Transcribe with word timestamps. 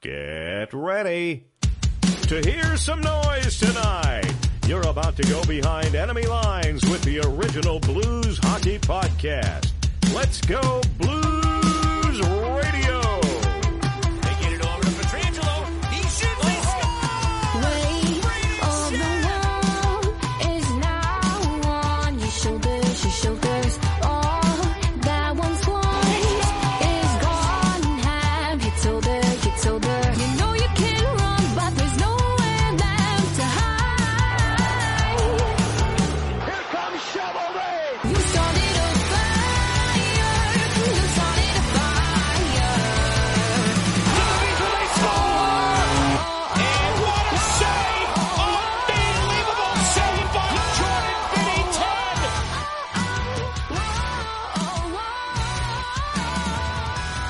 Get 0.00 0.72
ready 0.72 1.48
to 2.28 2.40
hear 2.48 2.76
some 2.76 3.00
noise 3.00 3.58
tonight. 3.58 4.32
You're 4.68 4.86
about 4.86 5.16
to 5.16 5.24
go 5.24 5.42
behind 5.42 5.96
enemy 5.96 6.24
lines 6.24 6.88
with 6.88 7.02
the 7.02 7.18
original 7.26 7.80
Blues 7.80 8.38
Hockey 8.38 8.78
Podcast. 8.78 9.72
Let's 10.14 10.40
go 10.42 10.80
Blues 10.98 12.20
Radio. 12.20 13.07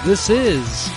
This 0.09 0.31
is 0.31 0.89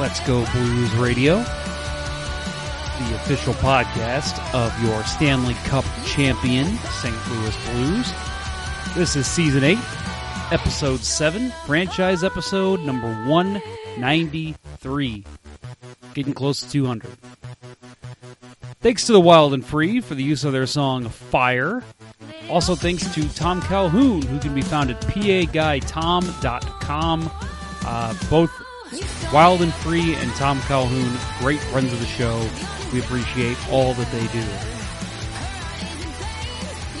Let's 0.00 0.20
Go 0.20 0.46
Blues 0.52 0.94
Radio, 0.94 1.36
the 1.36 3.14
official 3.16 3.52
podcast 3.52 4.38
of 4.54 4.72
your 4.82 5.04
Stanley 5.04 5.52
Cup 5.64 5.84
champion, 6.06 6.64
St. 7.02 7.14
Louis 7.28 7.54
Blues. 7.66 8.10
This 8.94 9.16
is 9.16 9.26
season 9.26 9.64
8, 9.64 9.76
episode 10.50 11.00
7, 11.00 11.50
franchise 11.66 12.24
episode 12.24 12.80
number 12.80 13.08
193. 13.30 15.26
Getting 16.14 16.32
close 16.32 16.60
to 16.60 16.70
200. 16.70 17.18
Thanks 18.80 19.04
to 19.08 19.12
the 19.12 19.20
Wild 19.20 19.52
and 19.52 19.62
Free 19.62 20.00
for 20.00 20.14
the 20.14 20.24
use 20.24 20.44
of 20.44 20.54
their 20.54 20.66
song 20.66 21.10
Fire. 21.10 21.84
Also, 22.48 22.74
thanks 22.74 23.14
to 23.14 23.28
Tom 23.34 23.60
Calhoun, 23.60 24.22
who 24.22 24.38
can 24.38 24.54
be 24.54 24.62
found 24.62 24.90
at 24.90 25.02
paguytom.com. 25.02 27.30
Uh, 27.90 28.14
both 28.28 28.52
Wild 29.32 29.62
and 29.62 29.72
Free 29.72 30.14
and 30.14 30.30
Tom 30.32 30.60
Calhoun, 30.62 31.18
great 31.38 31.60
friends 31.60 31.90
of 31.90 31.98
the 31.98 32.06
show. 32.06 32.38
We 32.92 33.00
appreciate 33.00 33.56
all 33.70 33.94
that 33.94 34.12
they 34.12 34.26
do. 34.28 34.44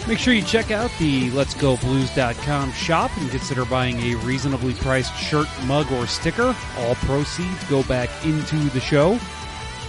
Make 0.08 0.18
sure 0.18 0.32
you 0.32 0.40
check 0.40 0.70
out 0.70 0.90
the 0.98 1.30
Let's 1.32 1.52
Go 1.52 1.76
letsgoblues.com 1.76 2.72
shop 2.72 3.10
and 3.18 3.30
consider 3.30 3.66
buying 3.66 4.00
a 4.00 4.14
reasonably 4.20 4.72
priced 4.72 5.14
shirt, 5.14 5.46
mug, 5.66 5.92
or 5.92 6.06
sticker. 6.06 6.56
All 6.78 6.94
proceeds 6.94 7.62
go 7.64 7.82
back 7.82 8.08
into 8.24 8.56
the 8.70 8.80
show. 8.80 9.18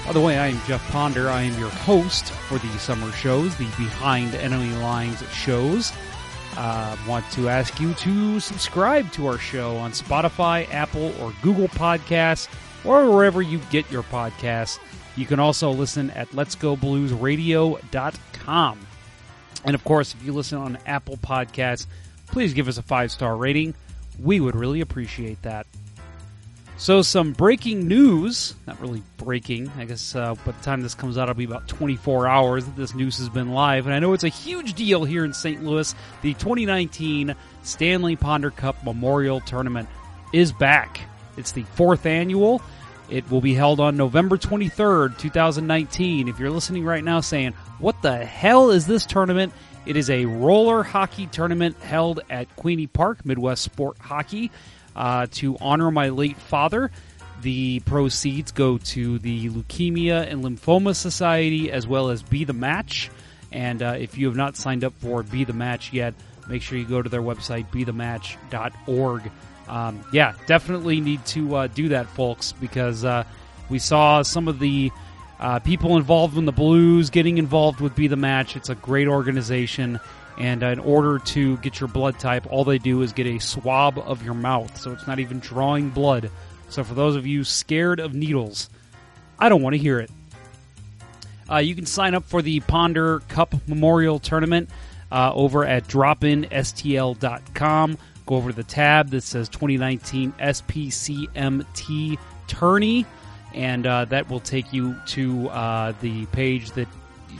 By 0.05 0.11
the 0.11 0.19
way, 0.19 0.37
I 0.37 0.47
am 0.47 0.59
Jeff 0.67 0.85
Ponder. 0.91 1.29
I 1.29 1.43
am 1.43 1.57
your 1.57 1.69
host 1.69 2.31
for 2.33 2.57
the 2.57 2.77
summer 2.77 3.13
shows, 3.13 3.55
the 3.55 3.67
Behind 3.77 4.35
Enemy 4.35 4.75
Lines 4.75 5.23
shows. 5.31 5.93
Uh, 6.57 6.97
want 7.07 7.29
to 7.31 7.49
ask 7.49 7.79
you 7.79 7.93
to 7.95 8.39
subscribe 8.39 9.11
to 9.13 9.27
our 9.27 9.37
show 9.37 9.77
on 9.77 9.91
Spotify, 9.91 10.67
Apple, 10.73 11.13
or 11.21 11.33
Google 11.41 11.67
Podcasts, 11.69 12.47
or 12.83 13.09
wherever 13.09 13.41
you 13.41 13.59
get 13.69 13.89
your 13.91 14.03
podcasts. 14.03 14.79
You 15.15 15.25
can 15.25 15.39
also 15.39 15.71
listen 15.71 16.09
at 16.11 16.29
letsgobluesradio.com. 16.29 18.79
And 19.65 19.75
of 19.75 19.83
course, 19.83 20.13
if 20.13 20.23
you 20.23 20.33
listen 20.33 20.57
on 20.57 20.77
Apple 20.85 21.17
Podcasts, 21.17 21.87
please 22.27 22.53
give 22.53 22.67
us 22.67 22.77
a 22.77 22.81
five 22.81 23.11
star 23.11 23.35
rating. 23.35 23.73
We 24.21 24.39
would 24.39 24.55
really 24.55 24.81
appreciate 24.81 25.41
that. 25.43 25.67
So, 26.79 27.01
some 27.01 27.33
breaking 27.33 27.89
news. 27.89 28.55
Not 28.65 28.79
really 28.79 29.03
breaking. 29.17 29.69
I 29.77 29.83
guess 29.83 30.15
uh, 30.15 30.35
by 30.35 30.53
the 30.53 30.63
time 30.63 30.81
this 30.81 30.95
comes 30.95 31.17
out, 31.17 31.23
it'll 31.23 31.35
be 31.35 31.43
about 31.43 31.67
24 31.67 32.25
hours 32.25 32.63
that 32.63 32.77
this 32.77 32.95
news 32.95 33.17
has 33.17 33.27
been 33.27 33.51
live. 33.51 33.85
And 33.85 33.93
I 33.93 33.99
know 33.99 34.13
it's 34.13 34.23
a 34.23 34.29
huge 34.29 34.75
deal 34.75 35.03
here 35.03 35.25
in 35.25 35.33
St. 35.33 35.61
Louis. 35.61 35.93
The 36.21 36.33
2019 36.35 37.35
Stanley 37.63 38.15
Ponder 38.15 38.49
Cup 38.49 38.81
Memorial 38.85 39.41
Tournament 39.41 39.89
is 40.31 40.53
back. 40.53 41.01
It's 41.35 41.51
the 41.51 41.63
fourth 41.63 42.05
annual. 42.05 42.61
It 43.09 43.29
will 43.29 43.41
be 43.41 43.53
held 43.53 43.81
on 43.81 43.97
November 43.97 44.37
23rd, 44.37 45.17
2019. 45.17 46.29
If 46.29 46.39
you're 46.39 46.49
listening 46.49 46.85
right 46.85 47.03
now 47.03 47.19
saying, 47.19 47.55
What 47.79 48.01
the 48.01 48.23
hell 48.23 48.71
is 48.71 48.87
this 48.87 49.05
tournament? 49.05 49.51
It 49.85 49.97
is 49.97 50.09
a 50.09 50.23
roller 50.23 50.83
hockey 50.83 51.27
tournament 51.27 51.77
held 51.81 52.21
at 52.29 52.55
Queeny 52.55 52.87
Park, 52.87 53.25
Midwest 53.25 53.63
Sport 53.63 53.97
Hockey 53.97 54.49
uh, 54.99 55.27
to 55.31 55.57
honor 55.59 55.89
my 55.89 56.09
late 56.09 56.37
father. 56.37 56.91
The 57.41 57.79
proceeds 57.79 58.51
go 58.51 58.77
to 58.77 59.17
the 59.17 59.49
Leukemia 59.49 60.29
and 60.29 60.43
Lymphoma 60.43 60.93
Society 60.93 61.71
as 61.71 61.87
well 61.87 62.09
as 62.09 62.21
Be 62.21 62.43
the 62.43 62.53
Match. 62.53 63.09
And 63.51 63.81
uh, 63.81 63.95
if 63.97 64.17
you 64.17 64.27
have 64.27 64.35
not 64.35 64.57
signed 64.57 64.83
up 64.83 64.93
for 64.99 65.23
Be 65.23 65.45
the 65.45 65.53
Match 65.53 65.93
yet, 65.93 66.13
make 66.49 66.61
sure 66.61 66.77
you 66.77 66.85
go 66.85 67.01
to 67.01 67.09
their 67.09 67.21
website, 67.21 67.71
bethematch.org. 67.71 69.31
Um, 69.69 70.03
yeah, 70.11 70.33
definitely 70.47 70.99
need 70.99 71.25
to 71.27 71.55
uh, 71.55 71.67
do 71.67 71.89
that, 71.89 72.07
folks, 72.07 72.51
because 72.51 73.05
uh, 73.05 73.23
we 73.69 73.79
saw 73.79 74.21
some 74.21 74.49
of 74.49 74.59
the 74.59 74.91
uh, 75.39 75.59
people 75.59 75.95
involved 75.95 76.37
in 76.37 76.43
the 76.43 76.51
Blues 76.51 77.09
getting 77.09 77.37
involved 77.37 77.79
with 77.79 77.95
Be 77.95 78.07
the 78.07 78.17
Match. 78.17 78.57
It's 78.57 78.69
a 78.69 78.75
great 78.75 79.07
organization. 79.07 79.99
And 80.39 80.63
in 80.63 80.79
order 80.79 81.19
to 81.19 81.57
get 81.57 81.81
your 81.81 81.89
blood 81.89 82.17
type, 82.17 82.47
all 82.49 82.63
they 82.63 82.77
do 82.77 83.01
is 83.01 83.11
get 83.11 83.27
a 83.27 83.39
swab 83.39 83.99
of 83.99 84.23
your 84.23 84.33
mouth. 84.33 84.79
So 84.79 84.93
it's 84.93 85.05
not 85.05 85.19
even 85.19 85.39
drawing 85.39 85.89
blood. 85.89 86.31
So 86.69 86.81
for 86.83 86.93
those 86.93 87.17
of 87.17 87.27
you 87.27 87.43
scared 87.43 87.99
of 87.99 88.13
needles, 88.13 88.69
I 89.37 89.49
don't 89.49 89.61
want 89.61 89.73
to 89.73 89.77
hear 89.77 89.99
it. 89.99 90.09
Uh, 91.51 91.57
you 91.57 91.75
can 91.75 91.85
sign 91.85 92.15
up 92.15 92.23
for 92.23 92.41
the 92.41 92.61
Ponder 92.61 93.19
Cup 93.27 93.53
Memorial 93.67 94.19
Tournament 94.19 94.69
uh, 95.11 95.33
over 95.33 95.65
at 95.65 95.85
dropinstl.com. 95.87 97.97
Go 98.25 98.35
over 98.35 98.51
to 98.51 98.55
the 98.55 98.63
tab 98.63 99.09
that 99.09 99.23
says 99.23 99.49
2019 99.49 100.31
SPCMT 100.33 102.17
Tourney, 102.47 103.05
and 103.55 103.87
uh, 103.87 104.05
that 104.05 104.29
will 104.29 104.39
take 104.39 104.71
you 104.71 104.95
to 105.07 105.49
uh, 105.49 105.93
the 106.01 106.27
page 106.27 106.69
that 106.71 106.87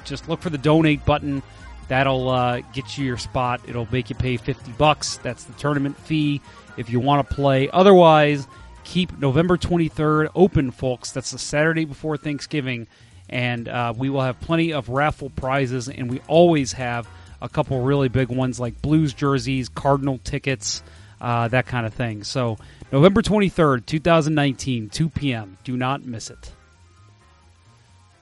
just 0.06 0.28
look 0.28 0.42
for 0.42 0.50
the 0.50 0.58
donate 0.58 1.06
button. 1.06 1.44
That'll 1.90 2.30
uh, 2.30 2.62
get 2.74 2.98
you 2.98 3.06
your 3.06 3.18
spot. 3.18 3.62
It'll 3.68 3.88
make 3.92 4.10
you 4.10 4.16
pay 4.16 4.38
50 4.38 4.72
bucks. 4.74 5.18
That's 5.18 5.44
the 5.44 5.54
tournament 5.54 5.98
fee 5.98 6.40
if 6.78 6.90
you 6.90 7.00
want 7.00 7.28
to 7.28 7.36
play. 7.36 7.70
Otherwise, 7.70 8.48
keep 8.84 9.18
November 9.20 9.58
23rd 9.58 10.30
open, 10.36 10.72
folks. 10.72 11.12
That's 11.12 11.32
the 11.32 11.40
Saturday 11.40 11.86
before 11.86 12.16
Thanksgiving. 12.16 12.88
And 13.28 13.68
uh, 13.68 13.94
we 13.96 14.10
will 14.10 14.22
have 14.22 14.40
plenty 14.40 14.74
of 14.74 14.90
raffle 14.90 15.30
prizes, 15.32 15.88
and 15.88 16.10
we 16.10 16.20
always 16.28 16.74
have 16.74 17.08
a 17.42 17.50
couple 17.50 17.82
really 17.82 18.10
big 18.10 18.30
ones 18.30 18.60
like 18.60 18.82
Blues 18.82 19.14
jerseys, 19.14 19.70
Cardinal 19.70 20.20
tickets, 20.24 20.82
uh, 21.22 21.48
that 21.50 21.68
kind 21.68 21.86
of 21.86 21.94
thing. 21.94 22.24
So, 22.24 22.58
November 22.92 23.22
23rd, 23.22 23.86
2019, 23.86 24.90
2 24.90 25.10
p.m. 25.10 25.58
Do 25.64 25.78
not 25.78 26.04
miss 26.04 26.30
it. 26.30 26.52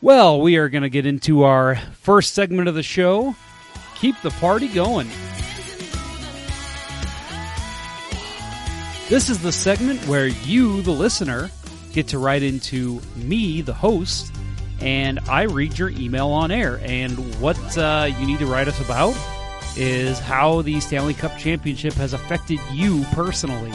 Well, 0.02 0.42
we 0.42 0.58
are 0.58 0.70
going 0.70 0.84
to 0.84 0.90
get 0.90 1.06
into 1.06 1.44
our 1.44 1.76
first 1.76 2.34
segment 2.34 2.68
of 2.68 2.76
the 2.76 2.84
show. 2.84 3.36
Keep 4.00 4.22
the 4.22 4.30
party 4.32 4.68
going. 4.68 5.08
This 9.10 9.30
is 9.30 9.42
the 9.42 9.52
segment 9.52 10.06
where 10.08 10.28
you, 10.28 10.82
the 10.82 10.92
listener, 10.92 11.50
get 11.94 12.10
to 12.10 12.20
write 12.20 12.44
into 12.44 13.02
me, 13.16 13.62
the 13.62 13.74
host, 13.74 14.32
and 14.82 15.20
I 15.30 15.44
read 15.44 15.80
your 15.80 15.90
email 15.90 16.28
on 16.28 16.52
air. 16.52 16.80
And 16.84 17.18
what 17.42 17.58
uh, 17.78 18.10
you 18.20 18.28
need 18.28 18.40
to 18.40 18.46
write 18.46 18.68
us 18.68 18.80
about 18.82 19.16
is 19.76 20.20
how 20.20 20.62
the 20.62 20.80
Stanley 20.80 21.14
Cup 21.14 21.38
Championship 21.38 21.94
has 21.94 22.14
affected 22.14 22.60
you 22.72 23.04
personally. 23.14 23.72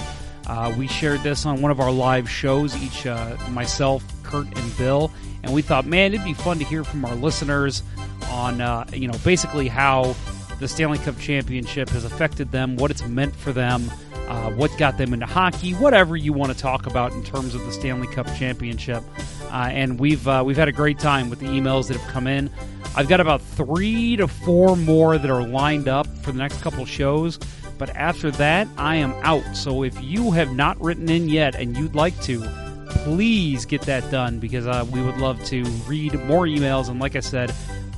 Uh, 0.47 0.73
we 0.77 0.87
shared 0.87 1.21
this 1.23 1.47
on 1.47 1.63
one 1.63 1.71
of 1.71 1.81
our 1.81 1.91
live 1.91 2.29
shows, 2.29 2.77
each 2.77 3.07
uh, 3.07 3.37
myself, 3.51 4.05
Kurt, 4.23 4.47
and 4.47 4.77
Bill, 4.77 5.11
and 5.43 5.53
we 5.53 5.63
thought, 5.63 5.87
man, 5.87 6.13
it'd 6.13 6.25
be 6.25 6.35
fun 6.35 6.59
to 6.59 6.65
hear 6.65 6.85
from 6.85 7.05
our 7.05 7.15
listeners 7.15 7.83
on, 8.31 8.61
uh, 8.61 8.85
you 8.93 9.09
know, 9.09 9.19
basically 9.25 9.69
how 9.69 10.15
the 10.61 10.69
Stanley 10.69 10.99
Cup 10.99 11.19
Championship 11.19 11.89
has 11.91 12.05
affected 12.05 12.53
them, 12.53 12.77
what 12.77 12.91
it's 12.91 13.05
meant 13.07 13.35
for 13.35 13.53
them, 13.53 13.91
uh, 14.29 14.51
what 14.53 14.71
got 14.79 14.97
them 14.97 15.13
into 15.13 15.27
hockey, 15.27 15.73
whatever 15.73 16.17
you 16.17 16.33
want 16.33 16.53
to 16.53 16.59
talk 16.59 16.87
about 16.87 17.13
in 17.13 17.23
terms 17.25 17.55
of 17.55 17.65
the 17.65 17.73
Stanley 17.73 18.07
Cup 18.09 18.27
Championship. 18.37 19.03
Uh, 19.51 19.69
and 19.71 19.99
we've 19.99 20.27
uh, 20.27 20.43
we've 20.45 20.57
had 20.57 20.69
a 20.69 20.73
great 20.73 20.99
time 20.99 21.29
with 21.29 21.41
the 21.41 21.47
emails 21.47 21.89
that 21.89 21.97
have 21.97 22.11
come 22.11 22.27
in. 22.27 22.51
I've 22.95 23.09
got 23.09 23.21
about 23.21 23.43
three 23.43 24.17
to 24.17 24.29
four 24.29 24.77
more 24.77 25.19
that 25.19 25.31
are 25.31 25.47
lined 25.47 25.89
up 25.89 26.07
for 26.23 26.33
the 26.33 26.39
next 26.39 26.61
couple 26.63 26.85
shows. 26.85 27.39
But 27.79 27.91
after 27.91 28.31
that, 28.33 28.69
I 28.77 28.97
am 28.97 29.13
out. 29.23 29.57
So 29.57 29.83
if 29.83 30.01
you 30.03 30.31
have 30.31 30.55
not 30.55 30.81
written 30.81 31.09
in 31.09 31.29
yet 31.29 31.57
and 31.57 31.77
you'd 31.77 31.97
like 31.97 32.19
to, 32.23 32.41
please 32.89 33.65
get 33.65 33.83
that 33.83 34.09
done 34.11 34.39
because 34.39 34.67
uh, 34.67 34.87
we 34.93 35.03
would 35.03 35.17
love 35.17 35.43
to 35.47 35.65
read 35.87 36.15
more 36.27 36.47
emails. 36.47 36.89
And 36.89 37.01
like 37.01 37.17
I 37.17 37.21
said, 37.21 37.53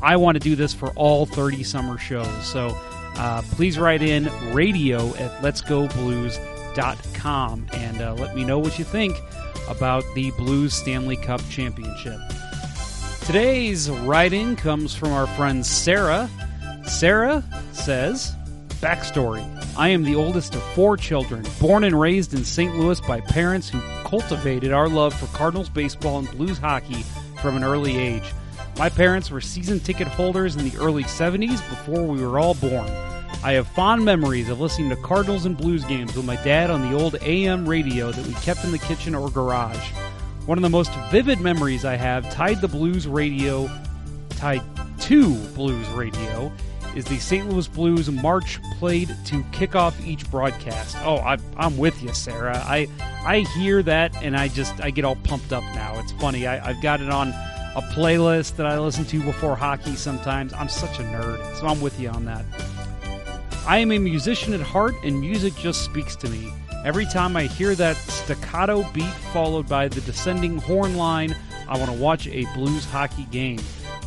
I 0.05 0.17
want 0.17 0.37
to 0.37 0.41
do 0.41 0.55
this 0.55 0.75
for 0.75 0.91
all 0.91 1.25
30 1.25 1.63
summer 1.63 1.97
shows. 1.97 2.47
So 2.47 2.79
uh, 3.17 3.41
please 3.53 3.79
write 3.79 4.03
in 4.03 4.29
radio 4.53 5.15
at 5.17 5.43
letsgoblues.com 5.43 7.67
and 7.73 8.03
uh, 8.03 8.13
let 8.15 8.37
me 8.37 8.45
know 8.45 8.59
what 8.59 8.79
you 8.79 8.85
think 8.85 9.17
about 9.67 10.05
the 10.15 10.31
Blues 10.33 10.75
Stanley 10.75 11.17
Cup 11.17 11.41
Championship. 11.49 12.21
Today's 13.25 13.91
write 13.91 14.35
in 14.35 14.57
comes 14.57 14.95
from 14.95 15.13
our 15.13 15.27
friend 15.29 15.65
Sarah. 15.65 16.29
Sarah 16.85 17.43
says, 17.73 18.37
Backstory 18.81 19.43
I 19.79 19.89
am 19.89 20.05
the 20.05 20.17
oldest 20.17 20.55
of 20.55 20.63
four 20.75 20.99
children, 20.99 21.47
born 21.59 21.83
and 21.83 21.99
raised 21.99 22.35
in 22.35 22.45
St. 22.45 22.77
Louis 22.77 23.01
by 23.01 23.23
parents 23.23 23.71
who 23.71 23.81
cultivated 24.05 24.71
our 24.73 24.89
love 24.89 25.15
for 25.15 25.25
Cardinals 25.37 25.71
baseball 25.71 26.19
and 26.19 26.31
Blues 26.31 26.59
hockey 26.59 27.05
from 27.41 27.57
an 27.57 27.65
early 27.65 27.97
age. 27.97 28.35
My 28.77 28.89
parents 28.89 29.31
were 29.31 29.41
season 29.41 29.79
ticket 29.79 30.09
holders 30.09 30.57
in 30.57 30.69
the 30.69 30.77
early 30.79 31.05
70s 31.05 31.67
before 31.71 32.03
we 32.07 32.21
were 32.21 32.41
all 32.41 32.55
born. 32.55 32.91
I 33.45 33.53
have 33.53 33.69
fond 33.69 34.05
memories 34.05 34.49
of 34.49 34.59
listening 34.59 34.91
to 34.91 34.97
Cardinals 34.97 35.45
and 35.45 35.57
Blues 35.57 35.85
games 35.85 36.17
with 36.17 36.25
my 36.25 36.37
dad 36.43 36.71
on 36.71 36.81
the 36.81 36.99
old 36.99 37.17
AM 37.23 37.69
radio 37.69 38.11
that 38.11 38.27
we 38.27 38.35
kept 38.35 38.65
in 38.65 38.73
the 38.73 38.79
kitchen 38.79 39.15
or 39.15 39.31
garage. 39.31 39.93
One 40.47 40.59
of 40.59 40.63
the 40.63 40.71
most 40.71 40.93
vivid 41.11 41.41
memories 41.41 41.85
I 41.85 41.95
have 41.95 42.29
tied 42.33 42.61
the 42.61 42.69
Blues 42.69 43.07
radio, 43.07 43.71
tied 44.31 44.63
to 45.03 45.35
Blues 45.55 45.87
radio, 45.91 46.53
is 46.97 47.05
the 47.05 47.19
St. 47.19 47.49
Louis 47.49 47.69
Blues 47.69 48.11
march 48.11 48.61
played 48.79 49.15
to 49.27 49.45
kick 49.53 49.77
off 49.77 49.99
each 50.05 50.29
broadcast. 50.31 50.97
Oh, 51.03 51.19
I, 51.19 51.39
I'm 51.57 51.77
with 51.77 52.03
you, 52.03 52.13
Sarah. 52.13 52.59
I 52.67 52.89
I 53.25 53.41
hear 53.57 53.83
that 53.85 54.15
and 54.23 54.37
I 54.37 54.49
just 54.49 54.81
I 54.81 54.91
get 54.91 55.05
all 55.05 55.17
pumped 55.17 55.53
up 55.53 55.65
now. 55.75 55.99
It's 56.01 56.13
funny. 56.13 56.47
I, 56.47 56.71
I've 56.71 56.81
got 56.83 57.01
it 57.01 57.11
on 57.11 57.33
a 57.77 57.83
playlist 57.83 58.57
that 58.57 58.67
I 58.67 58.79
listen 58.79 59.05
to 59.07 59.23
before 59.23 59.57
hockey. 59.57 59.97
Sometimes 59.97 60.53
I'm 60.53 60.69
such 60.69 60.99
a 60.99 61.03
nerd, 61.03 61.57
so 61.57 61.67
I'm 61.67 61.81
with 61.81 61.99
you 61.99 62.09
on 62.09 62.25
that. 62.27 62.45
I 63.67 63.79
am 63.79 63.93
a 63.93 63.99
musician 63.99 64.53
at 64.53 64.61
heart, 64.61 64.95
and 65.03 65.21
music 65.21 65.55
just 65.57 65.85
speaks 65.85 66.15
to 66.17 66.29
me. 66.29 66.53
Every 66.85 67.07
time 67.07 67.35
I 67.35 67.45
hear 67.45 67.75
that 67.75 67.97
staccato 67.97 68.83
beat 68.93 69.13
followed 69.33 69.69
by 69.69 69.89
the 69.89 70.03
descending 70.03 70.59
horn 70.59 70.97
line, 70.97 71.35
I 71.67 71.79
want 71.79 71.91
to 71.91 71.97
watch 71.97 72.27
a 72.29 72.45
blues 72.55 72.85
hockey 72.85 73.25
game. 73.31 73.61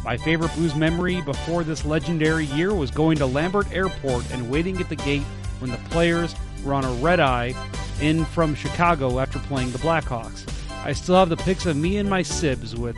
My 0.03 0.15
favorite 0.15 0.53
blues 0.53 0.75
memory 0.75 1.21
before 1.21 1.63
this 1.63 1.83
legendary 1.83 2.45
year 2.45 2.73
was 2.73 2.91
going 2.91 3.17
to 3.17 3.25
Lambert 3.25 3.71
Airport 3.73 4.31
and 4.31 4.49
waiting 4.49 4.79
at 4.79 4.89
the 4.89 4.95
gate 4.95 5.23
when 5.59 5.71
the 5.71 5.77
players 5.89 6.35
were 6.63 6.73
on 6.73 6.85
a 6.85 6.91
red 7.01 7.19
eye 7.19 7.53
in 7.99 8.25
from 8.25 8.53
Chicago 8.53 9.19
after 9.19 9.39
playing 9.39 9.71
the 9.71 9.79
Blackhawks. 9.79 10.47
I 10.85 10.93
still 10.93 11.15
have 11.15 11.29
the 11.29 11.37
pics 11.37 11.65
of 11.65 11.75
me 11.75 11.97
and 11.97 12.09
my 12.09 12.21
Sibs 12.21 12.77
with 12.77 12.95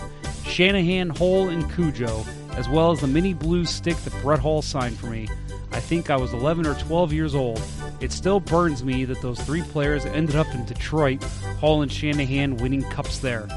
Shanahan, 0.49 1.09
Hull, 1.09 1.49
and 1.49 1.71
Cujo, 1.73 2.25
as 2.53 2.67
well 2.67 2.91
as 2.91 3.01
the 3.01 3.07
mini 3.07 3.33
blues 3.33 3.69
stick 3.69 3.95
that 3.97 4.21
Brett 4.21 4.39
Hull 4.39 4.61
signed 4.61 4.97
for 4.97 5.07
me. 5.07 5.29
I 5.71 5.79
think 5.79 6.09
I 6.09 6.17
was 6.17 6.33
11 6.33 6.65
or 6.65 6.73
12 6.75 7.13
years 7.13 7.35
old. 7.35 7.61
It 8.01 8.11
still 8.11 8.39
burns 8.39 8.83
me 8.83 9.05
that 9.05 9.21
those 9.21 9.39
three 9.39 9.61
players 9.61 10.05
ended 10.05 10.35
up 10.35 10.47
in 10.53 10.65
Detroit, 10.65 11.23
Hull 11.59 11.83
and 11.83 11.91
Shanahan 11.91 12.57
winning 12.57 12.83
cups 12.83 13.19
there. 13.19 13.47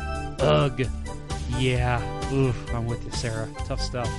Ugh. 0.40 0.86
Yeah. 1.58 2.00
Oof, 2.32 2.74
I'm 2.74 2.86
with 2.86 3.04
you, 3.04 3.10
Sarah. 3.12 3.48
Tough 3.66 3.80
stuff. 3.80 4.10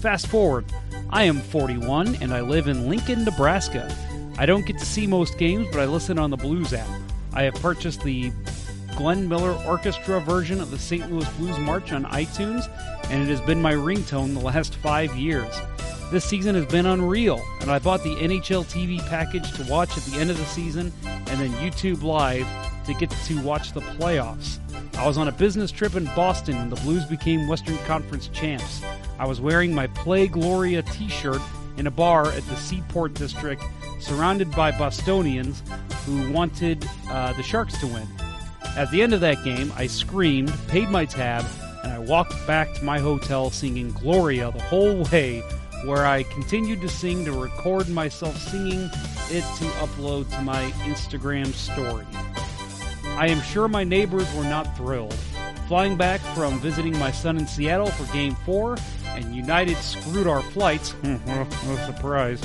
Fast 0.00 0.26
forward. 0.28 0.64
I 1.10 1.24
am 1.24 1.40
41 1.40 2.16
and 2.20 2.32
I 2.32 2.40
live 2.40 2.68
in 2.68 2.88
Lincoln, 2.88 3.24
Nebraska. 3.24 3.94
I 4.38 4.46
don't 4.46 4.64
get 4.66 4.78
to 4.78 4.86
see 4.86 5.06
most 5.06 5.38
games, 5.38 5.66
but 5.72 5.80
I 5.80 5.86
listen 5.86 6.18
on 6.18 6.30
the 6.30 6.36
Blues 6.36 6.72
app. 6.72 6.88
I 7.32 7.42
have 7.42 7.54
purchased 7.54 8.02
the 8.02 8.30
Glenn 8.98 9.28
Miller 9.28 9.52
Orchestra 9.64 10.20
version 10.20 10.60
of 10.60 10.72
the 10.72 10.78
St. 10.78 11.08
Louis 11.08 11.28
Blues 11.34 11.56
March 11.60 11.92
on 11.92 12.02
iTunes, 12.06 12.68
and 13.12 13.22
it 13.22 13.28
has 13.28 13.40
been 13.40 13.62
my 13.62 13.72
ringtone 13.72 14.34
the 14.34 14.40
last 14.40 14.74
five 14.74 15.14
years. 15.14 15.54
This 16.10 16.24
season 16.24 16.56
has 16.56 16.66
been 16.66 16.84
unreal, 16.84 17.40
and 17.60 17.70
I 17.70 17.78
bought 17.78 18.02
the 18.02 18.16
NHL 18.16 18.64
TV 18.64 18.98
package 19.08 19.52
to 19.52 19.62
watch 19.70 19.96
at 19.96 20.02
the 20.02 20.18
end 20.18 20.30
of 20.30 20.36
the 20.36 20.44
season 20.46 20.92
and 21.04 21.38
then 21.38 21.52
YouTube 21.60 22.02
Live 22.02 22.48
to 22.86 22.94
get 22.94 23.08
to 23.08 23.40
watch 23.42 23.70
the 23.70 23.82
playoffs. 23.82 24.58
I 24.96 25.06
was 25.06 25.16
on 25.16 25.28
a 25.28 25.32
business 25.32 25.70
trip 25.70 25.94
in 25.94 26.06
Boston 26.16 26.56
when 26.56 26.68
the 26.68 26.80
Blues 26.80 27.04
became 27.04 27.46
Western 27.46 27.78
Conference 27.86 28.26
champs. 28.32 28.82
I 29.20 29.26
was 29.28 29.40
wearing 29.40 29.72
my 29.72 29.86
Play 29.86 30.26
Gloria 30.26 30.82
t 30.82 31.08
shirt 31.08 31.40
in 31.76 31.86
a 31.86 31.92
bar 31.92 32.32
at 32.32 32.44
the 32.48 32.56
Seaport 32.56 33.14
District, 33.14 33.62
surrounded 34.00 34.50
by 34.50 34.72
Bostonians 34.72 35.62
who 36.04 36.32
wanted 36.32 36.84
uh, 37.08 37.32
the 37.34 37.44
Sharks 37.44 37.78
to 37.78 37.86
win. 37.86 38.08
At 38.76 38.90
the 38.90 39.02
end 39.02 39.14
of 39.14 39.20
that 39.20 39.42
game, 39.44 39.72
I 39.76 39.86
screamed, 39.86 40.52
paid 40.68 40.88
my 40.88 41.04
tab, 41.04 41.44
and 41.82 41.92
I 41.92 41.98
walked 41.98 42.46
back 42.46 42.74
to 42.74 42.84
my 42.84 42.98
hotel 42.98 43.50
singing 43.50 43.92
Gloria 43.92 44.50
the 44.50 44.62
whole 44.62 45.04
way, 45.04 45.40
where 45.84 46.06
I 46.06 46.24
continued 46.24 46.80
to 46.82 46.88
sing 46.88 47.24
to 47.24 47.32
record 47.32 47.88
myself 47.88 48.36
singing 48.36 48.90
it 49.30 49.44
to 49.58 49.64
upload 49.80 50.30
to 50.30 50.42
my 50.42 50.70
Instagram 50.84 51.52
story. 51.52 52.06
I 53.16 53.28
am 53.28 53.40
sure 53.42 53.68
my 53.68 53.84
neighbors 53.84 54.32
were 54.34 54.44
not 54.44 54.76
thrilled. 54.76 55.14
Flying 55.66 55.96
back 55.96 56.20
from 56.34 56.58
visiting 56.60 56.98
my 56.98 57.10
son 57.10 57.36
in 57.36 57.46
Seattle 57.46 57.88
for 57.88 58.10
Game 58.12 58.34
4, 58.46 58.76
and 59.08 59.34
United 59.34 59.76
screwed 59.76 60.26
our 60.26 60.42
flights. 60.42 60.94
no 61.02 61.46
surprise. 61.84 62.40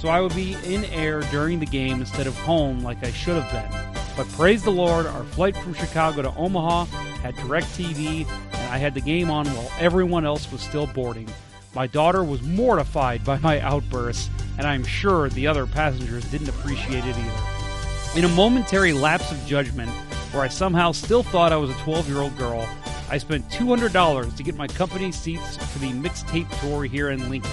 So 0.00 0.08
I 0.08 0.20
would 0.20 0.34
be 0.34 0.56
in 0.64 0.84
air 0.86 1.20
during 1.30 1.58
the 1.58 1.66
game 1.66 2.00
instead 2.00 2.26
of 2.26 2.36
home 2.38 2.80
like 2.80 3.02
I 3.04 3.10
should 3.10 3.42
have 3.42 3.50
been. 3.50 3.93
But 4.16 4.28
praise 4.30 4.62
the 4.62 4.70
Lord, 4.70 5.06
our 5.06 5.24
flight 5.24 5.56
from 5.56 5.74
Chicago 5.74 6.22
to 6.22 6.34
Omaha 6.36 6.84
had 7.22 7.34
direct 7.36 7.66
TV, 7.68 8.26
and 8.52 8.72
I 8.72 8.78
had 8.78 8.94
the 8.94 9.00
game 9.00 9.28
on 9.28 9.46
while 9.48 9.72
everyone 9.80 10.24
else 10.24 10.50
was 10.52 10.60
still 10.60 10.86
boarding. 10.86 11.28
My 11.74 11.88
daughter 11.88 12.22
was 12.22 12.40
mortified 12.42 13.24
by 13.24 13.38
my 13.38 13.60
outbursts, 13.60 14.30
and 14.56 14.68
I'm 14.68 14.84
sure 14.84 15.28
the 15.30 15.48
other 15.48 15.66
passengers 15.66 16.24
didn't 16.30 16.48
appreciate 16.48 17.04
it 17.04 17.16
either. 17.16 18.18
In 18.18 18.24
a 18.24 18.28
momentary 18.36 18.92
lapse 18.92 19.32
of 19.32 19.46
judgment, 19.46 19.90
where 20.30 20.44
I 20.44 20.48
somehow 20.48 20.92
still 20.92 21.24
thought 21.24 21.52
I 21.52 21.56
was 21.56 21.70
a 21.70 21.82
12 21.82 22.08
year 22.08 22.18
old 22.18 22.38
girl, 22.38 22.68
I 23.10 23.18
spent 23.18 23.48
$200 23.50 24.36
to 24.36 24.42
get 24.44 24.56
my 24.56 24.68
company 24.68 25.10
seats 25.10 25.56
for 25.56 25.78
the 25.80 25.90
mixtape 25.90 26.48
tour 26.60 26.84
here 26.84 27.10
in 27.10 27.28
Lincoln. 27.28 27.50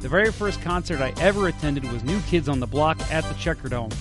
The 0.00 0.08
very 0.10 0.30
first 0.30 0.60
concert 0.60 1.00
I 1.00 1.14
ever 1.18 1.48
attended 1.48 1.90
was 1.90 2.04
New 2.04 2.20
Kids 2.22 2.46
on 2.46 2.60
the 2.60 2.66
Block 2.66 3.00
at 3.10 3.24
the 3.24 3.34
Checkerdome. 3.34 3.94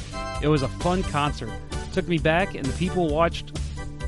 It 0.43 0.49
was 0.49 0.63
a 0.63 0.67
fun 0.67 1.01
concert. 1.03 1.49
Took 1.93 2.07
me 2.07 2.17
back, 2.17 2.55
and 2.55 2.65
the 2.65 2.77
people 2.77 3.07
watched. 3.07 3.53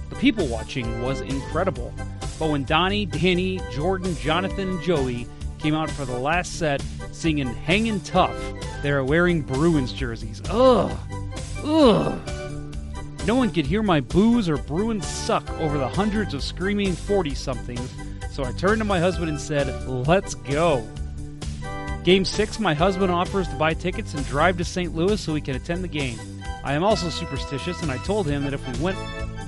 The 0.10 0.16
people 0.16 0.48
watching 0.48 1.04
was 1.04 1.22
incredible. 1.22 1.94
But 2.40 2.50
when 2.50 2.64
Donnie, 2.64 3.06
Danny, 3.06 3.62
Jordan, 3.72 4.16
Jonathan, 4.18 4.70
and 4.70 4.82
Joey 4.82 5.28
came 5.60 5.76
out 5.76 5.90
for 5.90 6.04
the 6.04 6.18
last 6.18 6.58
set 6.58 6.84
singing 7.12 7.48
Hangin' 7.48 8.02
Tough, 8.02 8.36
they 8.82 8.92
were 8.92 9.04
wearing 9.04 9.42
Bruins 9.42 9.94
jerseys. 9.94 10.42
Ugh. 10.50 10.92
Ugh. 11.64 12.20
No 13.26 13.36
one 13.36 13.52
could 13.52 13.66
hear 13.66 13.82
my 13.82 14.02
boos 14.02 14.50
or 14.50 14.58
Bruins 14.58 15.08
suck 15.08 15.50
over 15.60 15.78
the 15.78 15.88
hundreds 15.88 16.34
of 16.34 16.44
screaming 16.44 16.94
40 16.94 17.34
somethings, 17.34 17.94
so 18.32 18.44
I 18.44 18.52
turned 18.52 18.80
to 18.80 18.86
my 18.86 19.00
husband 19.00 19.30
and 19.30 19.40
said, 19.40 19.88
Let's 19.88 20.36
go. 20.36 20.88
Game 22.04 22.26
6, 22.26 22.60
my 22.60 22.74
husband 22.74 23.12
offers 23.12 23.48
to 23.48 23.56
buy 23.56 23.74
tickets 23.74 24.14
and 24.14 24.26
drive 24.28 24.58
to 24.58 24.64
St. 24.64 24.94
Louis 24.94 25.20
so 25.20 25.34
we 25.34 25.42
can 25.42 25.56
attend 25.56 25.84
the 25.84 25.88
game. 25.88 26.20
I 26.66 26.74
am 26.74 26.84
also 26.84 27.10
superstitious, 27.10 27.84
and 27.84 27.92
I 27.92 28.00
told 28.00 28.26
him 28.26 28.44
that 28.44 28.54
if 28.54 28.68
we 28.68 28.84
went 28.84 28.98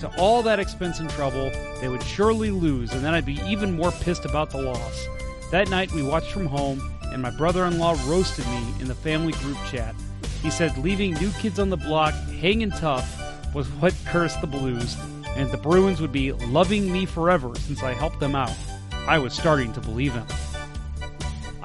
to 0.01 0.11
all 0.19 0.43
that 0.43 0.59
expense 0.59 0.99
and 0.99 1.09
trouble, 1.09 1.49
they 1.81 1.87
would 1.87 2.03
surely 2.03 2.51
lose, 2.51 2.93
and 2.93 3.03
then 3.03 3.15
I'd 3.15 3.25
be 3.25 3.41
even 3.47 3.75
more 3.75 3.91
pissed 3.91 4.23
about 4.23 4.51
the 4.51 4.61
loss. 4.61 5.07
That 5.49 5.67
night, 5.71 5.91
we 5.93 6.03
watched 6.03 6.31
from 6.31 6.45
home, 6.45 6.79
and 7.05 7.19
my 7.19 7.31
brother 7.31 7.65
in 7.65 7.79
law 7.79 7.95
roasted 8.05 8.45
me 8.45 8.73
in 8.79 8.87
the 8.87 8.93
family 8.93 9.33
group 9.33 9.57
chat. 9.71 9.95
He 10.43 10.51
said 10.51 10.77
leaving 10.77 11.15
new 11.15 11.31
kids 11.31 11.57
on 11.57 11.71
the 11.71 11.77
block 11.77 12.13
hanging 12.13 12.69
tough 12.69 13.11
was 13.51 13.67
what 13.69 13.95
cursed 14.05 14.39
the 14.39 14.47
Blues, 14.47 14.95
and 15.29 15.49
the 15.49 15.57
Bruins 15.57 15.99
would 15.99 16.11
be 16.11 16.33
loving 16.33 16.91
me 16.91 17.07
forever 17.07 17.55
since 17.55 17.81
I 17.81 17.93
helped 17.93 18.19
them 18.19 18.35
out. 18.35 18.55
I 19.07 19.17
was 19.17 19.33
starting 19.33 19.73
to 19.73 19.81
believe 19.81 20.13
him. 20.13 20.27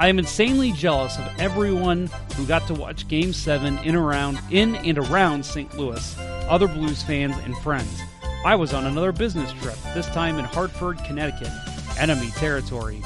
I 0.02 0.08
am 0.08 0.18
insanely 0.18 0.72
jealous 0.72 1.16
of 1.16 1.30
everyone 1.38 2.10
who 2.34 2.44
got 2.44 2.66
to 2.66 2.74
watch 2.74 3.06
Game 3.06 3.32
7 3.32 3.78
in 3.84 3.94
around 3.94 4.40
in 4.50 4.74
and 4.74 4.98
around 4.98 5.46
St. 5.46 5.78
Louis, 5.78 6.18
other 6.18 6.66
Blues 6.66 7.04
fans 7.04 7.36
and 7.44 7.56
friends. 7.58 8.00
I 8.44 8.56
was 8.56 8.74
on 8.74 8.86
another 8.86 9.12
business 9.12 9.52
trip, 9.62 9.76
this 9.94 10.08
time 10.08 10.40
in 10.40 10.44
Hartford, 10.44 10.98
Connecticut, 11.04 11.52
enemy 12.00 12.32
territory. 12.32 13.00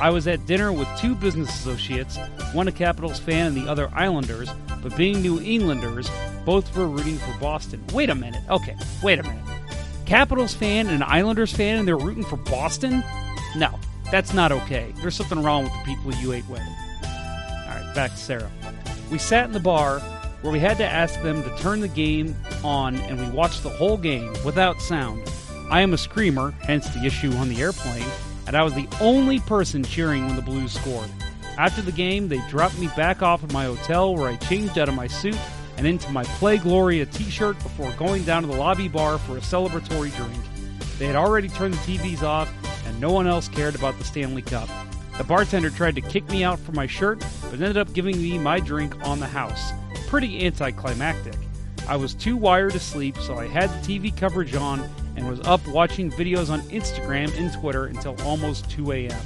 I 0.00 0.08
was 0.08 0.26
at 0.28 0.46
dinner 0.46 0.72
with 0.72 0.88
two 0.98 1.14
business 1.14 1.50
associates, 1.50 2.16
one 2.54 2.68
a 2.68 2.72
Capitals 2.72 3.18
fan 3.18 3.48
and 3.48 3.54
the 3.54 3.70
other 3.70 3.90
Islanders, 3.92 4.48
but 4.82 4.96
being 4.96 5.20
New 5.20 5.40
Englanders, 5.40 6.10
both 6.46 6.74
were 6.74 6.88
rooting 6.88 7.18
for 7.18 7.38
Boston. 7.38 7.84
Wait 7.92 8.08
a 8.08 8.14
minute. 8.14 8.42
Okay, 8.48 8.76
wait 9.02 9.18
a 9.18 9.24
minute. 9.24 9.44
Capitals 10.06 10.54
fan 10.54 10.86
and 10.86 11.02
an 11.02 11.02
Islanders 11.02 11.52
fan 11.52 11.80
and 11.80 11.86
they're 11.86 11.98
rooting 11.98 12.24
for 12.24 12.38
Boston? 12.38 13.04
That's 14.10 14.34
not 14.34 14.50
okay. 14.52 14.92
There's 15.00 15.14
something 15.14 15.42
wrong 15.42 15.64
with 15.64 15.72
the 15.72 15.84
people 15.84 16.12
you 16.14 16.32
ate 16.32 16.48
with. 16.48 16.60
All 16.60 17.76
right, 17.76 17.92
back 17.94 18.10
to 18.10 18.16
Sarah. 18.16 18.50
We 19.10 19.18
sat 19.18 19.46
in 19.46 19.52
the 19.52 19.60
bar 19.60 20.00
where 20.42 20.52
we 20.52 20.58
had 20.58 20.78
to 20.78 20.86
ask 20.86 21.20
them 21.22 21.42
to 21.42 21.56
turn 21.58 21.80
the 21.80 21.88
game 21.88 22.34
on 22.64 22.96
and 22.96 23.20
we 23.20 23.28
watched 23.30 23.62
the 23.62 23.68
whole 23.68 23.96
game 23.96 24.32
without 24.44 24.80
sound. 24.80 25.22
I 25.70 25.82
am 25.82 25.92
a 25.92 25.98
screamer, 25.98 26.52
hence 26.62 26.88
the 26.88 27.04
issue 27.04 27.32
on 27.34 27.48
the 27.48 27.60
airplane, 27.60 28.06
and 28.46 28.56
I 28.56 28.64
was 28.64 28.74
the 28.74 28.88
only 29.00 29.38
person 29.40 29.84
cheering 29.84 30.26
when 30.26 30.34
the 30.34 30.42
Blues 30.42 30.72
scored. 30.72 31.08
After 31.56 31.82
the 31.82 31.92
game, 31.92 32.28
they 32.28 32.40
dropped 32.48 32.78
me 32.78 32.88
back 32.96 33.22
off 33.22 33.44
at 33.44 33.52
my 33.52 33.64
hotel 33.66 34.16
where 34.16 34.28
I 34.28 34.36
changed 34.36 34.78
out 34.78 34.88
of 34.88 34.94
my 34.94 35.06
suit 35.06 35.38
and 35.76 35.86
into 35.86 36.10
my 36.10 36.24
Play 36.24 36.58
Gloria 36.58 37.06
t 37.06 37.24
shirt 37.30 37.56
before 37.62 37.92
going 37.92 38.24
down 38.24 38.42
to 38.42 38.48
the 38.48 38.56
lobby 38.56 38.88
bar 38.88 39.18
for 39.18 39.36
a 39.36 39.40
celebratory 39.40 40.14
drink. 40.16 40.42
They 40.98 41.06
had 41.06 41.16
already 41.16 41.48
turned 41.48 41.74
the 41.74 41.78
TVs 41.78 42.22
off, 42.22 42.52
no 43.00 43.10
one 43.10 43.26
else 43.26 43.48
cared 43.48 43.74
about 43.74 43.98
the 43.98 44.04
Stanley 44.04 44.42
Cup. 44.42 44.68
The 45.16 45.24
bartender 45.24 45.70
tried 45.70 45.94
to 45.96 46.00
kick 46.02 46.28
me 46.28 46.44
out 46.44 46.58
for 46.58 46.72
my 46.72 46.86
shirt, 46.86 47.24
but 47.42 47.54
ended 47.54 47.76
up 47.78 47.92
giving 47.94 48.20
me 48.20 48.38
my 48.38 48.60
drink 48.60 48.94
on 49.06 49.20
the 49.20 49.26
house. 49.26 49.72
Pretty 50.06 50.46
anticlimactic. 50.46 51.34
I 51.88 51.96
was 51.96 52.14
too 52.14 52.36
wired 52.36 52.72
to 52.72 52.78
sleep, 52.78 53.16
so 53.18 53.36
I 53.36 53.46
had 53.46 53.70
the 53.70 53.98
TV 53.98 54.14
coverage 54.14 54.54
on 54.54 54.88
and 55.16 55.28
was 55.28 55.40
up 55.40 55.66
watching 55.68 56.10
videos 56.10 56.50
on 56.50 56.60
Instagram 56.62 57.36
and 57.38 57.52
Twitter 57.52 57.86
until 57.86 58.20
almost 58.22 58.70
2 58.70 58.92
a.m. 58.92 59.20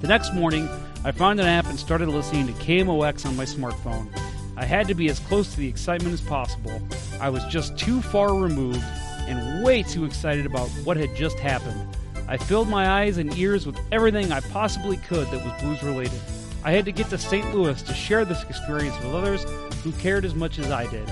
The 0.00 0.08
next 0.08 0.34
morning, 0.34 0.68
I 1.04 1.12
found 1.12 1.40
an 1.40 1.46
app 1.46 1.66
and 1.66 1.78
started 1.78 2.08
listening 2.08 2.48
to 2.48 2.52
KMOX 2.54 3.24
on 3.24 3.36
my 3.36 3.44
smartphone. 3.44 4.08
I 4.56 4.64
had 4.64 4.88
to 4.88 4.94
be 4.94 5.08
as 5.08 5.20
close 5.20 5.52
to 5.52 5.56
the 5.58 5.68
excitement 5.68 6.12
as 6.12 6.20
possible. 6.20 6.82
I 7.20 7.30
was 7.30 7.44
just 7.44 7.78
too 7.78 8.02
far 8.02 8.34
removed 8.34 8.82
and 9.28 9.64
way 9.64 9.82
too 9.82 10.04
excited 10.04 10.46
about 10.46 10.68
what 10.84 10.96
had 10.96 11.14
just 11.14 11.38
happened. 11.38 11.96
I 12.28 12.36
filled 12.36 12.68
my 12.68 12.88
eyes 13.00 13.16
and 13.16 13.36
ears 13.38 13.66
with 13.66 13.80
everything 13.90 14.32
I 14.32 14.40
possibly 14.40 14.98
could 14.98 15.26
that 15.28 15.44
was 15.44 15.62
blues 15.62 15.82
related. 15.82 16.20
I 16.62 16.72
had 16.72 16.84
to 16.84 16.92
get 16.92 17.08
to 17.08 17.16
St. 17.16 17.54
Louis 17.54 17.80
to 17.82 17.94
share 17.94 18.26
this 18.26 18.42
experience 18.42 18.94
with 18.98 19.14
others 19.14 19.44
who 19.82 19.92
cared 19.92 20.26
as 20.26 20.34
much 20.34 20.58
as 20.58 20.70
I 20.70 20.86
did. 20.88 21.10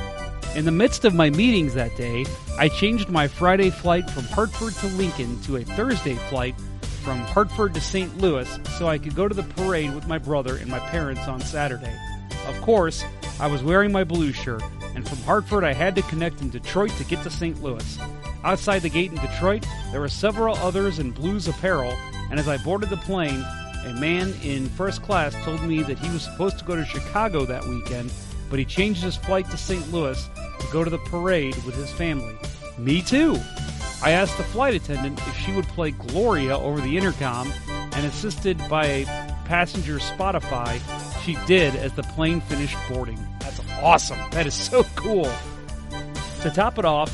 In 0.55 0.67
the 0.67 0.73
midst 0.73 1.07
of 1.07 1.15
my 1.15 1.31
meetings 1.31 1.73
that 1.75 1.97
day, 1.97 2.27
I 2.59 2.69
changed 2.69 3.09
my 3.09 3.29
Friday 3.29 3.71
flight 3.71 4.11
from 4.11 4.25
Hartford 4.25 4.75
to 4.75 4.87
Lincoln 4.89 5.41
to 5.43 5.57
a 5.57 5.65
Thursday 5.65 6.15
flight 6.15 6.55
from 7.03 7.19
Hartford 7.21 7.73
to 7.75 7.81
St. 7.81 8.19
Louis 8.19 8.59
so 8.77 8.89
I 8.89 8.99
could 8.99 9.15
go 9.15 9.27
to 9.27 9.35
the 9.35 9.43
parade 9.43 9.95
with 9.95 10.07
my 10.07 10.19
brother 10.19 10.57
and 10.57 10.69
my 10.69 10.81
parents 10.81 11.29
on 11.29 11.41
Saturday. 11.41 11.97
Of 12.47 12.61
course, 12.61 13.05
I 13.41 13.47
was 13.47 13.63
wearing 13.63 13.93
my 13.93 14.05
blue 14.05 14.33
shirt, 14.33 14.63
and 14.95 15.09
from 15.09 15.19
Hartford 15.19 15.65
I 15.65 15.73
had 15.73 15.95
to 15.97 16.03
connect 16.03 16.41
in 16.41 16.51
Detroit 16.51 16.91
to 16.93 17.05
get 17.05 17.23
to 17.23 17.31
St. 17.31 17.63
Louis. 17.63 17.99
Outside 18.47 18.83
the 18.83 18.89
gate 18.89 19.11
in 19.11 19.19
Detroit, 19.19 19.67
there 19.91 19.99
were 20.01 20.09
several 20.09 20.55
others 20.59 21.01
in 21.01 21.11
blues 21.11 21.49
apparel, 21.49 21.93
and 22.31 22.39
as 22.39 22.47
I 22.47 22.59
boarded 22.59 22.91
the 22.91 22.97
plane, 22.97 23.45
a 23.85 23.93
man 23.95 24.35
in 24.41 24.69
first 24.69 25.03
class 25.03 25.35
told 25.45 25.65
me 25.65 25.83
that 25.83 25.99
he 25.99 26.09
was 26.11 26.23
supposed 26.23 26.57
to 26.61 26.65
go 26.65 26.77
to 26.77 26.85
Chicago 26.85 27.45
that 27.45 27.65
weekend, 27.65 28.13
but 28.49 28.61
he 28.61 28.65
changed 28.65 29.03
his 29.03 29.17
flight 29.17 29.51
to 29.51 29.57
St. 29.57 29.93
Louis 29.93 30.31
to 30.61 30.67
go 30.73 30.85
to 30.85 30.91
the 30.91 30.99
parade 30.99 31.57
with 31.65 31.75
his 31.75 31.91
family. 31.91 32.37
Me 32.79 33.03
too! 33.03 33.37
I 34.01 34.13
asked 34.13 34.37
the 34.37 34.45
flight 34.45 34.75
attendant 34.75 35.19
if 35.27 35.37
she 35.39 35.51
would 35.51 35.67
play 35.67 35.91
Gloria 35.91 36.57
over 36.57 36.81
the 36.81 36.97
intercom, 36.97 37.53
and 37.69 38.07
assisted 38.07 38.59
by 38.69 38.87
a 38.87 39.05
passenger 39.47 39.99
Spotify, 39.99 40.81
she 41.25 41.37
did 41.49 41.75
as 41.75 41.95
the 41.95 42.05
plane 42.05 42.41
finished 42.43 42.79
boarding. 42.89 43.19
That's 43.41 43.61
awesome! 43.83 44.21
That 44.31 44.47
is 44.47 44.55
so 44.55 44.85
cool! 44.95 45.33
To 46.43 46.51
top 46.51 46.79
it 46.79 46.85
off, 46.85 47.11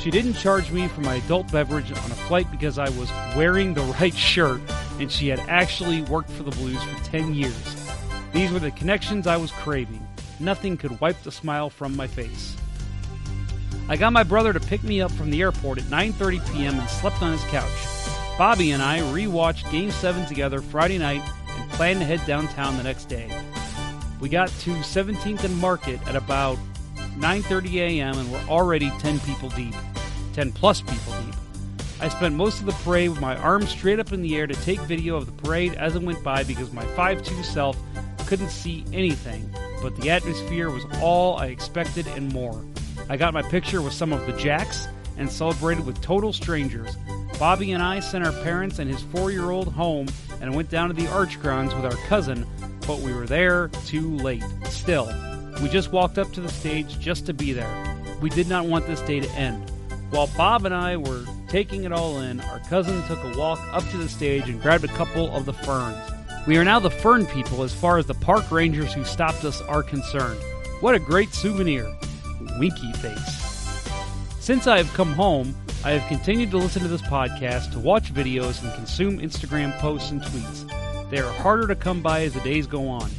she 0.00 0.10
didn't 0.10 0.34
charge 0.34 0.70
me 0.70 0.88
for 0.88 1.02
my 1.02 1.16
adult 1.16 1.52
beverage 1.52 1.92
on 1.92 1.98
a 2.10 2.14
flight 2.14 2.50
because 2.50 2.78
I 2.78 2.88
was 2.90 3.10
wearing 3.36 3.74
the 3.74 3.82
right 4.00 4.14
shirt 4.14 4.62
and 4.98 5.12
she 5.12 5.28
had 5.28 5.40
actually 5.40 6.02
worked 6.02 6.30
for 6.30 6.42
the 6.42 6.50
Blues 6.52 6.82
for 6.82 7.04
10 7.04 7.34
years. 7.34 7.90
These 8.32 8.50
were 8.50 8.58
the 8.58 8.70
connections 8.70 9.26
I 9.26 9.36
was 9.36 9.50
craving. 9.50 10.06
Nothing 10.38 10.78
could 10.78 11.00
wipe 11.00 11.22
the 11.22 11.30
smile 11.30 11.68
from 11.68 11.94
my 11.94 12.06
face. 12.06 12.56
I 13.88 13.96
got 13.96 14.12
my 14.12 14.22
brother 14.22 14.52
to 14.52 14.60
pick 14.60 14.82
me 14.82 15.02
up 15.02 15.10
from 15.10 15.30
the 15.30 15.42
airport 15.42 15.78
at 15.78 15.84
9:30 15.84 16.52
p.m. 16.52 16.78
and 16.78 16.88
slept 16.88 17.20
on 17.22 17.32
his 17.32 17.44
couch. 17.44 17.70
Bobby 18.38 18.70
and 18.70 18.82
I 18.82 19.00
rewatched 19.00 19.70
Game 19.70 19.90
7 19.90 20.24
together 20.26 20.62
Friday 20.62 20.96
night 20.96 21.22
and 21.48 21.70
planned 21.72 21.98
to 21.98 22.06
head 22.06 22.24
downtown 22.26 22.76
the 22.76 22.84
next 22.84 23.06
day. 23.06 23.28
We 24.20 24.28
got 24.28 24.48
to 24.48 24.70
17th 24.70 25.44
and 25.44 25.58
Market 25.58 26.00
at 26.06 26.16
about 26.16 26.56
9:30 27.18 27.74
a.m. 27.74 28.16
and 28.16 28.32
we're 28.32 28.48
already 28.48 28.90
10 29.00 29.20
people 29.20 29.50
deep. 29.50 29.74
10 30.34 30.52
plus 30.52 30.80
people 30.80 31.12
deep. 31.24 31.34
I 32.00 32.08
spent 32.08 32.34
most 32.34 32.60
of 32.60 32.66
the 32.66 32.72
parade 32.72 33.10
with 33.10 33.20
my 33.20 33.36
arms 33.36 33.70
straight 33.70 34.00
up 34.00 34.12
in 34.12 34.22
the 34.22 34.36
air 34.36 34.46
to 34.46 34.54
take 34.54 34.80
video 34.80 35.16
of 35.16 35.26
the 35.26 35.42
parade 35.42 35.74
as 35.74 35.96
it 35.96 36.02
went 36.02 36.22
by 36.24 36.44
because 36.44 36.72
my 36.72 36.84
5'2 36.84 37.44
self 37.44 37.76
couldn't 38.26 38.50
see 38.50 38.84
anything, 38.92 39.52
but 39.82 39.96
the 39.96 40.10
atmosphere 40.10 40.70
was 40.70 40.84
all 41.02 41.36
I 41.36 41.46
expected 41.46 42.06
and 42.06 42.32
more. 42.32 42.64
I 43.08 43.16
got 43.16 43.34
my 43.34 43.42
picture 43.42 43.82
with 43.82 43.92
some 43.92 44.12
of 44.12 44.24
the 44.26 44.32
Jacks 44.34 44.88
and 45.18 45.30
celebrated 45.30 45.84
with 45.84 46.00
total 46.00 46.32
strangers. 46.32 46.96
Bobby 47.38 47.72
and 47.72 47.82
I 47.82 48.00
sent 48.00 48.24
our 48.24 48.32
parents 48.44 48.78
and 48.78 48.90
his 48.90 49.02
four 49.02 49.30
year 49.30 49.50
old 49.50 49.72
home 49.72 50.06
and 50.40 50.54
went 50.54 50.70
down 50.70 50.88
to 50.88 50.94
the 50.94 51.08
Arch 51.08 51.40
Grounds 51.40 51.74
with 51.74 51.84
our 51.84 52.06
cousin, 52.06 52.46
but 52.86 53.00
we 53.00 53.12
were 53.12 53.26
there 53.26 53.68
too 53.86 54.16
late. 54.16 54.44
Still, 54.66 55.12
we 55.62 55.68
just 55.68 55.92
walked 55.92 56.18
up 56.18 56.32
to 56.32 56.40
the 56.40 56.48
stage 56.48 56.98
just 56.98 57.26
to 57.26 57.34
be 57.34 57.52
there. 57.52 57.98
We 58.20 58.30
did 58.30 58.48
not 58.48 58.64
want 58.64 58.86
this 58.86 59.00
day 59.02 59.20
to 59.20 59.30
end. 59.32 59.70
While 60.10 60.26
Bob 60.36 60.66
and 60.66 60.74
I 60.74 60.96
were 60.96 61.24
taking 61.48 61.84
it 61.84 61.92
all 61.92 62.18
in, 62.18 62.40
our 62.40 62.58
cousin 62.68 63.00
took 63.06 63.22
a 63.22 63.38
walk 63.38 63.60
up 63.72 63.88
to 63.90 63.96
the 63.96 64.08
stage 64.08 64.48
and 64.48 64.60
grabbed 64.60 64.82
a 64.82 64.88
couple 64.88 65.32
of 65.34 65.46
the 65.46 65.52
ferns. 65.52 65.96
We 66.48 66.56
are 66.58 66.64
now 66.64 66.80
the 66.80 66.90
fern 66.90 67.26
people 67.26 67.62
as 67.62 67.72
far 67.72 67.96
as 67.96 68.06
the 68.06 68.14
park 68.14 68.50
rangers 68.50 68.92
who 68.92 69.04
stopped 69.04 69.44
us 69.44 69.60
are 69.62 69.84
concerned. 69.84 70.40
What 70.80 70.96
a 70.96 70.98
great 70.98 71.32
souvenir! 71.32 71.86
Winky 72.58 72.92
face. 72.94 73.36
Since 74.40 74.66
I 74.66 74.78
have 74.78 74.92
come 74.94 75.12
home, 75.12 75.54
I 75.84 75.92
have 75.92 76.08
continued 76.08 76.50
to 76.50 76.58
listen 76.58 76.82
to 76.82 76.88
this 76.88 77.02
podcast, 77.02 77.70
to 77.72 77.78
watch 77.78 78.12
videos, 78.12 78.64
and 78.64 78.74
consume 78.74 79.20
Instagram 79.20 79.78
posts 79.78 80.10
and 80.10 80.20
tweets. 80.20 81.10
They 81.10 81.18
are 81.18 81.32
harder 81.34 81.68
to 81.68 81.76
come 81.76 82.02
by 82.02 82.22
as 82.22 82.34
the 82.34 82.40
days 82.40 82.66
go 82.66 82.88
on. 82.88 83.10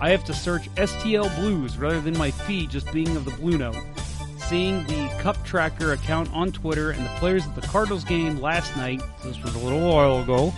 I 0.00 0.10
have 0.10 0.24
to 0.24 0.34
search 0.34 0.68
STL 0.74 1.34
Blues 1.36 1.78
rather 1.78 2.00
than 2.00 2.18
my 2.18 2.32
feed 2.32 2.70
just 2.70 2.92
being 2.92 3.16
of 3.16 3.24
the 3.24 3.30
Blue 3.32 3.56
Note. 3.56 3.76
Seeing 4.50 4.84
the 4.88 5.08
Cup 5.20 5.40
Tracker 5.44 5.92
account 5.92 6.28
on 6.32 6.50
Twitter 6.50 6.90
and 6.90 7.06
the 7.06 7.10
players 7.20 7.46
at 7.46 7.54
the 7.54 7.60
Cardinals 7.60 8.02
game 8.02 8.40
last 8.40 8.76
night, 8.76 9.00
this 9.22 9.40
was 9.40 9.54
a 9.54 9.58
little 9.60 9.78
while 9.78 10.22
ago, 10.22 10.52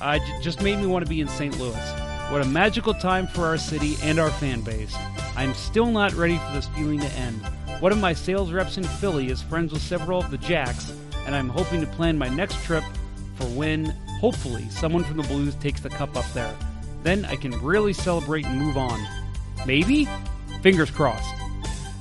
uh, 0.00 0.18
just 0.42 0.60
made 0.60 0.76
me 0.80 0.88
want 0.88 1.04
to 1.04 1.08
be 1.08 1.20
in 1.20 1.28
St. 1.28 1.56
Louis. 1.60 1.92
What 2.30 2.42
a 2.42 2.44
magical 2.44 2.92
time 2.92 3.28
for 3.28 3.46
our 3.46 3.58
city 3.58 3.94
and 4.02 4.18
our 4.18 4.28
fan 4.28 4.62
base. 4.62 4.92
I'm 5.36 5.54
still 5.54 5.86
not 5.86 6.14
ready 6.14 6.36
for 6.38 6.52
this 6.52 6.66
feeling 6.66 6.98
to 6.98 7.06
end. 7.12 7.40
One 7.78 7.92
of 7.92 7.98
my 7.98 8.12
sales 8.12 8.50
reps 8.50 8.76
in 8.76 8.82
Philly 8.82 9.28
is 9.28 9.40
friends 9.40 9.72
with 9.72 9.82
several 9.82 10.18
of 10.18 10.32
the 10.32 10.38
Jacks, 10.38 10.92
and 11.26 11.36
I'm 11.36 11.48
hoping 11.48 11.80
to 11.82 11.86
plan 11.86 12.18
my 12.18 12.28
next 12.28 12.60
trip 12.64 12.82
for 13.36 13.44
when, 13.50 13.84
hopefully, 14.18 14.68
someone 14.68 15.04
from 15.04 15.18
the 15.18 15.28
Blues 15.28 15.54
takes 15.54 15.80
the 15.80 15.90
cup 15.90 16.16
up 16.16 16.26
there. 16.32 16.56
Then 17.04 17.24
I 17.26 17.36
can 17.36 17.52
really 17.62 17.92
celebrate 17.92 18.46
and 18.46 18.58
move 18.58 18.76
on. 18.76 19.00
Maybe? 19.64 20.08
Fingers 20.60 20.90
crossed. 20.90 21.39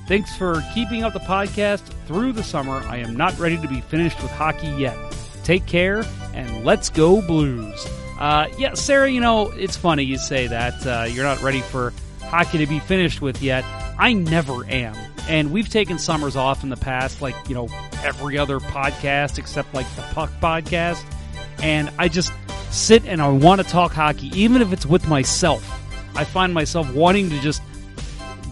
Thanks 0.10 0.36
for 0.36 0.64
keeping 0.74 1.04
up 1.04 1.14
the 1.14 1.20
podcast 1.20 1.82
through 2.08 2.34
the 2.34 2.42
summer. 2.42 2.82
I 2.88 2.98
am 2.98 3.16
not 3.16 3.38
ready 3.38 3.58
to 3.58 3.68
be 3.68 3.80
finished 3.80 4.20
with 4.24 4.32
hockey 4.32 4.70
yet. 4.70 4.98
Take 5.44 5.68
care 5.68 6.04
and 6.34 6.66
let's 6.66 6.90
go 6.90 7.22
Blues. 7.22 7.86
Uh, 8.18 8.48
yeah, 8.58 8.74
Sarah, 8.74 9.08
you 9.08 9.22
know, 9.22 9.52
it's 9.52 9.78
funny 9.78 10.02
you 10.02 10.18
say 10.18 10.48
that. 10.48 10.84
Uh, 10.84 11.06
you're 11.08 11.26
not 11.26 11.44
ready 11.44 11.62
for 11.62 11.94
hockey 12.24 12.58
to 12.58 12.66
be 12.66 12.80
finished 12.80 13.22
with 13.22 13.44
yet. 13.44 13.64
I 14.00 14.14
never 14.14 14.66
am. 14.66 14.96
And 15.28 15.52
we've 15.52 15.70
taken 15.70 16.00
summers 16.00 16.36
off 16.36 16.64
in 16.64 16.70
the 16.70 16.78
past, 16.78 17.22
like, 17.22 17.36
you 17.48 17.54
know, 17.54 17.70
every 18.04 18.36
other 18.36 18.60
podcast 18.60 19.38
except 19.38 19.76
like 19.76 19.86
the 19.96 20.02
Puck 20.02 20.32
podcast. 20.42 21.04
And 21.62 21.92
I 22.00 22.08
just 22.08 22.34
sit 22.72 23.06
and 23.06 23.22
I 23.22 23.30
want 23.30 23.62
to 23.62 23.68
talk 23.68 23.92
hockey, 23.92 24.32
even 24.34 24.64
if 24.64 24.74
it's 24.74 24.88
with 24.88 25.08
myself. 25.08 25.64
I 26.16 26.24
find 26.24 26.52
myself 26.52 26.92
wanting 26.96 27.30
to 27.30 27.40
just 27.42 27.62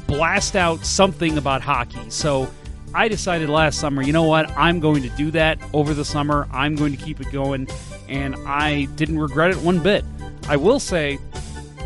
blast 0.07 0.55
out 0.55 0.85
something 0.85 1.37
about 1.37 1.61
hockey. 1.61 2.09
So 2.09 2.51
I 2.93 3.07
decided 3.07 3.49
last 3.49 3.79
summer, 3.79 4.01
you 4.01 4.13
know 4.13 4.23
what? 4.23 4.49
I'm 4.57 4.79
going 4.79 5.03
to 5.03 5.09
do 5.09 5.31
that 5.31 5.59
over 5.73 5.93
the 5.93 6.05
summer. 6.05 6.47
I'm 6.51 6.75
going 6.75 6.95
to 6.95 7.03
keep 7.03 7.19
it 7.19 7.31
going. 7.31 7.67
And 8.07 8.35
I 8.47 8.85
didn't 8.95 9.19
regret 9.19 9.51
it 9.51 9.57
one 9.57 9.83
bit. 9.83 10.05
I 10.47 10.55
will 10.55 10.79
say, 10.79 11.19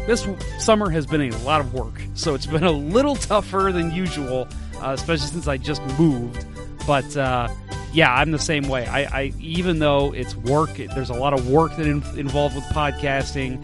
this 0.07 0.27
summer 0.59 0.89
has 0.89 1.05
been 1.05 1.21
a 1.21 1.37
lot 1.39 1.61
of 1.61 1.73
work. 1.73 2.01
So 2.13 2.33
it's 2.35 2.45
been 2.45 2.63
a 2.63 2.71
little 2.71 3.15
tougher 3.15 3.71
than 3.73 3.91
usual, 3.91 4.47
uh, 4.81 4.91
especially 4.91 5.27
since 5.27 5.47
I 5.47 5.57
just 5.57 5.81
moved. 5.99 6.45
But 6.85 7.15
uh, 7.17 7.47
yeah, 7.93 8.13
I'm 8.13 8.31
the 8.31 8.39
same 8.39 8.67
way. 8.67 8.85
I, 8.87 9.01
I 9.03 9.33
even 9.39 9.79
though 9.79 10.13
it's 10.13 10.35
work, 10.35 10.73
there's 10.75 11.09
a 11.09 11.15
lot 11.15 11.33
of 11.33 11.49
work 11.49 11.75
that 11.77 11.85
in, 11.85 12.03
involved 12.17 12.55
with 12.55 12.63
podcasting. 12.65 13.63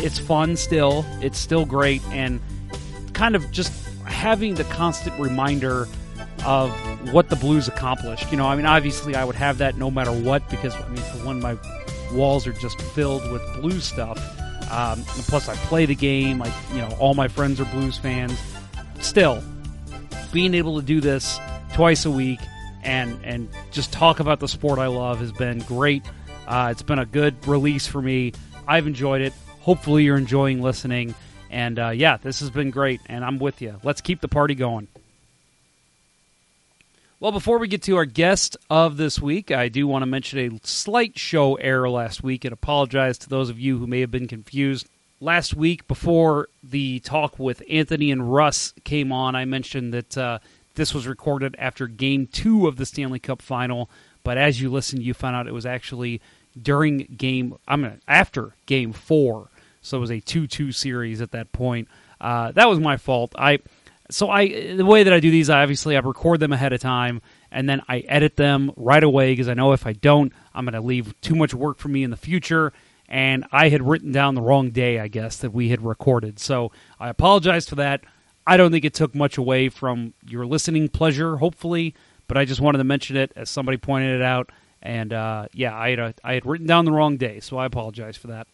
It's 0.00 0.18
fun 0.18 0.56
still. 0.56 1.04
It's 1.20 1.38
still 1.38 1.64
great, 1.64 2.02
and 2.10 2.40
kind 3.14 3.34
of 3.34 3.50
just 3.50 3.72
having 4.18 4.56
the 4.56 4.64
constant 4.64 5.18
reminder 5.20 5.86
of 6.44 6.72
what 7.12 7.28
the 7.28 7.36
Blues 7.36 7.68
accomplished. 7.68 8.28
You 8.32 8.36
know, 8.36 8.46
I 8.46 8.56
mean, 8.56 8.66
obviously, 8.66 9.14
I 9.14 9.24
would 9.24 9.36
have 9.36 9.58
that 9.58 9.76
no 9.76 9.92
matter 9.92 10.10
what 10.10 10.48
because 10.50 10.74
I 10.74 10.88
mean, 10.88 10.96
for 10.96 11.24
one, 11.24 11.40
my 11.40 11.56
walls 12.12 12.44
are 12.46 12.52
just 12.52 12.80
filled 12.80 13.30
with 13.30 13.42
Blues 13.60 13.84
stuff. 13.84 14.18
Um, 14.72 15.02
plus, 15.28 15.48
I 15.48 15.54
play 15.54 15.86
the 15.86 15.94
game. 15.94 16.42
I, 16.42 16.52
you 16.72 16.80
know, 16.80 16.88
all 16.98 17.14
my 17.14 17.28
friends 17.28 17.60
are 17.60 17.64
Blues 17.66 17.96
fans. 17.96 18.36
still, 19.00 19.40
being 20.32 20.52
able 20.54 20.80
to 20.80 20.84
do 20.84 21.00
this 21.00 21.38
twice 21.74 22.04
a 22.04 22.10
week 22.10 22.40
and 22.82 23.18
and 23.24 23.48
just 23.70 23.92
talk 23.92 24.18
about 24.18 24.40
the 24.40 24.48
sport 24.48 24.80
I 24.80 24.88
love 24.88 25.20
has 25.20 25.30
been 25.30 25.60
great. 25.60 26.02
Uh, 26.48 26.70
it's 26.72 26.82
been 26.82 26.98
a 26.98 27.06
good 27.06 27.46
release 27.46 27.86
for 27.86 28.02
me. 28.02 28.32
I've 28.66 28.88
enjoyed 28.88 29.20
it. 29.20 29.32
Hopefully, 29.60 30.02
you're 30.02 30.18
enjoying 30.18 30.60
listening. 30.60 31.14
And 31.50 31.78
uh, 31.78 31.90
yeah, 31.90 32.18
this 32.18 32.40
has 32.40 32.50
been 32.50 32.70
great, 32.70 33.00
and 33.06 33.24
I'm 33.24 33.38
with 33.38 33.62
you. 33.62 33.80
Let's 33.82 34.00
keep 34.00 34.20
the 34.20 34.28
party 34.28 34.54
going. 34.54 34.88
Well, 37.20 37.32
before 37.32 37.58
we 37.58 37.66
get 37.66 37.82
to 37.82 37.96
our 37.96 38.04
guest 38.04 38.56
of 38.70 38.96
this 38.96 39.20
week, 39.20 39.50
I 39.50 39.68
do 39.68 39.88
want 39.88 40.02
to 40.02 40.06
mention 40.06 40.38
a 40.38 40.66
slight 40.66 41.18
show 41.18 41.56
error 41.56 41.90
last 41.90 42.22
week 42.22 42.44
and 42.44 42.52
apologize 42.52 43.18
to 43.18 43.28
those 43.28 43.50
of 43.50 43.58
you 43.58 43.78
who 43.78 43.88
may 43.88 44.00
have 44.00 44.10
been 44.12 44.28
confused. 44.28 44.88
Last 45.20 45.52
week, 45.52 45.88
before 45.88 46.48
the 46.62 47.00
talk 47.00 47.36
with 47.36 47.60
Anthony 47.68 48.12
and 48.12 48.32
Russ 48.32 48.72
came 48.84 49.10
on, 49.10 49.34
I 49.34 49.46
mentioned 49.46 49.92
that 49.94 50.16
uh, 50.16 50.38
this 50.76 50.94
was 50.94 51.08
recorded 51.08 51.56
after 51.58 51.88
game 51.88 52.28
two 52.28 52.68
of 52.68 52.76
the 52.76 52.86
Stanley 52.86 53.18
Cup 53.18 53.42
final. 53.42 53.90
But 54.22 54.38
as 54.38 54.60
you 54.60 54.70
listened, 54.70 55.02
you 55.02 55.12
found 55.12 55.34
out 55.34 55.48
it 55.48 55.52
was 55.52 55.66
actually 55.66 56.20
during 56.60 56.98
game, 57.16 57.56
I'm 57.66 57.80
mean, 57.80 58.00
after 58.06 58.52
game 58.66 58.92
four. 58.92 59.48
So 59.88 59.98
it 59.98 60.00
was 60.00 60.10
a 60.10 60.20
2 60.20 60.46
2 60.46 60.72
series 60.72 61.20
at 61.20 61.32
that 61.32 61.52
point. 61.52 61.88
Uh, 62.20 62.52
that 62.52 62.68
was 62.68 62.78
my 62.78 62.96
fault. 62.96 63.34
I 63.38 63.60
so 64.10 64.30
I 64.30 64.74
the 64.74 64.84
way 64.84 65.02
that 65.02 65.12
I 65.12 65.20
do 65.20 65.30
these, 65.30 65.50
I 65.50 65.62
obviously 65.62 65.96
I 65.96 66.00
record 66.00 66.40
them 66.40 66.52
ahead 66.52 66.72
of 66.72 66.80
time 66.80 67.20
and 67.50 67.68
then 67.68 67.82
I 67.88 68.00
edit 68.00 68.36
them 68.36 68.72
right 68.76 69.02
away 69.02 69.32
because 69.32 69.48
I 69.48 69.54
know 69.54 69.72
if 69.72 69.86
I 69.86 69.92
don't, 69.92 70.32
I'm 70.54 70.64
going 70.64 70.74
to 70.74 70.80
leave 70.80 71.18
too 71.20 71.34
much 71.34 71.54
work 71.54 71.78
for 71.78 71.88
me 71.88 72.02
in 72.02 72.10
the 72.10 72.16
future. 72.16 72.72
And 73.08 73.46
I 73.52 73.70
had 73.70 73.86
written 73.86 74.12
down 74.12 74.34
the 74.34 74.42
wrong 74.42 74.70
day, 74.70 75.00
I 75.00 75.08
guess, 75.08 75.38
that 75.38 75.52
we 75.52 75.70
had 75.70 75.82
recorded. 75.82 76.38
So 76.38 76.72
I 77.00 77.08
apologize 77.08 77.66
for 77.66 77.76
that. 77.76 78.02
I 78.46 78.58
don't 78.58 78.70
think 78.70 78.84
it 78.84 78.94
took 78.94 79.14
much 79.14 79.38
away 79.38 79.70
from 79.70 80.12
your 80.26 80.46
listening 80.46 80.88
pleasure, 80.88 81.36
hopefully, 81.36 81.94
but 82.26 82.36
I 82.36 82.44
just 82.44 82.60
wanted 82.60 82.78
to 82.78 82.84
mention 82.84 83.16
it 83.16 83.32
as 83.34 83.48
somebody 83.48 83.78
pointed 83.78 84.14
it 84.14 84.22
out. 84.22 84.50
And 84.82 85.12
uh, 85.12 85.48
yeah, 85.52 85.74
I 85.76 85.90
had, 85.90 86.14
I 86.22 86.34
had 86.34 86.46
written 86.46 86.66
down 86.66 86.84
the 86.84 86.92
wrong 86.92 87.16
day, 87.16 87.40
so 87.40 87.56
I 87.56 87.64
apologize 87.66 88.16
for 88.16 88.28
that. 88.28 88.46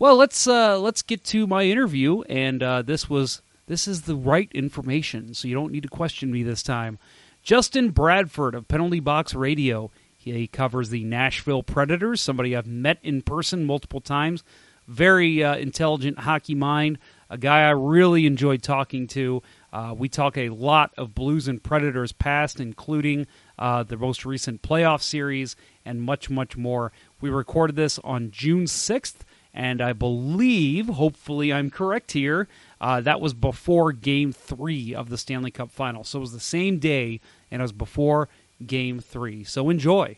Well, 0.00 0.14
let's 0.14 0.46
uh, 0.46 0.78
let's 0.78 1.02
get 1.02 1.24
to 1.24 1.48
my 1.48 1.64
interview, 1.64 2.22
and 2.22 2.62
uh, 2.62 2.82
this 2.82 3.10
was 3.10 3.42
this 3.66 3.88
is 3.88 4.02
the 4.02 4.14
right 4.14 4.48
information, 4.54 5.34
so 5.34 5.48
you 5.48 5.54
don't 5.54 5.72
need 5.72 5.82
to 5.82 5.88
question 5.88 6.30
me 6.30 6.44
this 6.44 6.62
time. 6.62 7.00
Justin 7.42 7.90
Bradford 7.90 8.54
of 8.54 8.68
Penalty 8.68 9.00
Box 9.00 9.34
Radio. 9.34 9.90
He 10.16 10.46
covers 10.46 10.90
the 10.90 11.02
Nashville 11.04 11.62
Predators, 11.62 12.20
somebody 12.20 12.54
I've 12.54 12.66
met 12.66 12.98
in 13.02 13.22
person 13.22 13.64
multiple 13.64 14.00
times. 14.00 14.44
Very 14.86 15.42
uh, 15.42 15.56
intelligent 15.56 16.20
hockey 16.20 16.54
mind, 16.54 16.98
a 17.28 17.38
guy 17.38 17.62
I 17.62 17.70
really 17.70 18.26
enjoyed 18.26 18.62
talking 18.62 19.06
to. 19.08 19.42
Uh, 19.72 19.94
we 19.96 20.08
talk 20.08 20.36
a 20.36 20.50
lot 20.50 20.92
of 20.96 21.14
Blues 21.14 21.48
and 21.48 21.62
Predators 21.62 22.12
past, 22.12 22.60
including 22.60 23.26
uh, 23.58 23.82
the 23.82 23.96
most 23.96 24.24
recent 24.24 24.62
playoff 24.62 25.02
series 25.02 25.56
and 25.84 26.02
much, 26.02 26.30
much 26.30 26.56
more. 26.56 26.92
We 27.20 27.30
recorded 27.30 27.76
this 27.76 27.98
on 28.04 28.30
June 28.30 28.66
6th, 28.66 29.16
and 29.58 29.82
I 29.82 29.92
believe, 29.92 30.86
hopefully, 30.86 31.52
I'm 31.52 31.68
correct 31.68 32.12
here. 32.12 32.46
Uh, 32.80 33.00
that 33.00 33.20
was 33.20 33.34
before 33.34 33.90
Game 33.90 34.32
Three 34.32 34.94
of 34.94 35.10
the 35.10 35.18
Stanley 35.18 35.50
Cup 35.50 35.72
Final, 35.72 36.04
so 36.04 36.18
it 36.18 36.20
was 36.20 36.32
the 36.32 36.38
same 36.38 36.78
day, 36.78 37.20
and 37.50 37.60
it 37.60 37.64
was 37.64 37.72
before 37.72 38.28
Game 38.64 39.00
Three. 39.00 39.42
So 39.42 39.68
enjoy. 39.68 40.16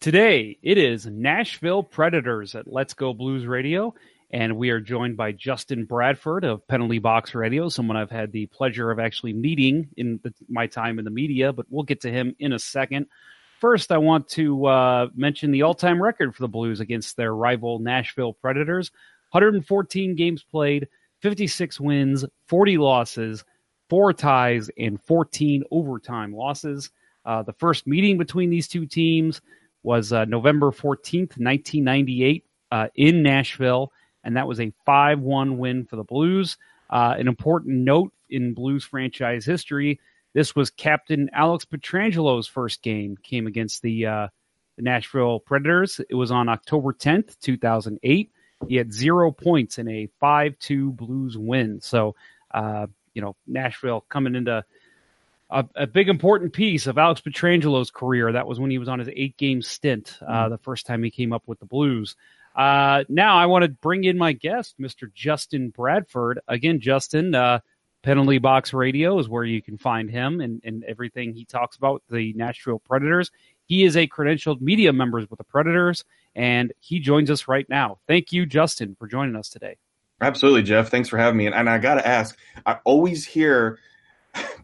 Today 0.00 0.58
it 0.62 0.78
is 0.78 1.06
Nashville 1.06 1.82
Predators 1.82 2.54
at 2.54 2.72
Let's 2.72 2.94
Go 2.94 3.12
Blues 3.12 3.44
Radio, 3.44 3.94
and 4.30 4.56
we 4.56 4.70
are 4.70 4.80
joined 4.80 5.16
by 5.16 5.32
Justin 5.32 5.86
Bradford 5.86 6.44
of 6.44 6.66
Penalty 6.68 7.00
Box 7.00 7.34
Radio, 7.34 7.68
someone 7.68 7.96
I've 7.96 8.12
had 8.12 8.30
the 8.30 8.46
pleasure 8.46 8.92
of 8.92 9.00
actually 9.00 9.32
meeting 9.32 9.88
in 9.96 10.20
the, 10.22 10.32
my 10.48 10.68
time 10.68 11.00
in 11.00 11.04
the 11.04 11.10
media. 11.10 11.52
But 11.52 11.66
we'll 11.68 11.82
get 11.82 12.02
to 12.02 12.12
him 12.12 12.36
in 12.38 12.52
a 12.52 12.60
second. 12.60 13.06
First, 13.60 13.92
I 13.92 13.98
want 13.98 14.26
to 14.28 14.64
uh, 14.64 15.08
mention 15.14 15.50
the 15.50 15.62
all-time 15.62 16.02
record 16.02 16.34
for 16.34 16.42
the 16.42 16.48
Blues 16.48 16.80
against 16.80 17.18
their 17.18 17.34
rival 17.34 17.78
Nashville 17.78 18.32
Predators. 18.32 18.90
114 19.32 20.16
games 20.16 20.42
played, 20.42 20.88
56 21.20 21.78
wins, 21.78 22.24
40 22.48 22.78
losses, 22.78 23.44
four 23.90 24.14
ties, 24.14 24.70
and 24.78 24.98
14 25.02 25.64
overtime 25.70 26.34
losses. 26.34 26.90
Uh, 27.26 27.42
the 27.42 27.52
first 27.52 27.86
meeting 27.86 28.16
between 28.16 28.48
these 28.48 28.66
two 28.66 28.86
teams 28.86 29.42
was 29.82 30.10
uh, 30.10 30.24
November 30.24 30.70
14th, 30.70 31.36
1998, 31.36 32.44
uh, 32.72 32.86
in 32.94 33.22
Nashville, 33.22 33.92
and 34.24 34.38
that 34.38 34.48
was 34.48 34.58
a 34.58 34.72
5 34.86 35.20
1 35.20 35.58
win 35.58 35.84
for 35.84 35.96
the 35.96 36.04
Blues. 36.04 36.56
Uh, 36.88 37.14
an 37.18 37.28
important 37.28 37.76
note 37.76 38.10
in 38.30 38.54
Blues 38.54 38.84
franchise 38.84 39.44
history 39.44 40.00
this 40.32 40.54
was 40.54 40.70
Captain 40.70 41.30
Alex 41.32 41.64
Pietrangelo's 41.64 42.46
first 42.46 42.82
game, 42.82 43.16
came 43.22 43.46
against 43.46 43.82
the, 43.82 44.06
uh, 44.06 44.28
the 44.76 44.82
Nashville 44.82 45.40
Predators. 45.40 46.00
It 46.08 46.14
was 46.14 46.30
on 46.30 46.48
October 46.48 46.92
10th, 46.92 47.38
2008. 47.40 48.32
He 48.68 48.76
had 48.76 48.92
zero 48.92 49.32
points 49.32 49.78
in 49.78 49.88
a 49.88 50.08
5 50.20 50.58
2 50.58 50.92
Blues 50.92 51.36
win. 51.36 51.80
So, 51.80 52.14
uh, 52.52 52.86
you 53.14 53.22
know, 53.22 53.36
Nashville 53.46 54.04
coming 54.08 54.34
into 54.34 54.64
a, 55.50 55.64
a, 55.74 55.86
big 55.86 56.08
important 56.08 56.52
piece 56.52 56.86
of 56.86 56.98
Alex 56.98 57.20
Pietrangelo's 57.20 57.90
career. 57.90 58.32
That 58.32 58.46
was 58.46 58.60
when 58.60 58.70
he 58.70 58.78
was 58.78 58.88
on 58.88 58.98
his 58.98 59.08
eight 59.14 59.36
game 59.36 59.62
stint, 59.62 60.18
uh, 60.26 60.48
the 60.48 60.58
first 60.58 60.86
time 60.86 61.02
he 61.02 61.10
came 61.10 61.32
up 61.32 61.42
with 61.46 61.58
the 61.58 61.66
Blues. 61.66 62.16
Uh, 62.54 63.04
now 63.08 63.36
I 63.36 63.46
want 63.46 63.64
to 63.64 63.70
bring 63.70 64.04
in 64.04 64.18
my 64.18 64.32
guest, 64.32 64.74
Mr. 64.80 65.12
Justin 65.12 65.70
Bradford. 65.70 66.40
Again, 66.48 66.80
Justin, 66.80 67.34
uh, 67.34 67.60
Penalty 68.02 68.38
Box 68.38 68.72
Radio 68.72 69.18
is 69.18 69.28
where 69.28 69.44
you 69.44 69.60
can 69.60 69.76
find 69.76 70.10
him 70.10 70.40
and, 70.40 70.60
and 70.64 70.84
everything 70.84 71.34
he 71.34 71.44
talks 71.44 71.76
about 71.76 72.02
the 72.10 72.32
Nashville 72.34 72.78
Predators. 72.78 73.30
He 73.66 73.84
is 73.84 73.96
a 73.96 74.06
credentialed 74.06 74.60
media 74.60 74.92
member 74.92 75.18
with 75.18 75.38
the 75.38 75.44
Predators, 75.44 76.04
and 76.34 76.72
he 76.80 76.98
joins 76.98 77.30
us 77.30 77.46
right 77.46 77.68
now. 77.68 77.98
Thank 78.08 78.32
you, 78.32 78.46
Justin, 78.46 78.96
for 78.98 79.06
joining 79.06 79.36
us 79.36 79.48
today. 79.48 79.76
Absolutely, 80.22 80.62
Jeff. 80.62 80.88
Thanks 80.88 81.08
for 81.08 81.18
having 81.18 81.38
me. 81.38 81.46
And, 81.46 81.54
and 81.54 81.68
I 81.68 81.78
got 81.78 81.94
to 81.94 82.06
ask, 82.06 82.38
I 82.66 82.78
always 82.84 83.24
hear 83.24 83.78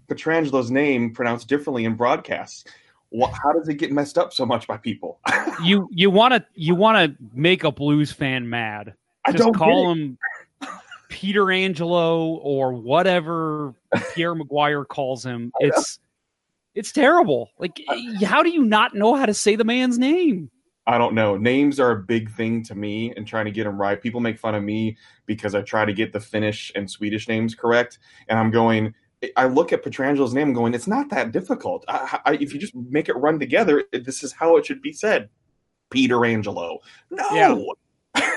Pietrangelo's 0.08 0.70
name 0.70 1.12
pronounced 1.12 1.48
differently 1.48 1.84
in 1.84 1.94
broadcasts. 1.94 2.64
What, 3.10 3.32
how 3.32 3.52
does 3.52 3.68
it 3.68 3.74
get 3.74 3.92
messed 3.92 4.18
up 4.18 4.32
so 4.32 4.44
much 4.44 4.66
by 4.66 4.76
people? 4.76 5.20
you 5.62 5.88
you 5.92 6.10
want 6.10 6.34
to 6.34 6.44
you 6.54 6.74
want 6.74 6.98
to 6.98 7.16
make 7.32 7.64
a 7.64 7.70
blues 7.70 8.12
fan 8.12 8.50
mad? 8.50 8.94
I 9.24 9.32
don't 9.32 9.54
call 9.54 9.92
him 9.92 10.18
Peter 11.08 11.50
Angelo 11.50 12.36
or 12.36 12.72
whatever 12.72 13.74
Pierre 14.14 14.34
McGuire 14.34 14.86
calls 14.86 15.24
him. 15.24 15.52
It's 15.60 15.98
it's 16.74 16.92
terrible. 16.92 17.50
Like, 17.58 17.80
how 18.22 18.42
do 18.42 18.50
you 18.50 18.64
not 18.64 18.94
know 18.94 19.14
how 19.14 19.24
to 19.24 19.32
say 19.32 19.56
the 19.56 19.64
man's 19.64 19.98
name? 19.98 20.50
I 20.86 20.98
don't 20.98 21.14
know. 21.14 21.36
Names 21.36 21.80
are 21.80 21.90
a 21.90 22.02
big 22.02 22.30
thing 22.30 22.62
to 22.64 22.74
me 22.74 23.12
and 23.16 23.26
trying 23.26 23.46
to 23.46 23.50
get 23.50 23.64
them 23.64 23.80
right. 23.80 24.00
People 24.00 24.20
make 24.20 24.38
fun 24.38 24.54
of 24.54 24.62
me 24.62 24.96
because 25.24 25.54
I 25.54 25.62
try 25.62 25.84
to 25.84 25.92
get 25.92 26.12
the 26.12 26.20
Finnish 26.20 26.70
and 26.76 26.88
Swedish 26.88 27.26
names 27.28 27.54
correct. 27.54 27.98
And 28.28 28.38
I'm 28.38 28.50
going, 28.50 28.94
I 29.36 29.46
look 29.46 29.72
at 29.72 29.82
Pietrangelo's 29.82 30.34
name 30.34 30.52
going, 30.52 30.74
it's 30.74 30.86
not 30.86 31.08
that 31.10 31.32
difficult. 31.32 31.84
I, 31.88 32.20
I, 32.24 32.32
if 32.34 32.54
you 32.54 32.60
just 32.60 32.74
make 32.74 33.08
it 33.08 33.16
run 33.16 33.40
together, 33.40 33.84
this 33.92 34.22
is 34.22 34.32
how 34.32 34.56
it 34.58 34.66
should 34.66 34.82
be 34.82 34.92
said. 34.92 35.28
Peter 35.90 36.24
Angelo. 36.24 36.78
No. 37.10 37.24
Yeah. 37.32 37.56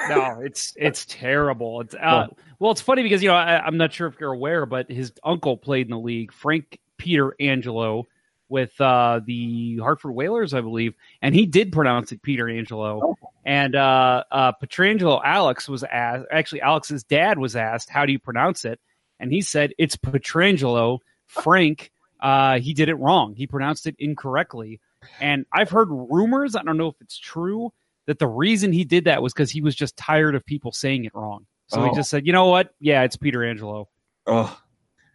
No, 0.09 0.41
it's 0.41 0.73
it's 0.75 1.05
terrible. 1.05 1.81
It's 1.81 1.93
uh, 1.93 2.27
well, 2.59 2.71
it's 2.71 2.81
funny 2.81 3.03
because 3.03 3.21
you 3.21 3.29
know 3.29 3.35
I, 3.35 3.59
I'm 3.59 3.77
not 3.77 3.93
sure 3.93 4.07
if 4.07 4.19
you're 4.19 4.33
aware, 4.33 4.65
but 4.65 4.89
his 4.89 5.13
uncle 5.23 5.57
played 5.57 5.87
in 5.87 5.91
the 5.91 5.99
league, 5.99 6.33
Frank 6.33 6.79
Peter 6.97 7.35
Angelo, 7.39 8.07
with 8.49 8.79
uh, 8.81 9.21
the 9.25 9.77
Hartford 9.77 10.13
Whalers, 10.13 10.53
I 10.53 10.61
believe, 10.61 10.95
and 11.21 11.35
he 11.35 11.45
did 11.45 11.71
pronounce 11.71 12.11
it 12.11 12.21
Peter 12.21 12.49
Angelo. 12.49 13.01
Oh. 13.03 13.29
And 13.45 13.75
uh, 13.75 14.23
uh, 14.31 14.51
Pietrangelo 14.61 15.21
Alex 15.23 15.69
was 15.69 15.83
asked. 15.83 16.25
Actually, 16.31 16.61
Alex's 16.61 17.03
dad 17.03 17.37
was 17.37 17.55
asked, 17.55 17.89
"How 17.89 18.05
do 18.05 18.11
you 18.11 18.19
pronounce 18.19 18.65
it?" 18.65 18.79
And 19.19 19.31
he 19.31 19.41
said, 19.41 19.73
"It's 19.77 19.95
Pietrangelo." 19.95 20.99
Frank, 21.27 21.91
uh, 22.19 22.59
he 22.59 22.73
did 22.73 22.89
it 22.89 22.95
wrong. 22.95 23.35
He 23.35 23.45
pronounced 23.45 23.85
it 23.85 23.95
incorrectly. 23.99 24.79
And 25.21 25.45
I've 25.53 25.69
heard 25.69 25.89
rumors. 25.89 26.55
I 26.55 26.63
don't 26.63 26.77
know 26.77 26.87
if 26.87 26.95
it's 27.01 27.17
true 27.17 27.71
that 28.09 28.17
the 28.19 28.27
reason 28.27 28.73
he 28.73 28.83
did 28.83 29.05
that 29.05 29.21
was 29.21 29.33
because 29.33 29.51
he 29.51 29.61
was 29.61 29.75
just 29.75 29.95
tired 29.95 30.33
of 30.35 30.43
people 30.45 30.71
saying 30.71 31.05
it 31.05 31.13
wrong. 31.13 31.45
So 31.67 31.83
he 31.83 31.89
Oh. 31.91 31.93
just 31.95 32.09
said, 32.09 32.25
"You 32.25 32.33
know 32.33 32.47
what? 32.47 32.73
Yeah, 32.79 33.03
it's 33.03 33.15
Peter 33.15 33.43
Angelo." 33.45 33.87
Oh, 34.27 34.59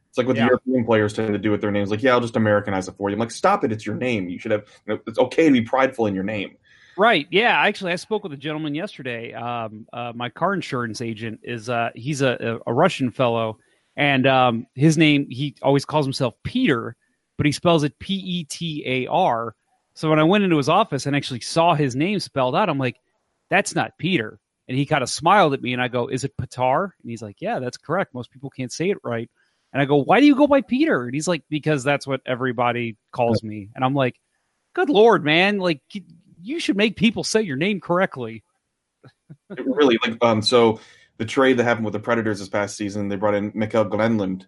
It's 0.09 0.16
like 0.16 0.28
what 0.28 0.37
Yeah. 0.37 0.44
the 0.44 0.50
European 0.50 0.85
players 0.85 1.12
tend 1.12 1.33
to 1.33 1.40
do 1.40 1.50
with 1.50 1.61
their 1.61 1.72
names. 1.72 1.90
Like, 1.90 2.00
yeah, 2.00 2.12
I'll 2.12 2.20
just 2.20 2.37
Americanize 2.37 2.87
it 2.87 2.94
for 2.96 3.11
you. 3.11 3.14
I'm 3.14 3.18
like, 3.20 3.33
stop 3.33 3.64
it. 3.64 3.72
It's 3.72 3.85
your 3.85 3.96
name. 3.96 4.28
You 4.28 4.38
should 4.38 4.52
have, 4.52 4.62
you 4.87 4.94
know, 4.94 5.00
it's 5.09 5.18
okay 5.18 5.46
to 5.46 5.50
be 5.50 5.61
prideful 5.62 6.07
in 6.07 6.14
your 6.14 6.22
name. 6.22 6.57
Right. 6.96 7.26
Yeah. 7.33 7.59
Actually, 7.61 7.90
I 7.92 7.96
spoke 7.96 8.22
with 8.22 8.33
a 8.33 8.37
gentleman 8.37 8.76
yesterday. 8.76 9.33
Um, 9.33 9.88
uh, 9.92 10.12
my 10.14 10.28
car 10.28 10.54
insurance 10.54 11.00
agent 11.00 11.40
is 11.42 11.68
uh, 11.68 11.90
he's 11.96 12.22
a, 12.22 12.61
a 12.64 12.72
Russian 12.72 13.11
fellow, 13.11 13.59
and 13.96 14.24
um, 14.28 14.68
his 14.76 14.96
name 14.96 15.28
he 15.30 15.57
always 15.62 15.85
calls 15.85 16.07
himself 16.07 16.35
Peter, 16.44 16.94
but 17.37 17.46
he 17.46 17.50
spells 17.50 17.83
it 17.83 17.98
P 17.98 18.14
E 18.14 18.44
T 18.44 18.85
A 18.87 19.07
R. 19.09 19.57
So 19.94 20.11
when 20.11 20.18
I 20.18 20.24
went 20.24 20.44
into 20.44 20.57
his 20.57 20.68
office 20.68 21.07
and 21.07 21.14
actually 21.14 21.40
saw 21.40 21.74
his 21.74 21.94
name 21.94 22.18
spelled 22.20 22.57
out, 22.57 22.68
I'm 22.68 22.78
like, 22.78 23.00
that's 23.48 23.74
not 23.74 23.96
Peter. 23.98 24.40
And 24.66 24.76
he 24.76 24.87
kind 24.87 25.02
of 25.02 25.11
smiled 25.11 25.52
at 25.54 25.62
me, 25.62 25.74
and 25.74 25.83
I 25.83 25.88
go, 25.88 26.09
"Is 26.09 26.24
it 26.24 26.37
Patar?" 26.38 26.85
And 27.02 27.11
he's 27.11 27.20
like, 27.20 27.42
"Yeah, 27.42 27.59
that's 27.59 27.76
correct. 27.76 28.14
Most 28.14 28.30
people 28.30 28.48
can't 28.48 28.72
say 28.72 28.88
it 28.88 28.96
right." 29.04 29.30
And 29.74 29.83
I 29.83 29.85
go, 29.85 29.96
"Why 29.96 30.20
do 30.20 30.26
you 30.26 30.35
go 30.35 30.46
by 30.46 30.62
Peter?" 30.62 31.04
And 31.04 31.14
he's 31.14 31.28
like, 31.28 31.42
"Because 31.50 31.85
that's 31.85 32.07
what 32.07 32.22
everybody 32.24 32.96
calls 33.12 33.42
me." 33.42 33.68
And 33.74 33.85
I'm 33.85 33.94
like, 33.94 34.18
"Good 34.72 34.88
lord, 34.88 35.22
man! 35.22 35.59
Like 35.59 35.83
you- 35.92 36.04
you 36.40 36.61
should 36.61 36.78
make 36.78 36.96
people 36.96 37.24
say 37.24 37.42
your 37.42 37.59
name 37.59 37.78
correctly." 37.80 38.42
Really 39.50 39.98
like 40.02 40.16
um 40.24 40.40
so 40.40 40.80
the 41.18 41.26
trade 41.26 41.59
that 41.59 41.64
happened 41.64 41.85
with 41.85 41.92
the 41.92 42.00
Predators 42.00 42.38
this 42.38 42.48
past 42.48 42.76
season, 42.76 43.09
they 43.09 43.16
brought 43.16 43.35
in 43.35 43.52
Mikael 43.54 43.85
Granlund, 43.85 44.46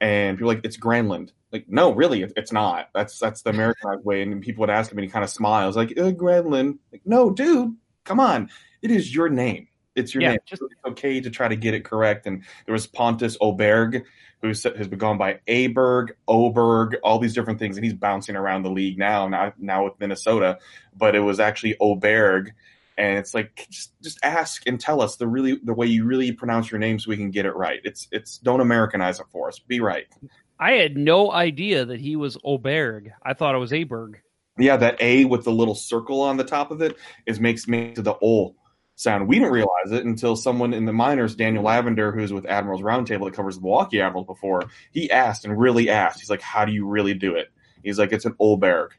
and 0.00 0.36
people 0.38 0.46
were 0.46 0.54
like 0.54 0.64
it's 0.64 0.76
Granlund. 0.76 1.32
Like 1.56 1.68
no, 1.68 1.92
really, 1.92 2.22
it's 2.22 2.52
not. 2.52 2.90
That's 2.94 3.18
that's 3.18 3.42
the 3.42 3.50
Americanized 3.50 4.04
way. 4.04 4.22
And 4.22 4.42
people 4.42 4.60
would 4.60 4.70
ask 4.70 4.92
him, 4.92 4.98
and 4.98 5.04
he 5.04 5.10
kind 5.10 5.24
of 5.24 5.30
smiles 5.30 5.76
like 5.76 5.92
uh. 5.98 6.12
Like 6.12 7.02
no, 7.04 7.30
dude, 7.30 7.74
come 8.04 8.20
on, 8.20 8.50
it 8.82 8.90
is 8.90 9.14
your 9.14 9.28
name. 9.28 9.68
It's 9.94 10.14
your 10.14 10.22
Yeah, 10.22 10.30
name. 10.32 10.38
just- 10.44 10.60
it's 10.62 10.74
okay 10.86 11.20
to 11.22 11.30
try 11.30 11.48
to 11.48 11.56
get 11.56 11.72
it 11.72 11.84
correct. 11.84 12.26
And 12.26 12.44
there 12.66 12.74
was 12.74 12.86
Pontus 12.86 13.38
Oberg, 13.40 14.04
who 14.42 14.48
has 14.48 14.62
been 14.62 14.98
gone 14.98 15.16
by 15.16 15.40
Aberg, 15.48 16.10
Oberg, 16.28 16.96
all 17.02 17.18
these 17.18 17.32
different 17.32 17.58
things, 17.58 17.78
and 17.78 17.84
he's 17.84 17.94
bouncing 17.94 18.36
around 18.36 18.62
the 18.62 18.70
league 18.70 18.98
now. 18.98 19.26
Now, 19.26 19.54
now 19.58 19.84
with 19.84 19.94
Minnesota, 19.98 20.58
but 20.94 21.16
it 21.16 21.20
was 21.20 21.40
actually 21.40 21.76
Oberg, 21.80 22.52
and 22.98 23.18
it's 23.18 23.32
like 23.32 23.66
just 23.70 23.92
just 24.02 24.18
ask 24.22 24.66
and 24.66 24.78
tell 24.78 25.00
us 25.00 25.16
the 25.16 25.26
really 25.26 25.58
the 25.62 25.72
way 25.74 25.86
you 25.86 26.04
really 26.04 26.32
pronounce 26.32 26.70
your 26.70 26.78
name 26.78 26.98
so 26.98 27.08
we 27.10 27.16
can 27.16 27.30
get 27.30 27.46
it 27.46 27.56
right. 27.56 27.80
It's 27.84 28.06
it's 28.12 28.36
don't 28.38 28.60
Americanize 28.60 29.18
it 29.20 29.26
for 29.32 29.48
us. 29.48 29.58
Be 29.58 29.80
right. 29.80 30.06
I 30.58 30.72
had 30.72 30.96
no 30.96 31.30
idea 31.32 31.84
that 31.84 32.00
he 32.00 32.16
was 32.16 32.38
Oberg. 32.44 33.12
I 33.22 33.34
thought 33.34 33.54
it 33.54 33.58
was 33.58 33.72
Aberg. 33.72 34.16
Yeah, 34.58 34.76
that 34.78 35.00
A 35.00 35.26
with 35.26 35.44
the 35.44 35.52
little 35.52 35.74
circle 35.74 36.22
on 36.22 36.38
the 36.38 36.44
top 36.44 36.70
of 36.70 36.80
it 36.80 36.96
is 37.26 37.38
makes 37.38 37.68
me 37.68 37.92
to 37.94 38.02
the 38.02 38.14
O 38.22 38.54
sound. 38.94 39.28
We 39.28 39.38
didn't 39.38 39.52
realize 39.52 39.92
it 39.92 40.06
until 40.06 40.34
someone 40.34 40.72
in 40.72 40.86
the 40.86 40.92
minors, 40.92 41.34
Daniel 41.34 41.64
Lavender, 41.64 42.10
who's 42.10 42.32
with 42.32 42.46
Admirals 42.46 42.80
Roundtable 42.80 43.26
that 43.26 43.34
covers 43.34 43.56
the 43.56 43.62
Milwaukee 43.62 44.00
Admirals 44.00 44.26
before, 44.26 44.62
he 44.92 45.10
asked 45.10 45.44
and 45.44 45.58
really 45.58 45.90
asked. 45.90 46.20
He's 46.20 46.30
like, 46.30 46.40
"How 46.40 46.64
do 46.64 46.72
you 46.72 46.86
really 46.86 47.12
do 47.12 47.34
it?" 47.34 47.48
He's 47.82 47.98
like, 47.98 48.12
"It's 48.12 48.24
an 48.24 48.34
Oberg." 48.40 48.92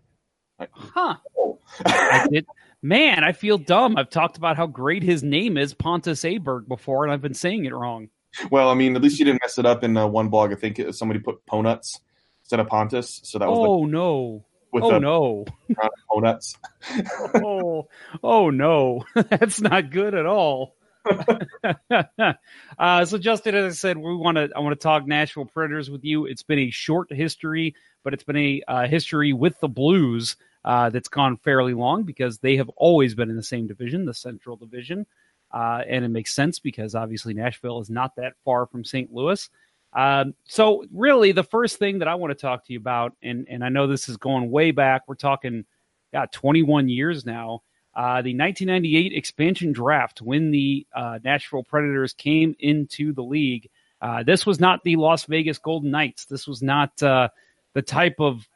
Like, 0.60 0.70
Huh. 0.74 1.16
oh. 1.38 1.60
I 1.86 2.28
did. 2.32 2.46
Man, 2.84 3.24
I 3.24 3.32
feel 3.32 3.58
dumb. 3.58 3.98
I've 3.98 4.10
talked 4.12 4.38
about 4.38 4.58
how 4.58 4.68
great 4.68 5.02
his 5.02 5.24
name 5.24 5.58
is, 5.58 5.74
Pontus 5.74 6.24
Aberg, 6.24 6.68
before, 6.68 7.04
and 7.04 7.12
I've 7.12 7.22
been 7.22 7.34
saying 7.34 7.66
it 7.66 7.74
wrong. 7.74 8.10
Well, 8.52 8.70
I 8.70 8.74
mean, 8.74 8.96
at 8.96 9.02
least 9.02 9.20
you 9.20 9.26
didn't 9.26 9.42
mess 9.42 9.58
it 9.58 9.66
up 9.66 9.84
in 9.84 9.96
uh, 9.98 10.08
one 10.08 10.30
blog. 10.30 10.52
I 10.52 10.56
think 10.56 10.82
somebody 10.92 11.20
put 11.20 11.46
Ponuts 11.46 12.00
instead 12.42 12.60
of 12.60 12.68
Pontus, 12.68 13.22
so 13.24 13.40
that 13.40 13.48
was 13.48 13.58
Oh 13.60 13.86
no! 13.86 14.46
with 14.72 14.84
Oh 14.84 14.92
the 14.92 15.00
no! 15.00 15.46
Ponuts. 16.10 16.58
oh, 17.36 17.88
oh 18.24 18.50
no, 18.50 19.06
that's 19.16 19.62
not 19.62 19.90
good 19.92 20.14
at 20.14 20.26
all. 20.26 20.76
uh, 22.80 23.06
so, 23.06 23.18
Justin, 23.18 23.56
as 23.56 23.74
I 23.74 23.76
said, 23.76 23.98
we 23.98 24.16
want 24.16 24.38
to. 24.38 24.50
I 24.56 24.60
want 24.60 24.80
to 24.80 24.84
talk 24.84 25.08
Nashville 25.08 25.46
Predators 25.46 25.90
with 25.90 26.04
you. 26.04 26.26
It's 26.26 26.44
been 26.44 26.60
a 26.60 26.70
short 26.70 27.12
history, 27.12 27.76
but 28.04 28.14
it's 28.14 28.24
been 28.24 28.38
a 28.38 28.62
uh, 28.68 28.88
history 28.88 29.34
with 29.34 29.60
the 29.60 29.70
Blues 29.70 30.36
uh, 30.66 30.90
that's 30.90 31.08
gone 31.08 31.38
fairly 31.38 31.74
long 31.74 32.04
because 32.04 32.40
they 32.40 32.58
have 32.58 32.70
always 32.76 33.16
been 33.16 33.30
in 33.30 33.38
the 33.38 33.44
same 33.44 33.68
division, 33.68 34.06
the 34.06 34.14
Central 34.14 34.58
Division, 34.58 35.06
uh, 35.52 35.82
and 35.88 36.06
it 36.06 36.10
makes 36.10 36.34
sense 36.34 36.60
because 36.60 36.96
obviously 36.96 37.34
Nashville 37.34 37.80
is 37.80 37.90
not 37.90 38.16
that 38.18 38.34
far 38.44 38.66
from 38.66 38.84
St. 38.84 39.12
Louis. 39.12 39.50
Um, 39.94 40.34
so, 40.46 40.86
really, 40.92 41.32
the 41.32 41.44
first 41.44 41.78
thing 41.78 42.00
that 42.00 42.08
I 42.08 42.16
want 42.16 42.32
to 42.32 42.42
talk 42.42 42.66
to 42.66 42.74
you 42.74 42.80
about, 42.80 43.14
and 43.22 43.48
and 43.50 43.64
I 43.64 43.70
know 43.70 43.88
this 43.88 44.10
is 44.10 44.18
going 44.18 44.52
way 44.52 44.72
back. 44.72 45.04
We're 45.08 45.16
talking 45.16 45.66
got 46.14 46.32
21 46.32 46.90
years 46.90 47.26
now. 47.26 47.62
Uh, 47.96 48.22
the 48.22 48.38
1998 48.38 49.14
expansion 49.14 49.72
draft, 49.72 50.22
when 50.22 50.52
the 50.52 50.86
uh, 50.96 51.18
Nashville 51.24 51.64
Predators 51.64 52.14
came 52.14 52.56
into 52.60 53.12
the 53.12 53.24
league, 53.24 53.70
uh, 54.02 54.22
this 54.22 54.46
was 54.46 54.60
not 54.60 54.84
the 54.84 54.98
Las 54.98 55.26
Vegas 55.26 55.58
Golden 55.58 55.90
Knights. 55.90 56.26
This 56.26 56.48
was 56.48 56.62
not 56.62 57.02
uh, 57.02 57.30
the 57.74 57.82
type 57.82 58.18
of 58.20 58.48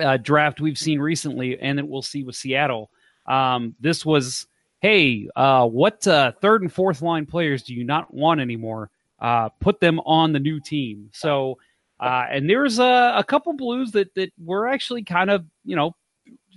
uh, 0.00 0.16
draft 0.16 0.60
we've 0.60 0.78
seen 0.78 1.00
recently, 1.00 1.58
and 1.58 1.78
that 1.78 1.88
we'll 1.88 2.02
see 2.02 2.22
with 2.22 2.36
Seattle. 2.36 2.90
Um, 3.26 3.74
this 3.80 4.06
was, 4.06 4.46
hey, 4.82 5.28
uh, 5.36 5.66
what 5.66 6.06
uh, 6.06 6.32
third 6.42 6.60
and 6.60 6.72
fourth 6.72 7.00
line 7.00 7.24
players 7.24 7.62
do 7.62 7.72
you 7.72 7.84
not 7.84 8.12
want 8.12 8.40
anymore? 8.40 8.90
Uh, 9.18 9.48
put 9.60 9.80
them 9.80 10.00
on 10.00 10.32
the 10.32 10.40
new 10.40 10.60
team. 10.60 11.08
So, 11.12 11.58
uh, 12.00 12.26
and 12.28 12.50
there's 12.50 12.80
a, 12.80 13.14
a 13.16 13.24
couple 13.24 13.52
Blues 13.52 13.92
that 13.92 14.14
that 14.16 14.32
were 14.36 14.68
actually 14.68 15.04
kind 15.04 15.30
of, 15.30 15.46
you 15.64 15.76
know, 15.76 15.94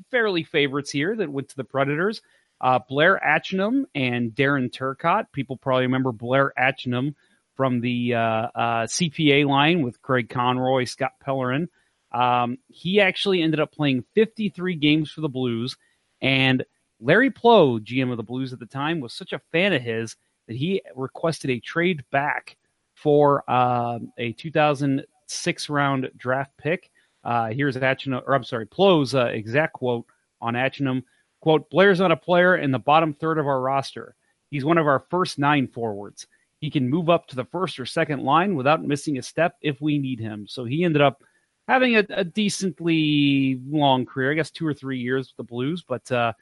fairly 0.09 0.43
favorites 0.43 0.89
here 0.89 1.15
that 1.15 1.31
went 1.31 1.49
to 1.49 1.55
the 1.55 1.63
Predators. 1.63 2.21
Uh, 2.59 2.79
Blair 2.89 3.21
Atcheynum 3.23 3.83
and 3.93 4.31
Darren 4.31 4.71
Turcotte. 4.71 5.27
People 5.31 5.57
probably 5.57 5.83
remember 5.83 6.11
Blair 6.11 6.51
Atcheynum 6.57 7.13
from 7.53 7.79
the 7.79 8.15
uh, 8.15 8.47
CPA 8.55 9.45
line 9.45 9.83
with 9.83 10.01
Craig 10.01 10.29
Conroy, 10.29 10.85
Scott 10.85 11.11
Pellerin. 11.23 11.69
Um, 12.11 12.57
he 12.69 13.01
actually 13.01 13.41
ended 13.41 13.59
up 13.59 13.73
playing 13.73 14.03
53 14.15 14.75
games 14.75 15.11
for 15.11 15.21
the 15.21 15.29
Blues, 15.29 15.77
and 16.21 16.65
Larry 16.99 17.29
Pleau, 17.29 17.79
GM 17.79 18.11
of 18.11 18.17
the 18.17 18.23
Blues 18.23 18.53
at 18.53 18.59
the 18.59 18.65
time, 18.65 18.99
was 18.99 19.13
such 19.13 19.33
a 19.33 19.41
fan 19.51 19.73
of 19.73 19.81
his 19.81 20.15
that 20.47 20.55
he 20.55 20.81
requested 20.95 21.49
a 21.49 21.59
trade 21.59 22.03
back 22.11 22.57
for 22.93 23.43
uh, 23.49 23.99
a 24.17 24.31
2006 24.33 25.69
round 25.69 26.09
draft 26.17 26.51
pick. 26.57 26.91
Uh, 27.23 27.47
here's 27.47 27.75
Atcheynum, 27.75 28.21
or 28.25 28.35
I'm 28.35 28.43
sorry, 28.43 28.67
Pleau's 28.67 29.15
uh, 29.15 29.25
exact 29.25 29.73
quote 29.73 30.05
on 30.41 30.53
Atcheynum. 30.53 31.03
Quote, 31.41 31.69
Blair's 31.69 31.99
not 31.99 32.11
a 32.11 32.17
player 32.17 32.57
in 32.57 32.71
the 32.71 32.79
bottom 32.79 33.13
third 33.13 33.37
of 33.37 33.47
our 33.47 33.61
roster. 33.61 34.15
He's 34.49 34.65
one 34.65 34.77
of 34.77 34.87
our 34.87 35.05
first 35.09 35.37
nine 35.37 35.67
forwards. 35.67 36.27
He 36.59 36.69
can 36.69 36.89
move 36.89 37.09
up 37.09 37.27
to 37.27 37.35
the 37.35 37.45
first 37.45 37.79
or 37.79 37.85
second 37.85 38.23
line 38.23 38.55
without 38.55 38.83
missing 38.83 39.17
a 39.17 39.21
step 39.21 39.55
if 39.61 39.81
we 39.81 39.97
need 39.97 40.19
him. 40.19 40.47
So 40.47 40.65
he 40.65 40.83
ended 40.83 41.01
up 41.01 41.21
having 41.67 41.97
a, 41.97 42.05
a 42.09 42.23
decently 42.23 43.59
long 43.67 44.05
career, 44.05 44.31
I 44.31 44.35
guess 44.35 44.51
two 44.51 44.65
or 44.65 44.73
three 44.73 44.99
years 44.99 45.27
with 45.27 45.37
the 45.37 45.51
Blues, 45.51 45.83
but 45.87 46.09
uh, 46.11 46.33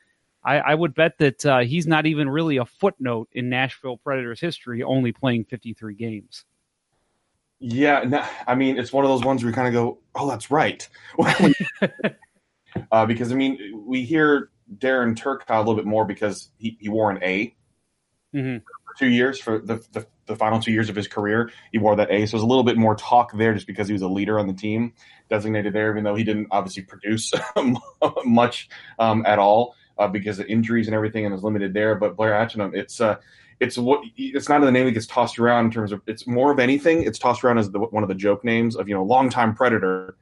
I, 0.46 0.58
I 0.58 0.76
would 0.76 0.94
bet 0.94 1.18
that 1.20 1.46
uh, 1.46 1.60
he's 1.60 1.88
not 1.88 2.06
even 2.06 2.30
really 2.30 2.58
a 2.58 2.66
footnote 2.66 3.30
in 3.32 3.50
Nashville 3.50 3.98
Predators 3.98 4.40
history, 4.42 4.84
only 4.84 5.12
playing 5.12 5.46
53 5.46 5.96
games. 5.96 6.46
Yeah, 7.60 8.04
no, 8.06 8.26
I 8.46 8.56
mean, 8.56 8.78
it's 8.78 8.92
one 8.92 9.06
of 9.06 9.10
those 9.10 9.24
ones 9.24 9.42
where 9.42 9.50
you 9.50 9.56
kind 9.56 9.70
of 9.70 9.74
go, 9.74 10.00
"Oh, 10.16 10.28
that's 10.28 10.52
right," 10.52 10.86
uh, 12.92 13.06
because 13.06 13.32
I 13.32 13.36
mean, 13.36 13.84
we 13.86 14.04
hear 14.04 14.50
Darren 14.78 15.16
Turcotte 15.16 15.56
a 15.56 15.60
little 15.60 15.76
bit 15.76 15.86
more 15.86 16.04
because 16.04 16.50
he, 16.58 16.78
he 16.82 16.90
wore 16.90 17.10
an 17.10 17.24
A 17.24 17.56
Mhm. 18.36 18.64
for 18.64 19.00
two 19.00 19.08
years 19.08 19.40
for 19.40 19.60
the, 19.60 19.76
the 19.94 20.06
the 20.26 20.36
final 20.36 20.60
two 20.60 20.74
years 20.74 20.90
of 20.90 20.96
his 20.96 21.08
career. 21.08 21.52
He 21.72 21.78
wore 21.78 21.96
that 21.96 22.12
A, 22.12 22.26
so 22.26 22.36
there's 22.36 22.44
a 22.44 22.48
little 22.48 22.64
bit 22.66 22.76
more 22.76 22.96
talk 22.96 23.32
there 23.32 23.54
just 23.54 23.68
because 23.68 23.88
he 23.88 23.94
was 23.94 24.02
a 24.02 24.10
leader 24.10 24.40
on 24.40 24.48
the 24.48 24.54
team, 24.54 24.92
designated 25.30 25.72
there, 25.72 25.90
even 25.92 26.04
though 26.04 26.16
he 26.16 26.26
didn't 26.26 26.48
obviously 26.52 26.84
produce 26.84 27.32
much 28.26 28.68
um, 29.00 29.26
at 29.26 29.40
all 29.40 29.76
uh, 29.98 30.08
because 30.08 30.40
of 30.40 30.46
injuries 30.48 30.88
and 30.88 30.96
everything, 30.96 31.26
and 31.26 31.34
was 31.34 31.44
limited 31.44 31.74
there. 31.74 31.96
But 31.96 32.16
Blair 32.16 32.34
Atcheynum, 32.34 32.76
it's 32.76 33.00
uh, 33.02 33.18
it's 33.60 33.78
what 33.78 34.02
it's 34.18 34.50
not 34.50 34.58
in 34.58 34.66
the 34.66 34.72
name 34.72 34.86
that 34.86 34.92
gets 34.92 35.08
tossed 35.08 35.40
around 35.40 35.66
in 35.66 35.72
terms 35.72 35.92
of 35.92 36.02
it's 36.08 36.28
more 36.28 36.52
of 36.52 36.60
anything. 36.60 37.04
It's 37.04 37.20
tossed 37.20 37.44
around 37.44 37.58
as 37.60 37.72
the, 37.72 37.80
one 37.80 38.04
of 38.04 38.10
the 38.10 38.16
joke 38.16 38.44
names 38.44 38.76
of 38.76 38.88
you 38.88 38.94
know 38.94 39.04
longtime 39.04 39.56
predator. 39.56 40.16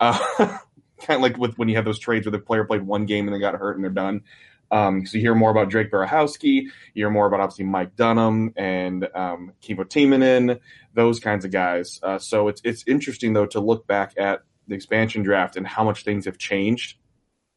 Uh, 0.00 0.18
kind 1.00 1.16
of 1.18 1.22
like 1.22 1.36
with 1.38 1.56
when 1.58 1.68
you 1.68 1.76
have 1.76 1.84
those 1.84 1.98
trades 1.98 2.26
where 2.26 2.32
the 2.32 2.38
player 2.38 2.64
played 2.64 2.82
one 2.82 3.06
game 3.06 3.26
and 3.26 3.34
they 3.34 3.40
got 3.40 3.54
hurt 3.54 3.76
and 3.76 3.84
they're 3.84 3.90
done. 3.90 4.22
Um, 4.70 5.06
so 5.06 5.18
you 5.18 5.20
hear 5.20 5.34
more 5.34 5.50
about 5.50 5.68
Drake 5.68 5.90
Berehowsky, 5.90 6.62
you 6.64 6.72
hear 6.94 7.10
more 7.10 7.26
about 7.26 7.40
obviously 7.40 7.64
Mike 7.64 7.94
Dunham 7.96 8.52
and 8.56 9.08
um, 9.14 9.52
Kimmo 9.60 9.84
Timonen, 9.84 10.58
those 10.94 11.20
kinds 11.20 11.44
of 11.44 11.50
guys. 11.50 12.00
Uh, 12.02 12.18
so 12.18 12.48
it's 12.48 12.60
it's 12.64 12.82
interesting 12.86 13.34
though 13.34 13.46
to 13.46 13.60
look 13.60 13.86
back 13.86 14.14
at 14.16 14.42
the 14.66 14.74
expansion 14.74 15.22
draft 15.22 15.56
and 15.56 15.66
how 15.66 15.84
much 15.84 16.04
things 16.04 16.24
have 16.24 16.38
changed. 16.38 16.96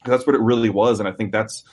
That's 0.06 0.26
what 0.26 0.36
it 0.36 0.42
really 0.42 0.70
was, 0.70 1.00
and 1.00 1.08
I 1.08 1.12
think 1.12 1.32
that's 1.32 1.64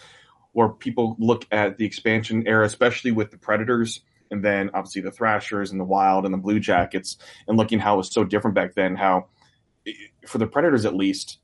where 0.53 0.69
people 0.69 1.17
look 1.19 1.47
at 1.51 1.79
the 1.79 1.85
expansion 1.85 2.47
era, 2.47 2.65
especially 2.65 3.13
with 3.13 3.31
the 3.31 3.39
Predators, 3.39 4.01
and 4.31 4.45
then 4.45 4.71
obviously 4.73 5.03
the 5.03 5.11
Thrashers 5.11 5.71
and 5.71 5.81
the 5.81 5.85
Wild 5.85 6.25
and 6.25 6.33
the 6.33 6.39
Blue 6.39 6.61
Jackets, 6.61 7.19
and 7.47 7.57
looking 7.57 7.79
how 7.79 7.95
it 7.95 7.99
was 7.99 8.13
so 8.13 8.25
different 8.25 8.55
back 8.55 8.75
then. 8.75 8.97
How 8.97 9.27
for 10.27 10.39
the 10.39 10.47
Predators 10.47 10.85
at 10.85 10.95
least, 10.95 11.39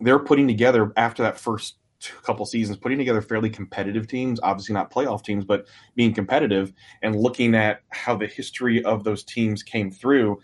they're 0.00 0.18
putting 0.18 0.46
together 0.46 0.92
after 0.96 1.22
that 1.22 1.38
first 1.40 1.76
couple 2.22 2.44
seasons, 2.44 2.76
putting 2.76 2.98
together 2.98 3.22
fairly 3.22 3.50
competitive 3.50 4.06
teams. 4.06 4.38
Obviously 4.42 4.74
not 4.74 4.92
playoff 4.92 5.24
teams, 5.24 5.44
but 5.44 5.66
being 5.94 6.12
competitive 6.12 6.72
and 7.02 7.16
looking 7.16 7.54
at 7.54 7.80
how 7.88 8.16
the 8.16 8.26
history 8.26 8.84
of 8.84 9.04
those 9.04 9.24
teams 9.24 9.62
came 9.62 9.90
through. 9.90 10.40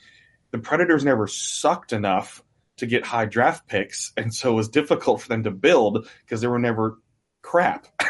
The 0.52 0.58
Predators 0.58 1.04
never 1.04 1.26
sucked 1.26 1.92
enough 1.92 2.42
to 2.80 2.86
get 2.86 3.06
high 3.06 3.26
draft 3.26 3.66
picks, 3.66 4.12
and 4.16 4.34
so 4.34 4.52
it 4.52 4.56
was 4.56 4.68
difficult 4.68 5.22
for 5.22 5.28
them 5.28 5.44
to 5.44 5.50
build 5.50 6.08
because 6.24 6.40
they 6.40 6.48
were 6.48 6.58
never 6.58 6.98
crap. 7.42 7.86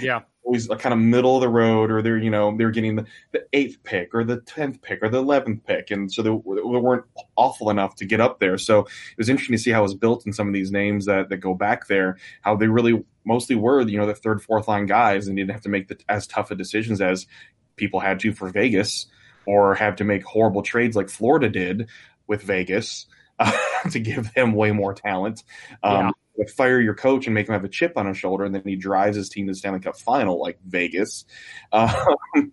Yeah. 0.00 0.22
Always 0.42 0.70
a 0.70 0.76
kind 0.76 0.92
of 0.92 1.00
middle 1.00 1.34
of 1.34 1.40
the 1.40 1.48
road, 1.48 1.90
or 1.90 2.02
they're 2.02 2.18
you 2.18 2.30
know 2.30 2.56
they're 2.56 2.70
getting 2.70 2.94
the, 2.94 3.06
the 3.32 3.46
eighth 3.52 3.82
pick 3.82 4.14
or 4.14 4.22
the 4.22 4.40
tenth 4.40 4.80
pick 4.80 5.00
or 5.02 5.08
the 5.08 5.18
eleventh 5.18 5.64
pick, 5.66 5.90
and 5.90 6.10
so 6.10 6.22
they, 6.22 6.30
they 6.30 6.62
weren't 6.62 7.04
awful 7.34 7.68
enough 7.68 7.96
to 7.96 8.04
get 8.04 8.20
up 8.20 8.38
there. 8.38 8.56
So 8.56 8.80
it 8.80 9.18
was 9.18 9.28
interesting 9.28 9.56
to 9.56 9.62
see 9.62 9.72
how 9.72 9.80
it 9.80 9.82
was 9.82 9.94
built 9.94 10.24
in 10.24 10.32
some 10.32 10.46
of 10.46 10.54
these 10.54 10.70
names 10.70 11.06
that 11.06 11.30
that 11.30 11.38
go 11.38 11.52
back 11.52 11.88
there. 11.88 12.16
How 12.42 12.54
they 12.54 12.68
really 12.68 13.04
mostly 13.24 13.56
were 13.56 13.80
you 13.82 13.98
know 13.98 14.06
the 14.06 14.14
third, 14.14 14.40
fourth 14.40 14.68
line 14.68 14.86
guys, 14.86 15.26
and 15.26 15.36
didn't 15.36 15.50
have 15.50 15.62
to 15.62 15.68
make 15.68 15.88
the, 15.88 15.98
as 16.08 16.28
tough 16.28 16.52
of 16.52 16.58
decisions 16.58 17.00
as 17.00 17.26
people 17.74 17.98
had 17.98 18.20
to 18.20 18.32
for 18.32 18.48
Vegas, 18.48 19.06
or 19.46 19.74
have 19.74 19.96
to 19.96 20.04
make 20.04 20.22
horrible 20.22 20.62
trades 20.62 20.94
like 20.94 21.10
Florida 21.10 21.48
did 21.48 21.88
with 22.28 22.42
Vegas 22.42 23.06
uh, 23.38 23.52
to 23.90 23.98
give 23.98 24.32
them 24.34 24.54
way 24.54 24.72
more 24.72 24.94
talent. 24.94 25.42
Um, 25.82 26.12
Fire 26.54 26.80
your 26.80 26.94
coach 26.94 27.26
and 27.26 27.34
make 27.34 27.48
him 27.48 27.54
have 27.54 27.64
a 27.64 27.68
chip 27.68 27.94
on 27.96 28.06
his 28.06 28.18
shoulder, 28.18 28.44
and 28.44 28.54
then 28.54 28.62
he 28.64 28.76
drives 28.76 29.16
his 29.16 29.30
team 29.30 29.46
to 29.46 29.52
the 29.52 29.56
Stanley 29.56 29.80
Cup 29.80 29.96
final 29.98 30.40
like 30.40 30.58
Vegas. 30.66 31.24
Um, 31.72 32.52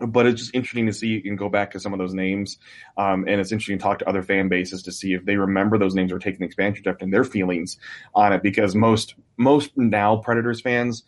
but 0.00 0.26
it's 0.26 0.40
just 0.40 0.54
interesting 0.54 0.86
to 0.86 0.92
see 0.92 1.20
and 1.24 1.36
go 1.36 1.48
back 1.48 1.72
to 1.72 1.80
some 1.80 1.92
of 1.92 1.98
those 1.98 2.14
names. 2.14 2.58
Um, 2.96 3.24
and 3.26 3.40
it's 3.40 3.50
interesting 3.50 3.78
to 3.78 3.82
talk 3.82 3.98
to 3.98 4.08
other 4.08 4.22
fan 4.22 4.48
bases 4.48 4.84
to 4.84 4.92
see 4.92 5.12
if 5.12 5.24
they 5.24 5.36
remember 5.36 5.76
those 5.76 5.94
names 5.94 6.12
or 6.12 6.18
taking 6.18 6.38
the 6.40 6.46
expansion 6.46 6.84
draft 6.84 7.02
and 7.02 7.12
their 7.12 7.24
feelings 7.24 7.78
on 8.14 8.32
it. 8.32 8.42
Because 8.42 8.74
most 8.74 9.14
most 9.36 9.76
now 9.76 10.16
Predators 10.16 10.60
fans, 10.60 11.02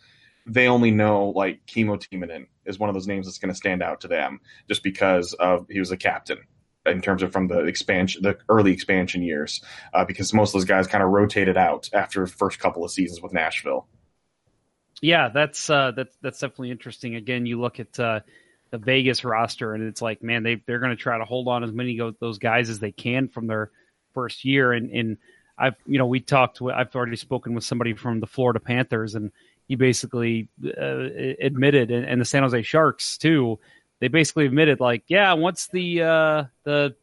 they 0.45 0.67
only 0.67 0.91
know 0.91 1.29
like 1.29 1.65
Kimmo 1.67 1.95
Timonen 1.95 2.47
is 2.65 2.79
one 2.79 2.89
of 2.89 2.93
those 2.93 3.07
names 3.07 3.27
that's 3.27 3.37
going 3.37 3.53
to 3.53 3.55
stand 3.55 3.81
out 3.81 4.01
to 4.01 4.07
them 4.07 4.41
just 4.67 4.83
because 4.83 5.33
of 5.33 5.67
he 5.69 5.79
was 5.79 5.91
a 5.91 5.97
captain 5.97 6.39
in 6.85 7.01
terms 7.01 7.21
of 7.21 7.31
from 7.31 7.47
the 7.47 7.59
expansion, 7.65 8.23
the 8.23 8.37
early 8.49 8.71
expansion 8.71 9.21
years, 9.21 9.61
uh, 9.93 10.03
because 10.05 10.33
most 10.33 10.49
of 10.49 10.53
those 10.53 10.65
guys 10.65 10.87
kind 10.87 11.03
of 11.03 11.09
rotated 11.09 11.57
out 11.57 11.89
after 11.93 12.25
first 12.25 12.59
couple 12.59 12.83
of 12.83 12.91
seasons 12.91 13.21
with 13.21 13.33
Nashville. 13.33 13.87
Yeah, 15.01 15.29
that's 15.29 15.69
uh, 15.69 15.91
that's 15.91 16.15
that's 16.21 16.39
definitely 16.39 16.71
interesting. 16.71 17.15
Again, 17.15 17.45
you 17.45 17.59
look 17.59 17.79
at 17.79 17.99
uh, 17.99 18.21
the 18.69 18.77
Vegas 18.77 19.23
roster, 19.23 19.73
and 19.73 19.83
it's 19.83 20.01
like, 20.01 20.21
man, 20.21 20.43
they 20.43 20.61
they're 20.65 20.79
going 20.79 20.95
to 20.95 21.01
try 21.01 21.17
to 21.17 21.25
hold 21.25 21.47
on 21.47 21.63
as 21.63 21.71
many 21.71 21.99
of 21.99 22.15
those 22.19 22.37
guys 22.37 22.69
as 22.69 22.79
they 22.79 22.91
can 22.91 23.27
from 23.27 23.47
their 23.47 23.71
first 24.13 24.45
year. 24.45 24.73
And 24.73 24.91
and 24.91 25.17
I've 25.57 25.75
you 25.85 25.97
know 25.97 26.05
we 26.05 26.19
talked. 26.19 26.61
With, 26.61 26.75
I've 26.75 26.95
already 26.95 27.15
spoken 27.15 27.53
with 27.53 27.63
somebody 27.63 27.93
from 27.93 28.19
the 28.19 28.27
Florida 28.27 28.59
Panthers, 28.59 29.15
and 29.15 29.31
he 29.67 29.75
basically 29.75 30.49
uh, 30.65 31.07
admitted, 31.39 31.91
and, 31.91 32.05
and 32.05 32.21
the 32.21 32.25
San 32.25 32.43
Jose 32.43 32.61
Sharks 32.63 33.17
too. 33.17 33.59
They 34.01 34.07
basically 34.07 34.47
admitted, 34.47 34.79
like, 34.79 35.03
yeah, 35.07 35.31
once 35.33 35.67
the 35.71 36.01
uh, 36.01 36.43
the 36.63 36.95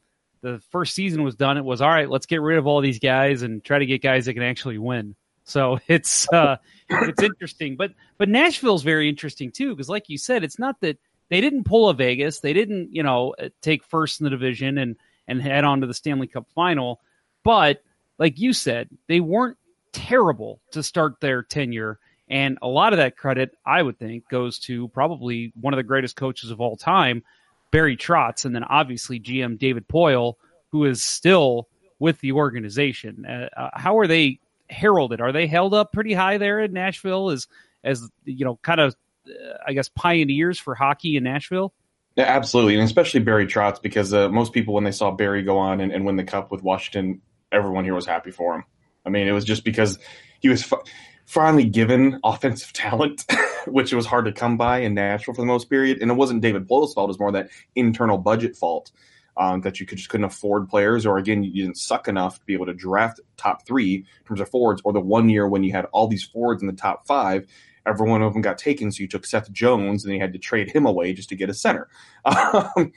the 0.43 0.61
first 0.71 0.95
season 0.95 1.23
was 1.23 1.37
done, 1.37 1.57
it 1.57 1.65
was 1.65 1.81
all 1.81 1.89
right. 1.89 2.11
Let's 2.11 2.27
get 2.27 2.43
rid 2.43 2.59
of 2.59 2.67
all 2.67 2.81
these 2.81 2.99
guys 2.99 3.43
and 3.43 3.65
try 3.65 3.79
to 3.79 3.87
get 3.87 4.03
guys 4.03 4.27
that 4.27 4.35
can 4.35 4.43
actually 4.43 4.79
win. 4.79 5.15
So 5.45 5.79
it's 5.89 6.31
uh, 6.33 6.57
it's 6.91 7.23
interesting, 7.23 7.77
but 7.77 7.93
but 8.19 8.29
Nashville's 8.29 8.83
very 8.83 9.09
interesting 9.09 9.53
too 9.53 9.71
because, 9.75 9.89
like 9.89 10.09
you 10.09 10.19
said, 10.19 10.43
it's 10.43 10.59
not 10.59 10.81
that 10.81 10.99
they 11.31 11.41
didn't 11.41 11.65
pull 11.65 11.89
a 11.89 11.95
Vegas, 11.95 12.41
they 12.41 12.53
didn't 12.53 12.93
you 12.93 13.05
know 13.05 13.35
take 13.63 13.85
first 13.85 14.21
in 14.21 14.25
the 14.25 14.31
division 14.31 14.77
and 14.77 14.97
and 15.29 15.41
head 15.41 15.65
on 15.65 15.81
to 15.81 15.87
the 15.87 15.95
Stanley 15.95 16.27
Cup 16.27 16.49
final, 16.53 17.01
but 17.45 17.81
like 18.19 18.41
you 18.41 18.53
said, 18.53 18.89
they 19.07 19.21
weren't 19.21 19.57
terrible 19.93 20.61
to 20.73 20.83
start 20.83 21.21
their 21.21 21.45
tenure. 21.45 22.01
And 22.31 22.59
a 22.61 22.69
lot 22.69 22.93
of 22.93 22.99
that 22.99 23.17
credit, 23.17 23.57
I 23.65 23.83
would 23.83 23.99
think, 23.99 24.29
goes 24.29 24.59
to 24.61 24.89
probably 24.89 25.53
one 25.59 25.73
of 25.73 25.79
the 25.79 25.85
greatest 25.85 26.17
coaches 26.17 26.51
of 26.51 26.61
all 26.61 26.77
time, 26.77 27.23
Barry 27.71 27.97
Trotz, 27.97 28.45
and 28.45 28.55
then 28.55 28.65
obviously 28.65 29.19
GM 29.19 29.59
David 29.59 29.89
Poile, 29.89 30.35
who 30.71 30.85
is 30.85 31.03
still 31.03 31.69
with 31.99 32.21
the 32.21 32.33
organization. 32.33 33.25
Uh, 33.27 33.49
uh, 33.57 33.71
how 33.73 33.99
are 33.99 34.07
they 34.07 34.41
heralded? 34.71 35.21
Are 35.21 35.33
they 35.33 35.47
held 35.47 35.75
up 35.75 35.93
pretty 35.93 36.13
high 36.13 36.39
there 36.39 36.61
in 36.61 36.73
Nashville 36.73 37.31
as 37.31 37.49
as 37.85 38.09
you 38.25 38.45
know, 38.45 38.59
kind 38.63 38.81
of, 38.81 38.97
uh, 39.27 39.55
I 39.67 39.73
guess, 39.73 39.89
pioneers 39.89 40.59
for 40.59 40.75
hockey 40.75 41.17
in 41.17 41.25
Nashville? 41.25 41.73
Yeah, 42.17 42.25
absolutely, 42.25 42.75
and 42.75 42.83
especially 42.83 43.21
Barry 43.21 43.47
Trotz, 43.47 43.81
because 43.81 44.13
uh, 44.13 44.29
most 44.29 44.53
people, 44.53 44.75
when 44.75 44.85
they 44.85 44.91
saw 44.91 45.13
Barry 45.13 45.43
go 45.43 45.59
on 45.59 45.81
and, 45.81 45.93
and, 45.93 46.05
win 46.05 46.17
the 46.17 46.25
cup 46.25 46.51
with 46.51 46.65
Washington, 46.65 47.23
everyone 47.53 47.85
here 47.85 47.95
was 47.95 48.07
happy 48.07 48.33
for 48.33 48.57
him. 48.57 48.65
I 49.07 49.11
mean, 49.11 49.29
it 49.29 49.33
was 49.33 49.45
just 49.45 49.65
because 49.65 50.01
he 50.41 50.49
was 50.49 50.73
f- 50.73 50.81
finally 51.29 51.65
given 51.65 52.19
offensive 52.25 52.73
talent, 52.73 53.25
which 53.67 53.93
was 53.93 54.07
hard 54.07 54.25
to 54.25 54.33
come 54.33 54.57
by 54.57 54.79
in 54.79 54.95
Nashville 54.95 55.35
for 55.35 55.43
the 55.43 55.47
most 55.47 55.71
period. 55.71 56.01
And 56.01 56.11
it 56.11 56.15
wasn't 56.15 56.41
David 56.41 56.67
Poile's 56.67 56.95
fault; 56.95 57.09
it 57.09 57.13
was 57.13 57.21
more 57.21 57.33
that 57.33 57.51
internal 57.77 58.19
budget 58.19 58.57
fault 58.57 58.91
um, 59.37 59.61
that 59.61 59.79
you 59.79 59.87
could 59.87 59.99
just 59.99 60.11
couldn't 60.11 60.25
afford 60.25 60.69
players, 60.69 61.07
or 61.07 61.19
again, 61.19 61.45
you 61.45 61.63
didn't 61.63 61.79
suck 61.79 62.09
enough 62.09 62.41
to 62.41 62.45
be 62.47 62.55
able 62.55 62.67
to 62.67 62.75
draft 62.75 63.21
top 63.37 63.65
three 63.67 63.95
in 63.95 64.25
terms 64.27 64.41
of 64.41 64.49
forwards. 64.49 64.83
Or 64.85 64.93
the 64.93 65.01
one 65.01 65.29
year 65.29 65.47
when 65.47 65.63
you 65.63 65.73
had 65.73 65.85
all 65.87 66.09
these 66.09 66.25
forwards 66.25 66.63
in 66.63 66.67
the 66.67 66.75
top 66.75 67.07
five, 67.07 67.47
every 67.87 68.09
one 68.09 68.23
of 68.23 68.33
them 68.33 68.43
got 68.43 68.59
taken, 68.59 68.91
so 68.91 69.03
you 69.03 69.09
took 69.09 69.27
Seth 69.27 69.53
Jones 69.53 70.05
and 70.05 70.13
you 70.15 70.21
had 70.21 70.33
to 70.33 70.39
trade 70.39 70.71
him 70.71 70.87
away 70.87 71.13
just 71.13 71.29
to 71.29 71.37
get 71.37 71.51
a 71.51 71.55
center. 71.55 71.89
Um, 72.25 72.93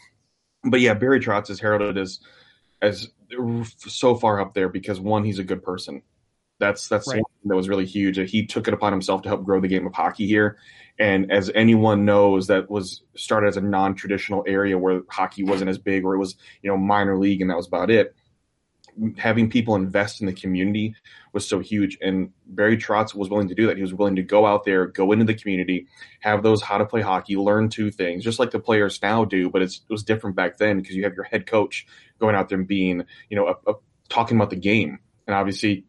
but 0.64 0.80
yeah, 0.80 0.94
Barry 0.94 1.20
Trotz 1.20 1.50
is 1.50 1.60
heralded 1.60 1.98
as 1.98 2.20
as 2.84 3.10
so 3.76 4.16
far 4.16 4.40
up 4.40 4.54
there 4.54 4.70
because 4.70 5.00
one, 5.00 5.24
he's 5.24 5.40
a 5.40 5.44
good 5.44 5.64
person. 5.64 6.04
That's 6.62 6.88
that's 6.88 7.08
Right. 7.12 7.24
that 7.46 7.56
was 7.56 7.68
really 7.68 7.88
huge. 7.88 8.18
He 8.30 8.46
took 8.46 8.68
it 8.68 8.74
upon 8.74 8.94
himself 8.94 9.24
to 9.24 9.30
help 9.30 9.44
grow 9.44 9.60
the 9.60 9.68
game 9.68 9.88
of 9.88 9.94
hockey 9.94 10.28
here. 10.28 10.58
And 11.00 11.32
as 11.32 11.52
anyone 11.56 12.06
knows, 12.06 12.48
that 12.48 12.70
was 12.70 13.02
started 13.16 13.48
as 13.48 13.58
a 13.58 13.62
non-traditional 13.62 14.44
area 14.48 14.78
where 14.78 15.02
hockey 15.10 15.44
wasn't 15.44 15.72
as 15.72 15.80
big, 15.80 16.06
or 16.06 16.14
it 16.14 16.20
was 16.20 16.36
you 16.62 16.70
know 16.70 16.78
minor 16.78 17.18
league, 17.18 17.42
and 17.42 17.50
that 17.50 17.58
was 17.58 17.68
about 17.68 17.90
it. 17.90 18.16
Having 19.18 19.50
people 19.50 19.76
invest 19.76 20.22
in 20.22 20.28
the 20.28 20.34
community 20.34 20.94
was 21.34 21.48
so 21.48 21.60
huge, 21.60 21.98
and 22.02 22.30
Barry 22.46 22.78
Trotz 22.78 23.16
was 23.16 23.30
willing 23.30 23.48
to 23.48 23.56
do 23.56 23.66
that. 23.68 23.78
He 23.78 23.82
was 23.82 23.94
willing 23.94 24.18
to 24.18 24.22
go 24.22 24.46
out 24.46 24.64
there, 24.64 24.86
go 24.86 25.12
into 25.12 25.26
the 25.26 25.34
community, 25.34 25.88
have 26.20 26.44
those 26.44 26.62
how 26.62 26.78
to 26.78 26.86
play 26.86 27.02
hockey, 27.02 27.38
learn 27.38 27.70
two 27.70 27.90
things, 27.90 28.24
just 28.24 28.38
like 28.38 28.52
the 28.52 28.60
players 28.60 29.02
now 29.02 29.26
do. 29.26 29.50
But 29.50 29.64
it's, 29.64 29.78
it 29.78 29.92
was 29.92 30.04
different 30.04 30.36
back 30.36 30.58
then 30.58 30.78
because 30.78 30.96
you 30.96 31.06
have 31.06 31.16
your 31.16 31.24
head 31.24 31.48
coach 31.48 31.88
going 32.20 32.36
out 32.36 32.50
there 32.50 32.60
and 32.60 32.68
being, 32.68 33.06
you 33.30 33.38
know, 33.38 33.48
a, 33.48 33.72
a, 33.72 33.74
talking 34.10 34.38
about 34.38 34.50
the 34.52 34.58
game, 34.58 35.00
and 35.26 35.36
obviously 35.36 35.86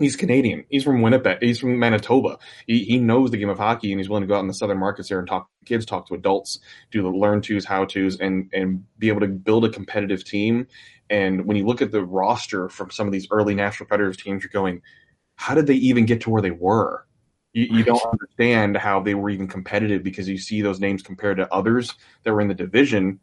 he's 0.00 0.16
Canadian. 0.16 0.64
He's 0.68 0.82
from 0.82 1.02
Winnipeg. 1.02 1.38
He's 1.40 1.60
from 1.60 1.78
Manitoba. 1.78 2.38
He, 2.66 2.84
he 2.84 2.98
knows 2.98 3.30
the 3.30 3.36
game 3.36 3.48
of 3.48 3.58
hockey, 3.58 3.92
and 3.92 4.00
he's 4.00 4.08
willing 4.08 4.22
to 4.22 4.26
go 4.26 4.34
out 4.34 4.40
in 4.40 4.48
the 4.48 4.54
southern 4.54 4.78
markets 4.78 5.08
there 5.08 5.18
and 5.18 5.28
talk 5.28 5.48
to 5.60 5.64
kids, 5.66 5.86
talk 5.86 6.08
to 6.08 6.14
adults, 6.14 6.58
do 6.90 7.02
the 7.02 7.08
learn 7.08 7.42
tos, 7.42 7.64
how 7.64 7.84
tos, 7.84 8.18
and 8.18 8.50
and 8.52 8.84
be 8.98 9.08
able 9.08 9.20
to 9.20 9.28
build 9.28 9.64
a 9.64 9.70
competitive 9.70 10.24
team. 10.24 10.66
And 11.08 11.44
when 11.46 11.56
you 11.56 11.66
look 11.66 11.82
at 11.82 11.92
the 11.92 12.04
roster 12.04 12.68
from 12.68 12.90
some 12.90 13.06
of 13.06 13.12
these 13.12 13.28
early 13.30 13.54
National 13.54 13.86
Predators 13.86 14.16
teams, 14.16 14.42
you're 14.42 14.50
going, 14.50 14.82
how 15.36 15.54
did 15.54 15.66
they 15.66 15.74
even 15.74 16.06
get 16.06 16.22
to 16.22 16.30
where 16.30 16.42
they 16.42 16.50
were? 16.50 17.06
You, 17.52 17.64
you 17.64 17.84
don't 17.84 18.04
understand 18.12 18.76
how 18.76 19.00
they 19.00 19.14
were 19.14 19.28
even 19.28 19.48
competitive 19.48 20.04
because 20.04 20.28
you 20.28 20.38
see 20.38 20.62
those 20.62 20.78
names 20.78 21.02
compared 21.02 21.38
to 21.38 21.52
others 21.52 21.94
that 22.22 22.32
were 22.32 22.40
in 22.40 22.46
the 22.46 22.54
division 22.54 23.18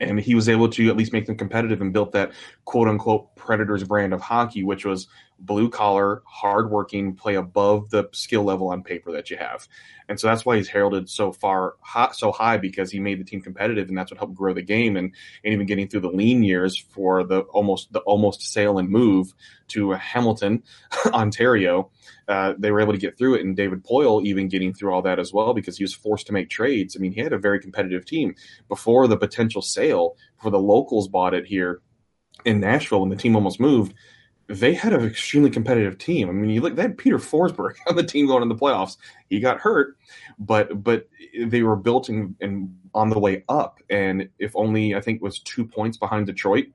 and 0.00 0.18
he 0.18 0.34
was 0.34 0.48
able 0.48 0.68
to 0.70 0.88
at 0.88 0.96
least 0.96 1.12
make 1.12 1.26
them 1.26 1.36
competitive 1.36 1.80
and 1.80 1.92
built 1.92 2.12
that 2.12 2.32
quote 2.64 2.88
unquote 2.88 3.34
predators 3.36 3.84
brand 3.84 4.12
of 4.12 4.20
hockey 4.20 4.62
which 4.64 4.84
was 4.84 5.06
blue 5.38 5.68
collar 5.68 6.22
hardworking 6.24 7.14
play 7.14 7.34
above 7.34 7.90
the 7.90 8.08
skill 8.12 8.44
level 8.44 8.68
on 8.68 8.82
paper 8.82 9.12
that 9.12 9.30
you 9.30 9.36
have. 9.36 9.66
And 10.08 10.18
so 10.18 10.26
that's 10.26 10.44
why 10.44 10.56
he's 10.56 10.68
heralded 10.68 11.08
so 11.08 11.32
far 11.32 11.76
so 12.12 12.32
high 12.32 12.58
because 12.58 12.90
he 12.90 13.00
made 13.00 13.18
the 13.18 13.24
team 13.24 13.40
competitive 13.40 13.88
and 13.88 13.96
that's 13.96 14.10
what 14.10 14.18
helped 14.18 14.34
grow 14.34 14.52
the 14.52 14.62
game 14.62 14.96
and, 14.96 15.14
and 15.44 15.54
even 15.54 15.66
getting 15.66 15.88
through 15.88 16.00
the 16.00 16.10
lean 16.10 16.42
years 16.42 16.76
for 16.76 17.24
the 17.24 17.40
almost 17.40 17.92
the 17.92 18.00
almost 18.00 18.42
sale 18.42 18.78
and 18.78 18.88
move 18.88 19.32
to 19.68 19.92
hamilton 19.92 20.62
ontario. 21.06 21.90
Uh, 22.28 22.54
they 22.58 22.70
were 22.70 22.80
able 22.80 22.92
to 22.92 22.98
get 22.98 23.18
through 23.18 23.34
it 23.34 23.44
and 23.44 23.56
david 23.56 23.82
poile 23.84 24.24
even 24.24 24.48
getting 24.48 24.72
through 24.72 24.92
all 24.92 25.02
that 25.02 25.18
as 25.18 25.32
well 25.32 25.54
because 25.54 25.76
he 25.76 25.84
was 25.84 25.94
forced 25.94 26.26
to 26.26 26.32
make 26.32 26.50
trades. 26.50 26.96
I 26.96 27.00
mean 27.00 27.12
he 27.12 27.20
had 27.20 27.32
a 27.32 27.38
very 27.38 27.60
competitive 27.60 28.04
team 28.04 28.34
before 28.68 29.08
the 29.08 29.16
potential 29.16 29.62
sale 29.62 30.16
before 30.36 30.50
the 30.50 30.58
locals 30.58 31.08
bought 31.08 31.34
it 31.34 31.46
here 31.46 31.80
in 32.44 32.60
nashville 32.60 33.00
when 33.00 33.10
the 33.10 33.16
team 33.16 33.36
almost 33.36 33.60
moved 33.60 33.94
they 34.52 34.74
had 34.74 34.92
an 34.92 35.04
extremely 35.04 35.50
competitive 35.50 35.96
team. 35.96 36.28
I 36.28 36.32
mean, 36.32 36.50
you 36.50 36.60
look, 36.60 36.76
they 36.76 36.82
had 36.82 36.98
Peter 36.98 37.18
Forsberg 37.18 37.74
on 37.88 37.96
the 37.96 38.02
team 38.02 38.26
going 38.26 38.42
in 38.42 38.48
the 38.48 38.54
playoffs. 38.54 38.96
He 39.30 39.40
got 39.40 39.60
hurt, 39.60 39.96
but 40.38 40.82
but 40.82 41.08
they 41.46 41.62
were 41.62 41.76
built 41.76 42.08
and 42.08 42.34
and 42.40 42.74
on 42.94 43.08
the 43.08 43.18
way 43.18 43.44
up. 43.48 43.80
And 43.88 44.28
if 44.38 44.54
only 44.54 44.94
I 44.94 45.00
think 45.00 45.22
was 45.22 45.38
two 45.40 45.64
points 45.64 45.96
behind 45.96 46.26
Detroit 46.26 46.66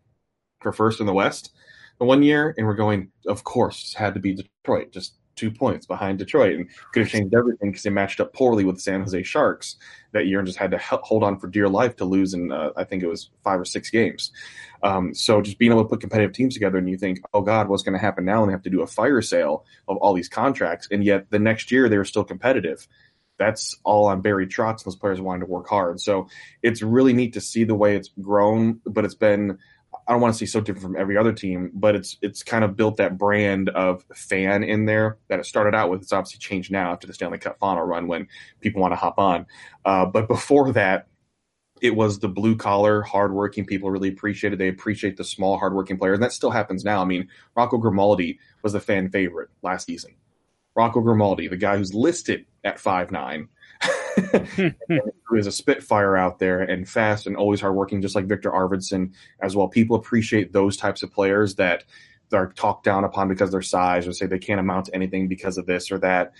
for 0.61 0.71
first 0.73 0.99
in 0.99 1.05
the 1.05 1.13
West 1.13 1.51
the 1.99 2.05
one 2.05 2.23
year, 2.23 2.53
and 2.57 2.67
we're 2.67 2.75
going, 2.75 3.11
of 3.27 3.43
course, 3.43 3.93
had 3.93 4.13
to 4.13 4.19
be 4.19 4.33
Detroit, 4.33 4.91
just 4.91 5.15
two 5.37 5.51
points 5.51 5.85
behind 5.85 6.19
Detroit, 6.19 6.55
and 6.55 6.69
could 6.91 7.03
have 7.03 7.11
changed 7.11 7.33
everything 7.33 7.71
because 7.71 7.83
they 7.83 7.89
matched 7.89 8.19
up 8.19 8.33
poorly 8.33 8.65
with 8.65 8.75
the 8.75 8.81
San 8.81 9.01
Jose 9.01 9.23
Sharks 9.23 9.77
that 10.11 10.27
year 10.27 10.39
and 10.39 10.47
just 10.47 10.57
had 10.57 10.71
to 10.71 10.77
hold 10.77 11.23
on 11.23 11.39
for 11.39 11.47
dear 11.47 11.69
life 11.69 11.95
to 11.97 12.05
lose 12.05 12.33
in 12.33 12.51
uh, 12.51 12.71
I 12.75 12.83
think 12.83 13.03
it 13.03 13.07
was 13.07 13.29
five 13.43 13.59
or 13.59 13.65
six 13.65 13.89
games. 13.89 14.31
Um, 14.83 15.13
so 15.13 15.41
just 15.41 15.57
being 15.57 15.71
able 15.71 15.83
to 15.83 15.89
put 15.89 16.01
competitive 16.01 16.33
teams 16.33 16.53
together, 16.53 16.77
and 16.77 16.89
you 16.89 16.97
think, 16.97 17.19
oh 17.33 17.41
God, 17.41 17.69
what's 17.69 17.83
going 17.83 17.97
to 17.97 17.99
happen 17.99 18.25
now? 18.25 18.41
And 18.41 18.49
they 18.49 18.53
have 18.53 18.63
to 18.63 18.69
do 18.69 18.81
a 18.81 18.87
fire 18.87 19.21
sale 19.21 19.65
of 19.87 19.97
all 19.97 20.13
these 20.13 20.29
contracts, 20.29 20.87
and 20.91 21.03
yet 21.03 21.29
the 21.29 21.39
next 21.39 21.71
year 21.71 21.87
they 21.87 21.97
were 21.97 22.05
still 22.05 22.23
competitive. 22.23 22.87
That's 23.37 23.77
all 23.83 24.07
on 24.07 24.21
Barry 24.21 24.47
Trotz 24.47 24.79
and 24.79 24.85
those 24.85 24.95
players 24.95 25.21
wanting 25.21 25.41
to 25.41 25.51
work 25.51 25.69
hard. 25.69 26.01
So 26.01 26.27
it's 26.63 26.81
really 26.81 27.13
neat 27.13 27.33
to 27.33 27.41
see 27.41 27.63
the 27.63 27.75
way 27.75 27.95
it's 27.95 28.09
grown, 28.19 28.81
but 28.83 29.05
it's 29.05 29.13
been 29.13 29.59
I 30.07 30.13
don't 30.13 30.21
want 30.21 30.33
to 30.33 30.37
say 30.37 30.45
so 30.45 30.61
different 30.61 30.83
from 30.83 30.95
every 30.95 31.17
other 31.17 31.33
team, 31.33 31.71
but 31.73 31.95
it's 31.95 32.17
it's 32.21 32.41
kind 32.41 32.63
of 32.63 32.77
built 32.77 32.97
that 32.97 33.17
brand 33.17 33.69
of 33.69 34.05
fan 34.13 34.63
in 34.63 34.85
there 34.85 35.17
that 35.27 35.39
it 35.39 35.45
started 35.45 35.75
out 35.75 35.89
with. 35.89 36.01
It's 36.01 36.13
obviously 36.13 36.39
changed 36.39 36.71
now 36.71 36.93
after 36.93 37.07
the 37.07 37.13
Stanley 37.13 37.39
Cup 37.39 37.59
final 37.59 37.83
run 37.83 38.07
when 38.07 38.27
people 38.61 38.81
want 38.81 38.93
to 38.93 38.97
hop 38.97 39.19
on. 39.19 39.45
Uh, 39.83 40.05
but 40.05 40.29
before 40.29 40.71
that, 40.73 41.07
it 41.81 41.95
was 41.95 42.19
the 42.19 42.29
blue 42.29 42.55
collar, 42.55 43.01
hardworking 43.01 43.65
people 43.65 43.91
really 43.91 44.09
appreciated. 44.09 44.59
They 44.59 44.69
appreciate 44.69 45.17
the 45.17 45.23
small, 45.23 45.57
hardworking 45.57 45.97
players, 45.97 46.15
and 46.15 46.23
that 46.23 46.31
still 46.31 46.51
happens 46.51 46.85
now. 46.85 47.01
I 47.01 47.05
mean, 47.05 47.27
Rocco 47.55 47.77
Grimaldi 47.77 48.39
was 48.63 48.73
the 48.73 48.79
fan 48.79 49.09
favorite 49.09 49.49
last 49.61 49.85
season. 49.87 50.15
Rocco 50.75 51.01
Grimaldi, 51.01 51.47
the 51.47 51.57
guy 51.57 51.75
who's 51.77 51.93
listed 51.93 52.45
at 52.63 52.79
five 52.79 53.11
nine, 53.11 53.49
who 54.31 55.35
is 55.35 55.47
a 55.47 55.51
spitfire 55.51 56.15
out 56.15 56.39
there 56.39 56.61
and 56.61 56.87
fast 56.87 57.27
and 57.27 57.35
always 57.35 57.61
hardworking, 57.61 58.01
just 58.01 58.15
like 58.15 58.25
Viktor 58.25 58.51
Arvidsson 58.51 59.13
as 59.41 59.55
well. 59.55 59.67
People 59.67 59.95
appreciate 59.95 60.53
those 60.53 60.77
types 60.77 61.03
of 61.03 61.11
players 61.11 61.55
that 61.55 61.83
are 62.33 62.51
talked 62.53 62.83
down 62.83 63.03
upon 63.03 63.27
because 63.27 63.51
their 63.51 63.61
size 63.61 64.07
or 64.07 64.13
say 64.13 64.25
they 64.25 64.39
can't 64.39 64.59
amount 64.59 64.85
to 64.85 64.95
anything 64.95 65.27
because 65.27 65.57
of 65.57 65.65
this 65.65 65.91
or 65.91 65.97
that. 65.99 66.33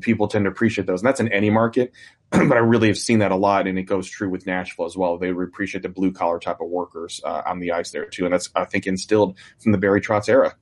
People 0.00 0.28
tend 0.28 0.44
to 0.44 0.50
appreciate 0.50 0.86
those, 0.86 1.00
and 1.00 1.08
that's 1.08 1.20
in 1.20 1.32
any 1.32 1.50
market. 1.50 1.92
but 2.30 2.52
I 2.52 2.58
really 2.58 2.88
have 2.88 2.98
seen 2.98 3.18
that 3.18 3.32
a 3.32 3.36
lot, 3.36 3.66
and 3.66 3.78
it 3.78 3.84
goes 3.84 4.08
true 4.08 4.28
with 4.28 4.46
Nashville 4.46 4.86
as 4.86 4.96
well. 4.96 5.18
They 5.18 5.30
appreciate 5.30 5.82
the 5.82 5.88
blue 5.88 6.12
collar 6.12 6.38
type 6.38 6.60
of 6.60 6.68
workers 6.68 7.20
uh, 7.24 7.42
on 7.46 7.58
the 7.58 7.72
ice 7.72 7.90
there 7.90 8.04
too, 8.04 8.24
and 8.24 8.32
that's 8.32 8.48
I 8.54 8.64
think 8.64 8.86
instilled 8.86 9.38
from 9.58 9.72
the 9.72 9.78
Barry 9.78 10.00
Trotz 10.00 10.28
era. 10.28 10.54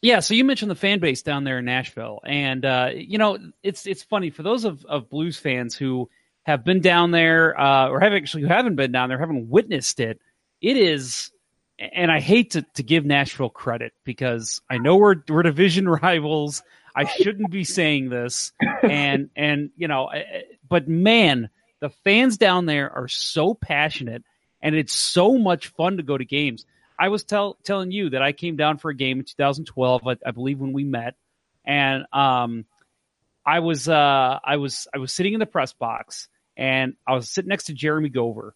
Yeah, 0.00 0.20
so 0.20 0.34
you 0.34 0.44
mentioned 0.44 0.70
the 0.70 0.76
fan 0.76 1.00
base 1.00 1.22
down 1.22 1.42
there 1.42 1.58
in 1.58 1.64
Nashville, 1.64 2.20
and 2.24 2.64
uh, 2.64 2.90
you 2.94 3.18
know 3.18 3.38
it's 3.62 3.86
it's 3.86 4.04
funny 4.04 4.30
for 4.30 4.44
those 4.44 4.64
of, 4.64 4.84
of 4.84 5.10
Blues 5.10 5.38
fans 5.38 5.74
who 5.74 6.08
have 6.44 6.64
been 6.64 6.80
down 6.80 7.10
there 7.10 7.58
uh, 7.60 7.88
or 7.88 8.00
have 8.00 8.12
actually 8.12 8.44
who 8.44 8.48
haven't 8.48 8.76
been 8.76 8.92
down 8.92 9.08
there, 9.08 9.18
haven't 9.18 9.48
witnessed 9.50 9.98
it. 9.98 10.20
It 10.60 10.76
is, 10.76 11.32
and 11.78 12.12
I 12.12 12.20
hate 12.20 12.52
to, 12.52 12.62
to 12.74 12.82
give 12.84 13.04
Nashville 13.04 13.50
credit 13.50 13.92
because 14.04 14.60
I 14.70 14.78
know 14.78 14.96
we're 14.96 15.16
we're 15.28 15.42
division 15.42 15.88
rivals. 16.02 16.62
I 16.94 17.04
shouldn't 17.04 17.50
be 17.50 17.64
saying 17.64 18.08
this, 18.08 18.52
and 18.82 19.30
and 19.34 19.70
you 19.76 19.88
know, 19.88 20.10
but 20.68 20.86
man, 20.86 21.50
the 21.80 21.90
fans 21.90 22.36
down 22.36 22.66
there 22.66 22.90
are 22.90 23.08
so 23.08 23.52
passionate, 23.52 24.22
and 24.62 24.76
it's 24.76 24.92
so 24.92 25.38
much 25.38 25.68
fun 25.68 25.96
to 25.96 26.04
go 26.04 26.16
to 26.16 26.24
games. 26.24 26.66
I 26.98 27.08
was 27.08 27.24
tell, 27.24 27.56
telling 27.62 27.90
you 27.92 28.10
that 28.10 28.22
I 28.22 28.32
came 28.32 28.56
down 28.56 28.78
for 28.78 28.90
a 28.90 28.94
game 28.94 29.20
in 29.20 29.24
2012, 29.24 30.06
I, 30.06 30.16
I 30.26 30.30
believe, 30.32 30.58
when 30.58 30.72
we 30.72 30.84
met, 30.84 31.14
and 31.64 32.04
um, 32.12 32.64
I 33.46 33.60
was 33.60 33.88
uh, 33.88 34.38
I 34.44 34.56
was 34.56 34.88
I 34.92 34.98
was 34.98 35.12
sitting 35.12 35.34
in 35.34 35.40
the 35.40 35.46
press 35.46 35.72
box, 35.72 36.28
and 36.56 36.96
I 37.06 37.14
was 37.14 37.30
sitting 37.30 37.48
next 37.48 37.64
to 37.64 37.72
Jeremy 37.72 38.10
Gover, 38.10 38.50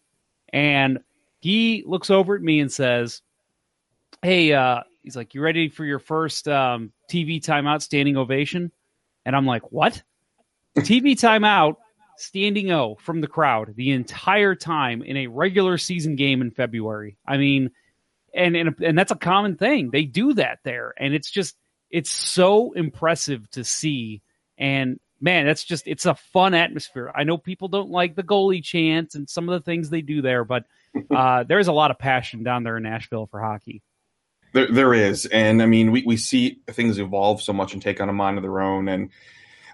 and 0.49 0.99
he 1.39 1.83
looks 1.85 2.09
over 2.09 2.35
at 2.35 2.41
me 2.41 2.59
and 2.59 2.71
says, 2.71 3.21
"Hey," 4.21 4.53
uh, 4.53 4.81
he's 5.01 5.15
like, 5.15 5.33
"You 5.33 5.41
ready 5.41 5.69
for 5.69 5.85
your 5.85 5.99
first 5.99 6.47
um, 6.47 6.91
TV 7.09 7.41
timeout 7.41 7.81
standing 7.81 8.17
ovation?" 8.17 8.71
And 9.25 9.35
I'm 9.35 9.45
like, 9.45 9.71
"What?" 9.71 10.03
TV 10.77 11.13
timeout 11.13 11.77
standing 12.17 12.71
O 12.71 12.95
from 12.95 13.21
the 13.21 13.27
crowd 13.27 13.73
the 13.75 13.91
entire 13.91 14.55
time 14.55 15.01
in 15.01 15.17
a 15.17 15.27
regular 15.27 15.77
season 15.77 16.15
game 16.15 16.41
in 16.41 16.51
February. 16.51 17.17
I 17.25 17.37
mean, 17.37 17.71
and 18.33 18.55
and 18.55 18.75
and 18.81 18.97
that's 18.97 19.11
a 19.11 19.15
common 19.15 19.55
thing. 19.55 19.89
They 19.91 20.03
do 20.03 20.33
that 20.33 20.59
there, 20.63 20.93
and 20.97 21.13
it's 21.13 21.29
just 21.29 21.55
it's 21.89 22.11
so 22.11 22.71
impressive 22.73 23.49
to 23.51 23.63
see. 23.63 24.21
And 24.57 24.99
man, 25.21 25.45
that's 25.45 25.63
just 25.63 25.87
it's 25.87 26.05
a 26.05 26.15
fun 26.15 26.53
atmosphere. 26.53 27.11
I 27.13 27.23
know 27.23 27.37
people 27.37 27.67
don't 27.67 27.89
like 27.89 28.15
the 28.15 28.23
goalie 28.23 28.63
chants 28.63 29.15
and 29.15 29.29
some 29.29 29.47
of 29.47 29.53
the 29.53 29.63
things 29.63 29.89
they 29.89 30.01
do 30.01 30.21
there, 30.21 30.43
but 30.43 30.65
uh, 31.15 31.43
there's 31.43 31.67
a 31.67 31.73
lot 31.73 31.91
of 31.91 31.99
passion 31.99 32.43
down 32.43 32.63
there 32.63 32.77
in 32.77 32.83
Nashville 32.83 33.27
for 33.27 33.41
hockey. 33.41 33.81
There, 34.53 34.71
there 34.71 34.93
is, 34.93 35.25
and 35.25 35.63
I 35.63 35.65
mean, 35.65 35.91
we, 35.91 36.03
we 36.05 36.15
see 36.15 36.59
things 36.69 36.99
evolve 36.99 37.41
so 37.41 37.53
much 37.53 37.73
and 37.73 37.81
take 37.81 37.99
on 37.99 38.09
a 38.09 38.13
mind 38.13 38.37
of 38.37 38.43
their 38.43 38.61
own, 38.61 38.87
and 38.87 39.09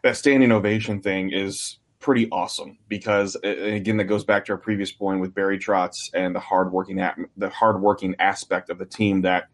that 0.04 0.15
standing 0.15 0.54
ovation 0.54 1.02
thing 1.02 1.32
is 1.34 1.78
pretty 2.00 2.30
awesome 2.32 2.78
because, 2.88 3.36
again, 3.44 3.98
that 3.98 4.06
goes 4.06 4.24
back 4.24 4.46
to 4.46 4.54
our 4.54 4.58
previous 4.58 4.92
point 4.92 5.20
with 5.20 5.34
Barry 5.34 5.60
Trotz 5.60 6.10
and 6.14 6.36
the 6.36 6.40
hardworking 6.40 6.98
the 7.38 7.50
hardworking 7.50 8.16
aspect 8.20 8.70
of 8.70 8.78
the 8.78 8.86
team. 8.86 9.22
That, 9.22 9.50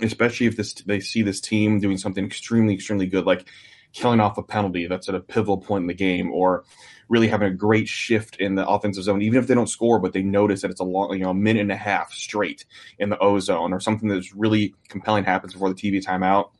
especially 0.00 0.46
if 0.46 0.56
this 0.56 0.74
they 0.74 1.00
see 1.00 1.22
this 1.22 1.40
team 1.40 1.80
doing 1.80 1.98
something 1.98 2.24
extremely, 2.24 2.74
extremely 2.74 3.06
good, 3.06 3.26
like 3.26 3.48
killing 3.92 4.20
off 4.20 4.38
a 4.38 4.42
penalty 4.42 4.86
that's 4.86 5.08
at 5.08 5.14
a 5.14 5.20
pivotal 5.20 5.58
point 5.58 5.82
in 5.82 5.86
the 5.88 5.94
game, 5.94 6.32
or 6.32 6.64
really 7.08 7.28
having 7.28 7.48
a 7.48 7.54
great 7.54 7.86
shift 7.86 8.36
in 8.36 8.54
the 8.54 8.66
offensive 8.66 9.04
zone, 9.04 9.22
even 9.22 9.38
if 9.38 9.46
they 9.46 9.54
don't 9.54 9.68
score, 9.68 9.98
but 9.98 10.12
they 10.12 10.22
notice 10.22 10.62
that 10.62 10.70
it's 10.70 10.80
a 10.80 10.84
long, 10.84 11.12
you 11.12 11.24
know, 11.24 11.30
a 11.30 11.34
minute 11.34 11.60
and 11.60 11.72
a 11.72 11.76
half 11.76 12.12
straight 12.12 12.64
in 12.98 13.10
the 13.10 13.18
O 13.18 13.38
zone, 13.38 13.72
or 13.72 13.80
something 13.80 14.08
that's 14.08 14.34
really 14.34 14.74
compelling 14.88 15.24
happens 15.24 15.52
before 15.52 15.72
the 15.72 15.74
TV 15.74 16.02
timeout. 16.02 16.50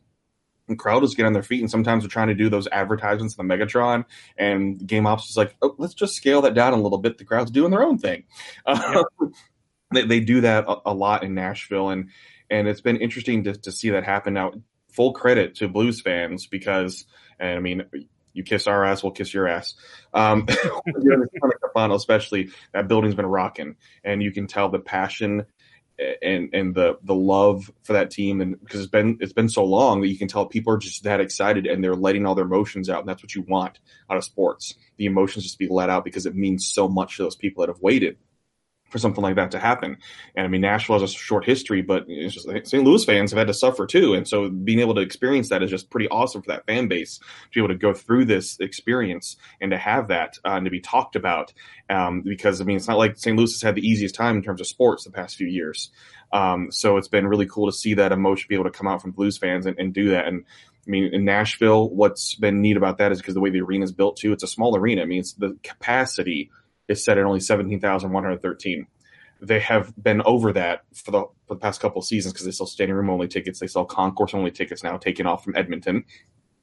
And 0.69 0.79
crowd 0.79 1.05
is 1.05 1.15
get 1.15 1.27
on 1.27 1.35
their 1.35 1.43
feet, 1.43 1.61
and 1.61 1.71
sometimes 1.71 2.03
they're 2.03 2.11
trying 2.11 2.29
to 2.29 2.35
do 2.35 2.49
those 2.49 2.67
advertisements 2.69 3.37
in 3.37 3.47
the 3.47 3.55
Megatron, 3.55 4.05
and 4.37 4.85
game 4.87 5.07
ops 5.07 5.29
is 5.29 5.37
like, 5.37 5.55
oh, 5.61 5.75
let's 5.79 5.95
just 5.95 6.15
scale 6.15 6.43
that 6.43 6.55
down 6.55 6.73
a 6.73 6.81
little 6.81 6.99
bit. 6.99 7.19
The 7.19 7.25
crowd's 7.25 7.51
doing 7.51 7.71
their 7.71 7.83
own 7.83 7.99
thing. 7.99 8.25
Uh, 8.67 9.05
they, 9.93 10.07
they 10.07 10.21
do 10.21 10.41
that 10.41 10.65
a, 10.67 10.77
a 10.87 10.95
lot 10.95 11.23
in 11.23 11.35
Nashville, 11.35 11.91
and 11.91 12.11
and 12.51 12.69
it's 12.69 12.81
been 12.81 12.97
interesting 12.97 13.45
to, 13.45 13.55
to 13.55 13.73
see 13.73 13.91
that 13.91 14.05
happen. 14.05 14.35
Now, 14.35 14.53
full 14.91 15.13
credit 15.13 15.57
to 15.57 15.69
Blues 15.69 16.01
fans 16.01 16.47
because, 16.47 17.05
and 17.39 17.57
I 17.57 17.61
mean, 17.61 17.85
you 18.33 18.43
kiss 18.43 18.67
our 18.67 18.85
ass, 18.85 19.03
we'll 19.03 19.13
kiss 19.13 19.33
your 19.33 19.49
ass. 19.49 19.75
Um, 20.13 20.47
you're 21.03 21.15
in 21.15 21.21
the 21.21 21.29
Stanley 21.37 21.57
Cup 21.61 21.71
final, 21.73 21.97
especially 21.97 22.51
that 22.73 22.89
building's 22.89 23.15
been 23.15 23.27
rocking, 23.27 23.77
and 24.03 24.23
you 24.23 24.33
can 24.33 24.47
tell 24.47 24.69
the 24.69 24.79
passion 24.79 25.47
and 26.23 26.51
and 26.53 26.75
the 26.75 26.99
the 27.03 27.15
love 27.15 27.71
for 27.83 27.93
that 27.93 28.11
team, 28.11 28.41
and 28.41 28.59
because 28.61 28.81
it's 28.81 28.91
been 28.91 29.19
it's 29.21 29.33
been 29.33 29.49
so 29.49 29.65
long 29.65 30.01
that 30.01 30.09
you 30.09 30.19
can 30.19 30.29
tell 30.29 30.47
people 30.47 30.73
are 30.73 30.79
just 30.79 31.05
that 31.05 31.21
excited 31.21 31.67
and 31.67 31.83
they're 31.83 31.95
letting 31.95 32.27
all 32.27 32.35
their 32.35 32.45
emotions 32.45 32.91
out, 32.91 33.01
and 33.01 33.09
that's 33.09 33.23
what 33.23 33.35
you 33.35 33.43
want 33.43 33.79
out 34.11 34.17
of 34.17 34.25
sports. 34.25 34.75
The 34.97 35.07
emotions 35.07 35.45
just 35.45 35.59
be 35.59 35.69
let 35.69 35.91
out 35.91 36.05
because 36.05 36.27
it 36.27 36.35
means 36.35 36.67
so 36.67 36.89
much 36.89 37.17
to 37.17 37.23
those 37.23 37.37
people 37.37 37.63
that 37.63 37.71
have 37.71 37.81
waited 37.81 38.17
for 38.95 39.01
something 39.01 39.23
like 39.25 39.35
that 39.35 39.51
to 39.51 39.59
happen. 39.59 39.97
And 40.37 40.47
I 40.47 40.49
mean, 40.49 40.61
Nashville 40.61 41.01
has 41.01 41.11
a 41.11 41.13
short 41.13 41.45
history, 41.45 41.83
but 41.83 42.07
just 42.09 42.49
St. 42.49 42.85
Louis 42.85 43.05
fans 43.05 43.33
have 43.33 43.39
had 43.39 43.49
to 43.49 43.55
suffer 43.55 43.89
too. 43.89 44.15
And 44.15 44.29
so 44.29 44.49
being 44.49 44.79
able 44.79 44.95
to 44.95 45.01
experience 45.01 45.49
that 45.49 45.65
is 45.65 45.71
just 45.71 45.91
pretty 45.91 46.07
awesome 46.11 46.43
for 46.43 46.53
that 46.53 46.65
fan 46.65 46.87
base 46.87 47.19
to 47.19 47.25
be 47.53 47.59
able 47.61 47.75
to 47.75 47.75
go 47.75 47.93
through 47.93 48.27
this 48.27 48.57
experience 48.61 49.37
and 49.61 49.73
to 49.73 49.77
have 49.77 50.07
that 50.09 50.39
uh, 50.45 50.51
and 50.51 50.67
to 50.67 50.71
be 50.71 50.79
talked 50.79 51.17
about. 51.17 51.53
Um, 51.91 52.21
because 52.21 52.61
I 52.61 52.65
mean, 52.65 52.77
it's 52.77 52.87
not 52.87 52.99
like 52.99 53.19
St. 53.19 53.37
Louis 53.37 53.53
has 53.53 53.63
had 53.63 53.75
the 53.75 53.85
easiest 53.85 54.15
time 54.15 54.37
in 54.37 54.45
terms 54.45 54.61
of 54.61 54.69
sports 54.69 55.03
the 55.03 55.11
past 55.11 55.35
few 55.35 55.49
years. 55.49 55.91
Um, 56.33 56.71
so 56.71 56.97
it's 56.97 57.09
been 57.09 57.27
really 57.27 57.47
cool 57.47 57.67
to 57.67 57.77
see 57.77 57.95
that 57.95 58.13
emotion 58.13 58.47
be 58.49 58.55
able 58.55 58.65
to 58.65 58.71
come 58.71 58.87
out 58.87 59.03
from 59.03 59.11
Blues 59.11 59.39
fans 59.39 59.67
and, 59.67 59.77
and 59.77 59.93
do 59.93 60.11
that. 60.11 60.29
And 60.29 60.45
I 60.87 60.91
mean, 60.91 61.13
in 61.13 61.25
Nashville, 61.25 61.91
what's 61.91 62.37
been 62.37 62.61
neat 62.61 62.77
about 62.77 62.99
that 62.99 63.11
is 63.11 63.19
because 63.19 63.35
the 63.35 63.41
way 63.41 63.51
the 63.51 63.63
arena 63.63 63.83
is 63.83 63.93
built 63.93 64.19
too, 64.19 64.33
it's 64.33 64.45
a 64.45 64.49
small 64.49 64.77
arena. 64.77 65.03
I 65.03 65.07
mean, 65.07 65.19
it's 65.19 65.33
the 65.33 65.59
capacity 65.65 66.53
is 66.89 67.05
set 67.05 67.19
at 67.19 67.25
only 67.25 67.41
17,113. 67.41 68.87
They 69.41 69.61
have 69.61 69.93
been 70.01 70.23
over 70.23 70.53
that 70.53 70.83
for 70.95 71.11
the, 71.11 71.23
for 71.47 71.55
the 71.55 71.61
past 71.61 71.81
couple 71.81 71.99
of 71.99 72.07
seasons 72.07 72.33
because 72.33 72.47
they 72.47 72.53
sell 72.53 72.67
standing 72.67 72.97
room 72.97 73.11
only 73.11 73.29
tickets. 73.29 73.59
They 73.59 73.67
sell 73.67 73.85
concourse 73.85 74.35
only 74.35 74.51
tickets 74.51 74.83
now, 74.83 74.97
taken 74.97 75.27
off 75.27 75.45
from 75.45 75.57
Edmonton 75.57 76.05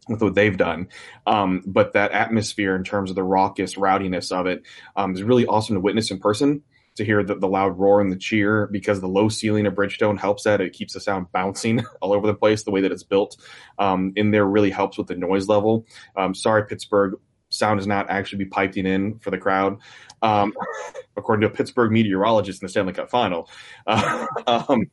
with 0.07 0.21
what 0.21 0.35
they've 0.35 0.57
done. 0.57 0.87
Um, 1.27 1.63
but 1.65 1.93
that 1.93 2.11
atmosphere 2.11 2.75
in 2.75 2.83
terms 2.83 3.09
of 3.09 3.15
the 3.15 3.23
raucous 3.23 3.77
rowdiness 3.77 4.31
of 4.31 4.47
it 4.47 4.63
um, 4.95 5.13
is 5.13 5.23
really 5.23 5.45
awesome 5.45 5.75
to 5.75 5.79
witness 5.79 6.11
in 6.11 6.19
person. 6.19 6.63
To 6.97 7.05
hear 7.05 7.23
the, 7.23 7.35
the 7.35 7.47
loud 7.47 7.79
roar 7.79 8.01
and 8.01 8.11
the 8.11 8.17
cheer 8.17 8.67
because 8.69 8.99
the 8.99 9.07
low 9.07 9.29
ceiling 9.29 9.65
of 9.65 9.73
Bridgestone 9.73 10.19
helps 10.19 10.43
that. 10.43 10.59
It 10.59 10.73
keeps 10.73 10.93
the 10.93 10.99
sound 10.99 11.27
bouncing 11.31 11.85
all 12.01 12.11
over 12.11 12.27
the 12.27 12.33
place. 12.33 12.63
The 12.63 12.71
way 12.71 12.81
that 12.81 12.91
it's 12.91 13.03
built 13.03 13.37
um, 13.79 14.11
in 14.17 14.31
there 14.31 14.45
really 14.45 14.71
helps 14.71 14.97
with 14.97 15.07
the 15.07 15.15
noise 15.15 15.47
level. 15.47 15.85
Um, 16.17 16.35
sorry, 16.35 16.65
Pittsburgh, 16.65 17.13
sound 17.51 17.79
is 17.79 17.87
not 17.87 18.09
actually 18.09 18.43
be 18.43 18.49
piping 18.49 18.87
in 18.87 19.19
for 19.19 19.29
the 19.29 19.37
crowd, 19.37 19.77
um, 20.21 20.53
according 21.17 21.41
to 21.41 21.47
a 21.47 21.55
Pittsburgh 21.55 21.91
meteorologist 21.91 22.61
in 22.61 22.65
the 22.65 22.69
Stanley 22.69 22.93
Cup 22.93 23.11
Final. 23.11 23.49
Uh, 23.85 24.25
um, 24.47 24.89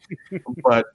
but 0.62 0.86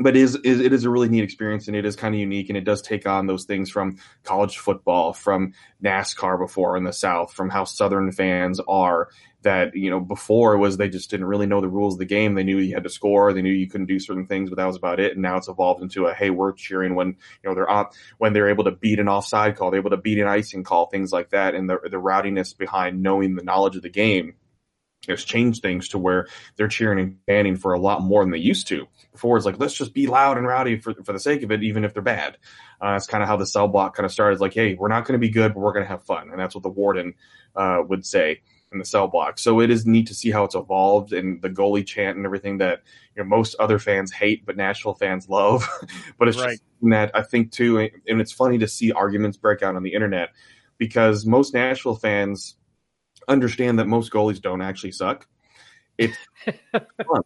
but 0.00 0.16
is 0.16 0.34
it 0.34 0.72
is 0.72 0.84
a 0.84 0.90
really 0.90 1.08
neat 1.08 1.22
experience 1.22 1.68
and 1.68 1.76
it 1.76 1.84
is 1.84 1.94
kind 1.94 2.14
of 2.14 2.20
unique 2.20 2.48
and 2.48 2.58
it 2.58 2.64
does 2.64 2.82
take 2.82 3.06
on 3.06 3.26
those 3.26 3.44
things 3.44 3.70
from 3.70 3.98
college 4.24 4.58
football, 4.58 5.12
from 5.12 5.52
NASCAR 5.84 6.38
before 6.38 6.76
in 6.76 6.84
the 6.84 6.92
South, 6.92 7.32
from 7.32 7.48
how 7.48 7.64
Southern 7.64 8.10
fans 8.10 8.60
are. 8.66 9.08
That 9.44 9.76
you 9.76 9.90
know 9.90 10.00
before 10.00 10.56
was 10.56 10.76
they 10.76 10.88
just 10.88 11.10
didn't 11.10 11.26
really 11.26 11.46
know 11.46 11.60
the 11.60 11.68
rules 11.68 11.94
of 11.94 11.98
the 11.98 12.06
game. 12.06 12.34
They 12.34 12.44
knew 12.44 12.58
you 12.58 12.74
had 12.74 12.84
to 12.84 12.90
score, 12.90 13.32
they 13.32 13.42
knew 13.42 13.52
you 13.52 13.68
couldn't 13.68 13.86
do 13.86 14.00
certain 14.00 14.26
things, 14.26 14.50
but 14.50 14.56
that 14.56 14.66
was 14.66 14.76
about 14.76 15.00
it. 15.00 15.12
And 15.12 15.22
now 15.22 15.36
it's 15.36 15.48
evolved 15.48 15.82
into 15.82 16.06
a 16.06 16.14
hey, 16.14 16.30
we're 16.30 16.52
cheering 16.52 16.94
when 16.94 17.08
you 17.08 17.48
know 17.48 17.54
they're 17.54 17.70
up 17.70 17.92
when 18.18 18.32
they're 18.32 18.48
able 18.48 18.64
to 18.64 18.70
beat 18.70 18.98
an 18.98 19.08
offside 19.08 19.56
call, 19.56 19.70
they're 19.70 19.80
able 19.80 19.90
to 19.90 19.96
beat 19.98 20.18
an 20.18 20.26
icing 20.28 20.64
call, 20.64 20.86
things 20.86 21.12
like 21.12 21.30
that, 21.30 21.54
and 21.54 21.68
the 21.68 21.78
the 21.90 21.98
rowdiness 21.98 22.54
behind 22.54 23.02
knowing 23.02 23.34
the 23.34 23.44
knowledge 23.44 23.76
of 23.76 23.82
the 23.82 23.90
game 23.90 24.34
has 25.08 25.24
changed 25.24 25.60
things 25.60 25.88
to 25.88 25.98
where 25.98 26.26
they're 26.56 26.68
cheering 26.68 26.98
and 26.98 27.18
fanning 27.26 27.56
for 27.56 27.74
a 27.74 27.78
lot 27.78 28.02
more 28.02 28.22
than 28.22 28.30
they 28.30 28.38
used 28.38 28.68
to. 28.68 28.86
Before 29.12 29.36
it's 29.36 29.46
like 29.46 29.58
let's 29.58 29.74
just 29.74 29.94
be 29.94 30.06
loud 30.06 30.38
and 30.38 30.46
rowdy 30.46 30.78
for 30.78 30.94
for 31.04 31.12
the 31.12 31.20
sake 31.20 31.42
of 31.42 31.52
it, 31.52 31.62
even 31.62 31.84
if 31.84 31.92
they're 31.92 32.02
bad. 32.02 32.38
Uh, 32.80 32.92
that's 32.92 33.06
kind 33.06 33.22
of 33.22 33.28
how 33.28 33.36
the 33.36 33.46
cell 33.46 33.68
block 33.68 33.94
kind 33.94 34.06
of 34.06 34.12
started. 34.12 34.32
It's 34.32 34.40
like, 34.40 34.54
hey, 34.54 34.74
we're 34.74 34.88
not 34.88 35.04
going 35.04 35.20
to 35.20 35.24
be 35.26 35.30
good, 35.30 35.54
but 35.54 35.60
we're 35.60 35.72
going 35.72 35.84
to 35.84 35.90
have 35.90 36.02
fun, 36.02 36.30
and 36.30 36.40
that's 36.40 36.54
what 36.54 36.62
the 36.62 36.70
warden 36.70 37.14
uh, 37.54 37.82
would 37.86 38.04
say 38.06 38.40
in 38.74 38.78
the 38.78 38.84
cell 38.84 39.08
block. 39.08 39.38
So 39.38 39.60
it 39.60 39.70
is 39.70 39.86
neat 39.86 40.06
to 40.08 40.14
see 40.14 40.30
how 40.30 40.44
it's 40.44 40.54
evolved 40.54 41.14
and 41.14 41.40
the 41.40 41.48
goalie 41.48 41.86
chant 41.86 42.16
and 42.18 42.26
everything 42.26 42.58
that 42.58 42.82
you 43.16 43.22
know 43.22 43.28
most 43.28 43.54
other 43.58 43.78
fans 43.78 44.12
hate, 44.12 44.44
but 44.44 44.56
Nashville 44.56 44.94
fans 44.94 45.28
love. 45.30 45.66
but 46.18 46.28
it's 46.28 46.38
Right. 46.38 46.50
just 46.50 46.62
that 46.90 47.10
I 47.14 47.22
think 47.22 47.52
too, 47.52 47.78
and 47.78 48.20
it's 48.20 48.32
funny 48.32 48.58
to 48.58 48.68
see 48.68 48.92
arguments 48.92 49.38
break 49.38 49.62
out 49.62 49.76
on 49.76 49.82
the 49.82 49.94
internet 49.94 50.30
because 50.76 51.24
most 51.24 51.54
Nashville 51.54 51.96
fans 51.96 52.56
understand 53.28 53.78
that 53.78 53.86
most 53.86 54.12
goalies 54.12 54.40
don't 54.42 54.60
actually 54.60 54.92
suck. 54.92 55.26
It's 55.98 56.16
fun. 56.72 57.22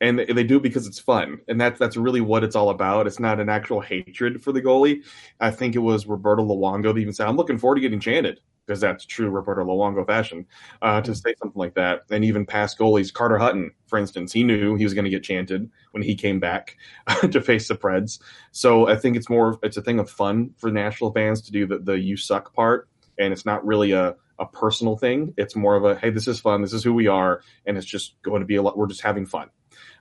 and 0.00 0.18
they 0.18 0.44
do 0.44 0.56
it 0.58 0.62
because 0.62 0.86
it's 0.86 0.98
fun, 0.98 1.38
and 1.48 1.60
that's 1.60 1.78
that's 1.78 1.96
really 1.96 2.20
what 2.20 2.44
it's 2.44 2.56
all 2.56 2.70
about. 2.70 3.06
It's 3.06 3.20
not 3.20 3.40
an 3.40 3.48
actual 3.48 3.80
hatred 3.80 4.42
for 4.42 4.52
the 4.52 4.62
goalie. 4.62 5.02
I 5.40 5.50
think 5.50 5.74
it 5.74 5.80
was 5.80 6.06
Roberto 6.06 6.44
Luongo 6.44 6.92
that 6.94 6.98
even 6.98 7.12
said, 7.14 7.28
"I'm 7.28 7.36
looking 7.36 7.58
forward 7.58 7.76
to 7.76 7.80
getting 7.82 8.00
chanted." 8.00 8.40
Because 8.66 8.80
that's 8.80 9.04
true 9.04 9.28
Roberto 9.30 9.64
Luongo 9.64 10.04
fashion, 10.04 10.46
uh, 10.82 11.00
to 11.02 11.14
say 11.14 11.34
something 11.40 11.58
like 11.58 11.74
that. 11.74 12.02
And 12.10 12.24
even 12.24 12.46
past 12.46 12.78
goalies, 12.78 13.12
Carter 13.12 13.38
Hutton, 13.38 13.70
for 13.86 13.98
instance, 13.98 14.32
he 14.32 14.42
knew 14.42 14.74
he 14.74 14.84
was 14.84 14.94
going 14.94 15.04
to 15.04 15.10
get 15.10 15.22
chanted 15.22 15.70
when 15.92 16.02
he 16.02 16.16
came 16.16 16.40
back 16.40 16.76
to 17.30 17.40
face 17.40 17.68
the 17.68 17.76
Preds. 17.76 18.18
So 18.50 18.88
I 18.88 18.96
think 18.96 19.16
it's 19.16 19.30
more, 19.30 19.58
it's 19.62 19.76
a 19.76 19.82
thing 19.82 20.00
of 20.00 20.10
fun 20.10 20.50
for 20.58 20.70
national 20.70 21.12
fans 21.12 21.42
to 21.42 21.52
do 21.52 21.66
the, 21.66 21.78
the 21.78 21.98
you 21.98 22.16
suck 22.16 22.54
part. 22.54 22.88
And 23.18 23.32
it's 23.32 23.46
not 23.46 23.64
really 23.64 23.92
a, 23.92 24.16
a 24.38 24.46
personal 24.46 24.96
thing. 24.96 25.32
It's 25.36 25.56
more 25.56 25.76
of 25.76 25.84
a, 25.84 25.94
hey, 25.94 26.10
this 26.10 26.28
is 26.28 26.40
fun. 26.40 26.60
This 26.60 26.72
is 26.72 26.82
who 26.82 26.92
we 26.92 27.06
are. 27.06 27.42
And 27.64 27.78
it's 27.78 27.86
just 27.86 28.20
going 28.22 28.40
to 28.40 28.46
be 28.46 28.56
a 28.56 28.62
lot, 28.62 28.76
we're 28.76 28.88
just 28.88 29.02
having 29.02 29.26
fun. 29.26 29.48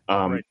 Um, 0.09 0.31
Right. 0.33 0.45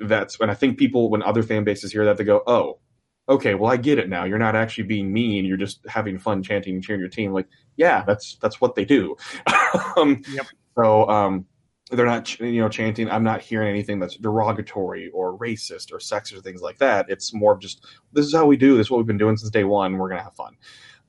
That's 0.00 0.40
when 0.40 0.50
I 0.50 0.54
think 0.54 0.78
people, 0.78 1.10
when 1.10 1.22
other 1.22 1.44
fan 1.44 1.62
bases 1.62 1.92
hear 1.92 2.04
that, 2.06 2.16
they 2.16 2.24
go, 2.24 2.42
oh, 2.44 2.80
okay, 3.28 3.54
well, 3.54 3.70
I 3.70 3.76
get 3.76 3.98
it 3.98 4.08
now. 4.08 4.24
You're 4.24 4.38
not 4.38 4.56
actually 4.56 4.84
being 4.84 5.12
mean. 5.12 5.44
You're 5.44 5.56
just 5.56 5.80
having 5.88 6.18
fun 6.18 6.42
chanting 6.42 6.74
and 6.74 6.82
cheering 6.82 7.00
your 7.00 7.08
team. 7.08 7.32
Like, 7.32 7.48
yeah, 7.76 8.04
that's 8.06 8.36
that's 8.36 8.60
what 8.60 8.74
they 8.74 8.84
do. 8.84 9.16
um, 9.96 10.22
Yep. 10.28 10.46
So 10.76 11.08
um, 11.08 11.46
they're 11.90 12.06
not, 12.06 12.38
you 12.40 12.60
know, 12.60 12.68
chanting. 12.68 13.10
I'm 13.10 13.24
not 13.24 13.42
hearing 13.42 13.68
anything 13.68 13.98
that's 13.98 14.16
derogatory 14.16 15.10
or 15.10 15.36
racist 15.36 15.92
or 15.92 15.98
sexist 15.98 16.38
or 16.38 16.40
things 16.40 16.62
like 16.62 16.78
that. 16.78 17.06
It's 17.08 17.34
more 17.34 17.52
of 17.52 17.60
just 17.60 17.84
this 18.12 18.26
is 18.26 18.34
how 18.34 18.46
we 18.46 18.56
do. 18.56 18.76
This 18.76 18.86
is 18.86 18.90
what 18.90 18.98
we've 18.98 19.06
been 19.06 19.18
doing 19.18 19.36
since 19.36 19.50
day 19.50 19.64
one. 19.64 19.98
We're 19.98 20.08
gonna 20.08 20.22
have 20.22 20.34
fun. 20.34 20.56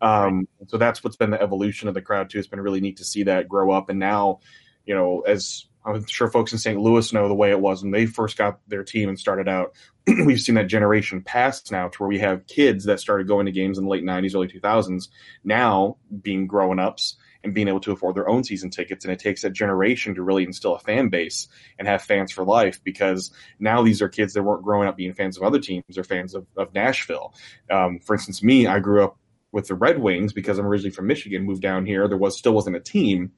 Um, 0.02 0.48
So 0.68 0.78
that's 0.78 1.04
what's 1.04 1.16
been 1.16 1.32
the 1.32 1.42
evolution 1.42 1.88
of 1.88 1.94
the 1.94 2.02
crowd 2.02 2.30
too. 2.30 2.40
It's 2.40 2.48
been 2.48 2.60
really 2.60 2.82
neat 2.82 2.98
to 2.98 3.06
see 3.06 3.24
that 3.24 3.48
grow 3.48 3.72
up. 3.72 3.90
And 3.90 4.00
now, 4.00 4.40
you 4.86 4.94
know, 4.94 5.22
as 5.22 5.66
I'm 5.86 6.06
sure 6.06 6.30
folks 6.30 6.52
in 6.52 6.58
St. 6.60 6.80
Louis 6.80 7.12
know 7.14 7.28
the 7.28 7.34
way 7.34 7.52
it 7.52 7.60
was 7.60 7.84
when 7.84 7.92
they 7.92 8.06
first 8.06 8.38
got 8.38 8.60
their 8.68 8.84
team 8.84 9.10
and 9.10 9.20
started 9.20 9.48
out. 9.48 9.76
We've 10.26 10.40
seen 10.40 10.56
that 10.56 10.68
generation 10.68 11.22
pass 11.22 11.72
now 11.72 11.88
to 11.88 11.98
where 11.98 12.10
we 12.10 12.20
have 12.20 12.48
kids 12.48 12.86
that 12.86 13.00
started 13.00 13.28
going 13.28 13.46
to 13.46 13.52
games 13.52 13.78
in 13.78 13.86
the 13.86 13.90
late 13.90 14.04
90s, 14.04 14.36
early 14.36 14.48
2000s, 14.48 15.08
now 15.44 15.98
being 16.22 16.46
grown 16.46 16.80
ups 16.80 17.16
and 17.44 17.54
being 17.54 17.68
able 17.68 17.80
to 17.82 17.92
afford 17.92 18.16
their 18.16 18.30
own 18.30 18.44
season 18.44 18.70
tickets. 18.70 19.06
And 19.06 19.14
it 19.14 19.20
takes 19.20 19.44
a 19.44 19.50
generation 19.50 20.16
to 20.16 20.24
really 20.24 20.44
instill 20.44 20.76
a 20.76 20.80
fan 20.80 21.10
base 21.10 21.48
and 21.78 21.88
have 21.88 22.02
fans 22.02 22.32
for 22.32 22.44
life 22.44 22.82
because 22.84 23.32
now 23.60 23.84
these 23.84 24.02
are 24.02 24.10
kids 24.10 24.34
that 24.34 24.44
weren't 24.44 24.64
growing 24.64 24.88
up 24.88 24.98
being 24.98 25.14
fans 25.14 25.38
of 25.38 25.44
other 25.44 25.60
teams, 25.60 25.84
they're 25.90 26.04
fans 26.04 26.36
of, 26.36 26.48
of 26.58 26.74
Nashville. 26.74 27.34
Um, 27.70 28.00
for 28.00 28.14
instance, 28.16 28.44
me, 28.44 28.68
I 28.68 28.80
grew 28.80 29.04
up 29.04 29.18
with 29.52 29.68
the 29.68 29.76
Red 29.76 30.00
Wings 30.00 30.34
because 30.34 30.58
I'm 30.58 30.66
originally 30.66 30.92
from 30.92 31.08
Michigan, 31.08 31.44
moved 31.44 31.62
down 31.62 31.86
here. 31.86 32.08
There 32.08 32.18
was 32.18 32.38
still 32.38 32.54
wasn't 32.54 32.76
a 32.76 32.82
team. 32.82 33.32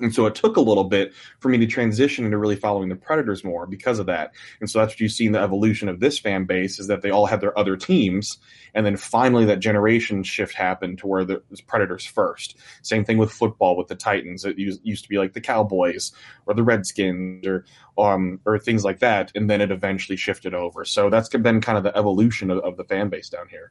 And 0.00 0.12
so 0.12 0.26
it 0.26 0.34
took 0.34 0.56
a 0.56 0.60
little 0.60 0.84
bit 0.84 1.14
for 1.38 1.48
me 1.48 1.58
to 1.58 1.66
transition 1.66 2.24
into 2.24 2.36
really 2.36 2.56
following 2.56 2.88
the 2.88 2.96
Predators 2.96 3.44
more 3.44 3.64
because 3.64 4.00
of 4.00 4.06
that. 4.06 4.32
And 4.60 4.68
so 4.68 4.80
that's 4.80 4.94
what 4.94 5.00
you 5.00 5.08
see 5.08 5.26
in 5.26 5.32
the 5.32 5.38
evolution 5.38 5.88
of 5.88 6.00
this 6.00 6.18
fan 6.18 6.46
base 6.46 6.80
is 6.80 6.88
that 6.88 7.02
they 7.02 7.10
all 7.10 7.26
had 7.26 7.40
their 7.40 7.56
other 7.56 7.76
teams. 7.76 8.38
And 8.74 8.84
then 8.84 8.96
finally 8.96 9.44
that 9.44 9.60
generation 9.60 10.24
shift 10.24 10.54
happened 10.54 10.98
to 10.98 11.06
where 11.06 11.24
the 11.24 11.42
Predators 11.68 12.04
first. 12.04 12.56
Same 12.82 13.04
thing 13.04 13.18
with 13.18 13.30
football 13.30 13.76
with 13.76 13.86
the 13.86 13.94
Titans. 13.94 14.44
It 14.44 14.58
used, 14.58 14.80
used 14.82 15.04
to 15.04 15.08
be 15.08 15.18
like 15.18 15.32
the 15.32 15.40
Cowboys 15.40 16.10
or 16.46 16.54
the 16.54 16.64
Redskins 16.64 17.46
or 17.46 17.64
um 17.96 18.40
or 18.44 18.58
things 18.58 18.84
like 18.84 18.98
that. 18.98 19.30
And 19.36 19.48
then 19.48 19.60
it 19.60 19.70
eventually 19.70 20.16
shifted 20.16 20.54
over. 20.54 20.84
So 20.84 21.08
that's 21.08 21.28
been 21.28 21.60
kind 21.60 21.78
of 21.78 21.84
the 21.84 21.96
evolution 21.96 22.50
of, 22.50 22.58
of 22.58 22.76
the 22.76 22.84
fan 22.84 23.10
base 23.10 23.28
down 23.28 23.48
here. 23.48 23.70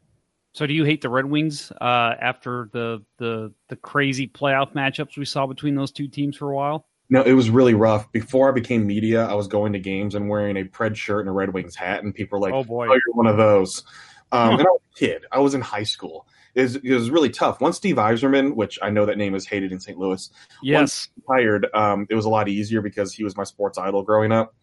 So 0.53 0.67
do 0.67 0.73
you 0.73 0.83
hate 0.83 1.01
the 1.01 1.09
Red 1.09 1.25
Wings 1.25 1.71
uh, 1.81 2.13
after 2.21 2.69
the, 2.71 3.03
the 3.17 3.51
the 3.69 3.75
crazy 3.75 4.27
playoff 4.27 4.73
matchups 4.73 5.17
we 5.17 5.25
saw 5.25 5.47
between 5.47 5.73
those 5.75 5.91
two 5.91 6.07
teams 6.07 6.37
for 6.37 6.51
a 6.51 6.55
while? 6.55 6.85
No, 7.09 7.21
it 7.23 7.33
was 7.33 7.49
really 7.49 7.73
rough. 7.73 8.11
Before 8.11 8.49
I 8.49 8.51
became 8.51 8.85
media, 8.87 9.25
I 9.25 9.33
was 9.33 9.47
going 9.47 9.73
to 9.73 9.79
games 9.79 10.15
and 10.15 10.29
wearing 10.29 10.57
a 10.57 10.63
Pred 10.63 10.95
shirt 10.95 11.21
and 11.21 11.29
a 11.29 11.31
Red 11.31 11.53
Wings 11.53 11.75
hat, 11.75 12.03
and 12.03 12.13
people 12.13 12.39
were 12.39 12.43
like, 12.45 12.53
Oh, 12.53 12.63
boy. 12.63 12.85
you're 12.85 13.01
one 13.13 13.27
of 13.27 13.37
those." 13.37 13.83
Um, 14.31 14.53
and 14.53 14.61
I 14.61 14.71
was 14.71 14.81
a 14.95 14.99
kid. 14.99 15.25
I 15.31 15.39
was 15.39 15.53
in 15.53 15.61
high 15.61 15.83
school. 15.83 16.27
It 16.55 16.61
was, 16.61 16.75
it 16.77 16.93
was 16.93 17.09
really 17.09 17.29
tough. 17.29 17.61
Once 17.61 17.77
Steve 17.77 17.95
Yzerman, 17.97 18.55
which 18.55 18.77
I 18.81 18.89
know 18.89 19.05
that 19.07 19.17
name 19.17 19.33
is 19.35 19.45
hated 19.45 19.71
in 19.71 19.79
St. 19.79 19.97
Louis, 19.97 20.29
Yes. 20.61 21.09
hired, 21.27 21.67
um, 21.73 22.05
it 22.09 22.15
was 22.15 22.25
a 22.25 22.29
lot 22.29 22.47
easier 22.47 22.81
because 22.81 23.11
he 23.13 23.23
was 23.23 23.35
my 23.35 23.43
sports 23.43 23.77
idol 23.79 24.03
growing 24.03 24.31
up. 24.31 24.55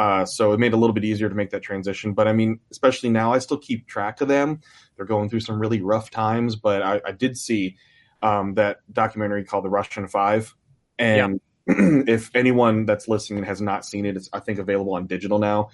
Uh, 0.00 0.24
so 0.24 0.52
it 0.52 0.58
made 0.58 0.68
it 0.68 0.72
a 0.72 0.78
little 0.78 0.94
bit 0.94 1.04
easier 1.04 1.28
to 1.28 1.34
make 1.34 1.50
that 1.50 1.60
transition. 1.60 2.14
But 2.14 2.26
I 2.26 2.32
mean, 2.32 2.60
especially 2.70 3.10
now, 3.10 3.34
I 3.34 3.38
still 3.38 3.58
keep 3.58 3.86
track 3.86 4.22
of 4.22 4.28
them. 4.28 4.62
They're 4.96 5.04
going 5.04 5.28
through 5.28 5.40
some 5.40 5.60
really 5.60 5.82
rough 5.82 6.10
times. 6.10 6.56
But 6.56 6.80
I, 6.80 7.02
I 7.04 7.12
did 7.12 7.36
see 7.36 7.76
um, 8.22 8.54
that 8.54 8.78
documentary 8.90 9.44
called 9.44 9.66
The 9.66 9.68
Russian 9.68 10.08
Five, 10.08 10.56
and 10.98 11.42
if 11.66 12.30
anyone 12.34 12.86
that's 12.86 13.08
listening 13.08 13.44
has 13.44 13.60
not 13.60 13.84
seen 13.84 14.06
it, 14.06 14.16
it's 14.16 14.30
I 14.32 14.40
think 14.40 14.58
available 14.58 14.94
on 14.94 15.06
digital 15.06 15.38
now. 15.38 15.68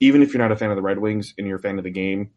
Even 0.00 0.22
if 0.22 0.32
you're 0.32 0.42
not 0.42 0.52
a 0.52 0.56
fan 0.56 0.70
of 0.70 0.76
the 0.76 0.82
Red 0.82 0.98
Wings 0.98 1.34
and 1.36 1.46
you're 1.46 1.58
a 1.58 1.60
fan 1.60 1.76
of 1.76 1.84
the 1.84 1.90
game, 1.90 2.30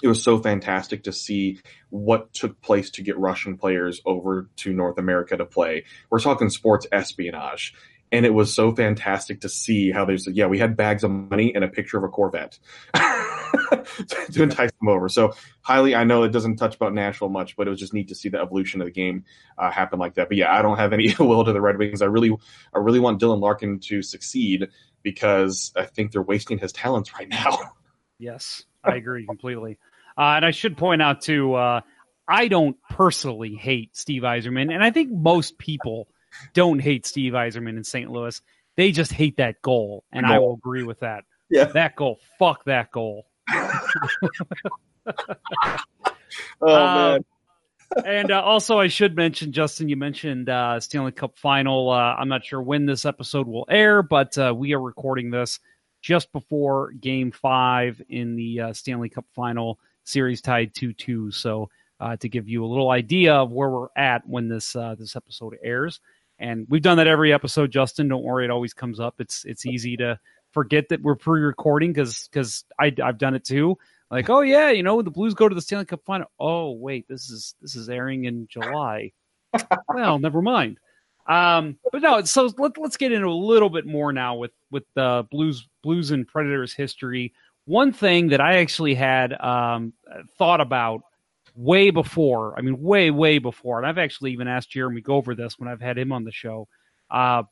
it 0.00 0.06
was 0.06 0.22
so 0.22 0.38
fantastic 0.38 1.02
to 1.04 1.12
see 1.12 1.58
what 1.90 2.32
took 2.32 2.60
place 2.60 2.90
to 2.90 3.02
get 3.02 3.18
Russian 3.18 3.58
players 3.58 4.00
over 4.06 4.48
to 4.58 4.72
North 4.72 4.98
America 4.98 5.36
to 5.36 5.44
play. 5.44 5.86
We're 6.08 6.20
talking 6.20 6.50
sports 6.50 6.86
espionage. 6.92 7.74
And 8.10 8.24
it 8.24 8.32
was 8.32 8.54
so 8.54 8.74
fantastic 8.74 9.42
to 9.42 9.48
see 9.48 9.90
how 9.90 10.04
there's, 10.04 10.26
yeah, 10.26 10.46
we 10.46 10.58
had 10.58 10.76
bags 10.76 11.04
of 11.04 11.10
money 11.10 11.54
and 11.54 11.62
a 11.62 11.68
picture 11.68 11.98
of 11.98 12.04
a 12.04 12.08
Corvette 12.08 12.58
to 12.94 14.42
entice 14.42 14.70
them 14.80 14.88
over. 14.88 15.08
So, 15.08 15.34
highly, 15.60 15.94
I 15.94 16.04
know 16.04 16.22
it 16.22 16.32
doesn't 16.32 16.56
touch 16.56 16.76
about 16.76 16.94
Nashville 16.94 17.28
much, 17.28 17.56
but 17.56 17.66
it 17.66 17.70
was 17.70 17.78
just 17.78 17.92
neat 17.92 18.08
to 18.08 18.14
see 18.14 18.28
the 18.28 18.40
evolution 18.40 18.80
of 18.80 18.86
the 18.86 18.92
game 18.92 19.24
uh, 19.58 19.70
happen 19.70 19.98
like 19.98 20.14
that. 20.14 20.28
But 20.28 20.38
yeah, 20.38 20.54
I 20.54 20.62
don't 20.62 20.78
have 20.78 20.92
any 20.92 21.14
will 21.20 21.44
to 21.44 21.52
the 21.52 21.60
Red 21.60 21.78
Wings. 21.78 22.00
I 22.00 22.06
really, 22.06 22.30
I 22.74 22.78
really 22.78 23.00
want 23.00 23.20
Dylan 23.20 23.40
Larkin 23.40 23.78
to 23.80 24.02
succeed 24.02 24.68
because 25.02 25.72
I 25.76 25.84
think 25.84 26.12
they're 26.12 26.22
wasting 26.22 26.58
his 26.58 26.72
talents 26.72 27.14
right 27.14 27.28
now. 27.28 27.58
Yes, 28.20 28.64
I 28.82 28.96
agree 28.96 29.26
completely. 29.26 29.78
Uh, 30.16 30.34
and 30.34 30.44
I 30.44 30.50
should 30.50 30.76
point 30.76 31.00
out 31.00 31.20
too, 31.20 31.54
uh, 31.54 31.82
I 32.26 32.48
don't 32.48 32.76
personally 32.90 33.54
hate 33.54 33.96
Steve 33.96 34.22
Yzerman, 34.22 34.74
and 34.74 34.82
I 34.82 34.90
think 34.90 35.12
most 35.12 35.56
people 35.56 36.08
don't 36.54 36.78
hate 36.80 37.06
Steve 37.06 37.32
Yzerman 37.32 37.76
in 37.76 37.84
St. 37.84 38.10
Louis. 38.10 38.40
They 38.76 38.92
just 38.92 39.12
hate 39.12 39.36
that 39.38 39.60
goal, 39.62 40.04
and 40.12 40.24
I 40.26 40.38
will 40.38 40.54
agree 40.54 40.84
with 40.84 41.00
that. 41.00 41.24
Yeah. 41.50 41.64
That 41.64 41.96
goal, 41.96 42.18
fuck 42.38 42.64
that 42.64 42.92
goal. 42.92 43.26
Oh 46.60 46.66
Uh, 46.74 47.18
man. 47.96 48.04
and 48.04 48.30
uh, 48.30 48.42
also, 48.42 48.78
I 48.78 48.88
should 48.88 49.16
mention, 49.16 49.50
Justin, 49.50 49.88
you 49.88 49.96
mentioned 49.96 50.48
uh, 50.50 50.78
Stanley 50.78 51.12
Cup 51.12 51.38
final. 51.38 51.88
Uh, 51.90 52.14
I'm 52.18 52.28
not 52.28 52.44
sure 52.44 52.60
when 52.60 52.84
this 52.84 53.06
episode 53.06 53.46
will 53.48 53.64
air, 53.70 54.02
but 54.02 54.36
uh, 54.36 54.52
we 54.54 54.74
are 54.74 54.80
recording 54.80 55.30
this 55.30 55.58
just 56.02 56.30
before 56.32 56.92
Game 56.92 57.30
Five 57.30 58.02
in 58.10 58.36
the 58.36 58.60
uh, 58.60 58.72
Stanley 58.74 59.08
Cup 59.08 59.24
final 59.34 59.78
series, 60.04 60.42
tied 60.42 60.74
two 60.74 60.92
two. 60.92 61.30
So, 61.30 61.70
uh, 61.98 62.16
to 62.16 62.28
give 62.28 62.46
you 62.46 62.62
a 62.64 62.68
little 62.68 62.90
idea 62.90 63.34
of 63.34 63.52
where 63.52 63.70
we're 63.70 63.88
at 63.96 64.26
when 64.28 64.48
this 64.48 64.76
uh, 64.76 64.94
this 64.98 65.16
episode 65.16 65.56
airs, 65.62 66.00
and 66.38 66.66
we've 66.68 66.82
done 66.82 66.98
that 66.98 67.06
every 67.06 67.32
episode. 67.32 67.70
Justin, 67.70 68.08
don't 68.08 68.22
worry, 68.22 68.44
it 68.44 68.50
always 68.50 68.74
comes 68.74 69.00
up. 69.00 69.16
It's 69.20 69.44
it's 69.44 69.66
easy 69.66 69.96
to 69.98 70.18
forget 70.52 70.88
that 70.88 71.02
we're 71.02 71.14
pre-recording 71.14 71.92
because 71.92 72.28
because 72.28 72.64
I've 72.78 73.18
done 73.18 73.34
it 73.34 73.44
too. 73.44 73.78
Like 74.10 74.30
oh 74.30 74.40
yeah 74.40 74.70
you 74.70 74.82
know 74.82 75.02
the 75.02 75.10
blues 75.10 75.34
go 75.34 75.48
to 75.48 75.54
the 75.54 75.60
stanley 75.60 75.84
cup 75.84 76.00
final. 76.04 76.30
Oh 76.38 76.72
wait 76.72 77.06
this 77.08 77.30
is 77.30 77.54
this 77.60 77.76
is 77.76 77.88
airing 77.88 78.24
in 78.24 78.46
july. 78.48 79.12
Well 79.88 80.18
never 80.18 80.40
mind. 80.42 80.78
Um 81.26 81.78
but 81.92 82.02
no 82.02 82.22
so 82.24 82.50
let, 82.58 82.78
let's 82.78 82.96
get 82.96 83.12
into 83.12 83.28
a 83.28 83.30
little 83.30 83.70
bit 83.70 83.86
more 83.86 84.12
now 84.12 84.36
with 84.36 84.52
with 84.70 84.84
the 84.94 85.26
blues 85.30 85.66
blues 85.82 86.10
and 86.10 86.26
predators 86.26 86.72
history. 86.72 87.34
One 87.66 87.92
thing 87.92 88.28
that 88.28 88.40
i 88.40 88.58
actually 88.58 88.94
had 88.94 89.38
um 89.38 89.92
thought 90.38 90.62
about 90.62 91.02
way 91.58 91.90
before 91.90 92.56
i 92.56 92.62
mean 92.62 92.80
way 92.80 93.10
way 93.10 93.38
before 93.38 93.78
and 93.78 93.86
i've 93.86 93.98
actually 93.98 94.32
even 94.32 94.46
asked 94.46 94.70
Jeremy 94.70 95.02
Gover 95.02 95.36
this 95.36 95.58
when 95.58 95.68
i've 95.68 95.80
had 95.80 95.98
him 95.98 96.12
on 96.12 96.24
the 96.24 96.32
show 96.32 96.68
uh 97.10 97.42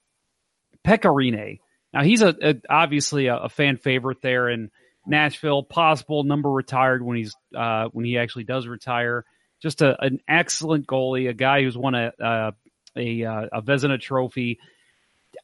Pekka 0.87 1.13
Rinne 1.13 1.59
now 1.93 2.03
he's 2.03 2.23
a, 2.23 2.35
a 2.41 2.55
obviously 2.71 3.27
a, 3.27 3.37
a 3.37 3.49
fan 3.49 3.77
favorite 3.79 4.23
there 4.23 4.49
in 4.49 4.71
Nashville. 5.07 5.63
Possible 5.63 6.25
number 6.25 6.51
retired 6.51 7.03
when 7.03 7.17
he's 7.17 7.35
uh, 7.55 7.89
when 7.93 8.05
he 8.05 8.19
actually 8.19 8.45
does 8.45 8.67
retire. 8.67 9.25
Just 9.63 9.81
a, 9.81 10.03
an 10.05 10.21
excellent 10.29 10.87
goalie, 10.87 11.29
a 11.29 11.35
guy 11.35 11.63
who's 11.63 11.79
won 11.79 11.95
a 11.95 12.13
a, 12.21 12.53
a, 12.97 13.25
uh, 13.25 13.47
a 13.53 13.63
Vezina 13.63 14.01
Trophy. 14.01 14.59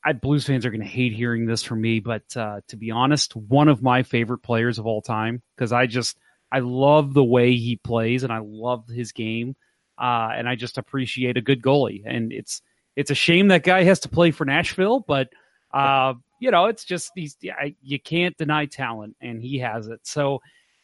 I, 0.05 0.13
Blues 0.13 0.45
fans 0.45 0.67
are 0.67 0.71
going 0.71 0.81
to 0.81 0.87
hate 0.87 1.13
hearing 1.13 1.47
this 1.47 1.63
from 1.63 1.81
me, 1.81 2.01
but 2.01 2.37
uh, 2.37 2.61
to 2.69 2.77
be 2.77 2.91
honest, 2.91 3.37
one 3.37 3.69
of 3.69 3.83
my 3.83 4.03
favorite 4.03 4.43
players 4.43 4.79
of 4.79 4.87
all 4.87 5.03
time 5.03 5.43
because 5.55 5.73
I 5.73 5.87
just 5.87 6.19
I 6.53 6.59
love 6.59 7.15
the 7.15 7.25
way 7.25 7.57
he 7.57 7.77
plays 7.77 8.23
and 8.23 8.33
I 8.33 8.41
love 8.43 8.87
his 8.87 9.13
game, 9.13 9.57
uh, 9.99 10.31
and 10.35 10.49
I 10.49 10.55
just 10.55 10.77
appreciate 10.77 11.39
a 11.39 11.43
good 11.43 11.63
goalie. 11.63 12.03
And 12.05 12.33
it's 12.33 12.61
it's 12.95 13.11
a 13.11 13.15
shame 13.15 13.49
that 13.49 13.65
guy 13.65 13.85
has 13.85 14.01
to 14.01 14.09
play 14.09 14.31
for 14.31 14.45
Nashville, 14.45 15.01
but 15.01 15.31
uh, 15.73 16.15
you 16.41 16.51
know, 16.51 16.67
it's 16.67 16.85
just 16.85 17.13
these. 17.15 17.37
You 17.83 18.01
can't 18.01 18.37
deny 18.37 18.67
talent, 18.67 19.17
and 19.21 19.41
he 19.41 19.59
has 19.61 19.89
it. 19.89 20.01
So, 20.03 20.41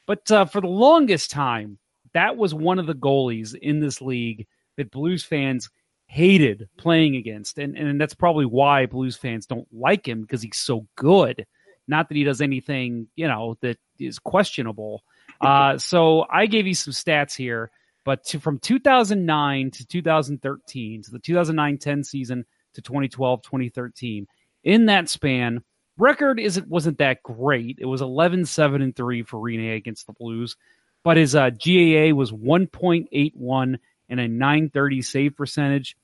but 0.06 0.30
uh, 0.30 0.46
for 0.46 0.60
the 0.60 0.68
longest 0.68 1.30
time, 1.30 1.78
that 2.14 2.36
was 2.36 2.54
one 2.54 2.78
of 2.78 2.86
the 2.86 2.94
goalies 2.94 3.54
in 3.54 3.80
this 3.80 4.00
league 4.00 4.46
that 4.76 4.90
Blues 4.90 5.24
fans 5.24 5.68
hated 6.06 6.68
playing 6.78 7.16
against, 7.16 7.58
and 7.58 7.76
and 7.76 8.00
that's 8.00 8.14
probably 8.14 8.46
why 8.46 8.86
Blues 8.86 9.16
fans 9.16 9.46
don't 9.46 9.68
like 9.70 10.08
him 10.08 10.22
because 10.22 10.40
he's 10.40 10.56
so 10.56 10.86
good. 10.96 11.44
Not 11.86 12.08
that 12.08 12.16
he 12.16 12.24
does 12.24 12.40
anything, 12.40 13.08
you 13.16 13.28
know, 13.28 13.56
that 13.60 13.78
is 13.98 14.18
questionable. 14.18 15.02
Uh, 15.40 15.78
so 15.78 16.26
I 16.28 16.46
gave 16.46 16.66
you 16.66 16.74
some 16.74 16.92
stats 16.92 17.34
here, 17.36 17.70
but 18.04 18.24
to, 18.26 18.40
from 18.40 18.58
2009 18.58 19.70
to 19.72 19.86
2013, 19.86 21.02
to 21.02 21.10
the 21.10 21.20
2009-10 21.20 22.04
season 22.04 22.44
to 22.74 22.82
2012-2013, 22.82 24.26
in 24.64 24.86
that 24.86 25.08
span, 25.08 25.62
record 25.96 26.40
isn't 26.40 26.68
wasn't 26.68 26.98
that 26.98 27.22
great. 27.22 27.78
It 27.80 27.86
was 27.86 28.02
11-7 28.02 28.82
and 28.82 28.94
3 28.94 29.22
for 29.22 29.38
Rinne 29.38 29.76
against 29.76 30.06
the 30.06 30.12
Blues, 30.12 30.56
but 31.04 31.16
his 31.16 31.34
uh, 31.34 31.50
GAA 31.50 32.14
was 32.14 32.32
1.81 32.32 33.78
and 34.08 34.20
a 34.20 34.28
930 34.28 35.02
save 35.02 35.36
percentage. 35.36 35.96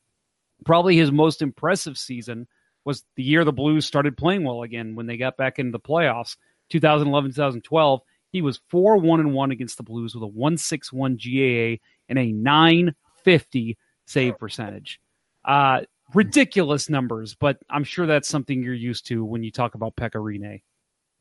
Probably 0.65 0.97
his 0.97 1.11
most 1.11 1.43
impressive 1.43 1.99
season 1.99 2.47
was 2.85 3.05
the 3.17 3.23
year 3.23 3.45
the 3.45 3.53
Blues 3.53 3.87
started 3.87 4.17
playing 4.17 4.45
well 4.45 4.63
again 4.63 4.95
when 4.95 5.07
they 5.07 5.17
got 5.17 5.37
back 5.37 5.59
into 5.59 5.73
the 5.73 5.81
playoffs, 5.81 6.37
2011 6.71 7.33
2012. 7.33 8.01
He 8.35 8.43
was 8.43 8.61
4 8.69 8.97
1 8.97 9.21
and 9.21 9.33
1 9.33 9.53
against 9.53 9.77
the 9.77 9.85
Blues 9.85 10.13
with 10.13 10.25
a 10.25 10.27
161 10.27 11.19
GAA 11.19 11.77
and 12.09 12.19
a 12.19 12.33
950 12.33 13.79
save 14.07 14.39
percentage. 14.41 15.01
Uh, 15.45 15.83
ridiculous 16.15 16.91
numbers, 16.91 17.37
but 17.37 17.59
I'm 17.71 17.85
sure 17.85 18.07
that's 18.07 18.27
something 18.27 18.61
you're 18.61 18.75
used 18.75 19.07
to 19.07 19.25
when 19.25 19.45
you 19.45 19.53
talk 19.53 19.77
about 19.77 19.95
Pekka 19.95 20.17
Rinne. 20.17 20.63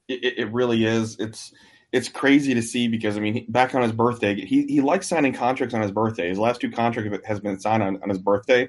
It, 0.08 0.40
it 0.40 0.52
really 0.52 0.86
is. 0.86 1.16
It's 1.20 1.54
it's 1.92 2.10
crazy 2.10 2.56
to 2.56 2.64
see 2.64 2.88
because 2.88 3.16
I 3.16 3.20
mean, 3.20 3.46
back 3.48 3.76
on 3.76 3.84
his 3.84 3.92
birthday, 3.92 4.34
he 4.34 4.66
he 4.66 4.82
likes 4.82 5.08
signing 5.08 5.34
contracts 5.34 5.76
on 5.76 5.84
his 5.84 5.92
birthday. 5.92 6.30
His 6.30 6.40
last 6.40 6.62
two 6.62 6.72
contracts 6.72 7.16
has 7.28 7.40
been 7.40 7.60
signed 7.60 7.84
on, 7.84 8.02
on 8.02 8.10
his 8.10 8.18
birthday, 8.18 8.68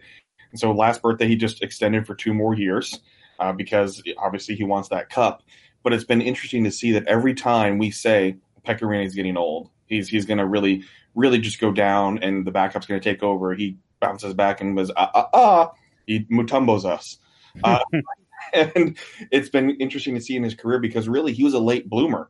and 0.51 0.61
so 0.61 0.71
last 0.71 1.01
birthday 1.01 1.29
he 1.29 1.37
just 1.37 1.63
extended 1.63 2.07
for 2.07 2.15
two 2.15 2.35
more 2.35 2.55
years 2.55 3.01
uh, 3.39 3.55
because 3.55 4.03
obviously 4.19 4.55
he 4.55 4.65
wants 4.65 4.91
that 4.91 5.09
cup. 5.09 5.43
But 5.85 5.93
it's 5.93 6.05
been 6.05 6.21
interesting 6.21 6.65
to 6.65 6.73
see 6.73 6.91
that 6.93 7.07
every 7.07 7.35
time 7.35 7.79
we 7.79 7.93
say 7.93 8.37
Pekka 8.67 9.05
is 9.05 9.15
getting 9.15 9.37
old, 9.37 9.71
he's 9.87 10.09
he's 10.09 10.27
going 10.27 10.39
to 10.39 10.47
really 10.47 10.83
really 11.15 11.39
just 11.39 11.61
go 11.61 11.71
down, 11.71 12.19
and 12.19 12.45
the 12.45 12.51
backup's 12.51 12.87
going 12.87 13.01
to 13.01 13.05
take 13.05 13.23
over. 13.23 13.55
He 13.55 13.77
bounces 14.01 14.35
back 14.35 14.61
and 14.61 14.75
was 14.75 14.91
ah 14.97 15.11
ah 15.15 15.29
ah. 15.33 15.73
He 16.07 16.21
mutumbos 16.25 16.85
us. 16.85 17.19
Uh, 17.63 17.79
and 18.53 18.99
it's 19.31 19.49
been 19.49 19.71
interesting 19.77 20.13
to 20.17 20.21
see 20.21 20.35
in 20.35 20.43
his 20.43 20.57
career 20.57 20.81
because 20.81 21.09
really 21.09 21.33
he 21.33 21.45
was 21.45 21.55
a 21.55 21.59
late 21.61 21.89
bloomer 21.89 22.29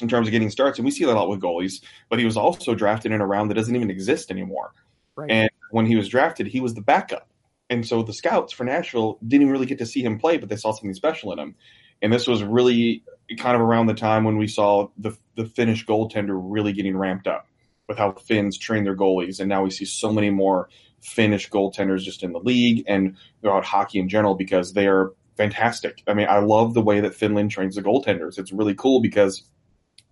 in 0.00 0.08
terms 0.08 0.26
of 0.26 0.32
getting 0.32 0.48
starts, 0.48 0.78
and 0.78 0.86
we 0.86 0.90
see 0.90 1.04
that 1.04 1.12
a 1.12 1.14
lot 1.14 1.28
with 1.28 1.38
goalies. 1.38 1.82
But 2.08 2.18
he 2.18 2.24
was 2.24 2.38
also 2.38 2.74
drafted 2.74 3.12
in 3.12 3.20
a 3.20 3.26
round 3.26 3.50
that 3.50 3.56
doesn't 3.56 3.76
even 3.76 3.90
exist 3.90 4.30
anymore. 4.30 4.72
Right. 5.16 5.30
And 5.30 5.50
when 5.70 5.84
he 5.84 5.96
was 5.96 6.08
drafted, 6.08 6.46
he 6.46 6.60
was 6.60 6.72
the 6.72 6.80
backup, 6.80 7.28
and 7.68 7.86
so 7.86 8.02
the 8.02 8.14
scouts 8.14 8.54
for 8.54 8.64
Nashville 8.64 9.18
didn't 9.28 9.50
really 9.50 9.66
get 9.66 9.78
to 9.78 9.86
see 9.86 10.02
him 10.02 10.18
play, 10.18 10.38
but 10.38 10.48
they 10.48 10.56
saw 10.56 10.72
something 10.72 10.94
special 10.94 11.30
in 11.32 11.38
him. 11.38 11.54
And 12.02 12.12
this 12.12 12.26
was 12.26 12.42
really 12.42 13.02
kind 13.36 13.54
of 13.54 13.60
around 13.60 13.86
the 13.86 13.94
time 13.94 14.24
when 14.24 14.38
we 14.38 14.46
saw 14.46 14.88
the 14.96 15.16
the 15.36 15.44
Finnish 15.44 15.86
goaltender 15.86 16.38
really 16.42 16.72
getting 16.72 16.96
ramped 16.96 17.26
up 17.26 17.46
with 17.88 17.98
how 17.98 18.12
Finns 18.12 18.58
train 18.58 18.84
their 18.84 18.96
goalies, 18.96 19.40
and 19.40 19.48
now 19.48 19.62
we 19.62 19.70
see 19.70 19.84
so 19.84 20.12
many 20.12 20.30
more 20.30 20.68
Finnish 21.00 21.48
goaltenders 21.48 22.02
just 22.02 22.22
in 22.22 22.32
the 22.32 22.40
league 22.40 22.84
and 22.86 23.16
throughout 23.40 23.64
hockey 23.64 23.98
in 23.98 24.08
general 24.08 24.34
because 24.34 24.72
they 24.72 24.86
are 24.86 25.12
fantastic. 25.36 26.02
I 26.06 26.14
mean, 26.14 26.26
I 26.28 26.40
love 26.40 26.74
the 26.74 26.82
way 26.82 27.00
that 27.00 27.14
Finland 27.14 27.50
trains 27.50 27.76
the 27.76 27.82
goaltenders. 27.82 28.38
It's 28.38 28.52
really 28.52 28.74
cool 28.74 29.00
because 29.00 29.44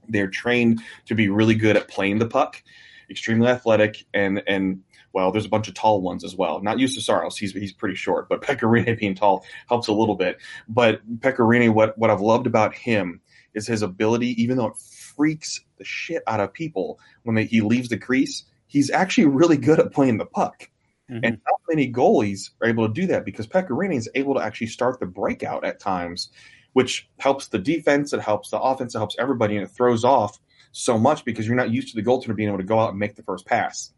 they're 0.09 0.31
trained 0.31 0.81
to 1.07 1.15
be 1.15 1.29
really 1.29 1.57
good 1.57 1.77
at 1.77 1.89
playing 1.89 2.19
the 2.19 2.29
puck, 2.29 2.63
extremely 3.11 3.49
athletic, 3.49 4.05
and 4.15 4.43
and 4.47 4.83
well, 5.17 5.33
there's 5.33 5.47
a 5.47 5.49
bunch 5.49 5.67
of 5.67 5.73
tall 5.73 6.03
ones 6.03 6.25
as 6.25 6.37
well. 6.37 6.61
Not 6.61 6.77
Juuse 6.77 7.01
Saros, 7.01 7.39
he's 7.39 7.55
he's 7.55 7.73
pretty 7.73 7.95
short, 7.95 8.29
but 8.29 8.43
Pekka 8.43 8.69
Rinne 8.69 8.99
being 8.99 9.15
tall 9.15 9.47
helps 9.67 9.89
a 9.89 9.93
little 9.95 10.15
bit. 10.15 10.37
But 10.69 11.01
Pekka 11.21 11.39
Rinne, 11.39 11.73
what 11.73 11.97
what 11.97 12.11
I've 12.11 12.21
loved 12.21 12.47
about 12.47 12.75
him 12.75 13.23
is 13.55 13.67
his 13.67 13.81
ability, 13.81 14.43
even 14.43 14.59
though 14.59 14.67
it 14.67 14.77
freaks 14.77 15.63
the 15.79 15.85
shit 15.85 16.23
out 16.27 16.41
of 16.41 16.53
people 16.53 17.01
when 17.23 17.35
they, 17.35 17.47
he 17.47 17.63
leaves 17.63 17.89
the 17.89 17.97
crease, 17.97 18.45
he's 18.67 18.91
actually 18.91 19.25
really 19.25 19.57
good 19.57 19.81
at 19.81 19.91
playing 19.91 20.19
the 20.19 20.27
puck. 20.27 20.69
Mhm. 21.11 21.21
And 21.23 21.41
not 21.47 21.61
many 21.67 21.91
goalies 21.91 22.51
are 22.61 22.69
able 22.69 22.87
to 22.87 22.93
do 22.93 23.07
that 23.07 23.25
because 23.25 23.47
Pekka 23.47 23.71
Rinne 23.71 23.97
is 23.97 24.11
able 24.15 24.35
to 24.35 24.43
actually 24.43 24.67
start 24.67 25.01
the 25.01 25.07
breakout 25.07 25.65
at 25.65 25.81
times, 25.81 26.29
which 26.75 27.09
helps 27.19 27.49
the 27.49 27.59
defense, 27.59 28.13
it 28.13 28.21
helps 28.21 28.51
the 28.51 28.61
offense, 28.61 28.95
it 28.95 28.99
helps 28.99 29.17
everybody, 29.19 29.57
and 29.57 29.65
it 29.65 29.71
throws 29.71 30.05
off 30.05 30.39
so 30.73 30.99
much 30.99 31.25
because 31.25 31.47
you're 31.47 31.57
not 31.57 31.71
used 31.71 31.89
to 31.89 31.97
the 31.97 32.07
goaltender 32.07 32.37
being 32.37 32.51
able 32.51 32.59
to 32.59 32.65
go 32.65 32.79
out 32.79 32.91
and 32.91 32.99
make 32.99 33.17
the 33.17 33.23
first 33.23 33.47
pass. 33.47 33.93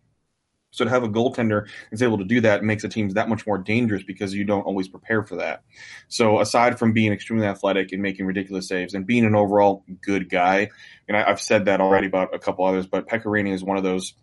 So 0.70 0.84
to 0.84 0.90
have 0.90 1.02
a 1.02 1.08
goaltender 1.08 1.66
that's 1.90 2.02
able 2.02 2.18
to 2.18 2.24
do 2.24 2.42
that 2.42 2.62
makes 2.62 2.82
the 2.82 2.88
teams 2.88 3.14
that 3.14 3.28
much 3.28 3.46
more 3.46 3.58
dangerous 3.58 4.02
because 4.02 4.34
you 4.34 4.44
don't 4.44 4.62
always 4.62 4.88
prepare 4.88 5.22
for 5.22 5.36
that. 5.36 5.62
So 6.08 6.40
aside 6.40 6.78
from 6.78 6.92
being 6.92 7.12
extremely 7.12 7.46
athletic 7.46 7.92
and 7.92 8.02
making 8.02 8.26
ridiculous 8.26 8.68
saves 8.68 8.94
and 8.94 9.06
being 9.06 9.24
an 9.24 9.34
overall 9.34 9.84
good 10.02 10.28
guy, 10.28 10.68
and 11.08 11.16
I, 11.16 11.30
I've 11.30 11.40
said 11.40 11.64
that 11.64 11.80
already 11.80 12.06
about 12.06 12.34
a 12.34 12.38
couple 12.38 12.64
others, 12.64 12.86
but 12.86 13.08
Pekka 13.08 13.24
Rinne 13.24 13.52
is 13.52 13.64
one 13.64 13.78
of 13.78 13.82
those 13.82 14.14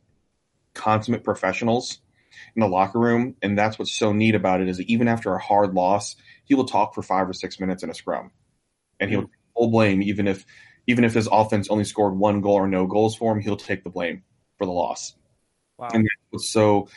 consummate 0.73 1.23
professionals 1.23 1.99
in 2.55 2.61
the 2.61 2.67
locker 2.67 2.99
room, 2.99 3.35
and 3.41 3.57
that's 3.57 3.79
what's 3.79 3.97
so 3.97 4.13
neat 4.13 4.35
about 4.35 4.61
it 4.61 4.69
is 4.69 4.79
even 4.81 5.07
after 5.07 5.33
a 5.33 5.41
hard 5.41 5.73
loss, 5.73 6.15
he 6.45 6.53
will 6.53 6.65
talk 6.65 6.93
for 6.93 7.01
five 7.01 7.27
or 7.27 7.33
six 7.33 7.59
minutes 7.59 7.83
in 7.83 7.89
a 7.89 7.93
scrum, 7.93 8.31
and 8.99 9.09
he'll 9.09 9.21
take 9.21 9.31
full 9.55 9.71
blame 9.71 10.01
even 10.01 10.27
if 10.27 10.45
even 10.87 11.03
if 11.03 11.13
his 11.13 11.27
offense 11.31 11.69
only 11.69 11.83
scored 11.83 12.15
one 12.15 12.41
goal 12.41 12.55
or 12.55 12.67
no 12.67 12.85
goals 12.85 13.15
for 13.15 13.31
him, 13.31 13.41
he'll 13.41 13.57
take 13.57 13.83
the 13.83 13.89
blame 13.89 14.21
for 14.57 14.65
the 14.65 14.71
loss. 14.71 15.15
Wow. 15.77 15.89
And 15.93 16.03
that's 16.03 16.25
what's 16.29 16.49
so 16.49 16.87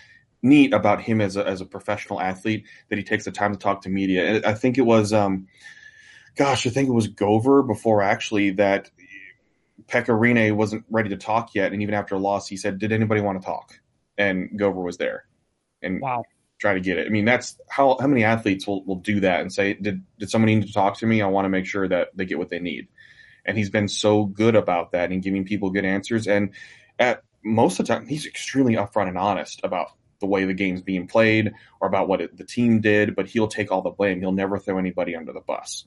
neat 0.43 0.72
about 0.72 1.01
him 1.01 1.20
as 1.20 1.37
a 1.37 1.47
as 1.47 1.61
a 1.61 1.66
professional 1.66 2.20
athlete 2.20 2.66
that 2.89 2.97
he 2.99 3.05
takes 3.05 3.24
the 3.24 3.33
time 3.33 3.53
to 3.53 3.59
talk 3.59 3.83
to 3.83 3.89
media. 3.89 4.24
And 4.24 4.47
I 4.47 4.55
think 4.55 4.79
it 4.79 4.83
was, 4.83 5.12
um, 5.12 5.49
gosh, 6.37 6.66
I 6.66 6.70
think 6.70 6.89
it 6.89 6.93
was 6.93 7.09
Gover 7.09 7.66
before 7.66 8.03
actually 8.03 8.51
that 8.53 8.91
Pekka 9.87 10.09
Rinne 10.09 10.55
wasn't 10.55 10.85
ready 10.91 11.09
to 11.11 11.16
talk 11.16 11.55
yet, 11.55 11.72
and 11.72 11.83
even 11.83 11.95
after 11.95 12.14
a 12.14 12.18
loss, 12.18 12.47
he 12.49 12.57
said, 12.57 12.79
"Did 12.79 12.93
anybody 12.93 13.20
want 13.20 13.41
to 13.41 13.47
talk?" 13.47 13.81
And 14.16 14.51
Gover 14.59 14.85
was 14.85 14.99
there, 14.99 15.24
and 15.83 16.01
Wow. 16.01 16.24
try 16.59 16.74
to 16.74 16.81
get 16.81 16.99
it. 16.99 17.07
I 17.07 17.11
mean, 17.11 17.24
that's 17.24 17.59
how 17.68 17.97
how 18.01 18.07
many 18.07 18.24
athletes 18.24 18.66
will, 18.66 18.85
will 18.85 18.97
do 19.01 19.20
that 19.20 19.41
and 19.41 19.53
say, 19.53 19.74
"Did 19.74 20.03
did 20.18 20.31
somebody 20.31 20.55
need 20.57 20.66
to 20.66 20.72
talk 20.72 20.99
to 20.99 21.07
me? 21.07 21.22
I 21.22 21.26
want 21.26 21.47
to 21.47 21.51
make 21.51 21.66
sure 21.66 21.89
that 21.89 22.09
they 22.14 22.26
get 22.26 22.39
what 22.39 22.51
they 22.51 22.61
need." 22.61 22.89
And 23.45 23.57
he's 23.57 23.70
been 23.70 23.89
so 23.89 24.26
good 24.26 24.55
about 24.57 24.93
that 24.93 25.11
and 25.11 25.22
giving 25.22 25.45
people 25.45 25.70
good 25.70 25.87
answers. 25.87 26.26
And 26.29 26.51
at 26.99 27.22
most 27.45 27.78
of 27.78 27.86
the 27.86 27.95
time, 27.95 28.07
he's 28.07 28.26
extremely 28.26 28.74
upfront 28.74 29.09
and 29.09 29.18
honest 29.18 29.61
about 29.62 29.93
the 30.20 30.26
way 30.26 30.45
the 30.45 30.55
game's 30.55 30.82
being 30.82 31.07
played 31.07 31.53
or 31.80 31.89
about 31.89 32.09
what 32.09 32.20
it, 32.20 32.36
the 32.36 32.45
team 32.45 32.80
did. 32.80 33.14
But 33.14 33.28
he'll 33.28 33.49
take 33.49 33.70
all 33.70 33.82
the 33.82 33.91
blame. 33.91 34.20
He'll 34.20 34.32
never 34.32 34.59
throw 34.59 34.78
anybody 34.78 35.14
under 35.14 35.32
the 35.32 35.41
bus. 35.41 35.84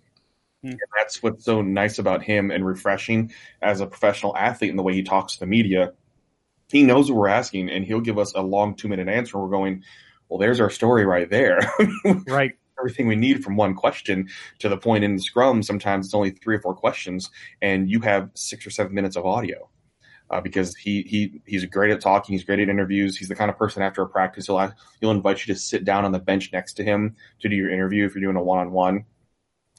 Hmm. 0.64 0.70
And 0.70 0.80
that's 0.98 1.22
what's 1.22 1.46
so 1.46 1.62
nice 1.62 2.00
about 2.00 2.24
him 2.24 2.52
and 2.52 2.66
refreshing 2.66 3.34
as 3.62 3.82
a 3.82 3.88
professional 3.88 4.36
athlete 4.36 4.70
in 4.70 4.78
the 4.78 4.84
way 4.84 4.94
he 4.94 5.04
talks 5.04 5.34
to 5.34 5.40
the 5.40 5.48
media. 5.48 5.94
He 6.70 6.84
knows 6.84 7.12
what 7.12 7.18
we're 7.18 7.28
asking, 7.28 7.70
and 7.70 7.84
he'll 7.84 8.02
give 8.02 8.18
us 8.18 8.34
a 8.34 8.42
long 8.42 8.76
two 8.76 8.88
minute 8.88 9.10
answer. 9.10 9.38
We're 9.38 9.50
going, 9.50 9.84
well, 10.30 10.40
there's 10.40 10.62
our 10.62 10.70
story 10.70 11.06
right 11.06 11.30
there. 11.30 11.60
Right. 12.28 12.54
Everything 12.80 13.08
we 13.08 13.16
need 13.16 13.44
from 13.44 13.58
one 13.58 13.76
question 13.76 14.30
to 14.58 14.68
the 14.68 14.78
point 14.78 15.04
in 15.04 15.16
the 15.16 15.22
scrum. 15.22 15.62
Sometimes 15.62 16.08
it's 16.08 16.16
only 16.16 16.32
three 16.32 16.56
or 16.56 16.62
four 16.62 16.74
questions, 16.74 17.30
and 17.62 17.92
you 17.92 18.00
have 18.00 18.32
six 18.34 18.66
or 18.66 18.72
seven 18.72 18.96
minutes 18.96 19.16
of 19.16 19.24
audio. 19.24 19.70
Uh, 20.32 20.40
because 20.40 20.74
he 20.78 21.02
he 21.02 21.42
he's 21.46 21.66
great 21.66 21.92
at 21.92 22.00
talking, 22.00 22.32
he's 22.34 22.46
great 22.46 22.60
at 22.60 22.70
interviews. 22.70 23.18
He's 23.18 23.28
the 23.28 23.36
kind 23.36 23.52
of 23.52 23.58
person 23.58 23.84
after 23.84 24.02
a 24.02 24.08
practice 24.08 24.46
he'll 24.48 24.60
ask- 24.60 24.78
he'll 25.02 25.12
invite 25.12 25.46
you 25.46 25.54
to 25.54 25.60
sit 25.60 25.84
down 25.84 26.06
on 26.06 26.14
the 26.14 26.20
bench 26.20 26.54
next 26.54 26.76
to 26.76 26.86
him 26.86 27.18
to 27.42 27.50
do 27.50 27.56
your 27.56 27.70
interview 27.70 28.06
if 28.06 28.16
you're 28.16 28.24
doing 28.24 28.38
a 28.38 28.44
one 28.44 28.60
on 28.60 28.72
one. 28.72 29.06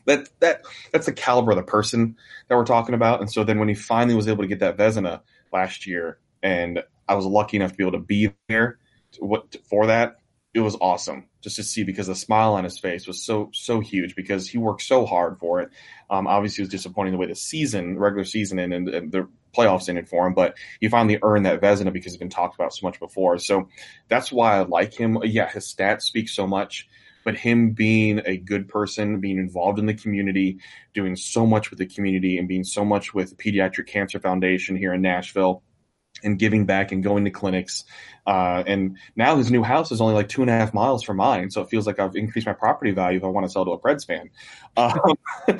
That 0.05 0.29
that 0.41 0.63
that's 0.93 1.07
the 1.07 1.13
caliber 1.13 1.53
of 1.53 1.57
the 1.57 1.63
person 1.63 2.17
that 2.49 2.57
we're 2.57 2.67
talking 2.67 2.95
about. 2.95 3.21
And 3.21 3.33
so 3.33 3.45
then 3.45 3.59
when 3.59 3.69
he 3.69 3.75
finally 3.75 4.15
was 4.15 4.29
able 4.29 4.45
to 4.45 4.49
get 4.49 4.61
that 4.61 4.77
Vezina 4.77 5.23
last 5.53 5.87
year, 5.87 6.19
and 6.43 6.83
I 7.09 7.15
was 7.15 7.25
lucky 7.25 7.57
enough 7.57 7.71
to 7.71 7.77
be 7.79 7.85
able 7.85 7.93
to 7.93 8.05
be 8.05 8.35
there 8.49 8.79
to, 9.13 9.25
what 9.25 9.57
for 9.65 9.87
that, 9.87 10.17
it 10.55 10.61
was 10.61 10.77
awesome 10.81 11.25
just 11.41 11.57
to 11.57 11.63
see 11.63 11.83
because 11.83 12.09
the 12.09 12.15
smile 12.15 12.53
on 12.55 12.65
his 12.65 12.79
face 12.79 13.07
was 13.07 13.25
so 13.25 13.51
so 13.55 13.81
huge 13.81 14.15
because 14.15 14.49
he 14.49 14.59
worked 14.59 14.83
so 14.83 15.07
hard 15.07 15.39
for 15.39 15.61
it. 15.61 15.71
Um, 16.11 16.27
obviously, 16.27 16.63
it 16.63 16.67
was 16.67 16.71
disappointing 16.71 17.13
the 17.13 17.19
way 17.19 17.27
the 17.27 17.35
season, 17.35 17.99
regular 17.99 18.25
season, 18.25 18.59
and, 18.59 18.73
and, 18.73 19.11
the 19.11 19.29
playoffs 19.57 19.89
ended 19.89 20.09
for 20.09 20.27
him, 20.27 20.35
but 20.35 20.55
he 20.81 20.89
finally 20.89 21.19
earned 21.23 21.47
that 21.47 21.61
Vezina 21.61 21.93
because 21.93 22.13
it's 22.13 22.19
been 22.19 22.31
talked 22.31 22.55
about 22.55 22.75
so 22.75 22.87
much 22.87 22.99
before. 22.99 23.39
So 23.39 23.69
that's 24.09 24.33
why 24.33 24.57
I 24.57 24.61
like 24.63 24.95
him. 24.95 25.19
Yeah, 25.25 25.51
his 25.51 25.73
stats 25.73 26.03
speak 26.03 26.29
so 26.29 26.47
much, 26.47 26.89
but 27.25 27.37
him 27.37 27.73
being 27.73 28.21
a 28.25 28.37
good 28.37 28.69
person, 28.69 29.21
being 29.21 29.39
involved 29.39 29.79
in 29.79 29.87
the 29.87 29.95
community, 29.95 30.59
doing 30.95 31.17
so 31.17 31.47
much 31.47 31.71
with 31.71 31.79
the 31.79 31.87
community, 31.87 32.39
and 32.39 32.49
being 32.49 32.65
so 32.65 32.85
much 32.85 33.15
with 33.15 33.37
the 33.37 33.37
Pediatric 33.37 33.87
Cancer 33.87 34.21
Foundation 34.21 34.77
here 34.77 34.95
in 34.95 35.03
Nashville 35.03 35.63
and 36.23 36.39
giving 36.39 36.67
back 36.67 36.93
and 36.93 37.03
going 37.03 37.25
to 37.25 37.31
clinics. 37.31 37.85
Uh, 38.27 38.63
and 38.67 38.97
now 39.17 39.37
his 39.37 39.51
new 39.51 39.63
house 39.63 39.91
is 39.91 40.01
only 40.01 40.15
like 40.15 40.29
two 40.29 40.43
and 40.43 40.51
a 40.51 40.55
half 40.55 40.73
miles 40.73 41.03
from 41.03 41.17
mine, 41.17 41.51
so 41.51 41.61
it 41.61 41.69
feels 41.69 41.87
like 41.87 41.99
I've 41.99 42.17
increased 42.17 42.47
my 42.47 42.53
property 42.53 42.93
value 42.93 43.19
if 43.19 43.25
I 43.25 43.29
want 43.29 43.47
to 43.47 43.53
sell 43.53 43.65
to 43.65 43.73
a 43.73 43.79
Preds 43.79 44.07
fan. 44.07 44.31
Um, 44.77 45.59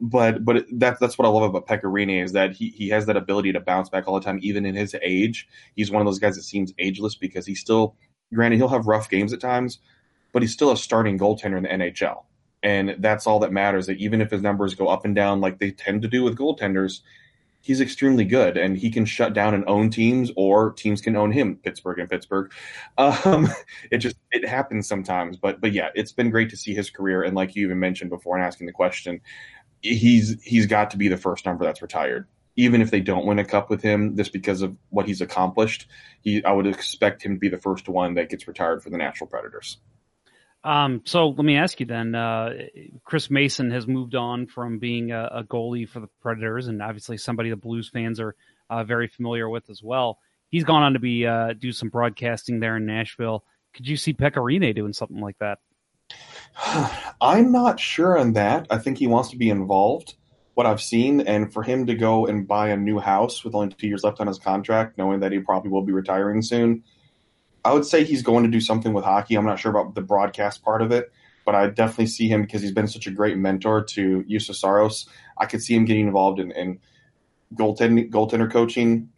but 0.00 0.44
but 0.44 0.64
that's 0.72 1.00
that's 1.00 1.18
what 1.18 1.26
I 1.26 1.28
love 1.28 1.42
about 1.42 1.66
Pekka 1.66 1.84
Rinne 1.84 2.22
is 2.22 2.32
that 2.32 2.52
he 2.52 2.68
he 2.70 2.88
has 2.88 3.06
that 3.06 3.16
ability 3.16 3.52
to 3.52 3.60
bounce 3.60 3.88
back 3.88 4.06
all 4.06 4.14
the 4.14 4.24
time, 4.24 4.38
even 4.42 4.64
in 4.64 4.74
his 4.74 4.94
age. 5.02 5.48
He's 5.74 5.90
one 5.90 6.00
of 6.00 6.06
those 6.06 6.18
guys 6.18 6.36
that 6.36 6.42
seems 6.42 6.72
ageless 6.78 7.14
because 7.14 7.46
he's 7.46 7.60
still, 7.60 7.96
granted, 8.32 8.56
he'll 8.56 8.68
have 8.68 8.86
rough 8.86 9.10
games 9.10 9.32
at 9.32 9.40
times, 9.40 9.78
but 10.32 10.42
he's 10.42 10.52
still 10.52 10.70
a 10.70 10.76
starting 10.76 11.18
goaltender 11.18 11.56
in 11.56 11.62
the 11.64 11.68
NHL. 11.68 12.24
And 12.62 12.96
that's 12.98 13.26
all 13.26 13.40
that 13.40 13.52
matters. 13.52 13.86
That 13.86 13.98
even 13.98 14.20
if 14.20 14.30
his 14.30 14.42
numbers 14.42 14.74
go 14.74 14.88
up 14.88 15.04
and 15.04 15.14
down 15.14 15.40
like 15.40 15.58
they 15.58 15.70
tend 15.70 16.02
to 16.02 16.08
do 16.08 16.22
with 16.22 16.36
goaltenders, 16.36 17.00
he's 17.66 17.80
extremely 17.80 18.24
good 18.24 18.56
and 18.56 18.78
he 18.78 18.90
can 18.90 19.04
shut 19.04 19.32
down 19.32 19.52
and 19.52 19.64
own 19.66 19.90
teams 19.90 20.30
or 20.36 20.72
teams 20.72 21.00
can 21.00 21.16
own 21.16 21.32
him 21.32 21.56
pittsburgh 21.56 21.98
and 21.98 22.08
pittsburgh. 22.08 22.52
Um, 22.98 23.48
it 23.90 23.98
just 23.98 24.16
it 24.30 24.46
happens 24.48 24.88
sometimes 24.88 25.36
but 25.36 25.60
but 25.60 25.72
yeah 25.72 25.88
it's 25.94 26.12
been 26.12 26.30
great 26.30 26.48
to 26.50 26.56
see 26.56 26.74
his 26.74 26.88
career 26.88 27.22
and 27.22 27.34
like 27.34 27.54
you 27.54 27.66
even 27.66 27.78
mentioned 27.78 28.10
before 28.10 28.38
in 28.38 28.44
asking 28.44 28.66
the 28.66 28.72
question 28.72 29.20
he's 29.82 30.42
he's 30.42 30.66
got 30.66 30.90
to 30.92 30.96
be 30.96 31.08
the 31.08 31.16
first 31.16 31.44
number 31.44 31.64
that's 31.64 31.82
retired. 31.82 32.26
Even 32.56 32.80
if 32.80 32.90
they 32.90 33.00
don't 33.00 33.26
win 33.26 33.38
a 33.38 33.44
cup 33.44 33.68
with 33.68 33.82
him 33.82 34.16
just 34.16 34.32
because 34.32 34.62
of 34.62 34.74
what 34.88 35.06
he's 35.06 35.20
accomplished 35.20 35.86
he 36.22 36.42
i 36.44 36.52
would 36.52 36.66
expect 36.66 37.22
him 37.22 37.34
to 37.34 37.38
be 37.38 37.50
the 37.50 37.58
first 37.58 37.88
one 37.88 38.14
that 38.14 38.30
gets 38.30 38.48
retired 38.48 38.82
for 38.82 38.88
the 38.88 38.96
nashville 38.96 39.28
predators 39.28 39.78
Um, 40.66 41.02
so 41.04 41.28
let 41.28 41.44
me 41.44 41.56
ask 41.56 41.78
you 41.78 41.86
then. 41.86 42.16
Uh, 42.16 42.50
Chris 43.04 43.30
Mason 43.30 43.70
has 43.70 43.86
moved 43.86 44.16
on 44.16 44.48
from 44.48 44.80
being 44.80 45.12
a, 45.12 45.30
a 45.34 45.44
goalie 45.44 45.88
for 45.88 46.00
the 46.00 46.08
Predators, 46.20 46.66
and 46.66 46.82
obviously 46.82 47.18
somebody 47.18 47.50
the 47.50 47.56
Blues 47.56 47.88
fans 47.88 48.18
are 48.18 48.34
uh, 48.68 48.82
very 48.82 49.06
familiar 49.06 49.48
with 49.48 49.70
as 49.70 49.80
well. 49.80 50.18
He's 50.48 50.64
gone 50.64 50.82
on 50.82 50.94
to 50.94 50.98
be 50.98 51.24
uh, 51.24 51.52
do 51.52 51.70
some 51.70 51.88
broadcasting 51.88 52.58
there 52.58 52.76
in 52.76 52.84
Nashville. 52.84 53.44
Could 53.74 53.86
you 53.86 53.96
see 53.96 54.12
Pekka 54.12 54.38
Rinne 54.38 54.74
doing 54.74 54.92
something 54.92 55.20
like 55.20 55.38
that? 55.38 55.60
I'm 57.20 57.52
not 57.52 57.78
sure 57.78 58.18
on 58.18 58.32
that. 58.32 58.66
I 58.68 58.78
think 58.78 58.98
he 58.98 59.06
wants 59.06 59.30
to 59.30 59.36
be 59.36 59.50
involved. 59.50 60.14
What 60.54 60.66
I've 60.66 60.82
seen, 60.82 61.20
and 61.20 61.52
for 61.52 61.62
him 61.62 61.86
to 61.86 61.94
go 61.94 62.26
and 62.26 62.48
buy 62.48 62.70
a 62.70 62.76
new 62.76 62.98
house 62.98 63.44
with 63.44 63.54
only 63.54 63.72
two 63.72 63.86
years 63.86 64.02
left 64.02 64.20
on 64.20 64.26
his 64.26 64.38
contract, 64.38 64.98
knowing 64.98 65.20
that 65.20 65.30
he 65.30 65.38
probably 65.38 65.70
will 65.70 65.82
be 65.84 65.92
retiring 65.92 66.42
soon, 66.42 66.82
I 67.66 67.72
would 67.72 67.84
say 67.84 68.04
he's 68.04 68.22
going 68.22 68.44
to 68.44 68.50
do 68.50 68.60
something 68.60 68.92
with 68.92 69.04
hockey. 69.04 69.34
I'm 69.34 69.44
not 69.44 69.58
sure 69.58 69.72
about 69.72 69.96
the 69.96 70.00
broadcast 70.00 70.62
part 70.62 70.82
of 70.82 70.92
it, 70.92 71.12
but 71.44 71.56
I 71.56 71.66
definitely 71.66 72.06
see 72.06 72.28
him 72.28 72.42
because 72.42 72.62
he's 72.62 72.70
been 72.70 72.86
such 72.86 73.08
a 73.08 73.10
great 73.10 73.36
mentor 73.36 73.82
to 73.82 74.22
Juuse 74.22 74.54
Saros. 74.54 75.08
I 75.36 75.46
could 75.46 75.60
see 75.60 75.74
him 75.74 75.84
getting 75.84 76.06
involved 76.06 76.38
in, 76.38 76.52
in 76.52 76.78
goaltending, 77.56 78.08
goaltender 78.10 78.48
coaching, 78.48 79.08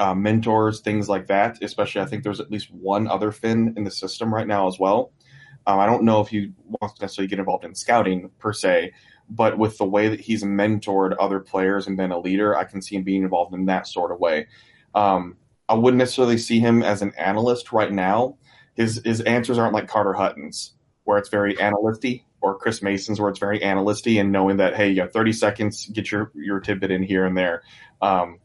uh, 0.00 0.16
mentors, 0.16 0.80
things 0.80 1.08
like 1.08 1.28
that. 1.28 1.62
Especially, 1.62 2.00
I 2.00 2.06
think 2.06 2.24
there's 2.24 2.40
at 2.40 2.50
least 2.50 2.72
one 2.72 3.06
other 3.06 3.30
Finn 3.30 3.74
in 3.76 3.84
the 3.84 3.90
system 3.92 4.34
right 4.34 4.48
now 4.48 4.66
as 4.66 4.80
well. 4.80 5.12
Um, 5.68 5.78
I 5.78 5.86
don't 5.86 6.02
know 6.02 6.20
if 6.20 6.26
he 6.26 6.52
wants 6.64 6.96
to 6.96 7.04
necessarily 7.04 7.28
get 7.28 7.38
involved 7.38 7.64
in 7.64 7.76
scouting 7.76 8.30
per 8.40 8.52
se, 8.52 8.94
but 9.30 9.58
with 9.58 9.78
the 9.78 9.86
way 9.86 10.08
that 10.08 10.18
he's 10.18 10.42
mentored 10.42 11.14
other 11.20 11.38
players 11.38 11.86
and 11.86 11.96
been 11.96 12.10
a 12.10 12.18
leader, 12.18 12.56
I 12.56 12.64
can 12.64 12.82
see 12.82 12.96
him 12.96 13.04
being 13.04 13.22
involved 13.22 13.54
in 13.54 13.66
that 13.66 13.86
sort 13.86 14.10
of 14.10 14.18
way. 14.18 14.48
Um, 14.92 15.36
I 15.68 15.74
wouldn't 15.74 15.98
necessarily 15.98 16.38
see 16.38 16.60
him 16.60 16.82
as 16.82 17.02
an 17.02 17.12
analyst 17.18 17.72
right 17.72 17.92
now. 17.92 18.38
His 18.74 19.00
his 19.04 19.20
answers 19.22 19.58
aren't 19.58 19.74
like 19.74 19.88
Carter 19.88 20.12
Hutton's, 20.12 20.74
where 21.04 21.18
it's 21.18 21.28
very 21.28 21.58
analysty, 21.60 22.26
or 22.40 22.58
Chris 22.58 22.82
Mason's, 22.82 23.20
where 23.20 23.30
it's 23.30 23.38
very 23.38 23.62
analysty, 23.62 24.18
and 24.18 24.30
knowing 24.30 24.58
that 24.58 24.76
hey, 24.76 24.90
you 24.90 24.96
got 24.96 25.12
30 25.12 25.32
seconds, 25.32 25.86
get 25.86 26.10
your 26.10 26.30
your 26.34 26.60
tidbit 26.60 26.90
in 26.90 27.02
here 27.02 27.24
and 27.24 27.36
there. 27.36 27.62
Um, 28.00 28.38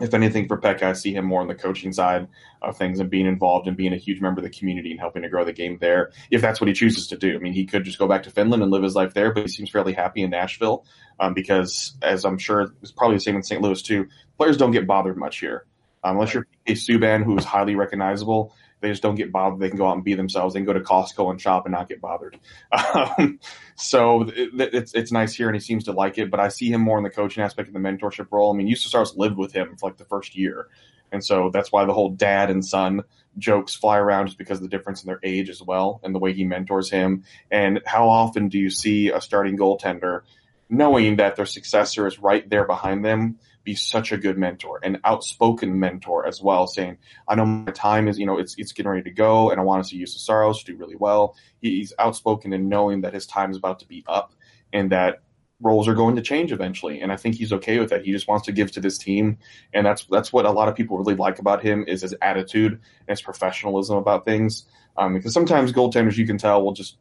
if 0.00 0.12
anything, 0.12 0.48
for 0.48 0.58
Pekka, 0.58 0.82
I 0.82 0.92
see 0.92 1.14
him 1.14 1.24
more 1.24 1.40
on 1.40 1.46
the 1.46 1.54
coaching 1.54 1.92
side 1.92 2.26
of 2.62 2.76
things 2.76 2.98
and 2.98 3.08
being 3.08 3.26
involved 3.26 3.68
and 3.68 3.76
being 3.76 3.92
a 3.92 3.96
huge 3.96 4.20
member 4.20 4.40
of 4.40 4.44
the 4.44 4.50
community 4.50 4.90
and 4.90 4.98
helping 4.98 5.22
to 5.22 5.28
grow 5.28 5.44
the 5.44 5.52
game 5.52 5.78
there. 5.80 6.10
If 6.32 6.40
that's 6.40 6.60
what 6.60 6.66
he 6.66 6.74
chooses 6.74 7.06
to 7.08 7.16
do, 7.16 7.36
I 7.36 7.38
mean, 7.38 7.52
he 7.52 7.64
could 7.64 7.84
just 7.84 7.98
go 7.98 8.08
back 8.08 8.24
to 8.24 8.30
Finland 8.30 8.62
and 8.62 8.72
live 8.72 8.82
his 8.82 8.96
life 8.96 9.14
there, 9.14 9.32
but 9.32 9.42
he 9.42 9.48
seems 9.48 9.70
fairly 9.70 9.92
happy 9.92 10.22
in 10.22 10.30
Nashville 10.30 10.84
um, 11.20 11.32
because, 11.32 11.96
as 12.02 12.24
I'm 12.24 12.38
sure 12.38 12.74
it's 12.82 12.90
probably 12.90 13.16
the 13.16 13.20
same 13.20 13.36
in 13.36 13.44
St. 13.44 13.62
Louis 13.62 13.80
too. 13.82 14.08
Players 14.36 14.56
don't 14.56 14.72
get 14.72 14.84
bothered 14.84 15.16
much 15.16 15.38
here. 15.38 15.64
Unless 16.04 16.34
you're 16.34 16.46
a 16.66 16.72
Subban 16.72 17.24
who 17.24 17.36
is 17.38 17.44
highly 17.44 17.74
recognizable, 17.74 18.54
they 18.80 18.90
just 18.90 19.02
don't 19.02 19.14
get 19.14 19.32
bothered. 19.32 19.60
They 19.60 19.70
can 19.70 19.78
go 19.78 19.88
out 19.88 19.94
and 19.94 20.04
be 20.04 20.14
themselves. 20.14 20.52
They 20.52 20.60
can 20.60 20.66
go 20.66 20.74
to 20.74 20.80
Costco 20.80 21.30
and 21.30 21.40
shop 21.40 21.64
and 21.64 21.72
not 21.72 21.88
get 21.88 22.00
bothered. 22.00 22.38
Um, 22.94 23.40
so 23.76 24.22
it, 24.22 24.50
it's 24.74 24.94
it's 24.94 25.10
nice 25.10 25.34
here, 25.34 25.48
and 25.48 25.56
he 25.56 25.60
seems 25.60 25.84
to 25.84 25.92
like 25.92 26.18
it. 26.18 26.30
But 26.30 26.38
I 26.40 26.48
see 26.48 26.70
him 26.70 26.80
more 26.80 26.98
in 26.98 27.04
the 27.04 27.10
coaching 27.10 27.42
aspect 27.42 27.68
of 27.68 27.74
the 27.74 27.80
mentorship 27.80 28.28
role. 28.30 28.52
I 28.52 28.56
mean, 28.56 28.68
Juuse 28.68 29.16
lived 29.16 29.36
with 29.36 29.52
him 29.52 29.76
for 29.76 29.88
like 29.88 29.96
the 29.96 30.04
first 30.04 30.36
year, 30.36 30.68
and 31.10 31.24
so 31.24 31.50
that's 31.52 31.72
why 31.72 31.84
the 31.84 31.92
whole 31.92 32.10
dad 32.10 32.50
and 32.50 32.64
son 32.64 33.02
jokes 33.38 33.74
fly 33.74 33.98
around 33.98 34.26
just 34.26 34.38
because 34.38 34.58
of 34.58 34.62
the 34.62 34.68
difference 34.68 35.02
in 35.02 35.06
their 35.06 35.20
age 35.22 35.48
as 35.48 35.62
well, 35.62 36.00
and 36.02 36.14
the 36.14 36.18
way 36.18 36.32
he 36.32 36.44
mentors 36.44 36.90
him. 36.90 37.24
And 37.50 37.80
how 37.86 38.08
often 38.08 38.48
do 38.48 38.58
you 38.58 38.70
see 38.70 39.10
a 39.10 39.20
starting 39.20 39.56
goaltender 39.56 40.20
knowing 40.68 41.16
that 41.16 41.36
their 41.36 41.46
successor 41.46 42.06
is 42.06 42.18
right 42.18 42.48
there 42.48 42.66
behind 42.66 43.04
them? 43.04 43.38
Be 43.64 43.74
such 43.74 44.12
a 44.12 44.18
good 44.18 44.36
mentor, 44.36 44.78
an 44.82 45.00
outspoken 45.04 45.80
mentor 45.80 46.26
as 46.26 46.42
well, 46.42 46.66
saying, 46.66 46.98
I 47.26 47.34
know 47.34 47.46
my 47.46 47.72
time 47.72 48.08
is, 48.08 48.18
you 48.18 48.26
know, 48.26 48.38
it's, 48.38 48.54
it's 48.58 48.72
getting 48.72 48.90
ready 48.90 49.04
to 49.04 49.10
go 49.10 49.50
and 49.50 49.58
I 49.58 49.64
want 49.64 49.82
to 49.82 49.88
see 49.88 49.98
Juuse 49.98 50.18
Saros 50.18 50.62
do 50.62 50.76
really 50.76 50.96
well. 50.96 51.34
He's 51.60 51.92
outspoken 51.98 52.52
in 52.52 52.68
knowing 52.68 53.00
that 53.00 53.14
his 53.14 53.26
time 53.26 53.50
is 53.50 53.56
about 53.56 53.78
to 53.80 53.88
be 53.88 54.04
up 54.06 54.34
and 54.72 54.92
that 54.92 55.22
roles 55.60 55.88
are 55.88 55.94
going 55.94 56.16
to 56.16 56.22
change 56.22 56.52
eventually. 56.52 57.00
And 57.00 57.10
I 57.10 57.16
think 57.16 57.36
he's 57.36 57.52
okay 57.54 57.78
with 57.78 57.90
that. 57.90 58.04
He 58.04 58.12
just 58.12 58.28
wants 58.28 58.44
to 58.46 58.52
give 58.52 58.70
to 58.72 58.80
this 58.80 58.98
team. 58.98 59.38
And 59.72 59.86
that's, 59.86 60.04
that's 60.10 60.32
what 60.32 60.44
a 60.44 60.50
lot 60.50 60.68
of 60.68 60.74
people 60.74 60.98
really 60.98 61.14
like 61.14 61.38
about 61.38 61.62
him 61.62 61.84
is 61.88 62.02
his 62.02 62.14
attitude 62.20 62.72
and 62.72 63.08
his 63.08 63.22
professionalism 63.22 63.96
about 63.96 64.24
things. 64.24 64.66
Um, 64.96 65.14
because 65.14 65.32
sometimes 65.32 65.72
goaltenders, 65.72 66.16
you 66.16 66.26
can 66.26 66.38
tell, 66.38 66.62
will 66.62 66.74
just 66.74 66.98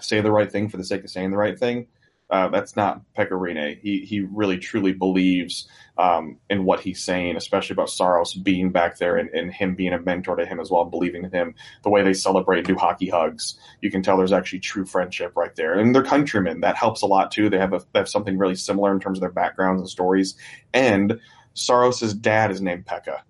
say 0.00 0.20
the 0.20 0.30
right 0.30 0.50
thing 0.50 0.68
for 0.68 0.76
the 0.76 0.84
sake 0.84 1.02
of 1.02 1.10
saying 1.10 1.30
the 1.30 1.36
right 1.36 1.58
thing. 1.58 1.86
Uh, 2.30 2.48
that's 2.48 2.74
not 2.74 3.02
Pekka 3.16 3.32
Rinne. 3.32 3.78
He 3.80 4.00
he 4.00 4.20
really 4.20 4.58
truly 4.58 4.92
believes 4.92 5.68
um, 5.98 6.38
in 6.48 6.64
what 6.64 6.80
he's 6.80 7.04
saying, 7.04 7.36
especially 7.36 7.74
about 7.74 7.90
Saros 7.90 8.34
being 8.34 8.72
back 8.72 8.98
there 8.98 9.16
and, 9.16 9.28
and, 9.30 9.52
him 9.52 9.74
being 9.74 9.92
a 9.92 10.00
mentor 10.00 10.34
to 10.36 10.46
him 10.46 10.58
as 10.58 10.70
well, 10.70 10.84
believing 10.84 11.24
in 11.24 11.30
him. 11.30 11.54
The 11.82 11.90
way 11.90 12.02
they 12.02 12.14
celebrate 12.14 12.66
do 12.66 12.74
hockey 12.74 13.08
hugs, 13.08 13.58
you 13.80 13.90
can 13.90 14.02
tell 14.02 14.16
there's 14.16 14.32
actually 14.32 14.60
true 14.60 14.84
friendship 14.84 15.36
right 15.36 15.54
there. 15.54 15.78
And 15.78 15.94
they're 15.94 16.02
countrymen. 16.02 16.62
That 16.62 16.76
helps 16.76 17.02
a 17.02 17.06
lot 17.06 17.30
too. 17.30 17.48
They 17.48 17.58
have 17.58 17.74
a, 17.74 17.80
they 17.92 18.00
have 18.00 18.08
something 18.08 18.38
really 18.38 18.56
similar 18.56 18.92
in 18.92 19.00
terms 19.00 19.18
of 19.18 19.20
their 19.20 19.30
backgrounds 19.30 19.82
and 19.82 19.88
stories. 19.88 20.34
And 20.72 21.20
Saros's 21.52 22.14
dad 22.14 22.50
is 22.50 22.60
named 22.60 22.86
Pekka. 22.86 23.20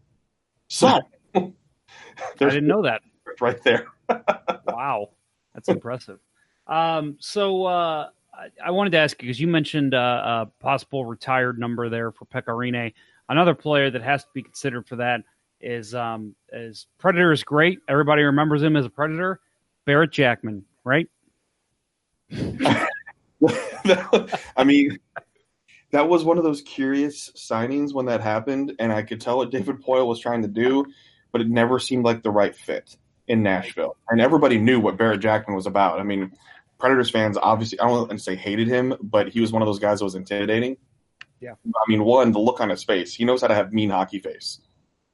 So 0.69 1.01
I 1.35 1.53
didn't 2.39 2.67
know 2.67 2.83
that. 2.83 3.03
Right 3.41 3.61
there. 3.65 3.87
wow, 4.69 5.11
that's 5.53 5.69
impressive. 5.69 6.21
Um, 6.69 7.17
so. 7.19 7.65
Uh, 7.65 8.09
I 8.65 8.71
wanted 8.71 8.91
to 8.91 8.99
ask 8.99 9.21
you 9.21 9.27
because 9.27 9.41
you 9.41 9.47
mentioned 9.47 9.95
uh, 9.95 10.47
a 10.47 10.63
possible 10.63 11.05
retired 11.05 11.59
number 11.59 11.89
there 11.89 12.13
for 12.13 12.25
Pekka 12.27 12.49
Rinne. 12.49 12.93
Another 13.29 13.55
player 13.55 13.91
that 13.91 14.03
has 14.03 14.25
to 14.25 14.31
be 14.35 14.43
considered 14.43 14.87
for 14.87 14.97
that 14.97 15.23
is 15.61 15.95
um, 15.95 16.35
is 16.53 16.87
Predator 16.99 17.33
is 17.33 17.43
great. 17.43 17.79
Everybody 17.89 18.23
remembers 18.23 18.63
him 18.63 18.77
as 18.77 18.87
a 18.87 18.91
Predator. 18.91 19.41
Barrett 19.85 20.13
Jackman, 20.13 20.65
right? 20.85 21.09
I 22.31 22.89
mean, 24.65 24.99
that 25.91 26.09
was 26.09 26.25
one 26.25 26.39
of 26.39 26.45
those 26.45 26.63
curious 26.63 27.31
signings 27.37 27.93
when 27.93 28.07
that 28.07 28.21
happened, 28.21 28.75
and 28.79 28.93
I 28.93 29.03
could 29.03 29.21
tell 29.21 29.37
what 29.39 29.51
David 29.51 29.83
Poile 29.83 30.07
was 30.07 30.21
trying 30.21 30.43
to 30.43 30.49
do, 30.49 30.87
but 31.33 31.41
it 31.41 31.49
never 31.49 31.79
seemed 31.79 32.05
like 32.05 32.23
the 32.23 32.31
right 32.31 32.57
fit 32.57 32.97
in 33.29 33.43
Nashville. 33.43 33.97
And 34.09 34.21
everybody 34.21 34.59
knew 34.59 34.81
what 34.81 34.97
Barrett 34.97 35.21
Jackman 35.21 35.55
was 35.55 35.67
about. 35.67 36.01
I 36.01 36.03
mean, 36.03 36.33
Predators 36.85 37.09
fans 37.09 37.39
obviously 37.41 37.81
I 37.81 37.87
don't 37.89 37.97
want 37.97 38.11
to 38.11 38.19
say 38.19 38.37
hated 38.37 38.69
him, 38.69 38.95
but 39.01 39.29
he 39.29 39.41
was 39.41 39.53
one 39.53 39.63
of 39.63 39.67
those 39.67 39.79
guys 39.79 40.01
that 40.01 40.05
was 40.05 40.17
intimidating. 40.17 40.77
Yeah. 41.41 41.53
I 41.65 41.85
mean, 41.89 42.05
one, 42.05 42.31
the 42.33 42.39
look 42.39 42.61
on 42.61 42.69
his 42.69 42.85
face. 42.85 43.15
He 43.15 43.25
knows 43.25 43.41
how 43.41 43.47
to 43.49 43.55
have 43.55 43.73
mean 43.73 43.89
hockey 43.89 44.19
face. 44.19 44.61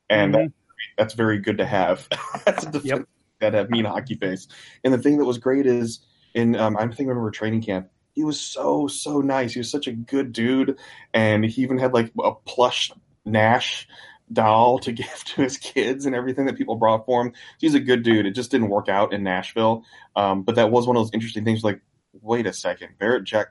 And 0.08 0.34
Mhm. 0.34 0.38
that, 0.46 0.52
that's 0.98 1.14
very 1.14 1.38
good 1.38 1.58
to 1.58 1.64
have. 1.64 2.08
that's 2.44 2.66
a 2.66 2.80
Yep. 2.82 3.06
that 3.38 3.54
have 3.54 3.70
mean 3.70 3.84
hockey 3.84 4.16
face. 4.16 4.48
And 4.82 4.92
the 4.92 4.98
thing 4.98 5.18
that 5.18 5.24
was 5.24 5.38
great 5.38 5.64
is 5.64 6.00
in 6.34 6.56
um, 6.56 6.76
I 6.76 6.88
think 6.88 7.06
I 7.06 7.10
remember 7.10 7.30
training 7.30 7.62
camp, 7.62 7.88
he 8.16 8.24
was 8.24 8.40
so, 8.40 8.88
so 8.88 9.20
nice. 9.20 9.52
He 9.52 9.60
was 9.60 9.70
such 9.70 9.86
a 9.86 9.92
good 9.92 10.32
dude. 10.32 10.76
And 11.14 11.44
he 11.44 11.62
even 11.62 11.78
had 11.78 11.94
like 11.94 12.10
a 12.20 12.32
plush 12.32 12.90
Gnash 13.24 13.86
doll 14.32 14.78
to 14.80 14.92
give 15.00 15.24
to 15.24 15.42
his 15.42 15.56
kids 15.58 16.06
and 16.06 16.14
everything 16.14 16.46
that 16.46 16.56
people 16.56 16.76
brought 16.76 17.06
for 17.06 17.22
him. 17.22 17.32
He's 17.58 17.74
a 17.74 17.80
good 17.80 18.02
dude. 18.02 18.26
It 18.26 18.32
just 18.32 18.50
didn't 18.50 18.68
work 18.68 18.88
out 18.88 19.12
in 19.12 19.22
Nashville. 19.22 19.84
Um, 20.16 20.42
but 20.42 20.54
that 20.56 20.70
was 20.70 20.86
one 20.86 20.96
of 20.96 21.04
those 21.04 21.14
interesting 21.14 21.44
things 21.44 21.64
like, 21.64 21.80
wait 22.20 22.46
a 22.46 22.52
second, 22.52 22.90
Barrett 22.98 23.24
Jack, 23.24 23.48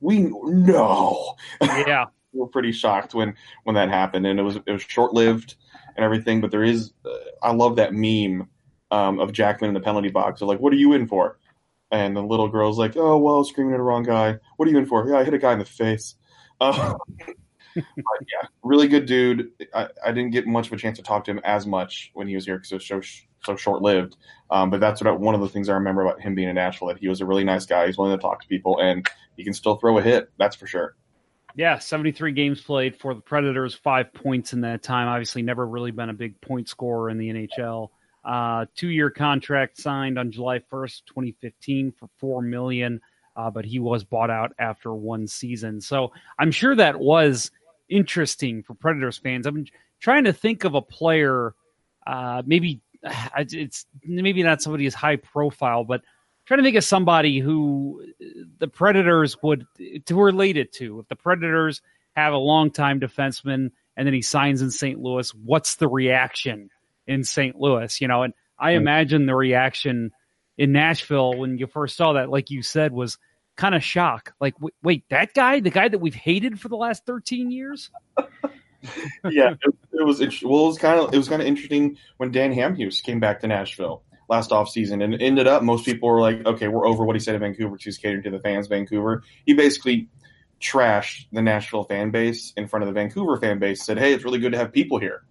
we 0.00 0.20
no. 0.20 1.34
Yeah. 1.62 2.06
we 2.32 2.40
were 2.40 2.48
pretty 2.48 2.72
shocked 2.72 3.14
when 3.14 3.34
when 3.62 3.74
that 3.76 3.88
happened, 3.88 4.26
and 4.26 4.38
it 4.38 4.42
was 4.42 4.56
it 4.56 4.70
was 4.70 4.82
short 4.82 5.14
lived 5.14 5.54
and 5.96 6.04
everything. 6.04 6.40
But 6.40 6.50
there 6.50 6.64
is, 6.64 6.92
uh, 7.04 7.10
I 7.42 7.52
love 7.52 7.76
that 7.76 7.94
meme 7.94 8.48
um, 8.90 9.18
of 9.18 9.32
Jackman 9.32 9.68
in 9.68 9.74
the 9.74 9.80
penalty 9.80 10.10
box. 10.10 10.40
They're 10.40 10.48
like, 10.48 10.60
"What 10.60 10.72
are 10.72 10.76
you 10.76 10.92
in 10.92 11.06
for?" 11.06 11.38
And 11.90 12.16
the 12.16 12.22
little 12.22 12.48
girl's 12.48 12.78
like, 12.78 12.96
"Oh 12.96 13.16
well, 13.18 13.44
screaming 13.44 13.72
at 13.74 13.78
the 13.78 13.82
wrong 13.82 14.02
guy. 14.02 14.38
What 14.56 14.68
are 14.68 14.70
you 14.70 14.78
in 14.78 14.86
for?" 14.86 15.08
Yeah, 15.08 15.16
I 15.16 15.24
hit 15.24 15.34
a 15.34 15.38
guy 15.38 15.52
in 15.52 15.58
the 15.58 15.64
face. 15.64 16.16
Uh, 16.60 16.94
but 17.74 17.84
yeah, 18.20 18.48
really 18.62 18.88
good 18.88 19.06
dude. 19.06 19.50
I, 19.74 19.88
I 20.04 20.12
didn't 20.12 20.30
get 20.30 20.46
much 20.46 20.66
of 20.68 20.72
a 20.72 20.76
chance 20.76 20.98
to 20.98 21.02
talk 21.02 21.24
to 21.24 21.30
him 21.30 21.40
as 21.44 21.66
much 21.66 22.10
when 22.14 22.28
he 22.28 22.34
was 22.34 22.44
here 22.44 22.56
because 22.56 22.72
it 22.72 22.76
was 22.76 22.86
so 22.86 23.00
so 23.44 23.56
short 23.56 23.82
lived. 23.82 24.16
Um, 24.50 24.70
but 24.70 24.80
that's 24.80 25.00
what 25.00 25.08
I, 25.08 25.12
one 25.12 25.34
of 25.34 25.40
the 25.40 25.48
things 25.48 25.68
I 25.68 25.74
remember 25.74 26.02
about 26.02 26.20
him 26.20 26.34
being 26.34 26.48
in 26.48 26.54
Nashville. 26.54 26.88
That 26.88 26.98
he 26.98 27.08
was 27.08 27.20
a 27.20 27.26
really 27.26 27.44
nice 27.44 27.66
guy. 27.66 27.86
He's 27.86 27.98
willing 27.98 28.16
to 28.16 28.22
talk 28.22 28.40
to 28.42 28.48
people, 28.48 28.80
and 28.80 29.08
he 29.36 29.44
can 29.44 29.52
still 29.52 29.76
throw 29.76 29.98
a 29.98 30.02
hit. 30.02 30.30
That's 30.38 30.56
for 30.56 30.66
sure. 30.66 30.96
Yeah, 31.56 31.78
73 31.78 32.32
games 32.32 32.60
played 32.60 32.96
for 32.96 33.14
the 33.14 33.20
Predators, 33.20 33.74
five 33.74 34.12
points 34.12 34.52
in 34.52 34.62
that 34.62 34.82
time. 34.82 35.06
Obviously, 35.06 35.42
never 35.42 35.64
really 35.66 35.92
been 35.92 36.08
a 36.08 36.14
big 36.14 36.40
point 36.40 36.68
scorer 36.68 37.10
in 37.10 37.18
the 37.18 37.28
NHL. 37.28 37.90
Uh, 38.24 38.66
two 38.74 38.88
year 38.88 39.10
contract 39.10 39.78
signed 39.78 40.18
on 40.18 40.32
July 40.32 40.58
1st, 40.58 41.04
2015 41.06 41.92
for 41.92 42.08
4 42.18 42.42
million. 42.42 43.00
uh, 43.36 43.50
but 43.50 43.64
he 43.64 43.78
was 43.78 44.04
bought 44.04 44.30
out 44.30 44.52
after 44.58 44.94
one 44.94 45.26
season. 45.26 45.80
So 45.80 46.12
I'm 46.38 46.50
sure 46.50 46.74
that 46.76 46.98
was 46.98 47.50
interesting 47.88 48.62
for 48.62 48.74
Predators 48.74 49.18
fans. 49.18 49.46
I'm 49.46 49.66
trying 50.00 50.24
to 50.24 50.32
think 50.32 50.64
of 50.64 50.74
a 50.74 50.82
player, 50.82 51.54
uh, 52.06 52.42
maybe 52.44 52.80
it's 53.36 53.86
maybe 54.02 54.42
not 54.42 54.62
somebody 54.62 54.86
as 54.86 54.94
high 54.94 55.16
profile, 55.16 55.84
but 55.84 56.02
trying 56.46 56.58
to 56.58 56.64
think 56.64 56.76
of 56.76 56.84
somebody 56.84 57.38
who 57.38 58.04
the 58.58 58.68
Predators 58.68 59.36
would 59.42 59.66
to 60.06 60.14
relate 60.14 60.56
it 60.56 60.72
to. 60.74 61.00
If 61.00 61.08
the 61.08 61.16
Predators 61.16 61.80
have 62.16 62.32
a 62.32 62.38
longtime 62.38 63.00
defenseman 63.00 63.70
and 63.96 64.06
then 64.06 64.14
he 64.14 64.22
signs 64.22 64.62
in 64.62 64.70
St. 64.70 64.98
Louis, 64.98 65.32
what's 65.34 65.76
the 65.76 65.88
reaction 65.88 66.70
in 67.06 67.24
St. 67.24 67.56
Louis? 67.56 68.00
You 68.00 68.08
know, 68.08 68.22
and 68.22 68.34
I 68.58 68.72
imagine 68.72 69.26
the 69.26 69.34
reaction 69.34 70.12
in 70.56 70.72
Nashville 70.72 71.36
when 71.36 71.58
you 71.58 71.66
first 71.66 71.96
saw 71.96 72.14
that, 72.14 72.30
like 72.30 72.50
you 72.50 72.62
said, 72.62 72.92
was 72.92 73.18
kind 73.56 73.74
of 73.74 73.82
shock. 73.84 74.34
Like, 74.40 74.54
w- 74.54 74.74
wait, 74.82 75.04
that 75.10 75.34
guy, 75.34 75.60
the 75.60 75.70
guy 75.70 75.88
that 75.88 75.98
we've 75.98 76.14
hated 76.14 76.60
for 76.60 76.68
the 76.68 76.76
last 76.76 77.04
13 77.06 77.50
years? 77.50 77.90
yeah, 79.30 79.54
it, 79.62 79.74
it 79.92 80.04
was 80.04 80.20
int- 80.20 80.42
well. 80.42 80.64
It 80.64 80.68
was 80.68 80.78
kind 80.78 81.00
of 81.00 81.14
it 81.14 81.16
was 81.18 81.28
kind 81.28 81.40
of 81.40 81.48
interesting 81.48 81.96
when 82.18 82.30
Dan 82.32 82.52
Hamhuis 82.54 83.02
came 83.02 83.20
back 83.20 83.40
to 83.40 83.46
Nashville 83.46 84.02
last 84.28 84.50
offseason 84.50 85.04
and 85.04 85.12
it 85.12 85.20
ended 85.20 85.46
up 85.46 85.62
most 85.62 85.84
people 85.84 86.08
were 86.08 86.20
like, 86.20 86.44
okay, 86.46 86.66
we're 86.66 86.86
over 86.86 87.04
what 87.04 87.14
he 87.14 87.20
said 87.20 87.34
in 87.34 87.42
Vancouver 87.42 87.76
he's 87.78 87.98
catering 87.98 88.22
to 88.22 88.30
the 88.30 88.38
fans. 88.40 88.68
Vancouver, 88.68 89.22
he 89.44 89.52
basically 89.52 90.08
trashed 90.60 91.26
the 91.30 91.42
Nashville 91.42 91.84
fan 91.84 92.10
base 92.10 92.52
in 92.56 92.66
front 92.66 92.82
of 92.82 92.86
the 92.88 92.94
Vancouver 92.98 93.36
fan 93.38 93.58
base. 93.58 93.84
Said, 93.84 93.98
hey, 93.98 94.14
it's 94.14 94.24
really 94.24 94.38
good 94.38 94.52
to 94.52 94.58
have 94.58 94.72
people 94.72 94.98
here. 94.98 95.22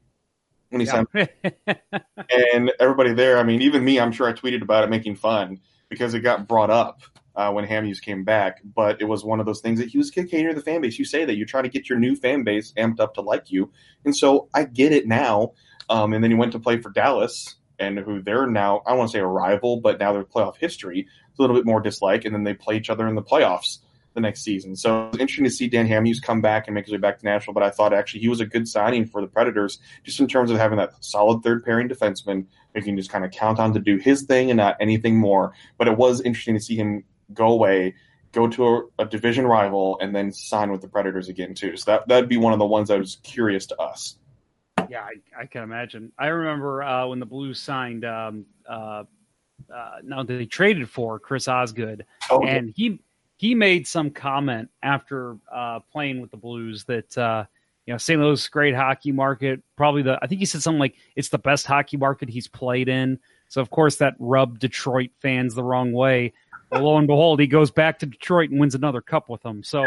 When 0.69 0.81
he 0.81 0.87
Yeah. 0.87 1.03
signed, 1.13 1.29
and 2.31 2.71
everybody 2.79 3.13
there, 3.13 3.37
I 3.39 3.43
mean, 3.43 3.61
even 3.61 3.83
me, 3.83 3.99
I'm 3.99 4.11
sure 4.11 4.27
I 4.27 4.33
tweeted 4.33 4.61
about 4.61 4.83
it, 4.83 4.89
making 4.89 5.15
fun 5.15 5.59
because 5.89 6.13
it 6.13 6.19
got 6.21 6.47
brought 6.47 6.69
up 6.69 7.01
uh, 7.35 7.51
when 7.51 7.65
Hamhuis 7.65 8.01
came 8.01 8.23
back. 8.23 8.61
But 8.63 9.01
it 9.01 9.05
was 9.05 9.23
one 9.23 9.39
of 9.39 9.45
those 9.45 9.61
things 9.61 9.79
that 9.79 9.89
he 9.89 9.97
was 9.97 10.11
catering 10.11 10.47
to 10.47 10.53
the 10.53 10.61
fan 10.61 10.81
base. 10.81 10.99
You 10.99 11.05
say 11.05 11.25
that 11.25 11.35
you 11.35 11.45
try 11.45 11.61
to 11.61 11.69
get 11.69 11.89
your 11.89 11.99
new 11.99 12.15
fan 12.15 12.43
base 12.43 12.73
amped 12.77 12.99
up 12.99 13.13
to 13.15 13.21
like 13.21 13.51
you, 13.51 13.71
and 14.05 14.15
so 14.15 14.49
I 14.53 14.65
get 14.65 14.91
it 14.91 15.07
now. 15.07 15.53
Um, 15.89 16.13
and 16.13 16.23
then 16.23 16.31
he 16.31 16.37
went 16.37 16.53
to 16.53 16.59
play 16.59 16.79
for 16.79 16.89
Dallas, 16.89 17.55
and 17.79 17.99
who 17.99 18.21
they're 18.21 18.47
now 18.47 18.81
I 18.85 18.93
want 18.93 19.09
to 19.09 19.17
say 19.17 19.19
a 19.19 19.27
rival, 19.27 19.81
but 19.81 19.99
now 19.99 20.13
their 20.13 20.23
playoff 20.23 20.57
history 20.57 21.01
is 21.01 21.39
a 21.39 21.41
little 21.41 21.55
bit 21.55 21.65
more 21.65 21.81
dislike, 21.81 22.25
and 22.25 22.33
then 22.33 22.43
they 22.43 22.53
play 22.53 22.77
each 22.77 22.89
other 22.89 23.07
in 23.07 23.15
the 23.15 23.23
playoffs 23.23 23.79
the 24.13 24.21
next 24.21 24.43
season. 24.43 24.75
So 24.75 25.07
it's 25.07 25.17
interesting 25.17 25.45
to 25.45 25.49
see 25.49 25.67
Dan 25.67 25.87
Hamhuis 25.87 26.21
come 26.21 26.41
back 26.41 26.67
and 26.67 26.75
make 26.75 26.85
his 26.85 26.91
way 26.91 26.97
back 26.97 27.19
to 27.19 27.25
Nashville. 27.25 27.53
But 27.53 27.63
I 27.63 27.69
thought 27.69 27.93
actually 27.93 28.21
he 28.21 28.29
was 28.29 28.39
a 28.39 28.45
good 28.45 28.67
signing 28.67 29.05
for 29.05 29.21
the 29.21 29.27
Predators, 29.27 29.79
just 30.03 30.19
in 30.19 30.27
terms 30.27 30.51
of 30.51 30.57
having 30.57 30.77
that 30.77 30.93
solid 31.03 31.43
third 31.43 31.65
pairing 31.65 31.89
defenseman 31.89 32.45
who 32.73 32.81
can 32.81 32.95
just 32.95 33.09
kind 33.09 33.25
of 33.25 33.31
count 33.31 33.59
on 33.59 33.73
to 33.73 33.79
do 33.79 33.97
his 33.97 34.23
thing 34.23 34.49
and 34.49 34.57
not 34.57 34.77
anything 34.79 35.17
more. 35.17 35.53
But 35.77 35.87
it 35.87 35.97
was 35.97 36.21
interesting 36.21 36.55
to 36.55 36.61
see 36.61 36.75
him 36.75 37.03
go 37.33 37.49
away, 37.49 37.95
go 38.31 38.47
to 38.47 38.67
a, 38.67 38.81
a 38.99 39.05
division 39.05 39.45
rival, 39.45 39.97
and 40.01 40.15
then 40.15 40.31
sign 40.31 40.71
with 40.71 40.81
the 40.81 40.87
Predators 40.87 41.29
again 41.29 41.53
too. 41.53 41.77
So 41.77 41.91
that 41.91 42.07
that'd 42.07 42.29
be 42.29 42.37
one 42.37 42.53
of 42.53 42.59
the 42.59 42.65
ones 42.65 42.89
that 42.89 42.99
was 42.99 43.17
curious 43.23 43.65
to 43.67 43.79
us. 43.79 44.17
Yeah, 44.89 45.01
I, 45.01 45.41
I 45.41 45.45
can 45.45 45.63
imagine. 45.63 46.11
I 46.17 46.27
remember 46.27 46.83
uh, 46.83 47.07
when 47.07 47.19
the 47.19 47.25
Blues 47.25 47.59
signed, 47.59 48.05
um, 48.05 48.45
uh, 48.67 49.03
uh, 49.73 49.91
no, 50.03 50.23
they 50.23 50.45
traded 50.45 50.89
for 50.89 51.19
Chris 51.19 51.47
Osgood, 51.47 52.05
Oh, 52.29 52.45
and 52.45 52.73
he 52.75 52.99
he 53.37 53.55
made 53.55 53.87
some 53.87 54.09
comment 54.09 54.69
after 54.81 55.37
uh, 55.51 55.79
playing 55.91 56.21
with 56.21 56.31
the 56.31 56.37
Blues 56.37 56.83
that 56.85 57.17
uh, 57.17 57.45
you 57.85 57.93
know 57.93 57.97
St. 57.97 58.19
Louis 58.19 58.39
is 58.39 58.47
a 58.47 58.49
great 58.49 58.75
hockey 58.75 59.11
market, 59.11 59.61
probably 59.75 60.01
the 60.01 60.17
I 60.21 60.27
think 60.27 60.39
he 60.39 60.45
said 60.45 60.61
something 60.61 60.79
like 60.79 60.95
it's 61.15 61.29
the 61.29 61.37
best 61.37 61.65
hockey 61.65 61.97
market 61.97 62.29
he's 62.29 62.47
played 62.47 62.89
in. 62.89 63.19
So 63.49 63.61
of 63.61 63.69
course 63.69 63.97
that 63.97 64.15
rubbed 64.19 64.59
Detroit 64.59 65.11
fans 65.19 65.55
the 65.55 65.63
wrong 65.63 65.91
way. 65.91 66.33
Well, 66.73 66.83
lo 66.83 66.97
and 66.97 67.07
behold, 67.07 67.39
he 67.39 67.47
goes 67.47 67.71
back 67.71 67.99
to 67.99 68.05
Detroit 68.05 68.49
and 68.49 68.59
wins 68.59 68.75
another 68.75 69.01
cup 69.01 69.29
with 69.29 69.41
them. 69.43 69.63
So 69.63 69.85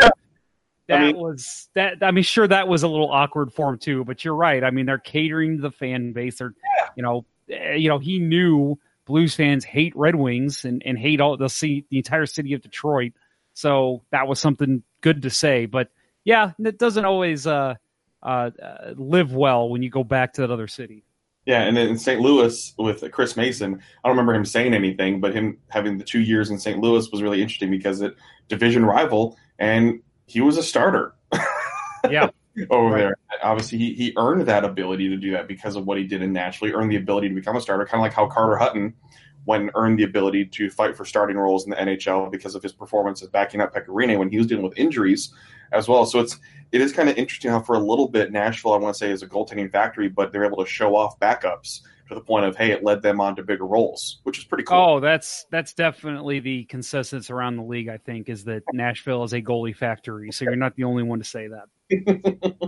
that 0.89 1.01
mean- 1.01 1.17
was 1.17 1.69
that. 1.75 2.03
I 2.03 2.11
mean, 2.11 2.25
sure, 2.25 2.47
that 2.47 2.69
was 2.69 2.83
a 2.83 2.89
little 2.89 3.11
awkward 3.11 3.53
for 3.53 3.71
him 3.71 3.79
too. 3.79 4.05
But 4.05 4.25
you're 4.25 4.37
right. 4.37 4.63
I 4.63 4.71
mean, 4.71 4.87
they're 4.87 4.99
catering 4.99 5.57
to 5.57 5.63
the 5.63 5.71
fan 5.71 6.13
base. 6.13 6.39
They're, 6.39 6.55
you 6.97 7.03
know, 7.03 7.25
eh, 7.51 7.75
you 7.75 7.89
know, 7.89 7.99
he 7.99 8.19
knew 8.19 8.79
Blues 9.05 9.35
fans 9.35 9.65
hate 9.65 9.95
Red 9.97 10.15
Wings 10.15 10.65
and, 10.65 10.83
and 10.85 10.99
hate 10.99 11.21
all 11.21 11.37
the 11.37 11.49
see 11.49 11.85
the 11.91 11.99
entire 11.99 12.27
city 12.27 12.53
of 12.55 12.63
Detroit. 12.63 13.13
So 13.55 14.03
that 14.11 14.29
was 14.29 14.39
something 14.39 14.83
good 15.01 15.23
to 15.23 15.31
say. 15.31 15.67
But 15.67 15.91
yeah, 16.25 16.53
it 16.59 16.79
doesn't 16.79 17.05
always 17.05 17.47
uh, 17.47 17.75
uh, 18.23 18.51
uh, 18.63 18.95
live 18.97 19.33
well 19.33 19.69
when 19.69 19.83
you 19.83 19.91
go 19.91 20.05
back 20.05 20.35
to 20.35 20.43
that 20.43 20.51
other 20.51 20.69
city. 20.69 21.05
Yeah, 21.47 21.63
and 21.63 21.77
then 21.77 21.89
in 21.89 21.97
St. 21.99 22.21
Louis 22.21 22.75
with 22.77 23.09
Chris 23.13 23.37
Mason, 23.37 23.75
I 23.75 24.09
don't 24.09 24.17
remember 24.17 24.35
him 24.35 24.45
saying 24.45 24.75
anything, 24.75 25.21
but 25.21 25.33
him 25.33 25.59
having 25.69 25.97
the 25.97 26.05
two 26.05 26.21
years 26.21 26.51
in 26.51 26.59
St. 26.59 26.79
Louis 26.81 27.09
was 27.13 27.23
really 27.23 27.41
interesting 27.41 27.71
because 27.71 28.01
it 28.01 28.15
division 28.49 28.85
rival, 28.85 29.37
and 29.59 30.01
he 30.27 30.41
was 30.41 30.57
a 30.57 30.63
starter 30.63 31.15
Yeah, 32.11 32.31
over 32.71 32.91
Right. 32.91 32.99
there. 32.99 33.17
Obviously, 33.43 33.79
he, 33.79 33.95
he 33.95 34.13
earned 34.17 34.43
that 34.47 34.65
ability 34.65 35.09
to 35.09 35.17
do 35.17 35.33
that 35.33 35.47
because 35.49 35.77
of 35.77 35.87
what 35.87 35.99
he 35.99 36.05
did 36.05 36.23
and 36.23 36.33
naturally 36.33 36.73
earned 36.73 36.91
the 36.91 36.97
ability 36.97 37.29
to 37.29 37.35
become 37.35 37.57
a 37.57 37.61
starter, 37.61 37.85
kind 37.85 38.01
of 38.01 38.03
like 38.03 38.13
how 38.13 38.27
Carter 38.27 38.57
Hutton 38.57 38.95
when 39.47 39.71
earned 39.75 39.99
the 39.99 40.05
ability 40.05 40.45
to 40.45 40.69
fight 40.69 40.97
for 40.97 41.05
starting 41.05 41.37
roles 41.37 41.65
in 41.65 41.71
the 41.71 41.77
NHL 41.77 42.31
because 42.31 42.55
of 42.55 42.63
his 42.63 42.73
performance 42.73 42.97
performances 42.97 43.29
backing 43.29 43.61
up 43.61 43.75
Pekka 43.75 43.89
Rinne 43.89 44.19
when 44.19 44.31
he 44.31 44.39
was 44.39 44.47
dealing 44.47 44.65
with 44.65 44.79
injuries 44.79 45.33
as 45.73 45.89
well. 45.89 46.07
So 46.07 46.21
it's 46.21 46.39
it 46.73 46.81
is 46.81 46.93
kind 46.93 47.09
of 47.09 47.17
interesting 47.17 47.51
how 47.51 47.61
for 47.61 47.77
a 47.77 47.79
little 47.79 48.09
bit 48.09 48.33
Nashville 48.33 48.73
I 48.73 48.79
want 48.79 48.95
to 48.95 48.99
say 48.99 49.11
is 49.11 49.23
a 49.23 49.27
goaltending 49.27 49.71
factory, 49.71 50.09
but 50.09 50.33
they're 50.33 50.45
able 50.45 50.65
to 50.65 50.67
show 50.67 50.97
off 50.97 51.19
backups 51.21 51.83
to 52.09 52.15
the 52.15 52.21
point 52.21 52.45
of 52.45 52.57
hey, 52.57 52.71
it 52.71 52.85
led 52.85 53.03
them 53.03 53.21
on 53.21 53.37
to 53.37 53.43
bigger 53.43 53.67
roles, 53.67 54.21
which 54.23 54.39
is 54.39 54.45
pretty 54.45 54.65
cool. 54.65 54.77
Oh, 54.77 55.01
that's 55.01 55.47
that's 55.51 55.75
definitely 55.75 56.41
the 56.41 56.65
consensus 56.65 57.31
around 57.31 57.57
the 57.57 57.63
league. 57.63 57.89
I 57.89 57.99
think 57.99 58.29
is 58.29 58.45
that 58.45 58.63
Nashville 58.73 59.25
is 59.25 59.33
a 59.33 59.43
goalie 59.43 59.77
factory. 59.77 60.31
So 60.33 60.45
you're 60.45 60.57
not 60.57 60.77
the 60.77 60.85
only 60.85 61.03
one 61.03 61.19
to 61.19 61.25
say 61.25 61.49
that. 61.49 61.69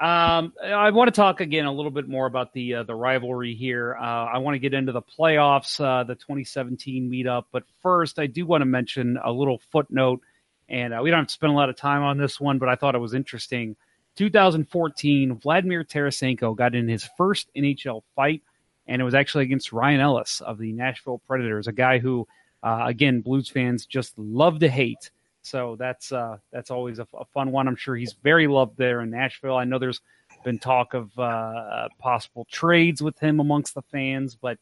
um, 0.00 0.52
I 0.64 0.90
want 0.90 1.08
to 1.08 1.12
talk 1.12 1.40
again 1.40 1.66
a 1.66 1.72
little 1.72 1.90
bit 1.90 2.08
more 2.08 2.26
about 2.26 2.52
the 2.52 2.76
uh, 2.76 2.82
the 2.84 2.94
rivalry 2.94 3.54
here. 3.54 3.96
Uh, 4.00 4.26
I 4.26 4.38
want 4.38 4.54
to 4.54 4.58
get 4.58 4.74
into 4.74 4.92
the 4.92 5.02
playoffs, 5.02 5.80
uh, 5.80 6.04
the 6.04 6.14
2017 6.14 7.10
meetup, 7.10 7.44
but 7.52 7.64
first 7.82 8.18
I 8.18 8.26
do 8.26 8.46
want 8.46 8.62
to 8.62 8.66
mention 8.66 9.18
a 9.22 9.32
little 9.32 9.60
footnote, 9.72 10.20
and 10.68 10.94
uh, 10.94 11.00
we 11.02 11.10
don't 11.10 11.20
have 11.20 11.28
to 11.28 11.32
spend 11.32 11.52
a 11.52 11.56
lot 11.56 11.70
of 11.70 11.76
time 11.76 12.02
on 12.02 12.18
this 12.18 12.40
one, 12.40 12.58
but 12.58 12.68
I 12.68 12.76
thought 12.76 12.94
it 12.94 13.00
was 13.00 13.14
interesting. 13.14 13.76
2014, 14.16 15.34
Vladimir 15.34 15.84
Tarasenko 15.84 16.56
got 16.56 16.74
in 16.74 16.88
his 16.88 17.08
first 17.18 17.50
NHL 17.54 18.02
fight 18.14 18.42
and 18.86 19.00
it 19.00 19.04
was 19.04 19.14
actually 19.14 19.44
against 19.44 19.72
Ryan 19.72 20.00
Ellis 20.00 20.40
of 20.40 20.58
the 20.58 20.72
Nashville 20.72 21.20
Predators, 21.26 21.66
a 21.66 21.72
guy 21.72 21.98
who, 21.98 22.26
uh, 22.62 22.84
again, 22.86 23.20
Blues 23.20 23.48
fans 23.48 23.86
just 23.86 24.18
love 24.18 24.60
to 24.60 24.68
hate. 24.68 25.10
So 25.42 25.76
that's 25.78 26.10
uh, 26.10 26.38
that's 26.50 26.70
always 26.70 26.98
a, 26.98 27.06
a 27.14 27.24
fun 27.26 27.52
one. 27.52 27.68
I'm 27.68 27.76
sure 27.76 27.94
he's 27.94 28.14
very 28.14 28.48
loved 28.48 28.76
there 28.76 29.00
in 29.00 29.10
Nashville. 29.10 29.56
I 29.56 29.64
know 29.64 29.78
there's 29.78 30.00
been 30.44 30.58
talk 30.58 30.94
of 30.94 31.16
uh, 31.18 31.88
possible 31.98 32.46
trades 32.50 33.00
with 33.00 33.18
him 33.18 33.38
amongst 33.38 33.74
the 33.74 33.82
fans, 33.82 34.34
but 34.34 34.58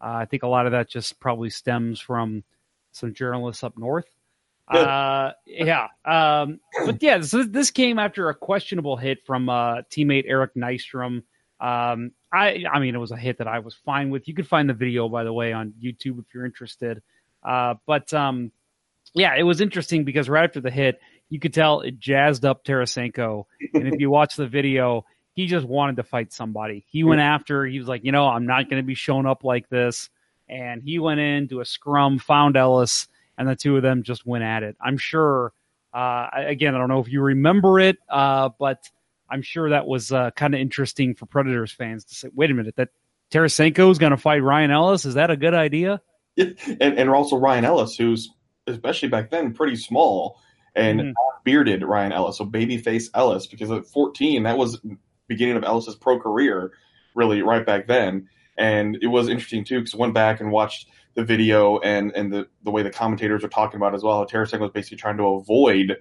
uh, 0.00 0.14
I 0.14 0.24
think 0.26 0.44
a 0.44 0.48
lot 0.48 0.66
of 0.66 0.72
that 0.72 0.88
just 0.88 1.18
probably 1.18 1.50
stems 1.50 2.00
from 2.00 2.44
some 2.92 3.14
journalists 3.14 3.64
up 3.64 3.76
north. 3.76 4.06
Uh, 4.68 5.32
yeah. 5.46 5.88
Um, 6.04 6.60
but 6.84 7.02
yeah, 7.02 7.20
so 7.22 7.42
this 7.42 7.70
came 7.70 7.98
after 7.98 8.28
a 8.28 8.34
questionable 8.34 8.96
hit 8.96 9.24
from 9.24 9.48
uh, 9.48 9.82
teammate 9.90 10.24
Eric 10.26 10.54
Nystrom. 10.54 11.22
Um, 11.60 12.12
I, 12.32 12.64
I 12.70 12.78
mean, 12.78 12.94
it 12.94 12.98
was 12.98 13.10
a 13.10 13.16
hit 13.16 13.38
that 13.38 13.48
I 13.48 13.58
was 13.60 13.74
fine 13.74 14.10
with. 14.10 14.28
You 14.28 14.34
could 14.34 14.46
find 14.46 14.68
the 14.68 14.74
video, 14.74 15.08
by 15.08 15.24
the 15.24 15.32
way, 15.32 15.52
on 15.52 15.74
YouTube 15.82 16.20
if 16.20 16.26
you're 16.34 16.46
interested. 16.46 17.02
Uh, 17.42 17.74
but 17.86 18.12
um, 18.14 18.52
yeah, 19.14 19.34
it 19.36 19.42
was 19.42 19.60
interesting 19.60 20.04
because 20.04 20.28
right 20.28 20.44
after 20.44 20.60
the 20.60 20.70
hit, 20.70 21.00
you 21.30 21.40
could 21.40 21.54
tell 21.54 21.80
it 21.80 21.98
jazzed 21.98 22.44
up 22.44 22.64
Tarasenko. 22.64 23.44
And 23.74 23.88
if 23.88 24.00
you 24.00 24.10
watch 24.10 24.36
the 24.36 24.46
video, 24.46 25.04
he 25.34 25.46
just 25.46 25.66
wanted 25.66 25.96
to 25.96 26.02
fight 26.02 26.32
somebody. 26.32 26.84
He 26.88 27.04
went 27.04 27.20
after. 27.20 27.64
He 27.64 27.78
was 27.78 27.88
like, 27.88 28.04
you 28.04 28.12
know, 28.12 28.26
I'm 28.26 28.46
not 28.46 28.68
going 28.70 28.82
to 28.82 28.86
be 28.86 28.94
shown 28.94 29.26
up 29.26 29.44
like 29.44 29.68
this. 29.68 30.10
And 30.48 30.82
he 30.82 30.98
went 30.98 31.20
into 31.20 31.60
a 31.60 31.64
scrum, 31.64 32.18
found 32.18 32.56
Ellis, 32.56 33.08
and 33.36 33.48
the 33.48 33.54
two 33.54 33.76
of 33.76 33.82
them 33.82 34.02
just 34.02 34.26
went 34.26 34.44
at 34.44 34.62
it. 34.62 34.76
I'm 34.80 34.96
sure. 34.96 35.52
Uh, 35.92 36.28
again, 36.34 36.74
I 36.74 36.78
don't 36.78 36.88
know 36.88 37.00
if 37.00 37.08
you 37.08 37.22
remember 37.22 37.78
it, 37.80 37.96
uh, 38.08 38.50
but 38.58 38.88
I'm 39.30 39.42
sure 39.42 39.70
that 39.70 39.86
was 39.86 40.12
uh, 40.12 40.30
kind 40.32 40.54
of 40.54 40.60
interesting 40.60 41.14
for 41.14 41.26
Predators 41.26 41.72
fans 41.72 42.04
to 42.06 42.14
say, 42.14 42.28
wait 42.34 42.50
a 42.50 42.54
minute, 42.54 42.76
that 42.76 42.88
Tarasenko 43.32 43.90
is 43.90 43.98
going 43.98 44.10
to 44.12 44.16
fight 44.16 44.42
Ryan 44.42 44.70
Ellis. 44.70 45.04
Is 45.04 45.14
that 45.14 45.30
a 45.30 45.36
good 45.36 45.54
idea? 45.54 46.00
and, 46.36 46.56
and 46.80 47.10
also 47.10 47.36
Ryan 47.36 47.64
Ellis, 47.64 47.96
who's 47.96 48.30
especially 48.66 49.08
back 49.08 49.30
then 49.30 49.54
pretty 49.54 49.76
small 49.76 50.38
and 50.74 51.00
Mhm. 51.00 51.12
bearded 51.44 51.82
Ryan 51.82 52.12
Ellis, 52.12 52.38
so 52.38 52.44
babyface 52.46 53.08
Ellis, 53.14 53.46
because 53.46 53.70
at 53.70 53.86
14 53.86 54.44
that 54.44 54.56
was 54.58 54.80
beginning 55.26 55.56
of 55.56 55.64
Ellis's 55.64 55.96
pro 55.96 56.18
career, 56.20 56.72
really 57.14 57.42
right 57.42 57.64
back 57.66 57.86
then. 57.88 58.28
And 58.56 58.98
it 59.02 59.06
was 59.08 59.28
interesting 59.28 59.64
too 59.64 59.78
because 59.80 59.94
I 59.94 59.98
went 59.98 60.14
back 60.14 60.40
and 60.40 60.50
watched 60.52 60.88
the 61.14 61.24
video 61.24 61.78
and 61.80 62.12
and 62.14 62.32
the 62.32 62.46
the 62.62 62.70
way 62.70 62.82
the 62.82 62.90
commentators 62.90 63.42
were 63.42 63.48
talking 63.48 63.78
about 63.78 63.94
as 63.94 64.02
well. 64.02 64.18
How 64.18 64.24
Tarasenko 64.24 64.60
was 64.60 64.70
basically 64.70 64.98
trying 64.98 65.16
to 65.16 65.24
avoid 65.24 65.96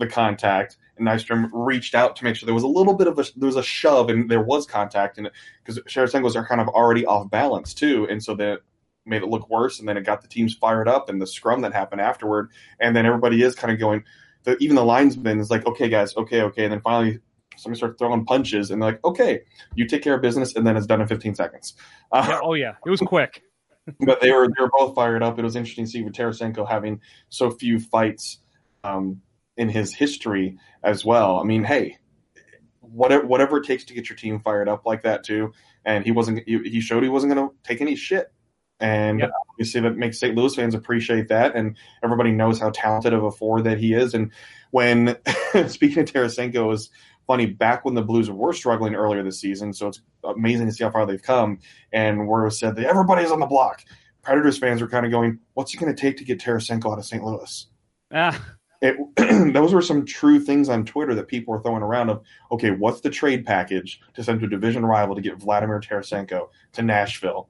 the 0.00 0.06
contact, 0.06 0.76
and 0.96 1.06
Nystrom 1.06 1.48
reached 1.52 1.94
out 1.94 2.16
to 2.16 2.24
make 2.24 2.34
sure 2.34 2.46
there 2.46 2.54
was 2.54 2.64
a 2.64 2.68
little 2.68 2.94
bit 2.94 3.06
of 3.06 3.18
a 3.18 3.24
there 3.36 3.46
was 3.46 3.56
a 3.56 3.62
shove 3.62 4.10
and 4.10 4.28
there 4.28 4.42
was 4.42 4.66
contact, 4.66 5.18
and 5.18 5.30
because 5.64 5.80
Tarasenko's 5.84 6.34
are 6.34 6.46
kind 6.46 6.60
of 6.60 6.68
already 6.68 7.06
off 7.06 7.30
balance 7.30 7.72
too, 7.72 8.06
and 8.10 8.22
so 8.22 8.34
that 8.34 8.60
made 9.06 9.22
it 9.22 9.28
look 9.28 9.48
worse, 9.48 9.78
and 9.78 9.88
then 9.88 9.96
it 9.96 10.04
got 10.04 10.22
the 10.22 10.28
teams 10.28 10.54
fired 10.54 10.88
up, 10.88 11.08
and 11.08 11.22
the 11.22 11.26
scrum 11.26 11.60
that 11.60 11.72
happened 11.72 12.00
afterward, 12.00 12.50
and 12.80 12.96
then 12.96 13.06
everybody 13.06 13.42
is 13.42 13.54
kind 13.54 13.72
of 13.72 13.78
going. 13.78 14.02
The, 14.42 14.56
even 14.58 14.74
the 14.74 14.84
linesman 14.84 15.38
is 15.38 15.50
like, 15.50 15.66
okay, 15.66 15.90
guys, 15.90 16.16
okay, 16.16 16.40
okay, 16.42 16.64
and 16.64 16.72
then 16.72 16.80
finally 16.80 17.20
somebody 17.56 17.76
starts 17.76 17.98
throwing 17.98 18.24
punches, 18.24 18.70
and 18.70 18.82
they're 18.82 18.92
like, 18.92 19.04
okay, 19.04 19.42
you 19.74 19.86
take 19.86 20.02
care 20.02 20.14
of 20.14 20.22
business, 20.22 20.56
and 20.56 20.66
then 20.66 20.76
it's 20.76 20.86
done 20.86 21.02
in 21.02 21.06
15 21.06 21.34
seconds. 21.34 21.74
Uh, 22.10 22.24
Yeah, 22.28 22.40
oh 22.42 22.54
yeah, 22.54 22.74
it 22.84 22.90
was 22.90 23.00
quick. 23.00 23.42
but 24.06 24.20
they 24.20 24.32
were 24.32 24.46
they 24.46 24.62
were 24.62 24.70
both 24.72 24.94
fired 24.94 25.22
up. 25.22 25.38
It 25.38 25.42
was 25.42 25.56
interesting 25.56 25.84
to 25.84 25.90
see 25.90 26.02
with 26.02 26.14
Tarasenko 26.14 26.68
having 26.68 27.00
so 27.28 27.50
few 27.50 27.78
fights 27.78 28.38
um, 28.84 29.20
in 29.60 29.68
his 29.68 29.94
history 29.94 30.58
as 30.82 31.04
well. 31.04 31.38
I 31.38 31.44
mean, 31.44 31.62
hey, 31.64 31.98
whatever 32.80 33.26
whatever 33.26 33.58
it 33.58 33.66
takes 33.66 33.84
to 33.84 33.94
get 33.94 34.08
your 34.08 34.16
team 34.16 34.40
fired 34.40 34.68
up 34.70 34.86
like 34.86 35.02
that 35.02 35.22
too. 35.22 35.52
And 35.84 36.02
he 36.02 36.12
wasn't 36.12 36.42
he, 36.48 36.80
showed 36.80 37.02
he 37.02 37.10
wasn't 37.10 37.34
going 37.34 37.46
to 37.46 37.54
take 37.62 37.82
any 37.82 37.94
shit. 37.94 38.32
And 38.80 39.20
Yep. 39.20 39.30
obviously 39.50 39.82
that 39.82 39.98
makes 39.98 40.18
St. 40.18 40.34
Louis 40.34 40.54
fans 40.54 40.74
appreciate 40.74 41.28
that, 41.28 41.54
and 41.54 41.76
everybody 42.02 42.32
knows 42.32 42.58
how 42.58 42.70
talented 42.70 43.12
of 43.12 43.22
a 43.22 43.30
forward 43.30 43.64
that 43.64 43.76
he 43.76 43.92
is. 43.92 44.14
And 44.14 44.32
when 44.70 45.18
speaking 45.68 45.98
of 46.02 46.10
Tarasenko 46.10 46.72
is 46.72 46.88
funny, 47.26 47.44
back 47.44 47.84
when 47.84 47.94
the 47.94 48.02
Blues 48.02 48.30
were 48.30 48.54
struggling 48.54 48.94
earlier 48.94 49.22
this 49.22 49.38
season, 49.38 49.74
so 49.74 49.88
it's 49.88 50.00
amazing 50.24 50.66
to 50.66 50.72
see 50.72 50.84
how 50.84 50.90
far 50.90 51.04
they've 51.04 51.22
come. 51.22 51.58
And 51.92 52.26
where 52.26 52.40
it 52.40 52.46
was 52.46 52.58
said 52.58 52.76
that 52.76 52.86
everybody's 52.86 53.30
on 53.30 53.40
the 53.40 53.46
block. 53.46 53.84
Predators 54.22 54.56
fans 54.56 54.80
were 54.80 54.88
kind 54.88 55.04
of 55.04 55.12
going, 55.12 55.38
"What's 55.52 55.74
it 55.74 55.76
going 55.76 55.94
to 55.94 56.00
take 56.00 56.16
to 56.16 56.24
get 56.24 56.40
Tarasenko 56.40 56.90
out 56.90 56.98
of 56.98 57.04
St. 57.04 57.22
Louis?" 57.22 57.66
Ah, 58.12 58.42
It, 58.82 58.96
those 59.52 59.74
were 59.74 59.82
some 59.82 60.06
true 60.06 60.40
things 60.40 60.68
on 60.68 60.84
Twitter 60.86 61.14
that 61.14 61.28
people 61.28 61.52
were 61.52 61.62
throwing 61.62 61.82
around. 61.82 62.10
Of 62.10 62.22
okay, 62.50 62.70
what's 62.70 63.00
the 63.00 63.10
trade 63.10 63.44
package 63.44 64.00
to 64.14 64.24
send 64.24 64.40
to 64.40 64.46
a 64.46 64.48
division 64.48 64.86
rival 64.86 65.14
to 65.14 65.20
get 65.20 65.36
Vladimir 65.36 65.80
Tarasenko 65.80 66.48
to 66.72 66.82
Nashville? 66.82 67.48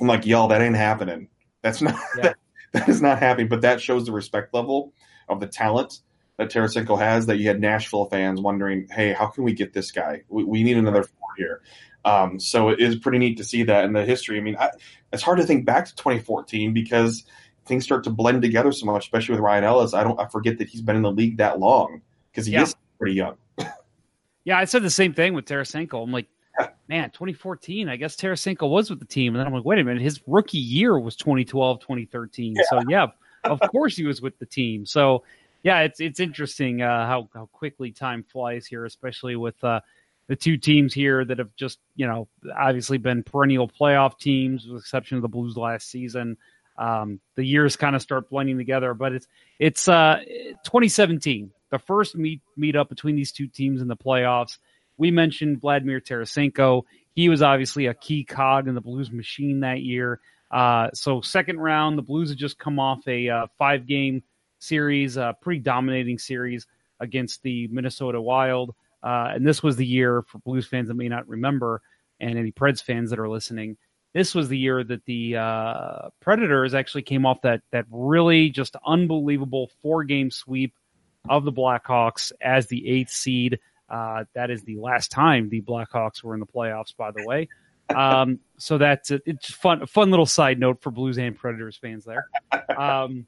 I'm 0.00 0.06
like, 0.08 0.26
y'all, 0.26 0.48
that 0.48 0.60
ain't 0.60 0.76
happening. 0.76 1.28
That's 1.62 1.80
not 1.80 1.94
Yeah. 2.16 2.22
that, 2.22 2.36
that 2.72 2.88
is 2.88 3.00
not 3.00 3.20
happening. 3.20 3.48
But 3.48 3.60
that 3.62 3.80
shows 3.80 4.06
the 4.06 4.12
respect 4.12 4.52
level 4.52 4.92
of 5.28 5.40
the 5.40 5.46
talent 5.46 6.00
that 6.38 6.50
Tarasenko 6.50 6.98
has. 6.98 7.26
That 7.26 7.38
you 7.38 7.46
had 7.46 7.60
Nashville 7.60 8.06
fans 8.06 8.40
wondering, 8.40 8.88
hey, 8.90 9.12
how 9.12 9.26
can 9.26 9.44
we 9.44 9.52
get 9.52 9.72
this 9.72 9.92
guy? 9.92 10.22
We, 10.28 10.44
we 10.44 10.62
need 10.64 10.76
another 10.76 11.04
four 11.04 11.28
here. 11.36 11.62
Um, 12.04 12.38
so 12.38 12.68
it 12.68 12.80
is 12.80 12.96
pretty 12.96 13.18
neat 13.18 13.38
to 13.38 13.44
see 13.44 13.62
that 13.62 13.84
in 13.84 13.92
the 13.92 14.04
history. 14.04 14.36
I 14.38 14.40
mean, 14.42 14.56
I, 14.58 14.70
it's 15.12 15.22
hard 15.22 15.38
to 15.38 15.46
think 15.46 15.64
back 15.64 15.86
to 15.86 15.94
2014 15.96 16.74
because 16.74 17.24
things 17.66 17.84
start 17.84 18.04
to 18.04 18.10
blend 18.10 18.42
together 18.42 18.72
so 18.72 18.86
much, 18.86 19.04
especially 19.04 19.32
with 19.34 19.40
Ryan 19.40 19.64
Ellis. 19.64 19.94
I 19.94 20.04
don't, 20.04 20.18
I 20.20 20.26
forget 20.28 20.58
that 20.58 20.68
he's 20.68 20.82
been 20.82 20.96
in 20.96 21.02
the 21.02 21.10
league 21.12 21.36
that 21.38 21.58
long 21.58 22.00
because 22.30 22.46
he 22.46 22.52
Yeah. 22.52 22.62
is 22.62 22.74
pretty 22.98 23.14
young. 23.14 23.36
yeah, 24.44 24.58
I 24.58 24.64
said 24.64 24.82
the 24.82 24.90
same 24.90 25.14
thing 25.14 25.34
with 25.34 25.46
Tarasenko. 25.46 26.02
I'm 26.02 26.12
like, 26.12 26.26
Yeah. 26.58 26.68
man, 26.88 27.10
2014. 27.10 27.88
I 27.88 27.96
guess 27.96 28.16
Tarasenko 28.16 28.68
was 28.68 28.90
with 28.90 28.98
the 29.00 29.06
team, 29.06 29.34
and 29.34 29.40
then 29.40 29.46
I'm 29.46 29.52
like, 29.54 29.64
wait 29.64 29.78
a 29.78 29.84
minute, 29.84 30.02
his 30.02 30.20
rookie 30.26 30.58
year 30.58 30.98
was 30.98 31.16
2012, 31.16 31.80
2013. 31.80 32.56
So 32.68 32.80
yeah, 32.88 33.06
of 33.44 33.60
course 33.70 33.96
he 33.96 34.04
was 34.04 34.20
with 34.20 34.38
the 34.38 34.46
team. 34.46 34.84
So 34.86 35.24
yeah, 35.62 35.80
it's 35.80 36.00
it's 36.00 36.20
interesting 36.20 36.82
uh, 36.82 37.06
how 37.06 37.28
how 37.34 37.46
quickly 37.52 37.90
time 37.90 38.22
flies 38.22 38.66
here, 38.66 38.84
especially 38.84 39.36
with 39.36 39.62
uh, 39.64 39.80
the 40.26 40.36
two 40.36 40.56
teams 40.58 40.92
here 40.92 41.24
that 41.24 41.38
have 41.38 41.54
just 41.56 41.78
you 41.96 42.06
know 42.06 42.28
obviously 42.56 42.98
been 42.98 43.22
perennial 43.22 43.66
playoff 43.68 44.18
teams, 44.18 44.64
with 44.66 44.74
the 44.74 44.78
exception 44.80 45.16
of 45.16 45.22
the 45.22 45.28
Blues 45.28 45.56
last 45.56 45.90
season. 45.90 46.36
Um, 46.76 47.20
the 47.36 47.44
years 47.44 47.76
kind 47.76 47.94
of 47.94 48.02
start 48.02 48.30
blending 48.30 48.58
together, 48.58 48.94
but 48.94 49.12
it's 49.12 49.26
it's 49.58 49.88
uh, 49.88 50.20
2017, 50.64 51.50
the 51.70 51.78
first 51.78 52.16
meet 52.16 52.40
meet 52.56 52.76
up 52.76 52.88
between 52.88 53.16
these 53.16 53.32
two 53.32 53.46
teams 53.46 53.80
in 53.80 53.88
the 53.88 53.96
playoffs. 53.96 54.58
We 54.96 55.10
mentioned 55.10 55.60
Vladimir 55.60 56.00
Tarasenko. 56.00 56.82
He 57.14 57.28
was 57.28 57.42
obviously 57.42 57.86
a 57.86 57.94
key 57.94 58.24
cog 58.24 58.68
in 58.68 58.74
the 58.74 58.80
Blues 58.80 59.10
machine 59.10 59.60
that 59.60 59.80
year. 59.80 60.20
Uh, 60.50 60.90
so 60.94 61.20
second 61.20 61.58
round, 61.58 61.98
the 61.98 62.02
Blues 62.02 62.28
had 62.30 62.38
just 62.38 62.58
come 62.58 62.78
off 62.78 63.06
a 63.08 63.28
uh, 63.28 63.46
five 63.58 63.86
game 63.86 64.22
series, 64.58 65.16
a 65.16 65.36
pretty 65.40 65.60
dominating 65.60 66.18
series 66.18 66.66
against 67.00 67.42
the 67.42 67.68
Minnesota 67.68 68.20
Wild. 68.20 68.74
Uh, 69.02 69.32
and 69.34 69.46
this 69.46 69.62
was 69.62 69.76
the 69.76 69.86
year 69.86 70.22
for 70.22 70.38
Blues 70.38 70.66
fans 70.66 70.88
that 70.88 70.94
may 70.94 71.08
not 71.08 71.28
remember, 71.28 71.82
and 72.20 72.38
any 72.38 72.52
Preds 72.52 72.82
fans 72.82 73.10
that 73.10 73.18
are 73.18 73.28
listening. 73.28 73.76
This 74.14 74.34
was 74.34 74.48
the 74.48 74.56
year 74.56 74.82
that 74.82 75.04
the 75.04 75.36
uh, 75.36 76.08
Predators 76.20 76.72
actually 76.72 77.02
came 77.02 77.26
off 77.26 77.42
that 77.42 77.62
that 77.72 77.84
really 77.90 78.48
just 78.48 78.76
unbelievable 78.86 79.70
four 79.82 80.04
game 80.04 80.30
sweep 80.30 80.72
of 81.28 81.44
the 81.44 81.52
Blackhawks 81.52 82.32
as 82.40 82.68
the 82.68 82.88
eighth 82.88 83.10
seed. 83.10 83.58
Uh, 83.88 84.24
that 84.34 84.50
is 84.50 84.62
the 84.62 84.76
last 84.76 85.10
time 85.10 85.48
the 85.48 85.60
Blackhawks 85.60 86.22
were 86.22 86.34
in 86.34 86.40
the 86.40 86.46
playoffs, 86.46 86.96
by 86.96 87.10
the 87.10 87.24
way. 87.26 87.48
Um, 87.94 88.40
so 88.56 88.78
that's 88.78 89.10
a, 89.10 89.20
it's 89.26 89.52
fun, 89.52 89.82
a 89.82 89.86
fun 89.86 90.10
little 90.10 90.26
side 90.26 90.58
note 90.58 90.80
for 90.80 90.90
Blues 90.90 91.18
and 91.18 91.36
Predators 91.36 91.76
fans 91.76 92.04
there. 92.04 92.28
Um, 92.76 93.26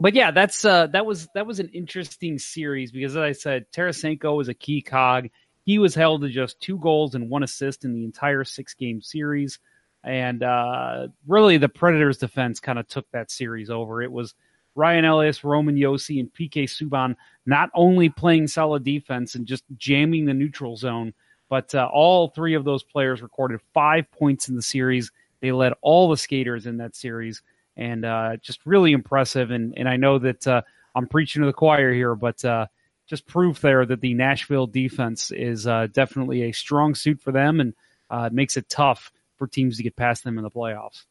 but 0.00 0.14
yeah, 0.14 0.30
that's 0.30 0.64
uh, 0.64 0.86
that 0.88 1.04
was 1.04 1.28
that 1.34 1.46
was 1.46 1.60
an 1.60 1.68
interesting 1.74 2.38
series 2.38 2.92
because, 2.92 3.16
as 3.16 3.22
I 3.22 3.32
said, 3.32 3.66
Tarasenko 3.72 4.36
was 4.36 4.48
a 4.48 4.54
key 4.54 4.80
cog. 4.80 5.28
He 5.64 5.78
was 5.78 5.94
held 5.94 6.22
to 6.22 6.28
just 6.28 6.60
two 6.60 6.78
goals 6.78 7.14
and 7.14 7.28
one 7.28 7.42
assist 7.42 7.84
in 7.84 7.92
the 7.92 8.04
entire 8.04 8.44
six 8.44 8.74
game 8.74 9.02
series, 9.02 9.58
and 10.04 10.42
uh, 10.42 11.08
really 11.26 11.58
the 11.58 11.68
Predators' 11.68 12.18
defense 12.18 12.60
kind 12.60 12.78
of 12.78 12.88
took 12.88 13.10
that 13.12 13.30
series 13.30 13.70
over. 13.70 14.02
It 14.02 14.10
was 14.10 14.34
Ryan 14.74 15.04
Ellis, 15.04 15.44
Roman 15.44 15.76
Josi, 15.76 16.18
and 16.18 16.32
PK 16.32 16.64
Subban 16.64 17.16
not 17.46 17.70
only 17.74 18.08
playing 18.08 18.48
solid 18.48 18.84
defense 18.84 19.34
and 19.34 19.46
just 19.46 19.64
jamming 19.76 20.24
the 20.24 20.34
neutral 20.34 20.76
zone, 20.76 21.12
but 21.48 21.74
uh, 21.74 21.88
all 21.92 22.28
three 22.28 22.54
of 22.54 22.64
those 22.64 22.82
players 22.82 23.20
recorded 23.20 23.60
five 23.74 24.10
points 24.10 24.48
in 24.48 24.56
the 24.56 24.62
series. 24.62 25.12
They 25.40 25.52
led 25.52 25.74
all 25.82 26.08
the 26.08 26.16
skaters 26.16 26.66
in 26.66 26.78
that 26.78 26.96
series, 26.96 27.42
and 27.76 28.04
uh, 28.04 28.36
just 28.38 28.64
really 28.64 28.92
impressive. 28.92 29.50
And 29.50 29.74
and 29.76 29.88
I 29.88 29.96
know 29.96 30.18
that 30.18 30.46
uh, 30.46 30.62
I'm 30.94 31.06
preaching 31.06 31.42
to 31.42 31.46
the 31.46 31.52
choir 31.52 31.92
here, 31.92 32.14
but 32.14 32.42
uh, 32.44 32.66
just 33.06 33.26
proof 33.26 33.60
there 33.60 33.84
that 33.84 34.00
the 34.00 34.14
Nashville 34.14 34.66
defense 34.66 35.30
is 35.30 35.66
uh, 35.66 35.88
definitely 35.92 36.44
a 36.44 36.52
strong 36.52 36.94
suit 36.94 37.20
for 37.20 37.32
them, 37.32 37.60
and 37.60 37.74
uh, 38.08 38.30
makes 38.32 38.56
it 38.56 38.68
tough 38.70 39.12
for 39.42 39.48
teams 39.48 39.76
to 39.76 39.82
get 39.82 39.96
past 39.96 40.22
them 40.22 40.38
in 40.38 40.44
the 40.44 40.50
playoffs. 40.50 41.02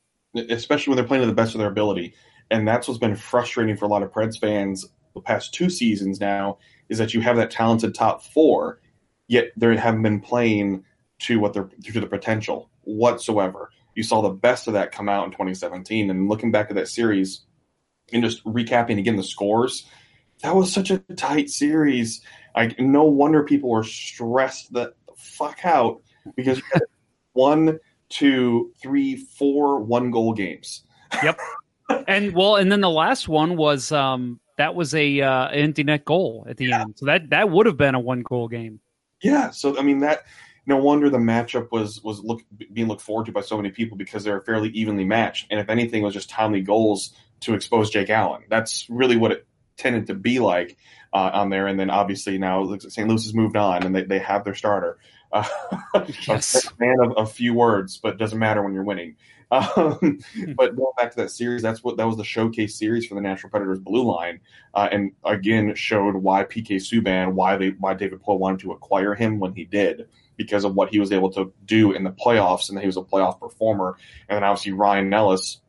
especially 0.50 0.92
when 0.92 0.96
they're 0.96 1.06
playing 1.06 1.24
to 1.24 1.28
the 1.28 1.34
best 1.34 1.54
of 1.54 1.60
their 1.60 1.68
ability. 1.68 2.14
And 2.50 2.66
that's 2.66 2.88
what's 2.88 2.98
been 2.98 3.18
frustrating 3.18 3.76
for 3.76 3.84
a 3.84 3.90
lot 3.90 4.04
of 4.04 4.12
Preds 4.14 4.40
fans 4.40 4.88
the 5.14 5.20
past 5.20 5.54
two 5.54 5.70
seasons 5.70 6.22
now 6.22 6.58
is 6.88 6.98
that 6.98 7.14
you 7.14 7.20
have 7.20 7.36
that 7.36 7.52
talented 7.52 7.94
top 7.94 8.24
four, 8.24 8.80
yet 9.28 9.52
they 9.58 9.76
haven't 9.76 10.04
been 10.04 10.22
playing 10.22 10.86
to 11.20 11.42
what 11.42 11.52
their 11.52 11.70
to 11.84 12.00
the 12.00 12.08
potential 12.08 12.70
whatsoever. 12.84 13.70
You 13.96 14.04
saw 14.04 14.22
the 14.22 14.30
best 14.30 14.68
of 14.68 14.74
that 14.76 14.94
come 14.94 15.10
out 15.10 15.26
in 15.26 15.32
2017, 15.32 16.10
and 16.10 16.30
looking 16.30 16.52
back 16.52 16.70
at 16.70 16.78
that 16.78 16.88
series 16.88 17.42
and 18.14 18.24
just 18.24 18.42
recapping 18.46 18.98
again 18.98 19.18
the 19.18 19.24
scores, 19.24 19.86
that 20.42 20.56
was 20.56 20.72
such 20.72 20.90
a 20.90 21.00
tight 21.18 21.50
series. 21.50 22.22
I 22.56 22.74
no 22.80 23.04
wonder 23.04 23.44
people 23.44 23.70
were 23.70 23.84
stressed 23.84 24.72
the 24.72 24.94
fuck 25.18 25.66
out 25.66 26.02
because 26.38 26.62
one, 27.34 27.80
two, 28.12 28.72
three, 28.82 29.16
four 29.16 29.80
one 29.80 30.12
goal 30.12 30.34
games. 30.34 30.84
Yep. 31.24 31.40
and 32.08 32.34
well, 32.34 32.56
and 32.58 32.72
then 32.72 32.82
the 32.82 32.90
last 32.90 33.28
one 33.28 33.58
was 33.58 33.92
um, 33.92 34.40
that 34.58 34.76
was 34.76 34.94
a 34.94 35.22
uh, 35.22 35.48
empty 35.48 35.84
net 35.84 36.06
goal 36.06 36.46
at 36.48 36.58
the 36.58 36.66
Yeah. 36.68 36.82
end, 36.82 36.94
so 36.98 37.08
that 37.08 37.30
that 37.32 37.50
would 37.50 37.66
have 37.66 37.78
been 37.78 37.96
a 37.96 38.00
one 38.00 38.22
goal 38.22 38.48
game. 38.48 38.80
Yeah, 39.24 39.50
so 39.52 39.78
I 39.78 39.82
mean 39.82 40.00
that 40.00 40.24
no 40.66 40.78
wonder 40.78 41.10
the 41.10 41.18
matchup 41.18 41.72
was 41.72 42.02
was 42.04 42.20
look 42.24 42.42
being 42.72 42.88
looked 42.88 43.02
forward 43.02 43.26
to 43.26 43.32
by 43.32 43.42
so 43.42 43.58
many 43.58 43.72
people 43.72 43.98
because 43.98 44.24
they're 44.24 44.42
fairly 44.42 44.70
evenly 44.70 45.06
matched, 45.06 45.48
and 45.50 45.60
if 45.60 45.70
anything, 45.70 46.02
it 46.02 46.06
was 46.06 46.14
just 46.14 46.30
timely 46.30 46.62
goals 46.62 47.14
to 47.42 47.54
expose 47.56 47.90
Jake 47.90 48.10
Allen. 48.10 48.44
That's 48.50 48.86
really 48.90 49.18
what 49.18 49.32
it 49.32 49.48
tended 49.78 50.08
to 50.08 50.14
be 50.14 50.38
like 50.40 50.78
uh, 51.12 51.32
on 51.34 51.50
there. 51.50 51.66
And 51.66 51.80
then 51.80 51.90
obviously 51.90 52.38
now 52.38 52.78
St. 52.78 53.08
Louis 53.08 53.24
has 53.24 53.34
moved 53.34 53.58
on, 53.58 53.84
and 53.84 53.96
they, 53.96 54.04
they 54.04 54.20
have 54.20 54.44
their 54.44 54.54
starter. 54.54 55.00
Uh, 55.34 55.48
Yes. 56.28 56.66
a 56.66 56.72
man 56.80 56.98
of 57.02 57.14
a 57.18 57.26
few 57.26 57.54
words, 57.54 57.98
but 57.98 58.18
doesn't 58.18 58.40
matter 58.40 58.62
when 58.64 58.74
you're 58.74 58.84
winning. 58.84 59.16
Um, 59.52 60.20
but 60.56 60.78
going 60.78 60.94
back 60.96 61.12
to 61.12 61.18
that 61.18 61.30
series, 61.30 61.62
that's 61.62 61.84
what 61.84 61.98
that 61.98 62.08
was 62.08 62.16
the 62.16 62.24
showcase 62.24 62.80
series 62.80 63.06
for 63.06 63.16
the 63.16 63.22
Nashville 63.22 63.50
Predators 63.50 63.80
blue 63.80 64.10
line, 64.10 64.40
uh, 64.74 64.88
and 64.90 65.12
again 65.26 65.76
showed 65.76 66.16
why 66.16 66.46
PK 66.46 66.78
Subban, 66.78 67.34
why 67.34 67.58
they, 67.58 67.72
why 67.72 67.94
David 67.94 68.24
Poile 68.24 68.40
wanted 68.40 68.62
to 68.62 68.72
acquire 68.72 69.14
him 69.14 69.40
when 69.40 69.54
he 69.54 69.66
did, 69.66 70.08
because 70.38 70.64
of 70.64 70.76
what 70.76 70.90
he 70.92 71.00
was 71.00 71.12
able 71.12 71.30
to 71.34 71.52
do 71.66 71.92
in 71.92 72.06
the 72.06 72.12
playoffs, 72.12 72.70
and 72.70 72.80
he 72.80 72.86
was 72.86 72.96
a 72.96 73.02
playoff 73.02 73.42
performer. 73.42 73.98
And 74.30 74.38
then 74.38 74.46
obviously 74.46 74.72
Ryan 74.72 75.14
Ellis 75.14 75.60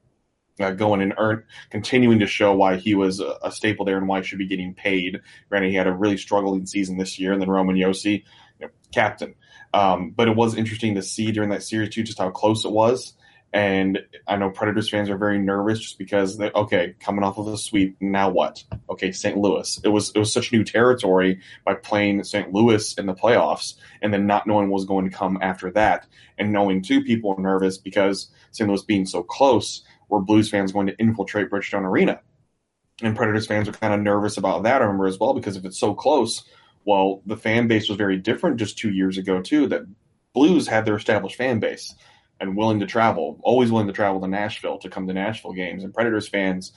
uh, 0.60 0.70
going 0.70 1.02
and 1.02 1.14
earn, 1.18 1.42
continuing 1.70 2.20
to 2.20 2.26
show 2.26 2.54
why 2.54 2.76
he 2.76 2.94
was 2.94 3.18
a, 3.18 3.36
a 3.42 3.50
staple 3.50 3.84
there 3.84 3.96
and 3.96 4.06
why 4.06 4.20
he 4.20 4.24
should 4.24 4.38
be 4.38 4.46
getting 4.46 4.74
paid. 4.74 5.20
Granted, 5.48 5.70
he 5.70 5.76
had 5.76 5.88
a 5.88 5.92
really 5.92 6.18
struggling 6.18 6.66
season 6.66 6.98
this 6.98 7.18
year, 7.18 7.32
and 7.32 7.42
then 7.42 7.50
Roman 7.50 7.74
Josi, 7.76 8.22
you 8.60 8.66
know, 8.66 8.68
captain. 8.92 9.34
Um, 9.74 10.10
but 10.10 10.28
it 10.28 10.36
was 10.36 10.56
interesting 10.56 10.94
to 10.96 11.02
see 11.02 11.32
during 11.32 11.50
that 11.50 11.62
series 11.62 11.90
too, 11.90 12.02
just 12.02 12.18
how 12.18 12.30
close 12.30 12.64
it 12.64 12.72
was. 12.72 13.14
And 13.54 14.00
I 14.26 14.36
know 14.36 14.48
Predators 14.48 14.88
fans 14.88 15.10
are 15.10 15.18
very 15.18 15.38
nervous 15.38 15.80
just 15.80 15.98
because 15.98 16.38
they 16.38 16.50
okay, 16.54 16.94
coming 17.00 17.22
off 17.22 17.36
of 17.36 17.48
a 17.48 17.58
sweep, 17.58 17.96
now 18.00 18.30
what? 18.30 18.64
Okay, 18.88 19.12
St. 19.12 19.36
Louis. 19.36 19.78
It 19.84 19.88
was 19.88 20.10
it 20.14 20.18
was 20.18 20.32
such 20.32 20.52
new 20.52 20.64
territory 20.64 21.38
by 21.64 21.74
playing 21.74 22.24
St. 22.24 22.50
Louis 22.52 22.96
in 22.96 23.04
the 23.04 23.14
playoffs, 23.14 23.74
and 24.00 24.12
then 24.12 24.26
not 24.26 24.46
knowing 24.46 24.70
what 24.70 24.76
was 24.76 24.86
going 24.86 25.08
to 25.10 25.14
come 25.14 25.38
after 25.42 25.70
that, 25.72 26.06
and 26.38 26.50
knowing 26.50 26.80
too 26.80 27.02
people 27.02 27.34
were 27.34 27.42
nervous 27.42 27.76
because 27.76 28.30
St. 28.52 28.68
Louis 28.68 28.82
being 28.84 29.04
so 29.04 29.22
close 29.22 29.82
were 30.08 30.20
Blues 30.20 30.48
fans 30.48 30.72
going 30.72 30.86
to 30.86 30.96
infiltrate 30.96 31.50
Bridgestone 31.50 31.84
Arena. 31.84 32.20
And 33.02 33.16
Predators 33.16 33.46
fans 33.46 33.68
are 33.68 33.72
kind 33.72 33.92
of 33.92 34.00
nervous 34.00 34.38
about 34.38 34.62
that, 34.62 34.80
I 34.80 34.84
remember 34.84 35.06
as 35.06 35.18
well, 35.18 35.34
because 35.34 35.56
if 35.56 35.64
it's 35.64 35.78
so 35.78 35.94
close, 35.94 36.44
well, 36.84 37.22
the 37.26 37.36
fan 37.36 37.68
base 37.68 37.88
was 37.88 37.98
very 37.98 38.18
different 38.18 38.58
just 38.58 38.78
two 38.78 38.90
years 38.90 39.18
ago, 39.18 39.40
too, 39.40 39.68
that 39.68 39.82
Blues 40.32 40.66
had 40.66 40.84
their 40.84 40.96
established 40.96 41.36
fan 41.36 41.60
base 41.60 41.94
and 42.40 42.56
willing 42.56 42.80
to 42.80 42.86
travel, 42.86 43.38
always 43.42 43.70
willing 43.70 43.86
to 43.86 43.92
travel 43.92 44.20
to 44.20 44.28
Nashville 44.28 44.78
to 44.78 44.88
come 44.88 45.06
to 45.06 45.14
Nashville 45.14 45.52
games. 45.52 45.84
And 45.84 45.94
Predators 45.94 46.28
fans, 46.28 46.72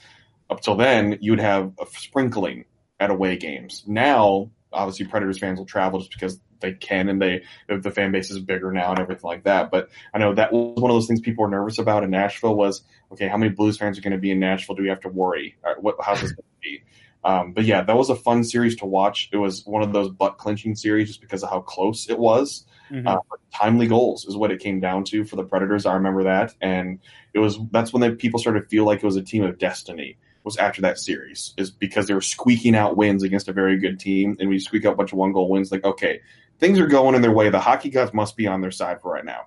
up 0.48 0.60
till 0.60 0.76
then, 0.76 1.18
you'd 1.20 1.40
have 1.40 1.72
a 1.80 1.86
sprinkling 1.98 2.66
at 3.00 3.10
away 3.10 3.36
games. 3.36 3.82
Now, 3.86 4.50
obviously, 4.72 5.06
Predators 5.06 5.38
fans 5.38 5.58
will 5.58 5.66
travel 5.66 6.00
just 6.00 6.12
because 6.12 6.40
they 6.60 6.72
can 6.72 7.08
and 7.08 7.20
they 7.20 7.42
the 7.68 7.90
fan 7.90 8.12
base 8.12 8.30
is 8.30 8.38
bigger 8.38 8.72
now 8.72 8.90
and 8.90 8.98
everything 8.98 9.28
like 9.28 9.44
that. 9.44 9.70
But 9.70 9.90
I 10.14 10.18
know 10.18 10.34
that 10.34 10.52
was 10.52 10.80
one 10.80 10.90
of 10.90 10.94
those 10.94 11.06
things 11.06 11.20
people 11.20 11.44
were 11.44 11.50
nervous 11.50 11.78
about 11.78 12.04
in 12.04 12.10
Nashville 12.10 12.54
was 12.54 12.82
okay, 13.12 13.28
how 13.28 13.36
many 13.36 13.52
Blues 13.52 13.76
fans 13.76 13.98
are 13.98 14.02
going 14.02 14.12
to 14.12 14.18
be 14.18 14.30
in 14.30 14.40
Nashville? 14.40 14.76
Do 14.76 14.82
we 14.82 14.88
have 14.88 15.00
to 15.00 15.08
worry? 15.08 15.56
Uh, 15.64 15.74
What 15.80 15.96
how's 16.00 16.20
this 16.20 16.32
going 16.32 16.44
to 16.44 16.60
be? 16.62 16.82
Um, 17.26 17.52
but 17.52 17.64
yeah, 17.64 17.82
that 17.82 17.96
was 17.96 18.08
a 18.08 18.14
fun 18.14 18.44
series 18.44 18.76
to 18.76 18.86
watch. 18.86 19.28
It 19.32 19.36
was 19.36 19.66
one 19.66 19.82
of 19.82 19.92
those 19.92 20.10
butt 20.10 20.38
clinching 20.38 20.76
series 20.76 21.08
just 21.08 21.20
because 21.20 21.42
of 21.42 21.50
how 21.50 21.60
close 21.60 22.08
it 22.08 22.20
was. 22.20 22.64
Mhm. 22.88 23.04
Uh, 23.04 23.18
timely 23.52 23.88
goals 23.88 24.24
is 24.26 24.36
what 24.36 24.52
it 24.52 24.60
came 24.60 24.78
down 24.78 25.02
to 25.04 25.24
for 25.24 25.34
the 25.34 25.42
Predators. 25.42 25.86
I 25.86 25.94
remember 25.94 26.22
that, 26.22 26.54
and 26.60 27.00
it 27.34 27.40
was 27.40 27.58
that's 27.72 27.92
when 27.92 28.00
the 28.00 28.12
people 28.12 28.38
started 28.38 28.60
to 28.60 28.68
feel 28.68 28.84
like 28.84 29.02
it 29.02 29.06
was 29.06 29.16
a 29.16 29.22
team 29.22 29.42
of 29.42 29.58
destiny. 29.58 30.18
Was 30.44 30.56
after 30.58 30.80
that 30.82 30.96
series 31.00 31.52
is 31.58 31.72
because 31.72 32.06
they 32.06 32.14
were 32.14 32.20
squeaking 32.20 32.76
out 32.76 32.96
wins 32.96 33.24
against 33.24 33.48
a 33.48 33.52
very 33.52 33.76
good 33.76 33.98
team, 33.98 34.36
and 34.38 34.48
we 34.48 34.60
squeak 34.60 34.84
out 34.84 34.92
a 34.92 34.96
bunch 34.96 35.10
of 35.10 35.18
one 35.18 35.32
goal 35.32 35.50
wins. 35.50 35.72
Like 35.72 35.84
okay, 35.84 36.20
things 36.60 36.78
are 36.78 36.86
going 36.86 37.16
in 37.16 37.22
their 37.22 37.32
way. 37.32 37.50
The 37.50 37.58
hockey 37.58 37.90
gods 37.90 38.14
must 38.14 38.36
be 38.36 38.46
on 38.46 38.60
their 38.60 38.70
side 38.70 39.00
for 39.02 39.10
right 39.10 39.24
now. 39.24 39.46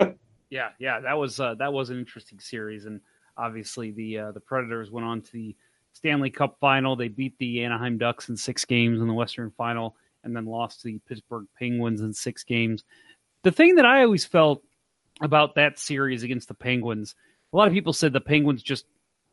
Yeah, 0.50 0.68
yeah, 0.78 1.00
that 1.00 1.14
was 1.14 1.40
uh, 1.40 1.54
that 1.60 1.72
was 1.72 1.88
an 1.88 1.98
interesting 1.98 2.38
series, 2.38 2.84
and 2.84 3.00
obviously 3.38 3.90
the 3.92 4.18
uh, 4.18 4.32
the 4.32 4.40
Predators 4.40 4.90
went 4.90 5.06
on 5.06 5.22
to 5.22 5.32
the 5.32 5.56
Stanley 5.92 6.30
Cup 6.30 6.56
final. 6.60 6.96
They 6.96 7.08
beat 7.08 7.38
the 7.38 7.64
Anaheim 7.64 7.98
Ducks 7.98 8.28
in 8.28 8.36
six 8.36 8.64
games 8.64 9.00
in 9.00 9.06
the 9.06 9.14
Western 9.14 9.50
Final, 9.56 9.96
and 10.24 10.34
then 10.34 10.46
lost 10.46 10.80
to 10.80 10.88
the 10.88 10.98
Pittsburgh 11.08 11.46
Penguins 11.58 12.00
in 12.00 12.12
six 12.12 12.44
games. 12.44 12.84
The 13.42 13.52
thing 13.52 13.76
that 13.76 13.86
I 13.86 14.02
always 14.02 14.24
felt 14.24 14.62
about 15.20 15.56
that 15.56 15.78
series 15.78 16.22
against 16.22 16.48
the 16.48 16.54
Penguins, 16.54 17.14
a 17.52 17.56
lot 17.56 17.68
of 17.68 17.74
people 17.74 17.92
said 17.92 18.12
the 18.12 18.20
Penguins 18.20 18.62
just 18.62 18.86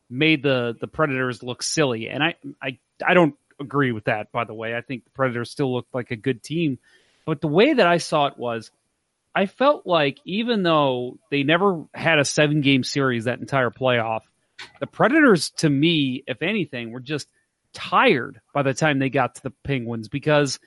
made 0.08 0.42
the 0.42 0.76
the 0.80 0.88
Predators 0.88 1.42
look 1.42 1.62
silly, 1.62 2.08
and 2.08 2.22
I 2.22 2.34
I 2.62 2.78
I 3.04 3.14
don't 3.14 3.34
agree 3.58 3.92
with 3.92 4.04
that. 4.04 4.32
By 4.32 4.44
the 4.44 4.54
way, 4.54 4.76
I 4.76 4.80
think 4.80 5.04
the 5.04 5.10
Predators 5.10 5.50
still 5.50 5.72
looked 5.72 5.94
like 5.94 6.10
a 6.10 6.16
good 6.16 6.42
team, 6.42 6.78
but 7.24 7.40
the 7.40 7.48
way 7.48 7.72
that 7.72 7.86
I 7.86 7.98
saw 7.98 8.26
it 8.26 8.38
was. 8.38 8.70
I 9.32 9.46
felt 9.46 9.86
like 9.86 10.18
even 10.24 10.64
though 10.64 11.16
they 11.30 11.44
never 11.44 11.84
had 11.94 12.18
a 12.18 12.24
seven 12.24 12.62
game 12.62 12.82
series 12.82 13.26
that 13.26 13.38
entire 13.38 13.70
playoff, 13.70 14.22
the 14.80 14.86
Predators, 14.86 15.50
to 15.50 15.70
me, 15.70 16.24
if 16.26 16.42
anything, 16.42 16.90
were 16.92 17.00
just 17.00 17.28
tired 17.72 18.40
by 18.52 18.62
the 18.62 18.74
time 18.74 18.98
they 18.98 19.10
got 19.10 19.34
to 19.36 19.42
the 19.42 19.52
Penguins 19.64 20.08
because 20.08 20.58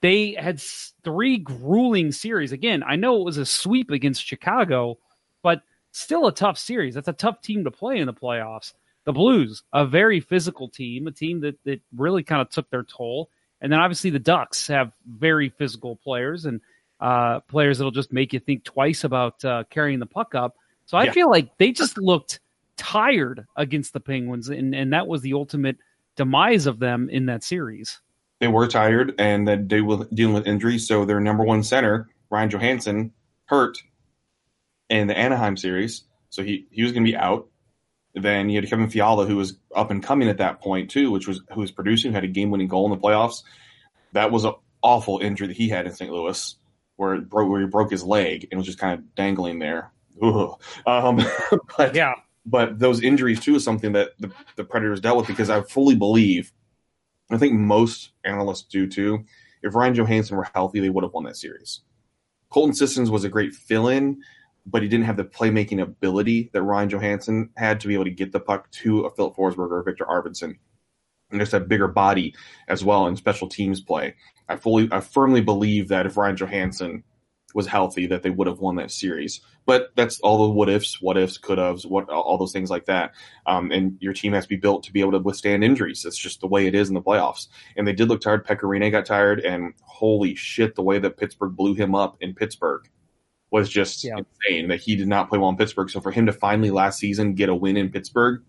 they 0.00 0.32
had 0.32 0.60
three 1.04 1.38
grueling 1.38 2.10
series. 2.12 2.52
Again, 2.52 2.82
I 2.86 2.96
know 2.96 3.18
it 3.20 3.24
was 3.24 3.38
a 3.38 3.46
sweep 3.46 3.90
against 3.90 4.24
Chicago, 4.24 4.98
but 5.42 5.62
still 5.92 6.26
a 6.26 6.32
tough 6.34 6.58
series. 6.58 6.94
That's 6.94 7.08
a 7.08 7.12
tough 7.12 7.40
team 7.42 7.64
to 7.64 7.70
play 7.70 7.98
in 7.98 8.06
the 8.06 8.12
playoffs. 8.12 8.72
The 9.04 9.12
Blues, 9.12 9.62
a 9.72 9.86
very 9.86 10.20
physical 10.20 10.68
team, 10.68 11.06
a 11.06 11.12
team 11.12 11.40
that, 11.40 11.56
that 11.64 11.80
really 11.96 12.22
kind 12.22 12.40
of 12.40 12.50
took 12.50 12.70
their 12.70 12.84
toll. 12.84 13.30
And 13.60 13.72
then 13.72 13.78
obviously 13.80 14.10
the 14.10 14.18
Ducks 14.18 14.66
have 14.68 14.92
very 15.08 15.48
physical 15.50 15.96
players 15.96 16.46
and 16.46 16.60
uh, 17.00 17.40
players 17.40 17.78
that'll 17.78 17.90
just 17.90 18.12
make 18.12 18.32
you 18.32 18.40
think 18.40 18.64
twice 18.64 19.04
about 19.04 19.44
uh, 19.44 19.64
carrying 19.70 19.98
the 19.98 20.06
puck 20.06 20.34
up. 20.34 20.56
So 20.86 20.96
I 20.96 21.04
Yeah. 21.04 21.12
feel 21.12 21.30
like 21.30 21.56
they 21.58 21.72
just 21.72 21.98
looked 21.98 22.40
tired 22.82 23.46
against 23.56 23.92
the 23.92 24.00
Penguins, 24.00 24.48
and, 24.48 24.74
and 24.74 24.92
that 24.92 25.06
was 25.06 25.22
the 25.22 25.34
ultimate 25.34 25.76
demise 26.16 26.66
of 26.66 26.80
them 26.80 27.08
in 27.08 27.26
that 27.26 27.44
series. 27.44 28.00
They 28.40 28.48
were 28.48 28.66
tired 28.66 29.14
and 29.18 29.46
then 29.46 29.68
they 29.68 29.80
were 29.80 30.08
dealing 30.12 30.34
with 30.34 30.48
injuries. 30.48 30.88
So 30.88 31.04
their 31.04 31.20
number 31.20 31.44
one 31.44 31.62
center, 31.62 32.08
Ryan 32.28 32.50
Johansen, 32.50 33.10
hurt 33.44 33.78
in 34.90 35.06
the 35.06 35.16
Anaheim 35.16 35.56
series. 35.56 36.02
So 36.30 36.42
he, 36.42 36.66
he 36.72 36.82
was 36.82 36.90
going 36.90 37.04
to 37.04 37.10
be 37.10 37.16
out. 37.16 37.48
Then 38.14 38.50
you 38.50 38.60
had 38.60 38.68
Kevin 38.68 38.90
Fiala, 38.90 39.26
who 39.26 39.36
was 39.36 39.56
up 39.74 39.92
and 39.92 40.02
coming 40.02 40.28
at 40.28 40.38
that 40.38 40.60
point 40.60 40.90
too, 40.90 41.12
which 41.12 41.28
was 41.28 41.40
who 41.52 41.60
was 41.60 41.70
producing, 41.70 42.12
had 42.12 42.24
a 42.24 42.28
game 42.28 42.50
winning 42.50 42.68
goal 42.68 42.84
in 42.84 42.90
the 42.90 43.02
playoffs. 43.02 43.44
That 44.12 44.32
was 44.32 44.44
an 44.44 44.54
awful 44.82 45.20
injury 45.20 45.46
that 45.46 45.56
he 45.56 45.68
had 45.68 45.86
in 45.86 45.94
St. 45.94 46.10
Louis, 46.10 46.56
where 46.96 47.14
it 47.14 47.30
broke, 47.30 47.48
where 47.48 47.60
he 47.60 47.66
broke 47.66 47.90
his 47.90 48.02
leg 48.02 48.48
and 48.50 48.58
was 48.58 48.66
just 48.66 48.78
kind 48.78 48.98
of 48.98 49.14
dangling 49.14 49.60
there. 49.60 49.92
Um, 50.86 51.24
but 51.78 51.94
Yeah, 51.94 52.14
but 52.44 52.78
those 52.78 53.02
injuries 53.02 53.40
too 53.40 53.56
is 53.56 53.64
something 53.64 53.92
that 53.92 54.10
the, 54.18 54.30
the 54.56 54.64
Predators 54.64 55.00
dealt 55.00 55.18
with 55.18 55.26
because 55.26 55.50
I 55.50 55.62
fully 55.62 55.94
believe, 55.94 56.52
I 57.30 57.38
think 57.38 57.54
most 57.54 58.12
analysts 58.24 58.62
do 58.62 58.86
too. 58.86 59.24
If 59.62 59.74
Ryan 59.74 59.94
Johansen 59.94 60.36
were 60.36 60.48
healthy, 60.54 60.80
they 60.80 60.90
would 60.90 61.04
have 61.04 61.12
won 61.12 61.24
that 61.24 61.36
series. 61.36 61.82
Colton 62.50 62.74
Sissons 62.74 63.10
was 63.10 63.24
a 63.24 63.28
great 63.28 63.54
fill-in, 63.54 64.20
but 64.66 64.82
he 64.82 64.88
didn't 64.88 65.06
have 65.06 65.16
the 65.16 65.24
playmaking 65.24 65.80
ability 65.80 66.50
that 66.52 66.62
Ryan 66.62 66.90
Johansen 66.90 67.50
had 67.56 67.80
to 67.80 67.88
be 67.88 67.94
able 67.94 68.04
to 68.04 68.10
get 68.10 68.32
the 68.32 68.40
puck 68.40 68.70
to 68.72 69.02
a 69.02 69.10
Filip 69.10 69.36
Forsberg 69.36 69.70
or 69.70 69.82
Viktor 69.82 70.04
Arvidsson, 70.04 70.56
and 71.30 71.40
just 71.40 71.54
a 71.54 71.60
bigger 71.60 71.88
body 71.88 72.34
as 72.68 72.84
well 72.84 73.06
in 73.06 73.16
special 73.16 73.48
teams 73.48 73.80
play. 73.80 74.14
I 74.48 74.56
fully, 74.56 74.88
I 74.92 75.00
firmly 75.00 75.40
believe 75.40 75.88
that 75.88 76.06
if 76.06 76.16
Ryan 76.16 76.36
Johansen 76.36 77.04
was 77.54 77.66
healthy, 77.66 78.06
that 78.06 78.22
they 78.22 78.30
would 78.30 78.46
have 78.46 78.60
won 78.60 78.76
that 78.76 78.90
series. 78.90 79.40
But 79.66 79.92
that's 79.94 80.18
all 80.20 80.46
the 80.46 80.52
what 80.52 80.68
ifs, 80.68 81.00
what 81.00 81.16
ifs, 81.16 81.38
could 81.38 81.58
haves, 81.58 81.86
what 81.86 82.08
all 82.08 82.38
those 82.38 82.52
things 82.52 82.70
like 82.70 82.86
that. 82.86 83.12
Um, 83.46 83.70
and 83.70 83.96
your 84.00 84.12
team 84.12 84.32
has 84.32 84.44
to 84.44 84.48
be 84.48 84.56
built 84.56 84.82
to 84.84 84.92
be 84.92 85.00
able 85.00 85.12
to 85.12 85.18
withstand 85.18 85.62
injuries. 85.62 86.04
It's 86.04 86.18
just 86.18 86.40
the 86.40 86.48
way 86.48 86.66
it 86.66 86.74
is 86.74 86.88
in 86.88 86.94
the 86.94 87.02
playoffs. 87.02 87.48
And 87.76 87.86
they 87.86 87.92
did 87.92 88.08
look 88.08 88.20
tired. 88.20 88.46
Pekka 88.46 88.62
Rinne 88.62 88.90
got 88.90 89.06
tired, 89.06 89.40
and 89.40 89.74
holy 89.82 90.34
shit, 90.34 90.74
the 90.74 90.82
way 90.82 90.98
that 90.98 91.16
Pittsburgh 91.16 91.54
blew 91.54 91.74
him 91.74 91.94
up 91.94 92.16
in 92.20 92.34
Pittsburgh 92.34 92.88
was 93.50 93.68
just 93.68 94.02
Yeah. 94.02 94.16
insane. 94.18 94.68
That 94.68 94.80
he 94.80 94.96
did 94.96 95.08
not 95.08 95.28
play 95.28 95.38
well 95.38 95.50
in 95.50 95.56
Pittsburgh. 95.56 95.90
So 95.90 96.00
for 96.00 96.10
him 96.10 96.26
to 96.26 96.32
finally 96.32 96.70
last 96.70 96.98
season 96.98 97.34
get 97.34 97.48
a 97.50 97.54
win 97.54 97.76
in 97.76 97.90
Pittsburgh 97.90 98.42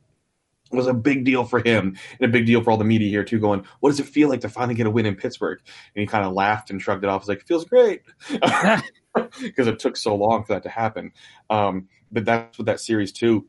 was 0.74 0.88
a 0.88 0.94
big 0.94 1.24
deal 1.24 1.44
for 1.44 1.60
him 1.60 1.98
and 2.20 2.30
a 2.30 2.32
big 2.32 2.46
deal 2.46 2.64
for 2.64 2.72
all 2.72 2.78
the 2.78 2.84
media 2.84 3.10
here 3.10 3.24
too. 3.24 3.40
Going, 3.40 3.66
what 3.80 3.90
does 3.90 4.00
it 4.00 4.08
feel 4.08 4.30
like 4.30 4.42
to 4.42 4.50
finally 4.50 4.76
get 4.76 4.88
a 4.88 4.92
win 4.92 5.06
in 5.06 5.16
Pittsburgh? 5.16 5.60
And 5.96 6.02
he 6.02 6.08
kind 6.08 6.26
of 6.26 6.34
laughed 6.34 6.70
and 6.70 6.82
shrugged 6.82 7.04
it 7.04 7.10
off. 7.10 7.24
He's 7.24 7.30
like, 7.30 7.40
it 7.40 7.48
feels 7.48 7.66
great 7.66 8.02
because 8.30 9.68
it 9.68 9.80
took 9.80 9.98
so 9.98 10.16
long 10.16 10.44
for 10.44 10.54
that 10.54 10.64
to 10.64 10.70
happen. 10.70 11.12
Um, 11.50 11.88
but 12.12 12.26
that's 12.26 12.58
what 12.58 12.66
that 12.66 12.80
series 12.80 13.12
too. 13.12 13.48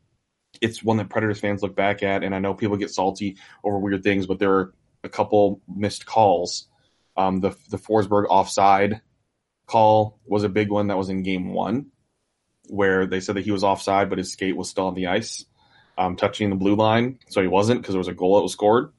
It's 0.60 0.84
one 0.84 0.98
that 0.98 1.08
Predators 1.10 1.40
fans 1.40 1.62
look 1.62 1.74
back 1.74 2.02
at, 2.02 2.22
and 2.22 2.34
I 2.34 2.38
know 2.38 2.54
people 2.54 2.76
get 2.76 2.90
salty 2.90 3.36
over 3.64 3.78
weird 3.78 4.02
things, 4.02 4.26
but 4.26 4.38
there 4.38 4.52
are 4.52 4.74
a 5.02 5.08
couple 5.08 5.60
missed 5.68 6.06
calls. 6.06 6.68
Um, 7.16 7.40
the 7.40 7.56
the 7.70 7.76
Forsberg 7.76 8.26
offside 8.28 9.00
call 9.66 10.18
was 10.24 10.44
a 10.44 10.48
big 10.48 10.70
one 10.70 10.88
that 10.88 10.98
was 10.98 11.08
in 11.08 11.22
Game 11.22 11.52
One, 11.52 11.86
where 12.68 13.06
they 13.06 13.20
said 13.20 13.36
that 13.36 13.44
he 13.44 13.50
was 13.50 13.64
offside, 13.64 14.08
but 14.08 14.18
his 14.18 14.32
skate 14.32 14.56
was 14.56 14.68
still 14.68 14.86
on 14.86 14.94
the 14.94 15.08
ice, 15.08 15.44
um, 15.98 16.16
touching 16.16 16.50
the 16.50 16.56
blue 16.56 16.76
line, 16.76 17.18
so 17.28 17.40
he 17.40 17.48
wasn't 17.48 17.80
because 17.80 17.94
there 17.94 17.98
was 17.98 18.08
a 18.08 18.14
goal 18.14 18.36
that 18.36 18.42
was 18.42 18.52
scored. 18.52 18.92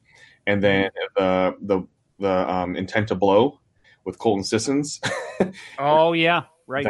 And 0.47 0.61
then 0.61 0.91
the 1.15 1.55
the 1.61 1.87
the 2.19 2.49
um, 2.49 2.75
intent 2.75 3.09
to 3.09 3.15
blow 3.15 3.59
with 4.03 4.19
Colton 4.19 4.43
Sissons. 4.43 5.01
Oh 5.77 6.13
yeah, 6.13 6.43
right. 6.65 6.87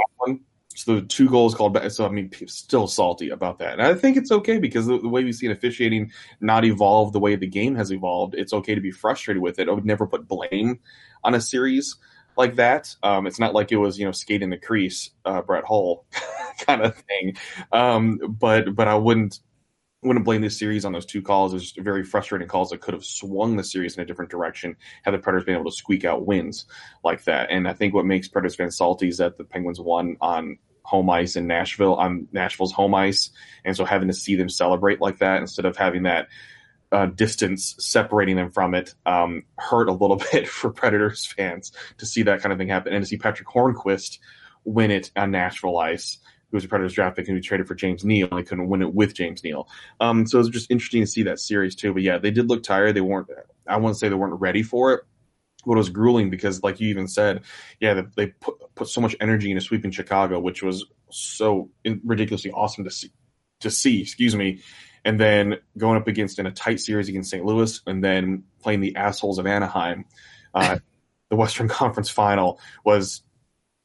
So 0.76 0.96
the 0.96 1.02
two 1.02 1.30
goals 1.30 1.56
called 1.56 1.74
back. 1.74 1.90
So 1.90 2.06
I 2.06 2.10
mean, 2.10 2.30
still 2.46 2.86
salty 2.86 3.30
about 3.30 3.58
that, 3.58 3.74
and 3.74 3.82
I 3.82 3.96
think 3.96 4.18
it's 4.18 4.32
okay 4.32 4.60
because 4.60 4.86
the, 4.86 5.00
the 5.00 5.10
way 5.10 5.24
we've 5.24 5.34
seen 5.34 5.50
officiating 5.50 6.12
not 6.42 6.64
evolve 6.64 7.12
the 7.12 7.20
way 7.20 7.36
the 7.36 7.48
game 7.48 7.74
has 7.76 7.92
evolved, 7.92 8.36
it's 8.36 8.54
okay 8.54 8.76
to 8.76 8.82
be 8.82 8.92
frustrated 8.92 9.42
with 9.42 9.58
it. 9.58 9.68
I 9.68 9.72
would 9.72 9.86
never 9.86 10.06
put 10.06 10.28
blame 10.28 10.80
on 11.24 11.34
a 11.34 11.42
series 11.42 11.96
like 12.38 12.56
that. 12.56 12.96
Um, 13.04 13.26
it's 13.26 13.40
not 13.40 13.54
like 13.54 13.72
it 13.72 13.78
was 13.78 13.98
you 13.98 14.06
know 14.06 14.12
skating 14.12 14.50
the 14.50 14.58
crease, 14.58 15.12
uh, 15.26 15.42
Brett 15.42 15.64
Hull 15.66 16.06
kind 16.60 16.82
of 16.82 16.96
thing. 16.96 17.36
Um, 17.72 18.20
but 18.28 18.76
but 18.76 18.88
I 18.88 18.96
wouldn't 18.96 19.40
wouldn't 20.06 20.26
blame 20.26 20.42
this 20.42 20.58
series 20.58 20.86
on 20.86 20.94
those 20.94 21.06
two 21.06 21.22
calls. 21.22 21.54
It 21.54 21.58
was 21.58 21.74
very 21.78 22.04
frustrating 22.04 22.48
calls 22.48 22.70
that 22.70 22.82
could 22.82 22.94
have 22.94 23.06
swung 23.06 23.58
the 23.58 23.64
series 23.64 23.96
in 23.96 24.04
a 24.04 24.06
different 24.06 24.32
direction 24.32 24.76
had 25.04 25.14
the 25.14 25.20
Predators 25.20 25.46
been 25.46 25.56
able 25.56 25.70
to 25.70 25.76
squeak 25.76 26.06
out 26.06 26.26
wins 26.26 26.66
like 27.04 27.24
that. 27.26 27.50
And 27.52 27.68
I 27.68 27.74
think 27.74 27.94
what 27.94 28.06
makes 28.06 28.28
Predators 28.28 28.56
fans 28.56 28.78
salty 28.78 29.08
is 29.08 29.18
that 29.18 29.38
the 29.38 29.44
Penguins 29.44 29.80
won 29.80 30.18
on 30.22 30.58
home 30.84 31.10
ice 31.10 31.36
in 31.36 31.48
Nashville, 31.48 31.96
on 31.96 32.28
Nashville's 32.32 32.72
home 32.72 32.94
ice, 32.94 33.32
and 33.64 33.76
so 33.76 33.86
having 33.86 34.08
to 34.08 34.14
see 34.14 34.36
them 34.36 34.50
celebrate 34.50 35.02
like 35.02 35.18
that 35.20 35.42
instead 35.42 35.66
of 35.66 35.76
having 35.76 36.04
that 36.04 36.28
uh, 36.92 37.08
distance 37.08 37.76
separating 37.80 38.36
them 38.36 38.52
from 38.52 38.76
it 38.76 38.94
um, 39.06 39.44
hurt 39.58 39.90
a 39.90 39.94
little 39.94 40.22
bit 40.32 40.48
for 40.48 40.70
Predators 40.70 41.26
fans 41.26 41.72
to 41.98 42.06
see 42.06 42.24
that 42.24 42.42
kind 42.42 42.54
of 42.54 42.60
thing 42.60 42.70
happen 42.70 42.94
and 42.94 43.04
to 43.04 43.08
see 43.08 43.18
Patric 43.18 43.48
Hornqvist 43.48 44.20
win 44.64 44.92
it 44.92 45.12
on 45.16 45.32
Nashville 45.32 45.78
ice. 45.78 46.20
Who 46.56 46.58
was 46.58 46.64
a 46.64 46.70
Predators 46.70 46.94
draft 46.94 47.18
pick 47.18 47.28
and 47.28 47.36
who 47.36 47.42
traded 47.42 47.68
for 47.68 47.76
James 47.76 48.06
Neal, 48.06 48.30
they 48.30 48.44
couldn't 48.44 48.70
win 48.70 48.82
it 48.82 48.94
with 48.94 49.14
James 49.14 49.44
Neal. 49.44 49.68
Um, 50.00 50.26
so 50.26 50.38
it 50.38 50.44
was 50.44 50.50
just 50.50 50.72
interesting 50.72 51.02
to 51.02 51.08
see 51.08 51.24
that 51.24 51.42
series 51.42 51.76
too. 51.76 51.94
But 51.94 52.04
yeah, 52.04 52.18
they 52.18 52.32
did 52.32 52.48
look 52.48 52.64
tired. 52.64 52.96
They 52.96 53.02
weren't. 53.02 53.28
I 53.68 53.76
wouldn't 53.76 53.98
say 53.98 54.08
they 54.08 54.16
weren't 54.16 54.40
ready 54.40 54.64
for 54.64 54.94
it. 54.94 55.02
But 55.66 55.74
it 55.74 55.78
was 55.78 55.90
grueling 55.90 56.30
because, 56.30 56.64
like 56.64 56.80
you 56.80 56.88
even 56.88 57.10
said, 57.10 57.42
yeah, 57.82 58.04
they, 58.16 58.28
put 58.28 58.56
put 58.74 58.88
so 58.88 59.02
much 59.02 59.18
energy 59.20 59.52
into 59.52 59.60
sweeping 59.60 59.92
Chicago, 59.92 60.40
which 60.40 60.64
was 60.64 60.86
so 61.10 61.72
ridiculously 62.06 62.52
awesome 62.52 62.86
to 62.86 62.92
see. 62.92 63.12
to 63.60 63.70
see, 63.70 64.02
excuse 64.02 64.34
me, 64.34 64.62
and 65.04 65.20
then 65.20 65.58
going 65.78 65.98
up 65.98 66.08
against 66.08 66.40
in 66.40 66.46
a 66.46 66.52
tight 66.52 66.80
series 66.80 67.10
against 67.10 67.32
St. 67.32 67.44
Louis, 67.44 67.82
and 67.86 68.04
then 68.04 68.44
playing 68.62 68.80
the 68.80 68.96
assholes 68.96 69.40
of 69.40 69.46
Anaheim. 69.46 70.06
Uh, 70.54 70.78
the 71.30 71.36
Western 71.36 71.68
Conference 71.68 72.10
Final 72.10 72.60
was, 72.84 73.22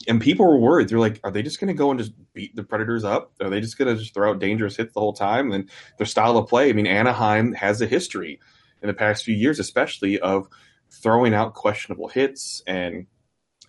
and 0.08 0.20
people 0.20 0.46
were 0.46 0.58
worried. 0.58 0.88
They're 0.88 0.98
like, 0.98 1.20
are 1.24 1.30
they 1.30 1.42
just 1.42 1.60
going 1.60 1.68
to 1.68 1.74
go 1.74 1.90
and 1.90 1.98
just 1.98 2.12
beat 2.32 2.56
the 2.56 2.62
Predators 2.62 3.04
up? 3.04 3.32
Are 3.40 3.50
they 3.50 3.60
just 3.60 3.76
going 3.76 3.94
to 3.94 4.00
just 4.00 4.14
throw 4.14 4.30
out 4.30 4.38
dangerous 4.38 4.76
hits 4.76 4.94
the 4.94 5.00
whole 5.00 5.12
time? 5.12 5.52
And 5.52 5.68
their 5.98 6.06
style 6.06 6.36
of 6.38 6.48
play. 6.48 6.70
I 6.70 6.72
mean, 6.72 6.86
Anaheim 6.86 7.52
has 7.52 7.80
a 7.80 7.86
history 7.86 8.40
in 8.82 8.88
the 8.88 8.94
past 8.94 9.24
few 9.24 9.34
years, 9.34 9.58
especially 9.58 10.18
of 10.18 10.48
throwing 10.90 11.34
out 11.34 11.54
questionable 11.54 12.08
hits 12.08 12.62
and 12.66 13.06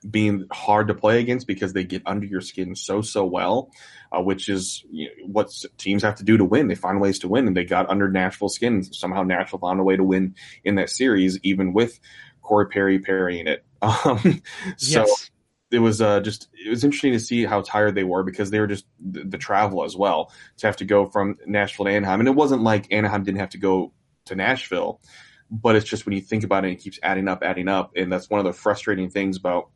being 0.10 0.48
hard 0.52 0.88
to 0.88 0.96
play 0.96 1.20
against 1.20 1.46
because 1.46 1.74
they 1.74 1.84
get 1.84 2.02
under 2.06 2.26
your 2.26 2.42
skin 2.42 2.76
so 2.76 3.02
so 3.02 3.24
well, 3.24 3.70
uh, 4.12 4.22
which 4.22 4.50
is 4.50 4.84
you 4.90 5.06
know, 5.06 5.28
what 5.28 5.52
teams 5.78 6.02
have 6.02 6.16
to 6.16 6.24
do 6.24 6.38
to 6.38 6.46
win. 6.46 6.68
They 6.68 6.76
find 6.76 7.00
ways 7.00 7.20
to 7.20 7.28
win, 7.28 7.46
and 7.46 7.56
they 7.56 7.66
got 7.66 7.90
under 7.90 8.10
Nashville's 8.10 8.56
skin. 8.56 8.84
Somehow 8.84 9.24
Nashville 9.24 9.60
found 9.60 9.80
a 9.80 9.84
way 9.84 9.96
to 9.96 10.04
win 10.04 10.36
in 10.64 10.76
that 10.76 10.90
series, 10.90 11.40
even 11.44 11.74
with 11.74 12.00
Corey 12.42 12.68
Perry 12.68 13.00
parrying 13.00 13.48
it. 13.48 13.66
Um, 13.84 14.44
so 14.78 15.00
yes. 15.02 15.32
It 15.72 15.80
was 15.80 16.02
uh, 16.02 16.20
just 16.20 16.50
it 16.54 16.70
was 16.70 16.84
interesting 16.84 17.14
to 17.14 17.20
see 17.20 17.46
how 17.46 17.62
tired 17.62 17.96
they 17.96 18.04
were 18.04 18.24
because 18.24 18.50
they 18.50 18.60
were 18.60 18.68
just 18.68 18.86
the, 19.00 19.24
the 19.24 19.38
travel 19.38 19.84
as 19.84 19.96
well 19.96 20.32
to 20.58 20.68
have 20.68 20.78
to 20.78 20.86
go 20.86 21.06
from 21.06 21.38
Nashville 21.46 21.86
to 21.86 21.92
Anaheim, 21.92 22.20
and 22.20 22.30
it 22.30 22.36
wasn't 22.36 22.62
like 22.62 22.92
Anaheim 22.92 23.24
didn't 23.24 23.40
have 23.40 23.52
to 23.52 23.58
go 23.58 23.94
to 24.26 24.36
Nashville, 24.36 25.02
but 25.50 25.76
it's 25.76 25.86
just 25.86 26.06
when 26.06 26.14
you 26.14 26.22
think 26.22 26.44
about 26.44 26.66
it, 26.66 26.72
it 26.72 26.80
keeps 26.80 27.00
adding 27.02 27.28
up, 27.28 27.44
adding 27.44 27.68
up, 27.68 27.92
and 27.96 28.12
that's 28.12 28.30
one 28.30 28.40
of 28.40 28.46
the 28.46 28.54
frustrating 28.54 29.10
things 29.10 29.38
about 29.38 29.70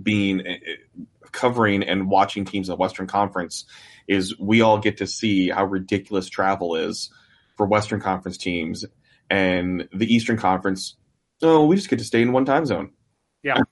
being 0.00 0.46
eh, 0.46 0.58
covering 1.32 1.82
and 1.82 2.08
watching 2.08 2.44
teams 2.44 2.68
in 2.68 2.72
the 2.72 2.76
Western 2.76 3.06
Conference 3.06 3.64
is 4.08 4.38
we 4.38 4.60
all 4.60 4.78
get 4.78 4.98
to 4.98 5.06
see 5.06 5.48
how 5.48 5.64
ridiculous 5.64 6.28
travel 6.28 6.74
is 6.74 7.10
for 7.56 7.66
Western 7.66 8.00
Conference 8.00 8.36
teams 8.36 8.84
and 9.28 9.88
the 9.92 10.12
Eastern 10.12 10.36
Conference. 10.36 10.96
Oh, 11.42 11.66
we 11.66 11.76
just 11.76 11.88
get 11.88 11.98
to 11.98 12.04
stay 12.04 12.22
in 12.22 12.32
one 12.32 12.44
time 12.44 12.66
zone. 12.66 12.92
Yeah. 13.42 13.62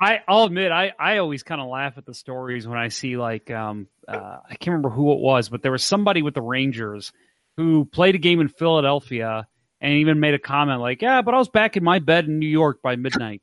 I, 0.00 0.20
I'll 0.28 0.44
admit, 0.44 0.72
I, 0.72 0.92
I 0.98 1.18
always 1.18 1.42
kind 1.42 1.60
of 1.60 1.68
laugh 1.68 1.96
at 1.96 2.06
the 2.06 2.14
stories 2.14 2.66
when 2.66 2.78
I 2.78 2.88
see 2.88 3.16
like 3.16 3.50
um 3.50 3.88
uh, 4.06 4.38
I 4.48 4.54
can't 4.56 4.68
remember 4.68 4.90
who 4.90 5.12
it 5.12 5.18
was, 5.18 5.48
but 5.48 5.62
there 5.62 5.72
was 5.72 5.82
somebody 5.82 6.22
with 6.22 6.34
the 6.34 6.42
Rangers 6.42 7.12
who 7.56 7.84
played 7.84 8.14
a 8.14 8.18
game 8.18 8.40
in 8.40 8.48
Philadelphia 8.48 9.46
and 9.80 9.94
even 9.94 10.20
made 10.20 10.34
a 10.34 10.38
comment 10.38 10.80
like, 10.80 11.02
"Yeah, 11.02 11.22
but 11.22 11.34
I 11.34 11.38
was 11.38 11.48
back 11.48 11.76
in 11.76 11.84
my 11.84 11.98
bed 11.98 12.26
in 12.26 12.38
New 12.38 12.48
York 12.48 12.82
by 12.82 12.96
midnight." 12.96 13.42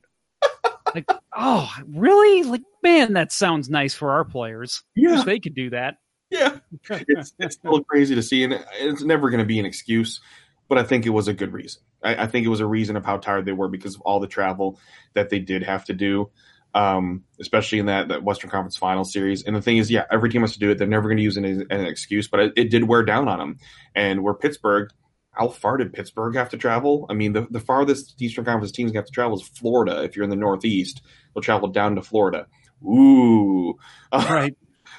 like, 0.93 1.09
oh, 1.35 1.71
really? 1.87 2.43
Like, 2.43 2.63
man, 2.83 3.13
that 3.13 3.31
sounds 3.31 3.69
nice 3.69 3.93
for 3.93 4.11
our 4.11 4.25
players. 4.25 4.83
Yeah. 4.95 5.15
Wish 5.15 5.23
they 5.25 5.39
could 5.39 5.55
do 5.55 5.69
that. 5.71 5.97
Yeah, 6.29 6.59
it's 6.89 7.33
it's 7.39 7.55
still 7.55 7.83
crazy 7.83 8.15
to 8.15 8.23
see, 8.23 8.43
and 8.45 8.53
it's 8.79 9.03
never 9.03 9.29
going 9.29 9.39
to 9.39 9.45
be 9.45 9.59
an 9.59 9.65
excuse. 9.65 10.21
But 10.69 10.77
I 10.77 10.83
think 10.83 11.05
it 11.05 11.09
was 11.09 11.27
a 11.27 11.33
good 11.33 11.51
reason. 11.51 11.81
I, 12.03 12.23
I 12.23 12.27
think 12.27 12.45
it 12.45 12.49
was 12.49 12.59
a 12.59 12.65
reason 12.65 12.95
of 12.95 13.05
how 13.05 13.17
tired 13.17 13.45
they 13.45 13.51
were 13.51 13.67
because 13.67 13.95
of 13.95 14.01
all 14.01 14.19
the 14.19 14.27
travel 14.27 14.79
that 15.13 15.29
they 15.29 15.39
did 15.39 15.63
have 15.63 15.85
to 15.85 15.93
do, 15.93 16.29
um, 16.73 17.23
especially 17.39 17.79
in 17.79 17.87
that, 17.87 18.07
that 18.09 18.23
Western 18.23 18.49
Conference 18.49 18.77
Final 18.77 19.03
series. 19.03 19.43
And 19.43 19.55
the 19.55 19.61
thing 19.61 19.77
is, 19.77 19.91
yeah, 19.91 20.05
every 20.11 20.29
team 20.29 20.41
has 20.41 20.53
to 20.53 20.59
do 20.59 20.71
it. 20.71 20.77
They're 20.77 20.87
never 20.87 21.07
going 21.07 21.17
to 21.17 21.23
use 21.23 21.37
as 21.37 21.43
an 21.43 21.85
excuse, 21.85 22.27
but 22.27 22.39
it, 22.39 22.53
it 22.55 22.69
did 22.69 22.87
wear 22.87 23.03
down 23.03 23.27
on 23.27 23.39
them. 23.39 23.57
And 23.95 24.23
where 24.23 24.33
Pittsburgh, 24.33 24.89
how 25.31 25.47
far 25.47 25.77
did 25.77 25.93
Pittsburgh 25.93 26.35
have 26.35 26.49
to 26.49 26.57
travel? 26.57 27.05
I 27.09 27.13
mean, 27.13 27.33
the, 27.33 27.47
the 27.49 27.59
farthest 27.59 28.21
Eastern 28.21 28.45
Conference 28.45 28.71
teams 28.71 28.93
have 28.93 29.05
to 29.05 29.11
travel 29.11 29.39
is 29.39 29.47
Florida. 29.47 30.03
If 30.03 30.15
you're 30.15 30.23
in 30.23 30.29
the 30.29 30.35
Northeast, 30.35 31.01
they'll 31.33 31.41
travel 31.41 31.69
down 31.69 31.95
to 31.95 32.01
Florida. 32.01 32.47
Ooh, 32.83 33.77
all 34.11 34.25
right. 34.29 34.55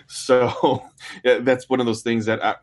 so 0.06 0.84
yeah, 1.24 1.38
that's 1.40 1.68
one 1.68 1.80
of 1.80 1.86
those 1.86 2.02
things 2.02 2.26
that 2.26 2.44
I, 2.44 2.56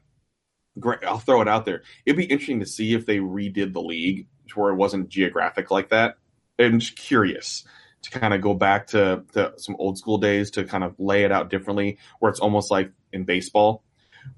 great. 0.79 1.03
I'll 1.03 1.19
throw 1.19 1.41
it 1.41 1.47
out 1.47 1.65
there. 1.65 1.83
It'd 2.05 2.17
be 2.17 2.25
interesting 2.25 2.59
to 2.59 2.65
see 2.65 2.93
if 2.93 3.05
they 3.05 3.17
redid 3.17 3.73
the 3.73 3.81
league 3.81 4.27
to 4.49 4.59
where 4.59 4.71
it 4.71 4.75
wasn't 4.75 5.09
geographic 5.09 5.71
like 5.71 5.89
that. 5.89 6.15
I'm 6.59 6.79
just 6.79 6.95
curious 6.95 7.65
to 8.03 8.11
kind 8.11 8.33
of 8.33 8.41
go 8.41 8.53
back 8.53 8.87
to, 8.87 9.23
to 9.33 9.53
some 9.57 9.75
old 9.79 9.97
school 9.97 10.17
days 10.17 10.51
to 10.51 10.63
kind 10.63 10.83
of 10.83 10.95
lay 10.97 11.23
it 11.23 11.31
out 11.31 11.49
differently, 11.49 11.97
where 12.19 12.29
it's 12.29 12.39
almost 12.39 12.71
like 12.71 12.91
in 13.11 13.25
baseball, 13.25 13.83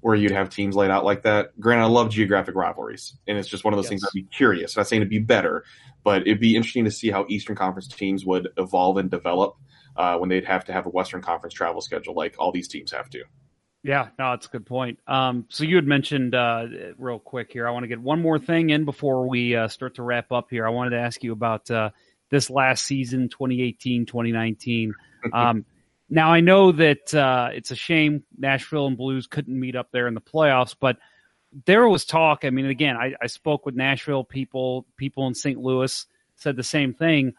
where 0.00 0.14
you'd 0.14 0.32
have 0.32 0.50
teams 0.50 0.74
laid 0.74 0.90
out 0.90 1.04
like 1.04 1.22
that. 1.22 1.58
Granted, 1.60 1.84
I 1.84 1.88
love 1.88 2.10
geographic 2.10 2.54
rivalries, 2.54 3.16
and 3.26 3.38
it's 3.38 3.48
just 3.48 3.64
one 3.64 3.72
of 3.72 3.78
those 3.78 3.88
things 3.88 4.04
I'd 4.04 4.10
be 4.14 4.24
curious. 4.24 4.76
I'm 4.76 4.80
not 4.80 4.88
saying 4.88 5.02
it'd 5.02 5.10
be 5.10 5.18
better, 5.18 5.64
but 6.04 6.22
it'd 6.22 6.40
be 6.40 6.56
interesting 6.56 6.84
to 6.84 6.90
see 6.90 7.10
how 7.10 7.26
Eastern 7.28 7.56
Conference 7.56 7.88
teams 7.88 8.24
would 8.24 8.48
evolve 8.56 8.96
and 8.96 9.10
develop 9.10 9.56
uh, 9.96 10.16
when 10.18 10.28
they'd 10.28 10.44
have 10.44 10.64
to 10.64 10.72
have 10.72 10.86
a 10.86 10.90
Western 10.90 11.22
Conference 11.22 11.54
travel 11.54 11.80
schedule 11.80 12.14
like 12.14 12.34
all 12.38 12.52
these 12.52 12.68
teams 12.68 12.92
have 12.92 13.10
to. 13.10 13.24
Yeah, 13.84 14.08
no, 14.18 14.30
that's 14.30 14.46
a 14.46 14.50
good 14.50 14.66
point. 14.66 15.00
Um, 15.08 15.46
so 15.48 15.64
you 15.64 15.74
had 15.76 15.86
mentioned 15.86 16.34
uh, 16.34 16.66
real 16.98 17.18
quick 17.18 17.52
here. 17.52 17.66
I 17.66 17.72
want 17.72 17.82
to 17.82 17.88
get 17.88 18.00
one 18.00 18.22
more 18.22 18.38
thing 18.38 18.70
in 18.70 18.84
before 18.84 19.26
we 19.26 19.56
uh, 19.56 19.66
start 19.66 19.96
to 19.96 20.02
wrap 20.02 20.30
up 20.30 20.50
here. 20.50 20.64
I 20.66 20.70
wanted 20.70 20.90
to 20.90 20.98
ask 20.98 21.24
you 21.24 21.32
about 21.32 21.68
uh, 21.70 21.90
this 22.30 22.48
last 22.48 22.86
season, 22.86 23.28
2018, 23.28 24.06
2019. 24.06 24.94
Um, 25.32 25.64
now 26.10 26.32
I 26.32 26.40
know 26.40 26.72
that 26.72 27.14
uh, 27.14 27.50
it's 27.52 27.70
a 27.70 27.76
shame 27.76 28.24
Nashville 28.36 28.88
and 28.88 28.96
Blues 28.96 29.28
couldn't 29.28 29.58
meet 29.58 29.76
up 29.76 29.92
there 29.92 30.08
in 30.08 30.14
the 30.14 30.20
playoffs, 30.20 30.74
but 30.78 30.96
there 31.64 31.88
was 31.88 32.04
talk. 32.04 32.44
I 32.44 32.50
mean, 32.50 32.66
again, 32.66 32.96
I, 32.96 33.14
I 33.22 33.28
spoke 33.28 33.64
with 33.64 33.76
Nashville 33.76 34.24
people, 34.24 34.84
people 34.96 35.28
in 35.28 35.34
St. 35.34 35.60
Louis 35.60 36.06
said 36.34 36.56
the 36.56 36.64
same 36.64 36.92
thing. 36.92 37.34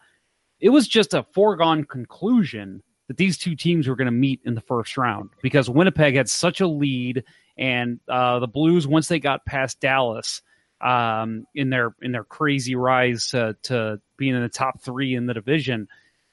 It 0.60 0.70
was 0.70 0.88
just 0.88 1.12
a 1.12 1.26
foregone 1.34 1.84
conclusion 1.84 2.82
that 3.08 3.16
these 3.16 3.38
two 3.38 3.54
teams 3.54 3.86
were 3.86 3.96
going 3.96 4.06
to 4.06 4.12
meet 4.12 4.40
in 4.44 4.54
the 4.54 4.60
first 4.60 4.96
round 4.96 5.30
because 5.42 5.68
Winnipeg 5.68 6.16
had 6.16 6.28
such 6.28 6.60
a 6.60 6.66
lead, 6.66 7.24
and 7.56 8.00
uh, 8.08 8.38
the 8.38 8.48
Blues 8.48 8.86
once 8.86 9.08
they 9.08 9.18
got 9.18 9.44
past 9.44 9.80
Dallas 9.80 10.42
um, 10.80 11.46
in 11.54 11.70
their 11.70 11.94
in 12.02 12.12
their 12.12 12.24
crazy 12.24 12.74
rise 12.74 13.28
to, 13.28 13.56
to 13.64 14.00
being 14.16 14.34
in 14.34 14.42
the 14.42 14.48
top 14.48 14.80
three 14.82 15.14
in 15.14 15.26
the 15.26 15.34
division, 15.34 15.88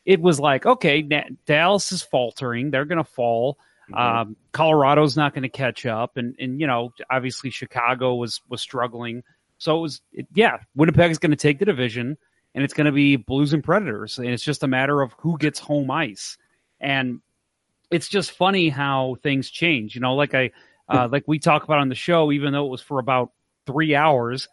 it 0.05 0.21
was 0.21 0.39
like 0.39 0.65
okay, 0.65 1.01
Na- 1.01 1.29
Dallas 1.45 1.91
is 1.91 2.01
faltering; 2.01 2.71
they're 2.71 2.85
going 2.85 2.97
to 2.97 3.03
fall. 3.03 3.57
Um, 3.93 4.37
Colorado's 4.53 5.17
not 5.17 5.33
going 5.33 5.43
to 5.43 5.49
catch 5.49 5.85
up, 5.85 6.17
and 6.17 6.35
and 6.39 6.59
you 6.59 6.67
know 6.67 6.93
obviously 7.09 7.49
Chicago 7.49 8.15
was 8.15 8.41
was 8.49 8.61
struggling. 8.61 9.23
So 9.57 9.77
it 9.77 9.81
was 9.81 10.01
it, 10.13 10.27
yeah, 10.33 10.57
Winnipeg 10.75 11.11
is 11.11 11.19
going 11.19 11.31
to 11.31 11.37
take 11.37 11.59
the 11.59 11.65
division, 11.65 12.17
and 12.55 12.63
it's 12.63 12.73
going 12.73 12.85
to 12.85 12.91
be 12.91 13.15
Blues 13.15 13.53
and 13.53 13.63
Predators, 13.63 14.17
and 14.17 14.27
it's 14.27 14.43
just 14.43 14.63
a 14.63 14.67
matter 14.67 15.01
of 15.01 15.13
who 15.19 15.37
gets 15.37 15.59
home 15.59 15.91
ice. 15.91 16.37
And 16.81 17.21
it's 17.89 18.09
just 18.09 18.31
funny 18.31 18.69
how 18.69 19.15
things 19.21 19.49
change. 19.49 19.95
You 19.95 20.01
know, 20.01 20.15
like 20.15 20.33
I 20.33 20.51
uh, 20.89 21.07
like 21.11 21.23
we 21.27 21.39
talk 21.39 21.63
about 21.63 21.79
on 21.79 21.89
the 21.89 21.95
show, 21.95 22.31
even 22.31 22.51
though 22.51 22.65
it 22.65 22.69
was 22.69 22.81
for 22.81 22.99
about 22.99 23.31
three 23.65 23.95
hours, 23.95 24.49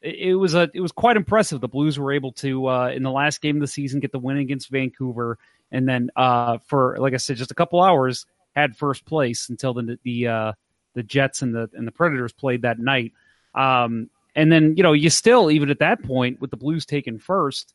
it, 0.00 0.14
it 0.14 0.34
was 0.34 0.54
a 0.54 0.70
it 0.72 0.80
was 0.80 0.92
quite 0.92 1.16
impressive. 1.16 1.60
The 1.60 1.68
Blues 1.68 1.98
were 1.98 2.12
able 2.12 2.32
to 2.32 2.68
uh, 2.68 2.88
in 2.88 3.02
the 3.02 3.10
last 3.10 3.40
game 3.40 3.56
of 3.56 3.60
the 3.60 3.66
season 3.66 4.00
get 4.00 4.12
the 4.12 4.18
win 4.18 4.38
against 4.38 4.70
Vancouver, 4.70 5.38
and 5.70 5.88
then 5.88 6.10
uh, 6.16 6.58
for 6.66 6.96
like 6.98 7.14
I 7.14 7.18
said, 7.18 7.36
just 7.36 7.50
a 7.50 7.54
couple 7.54 7.82
hours 7.82 8.26
had 8.54 8.76
first 8.76 9.04
place 9.04 9.48
until 9.48 9.74
the 9.74 9.98
the 10.02 10.28
uh, 10.28 10.52
the 10.94 11.02
Jets 11.02 11.42
and 11.42 11.54
the 11.54 11.68
and 11.74 11.86
the 11.86 11.92
Predators 11.92 12.32
played 12.32 12.62
that 12.62 12.78
night. 12.78 13.12
Um, 13.54 14.08
and 14.34 14.50
then 14.50 14.76
you 14.76 14.82
know 14.82 14.92
you 14.92 15.10
still 15.10 15.50
even 15.50 15.70
at 15.70 15.80
that 15.80 16.02
point 16.02 16.40
with 16.40 16.50
the 16.50 16.56
Blues 16.56 16.86
taking 16.86 17.18
first, 17.18 17.74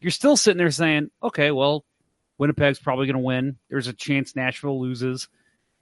you're 0.00 0.10
still 0.10 0.36
sitting 0.36 0.58
there 0.58 0.70
saying, 0.70 1.10
okay, 1.22 1.50
well, 1.50 1.84
Winnipeg's 2.40 2.78
probably 2.78 3.06
going 3.06 3.16
to 3.16 3.20
win. 3.20 3.58
There's 3.68 3.86
a 3.86 3.92
chance 3.92 4.34
Nashville 4.34 4.80
loses, 4.80 5.28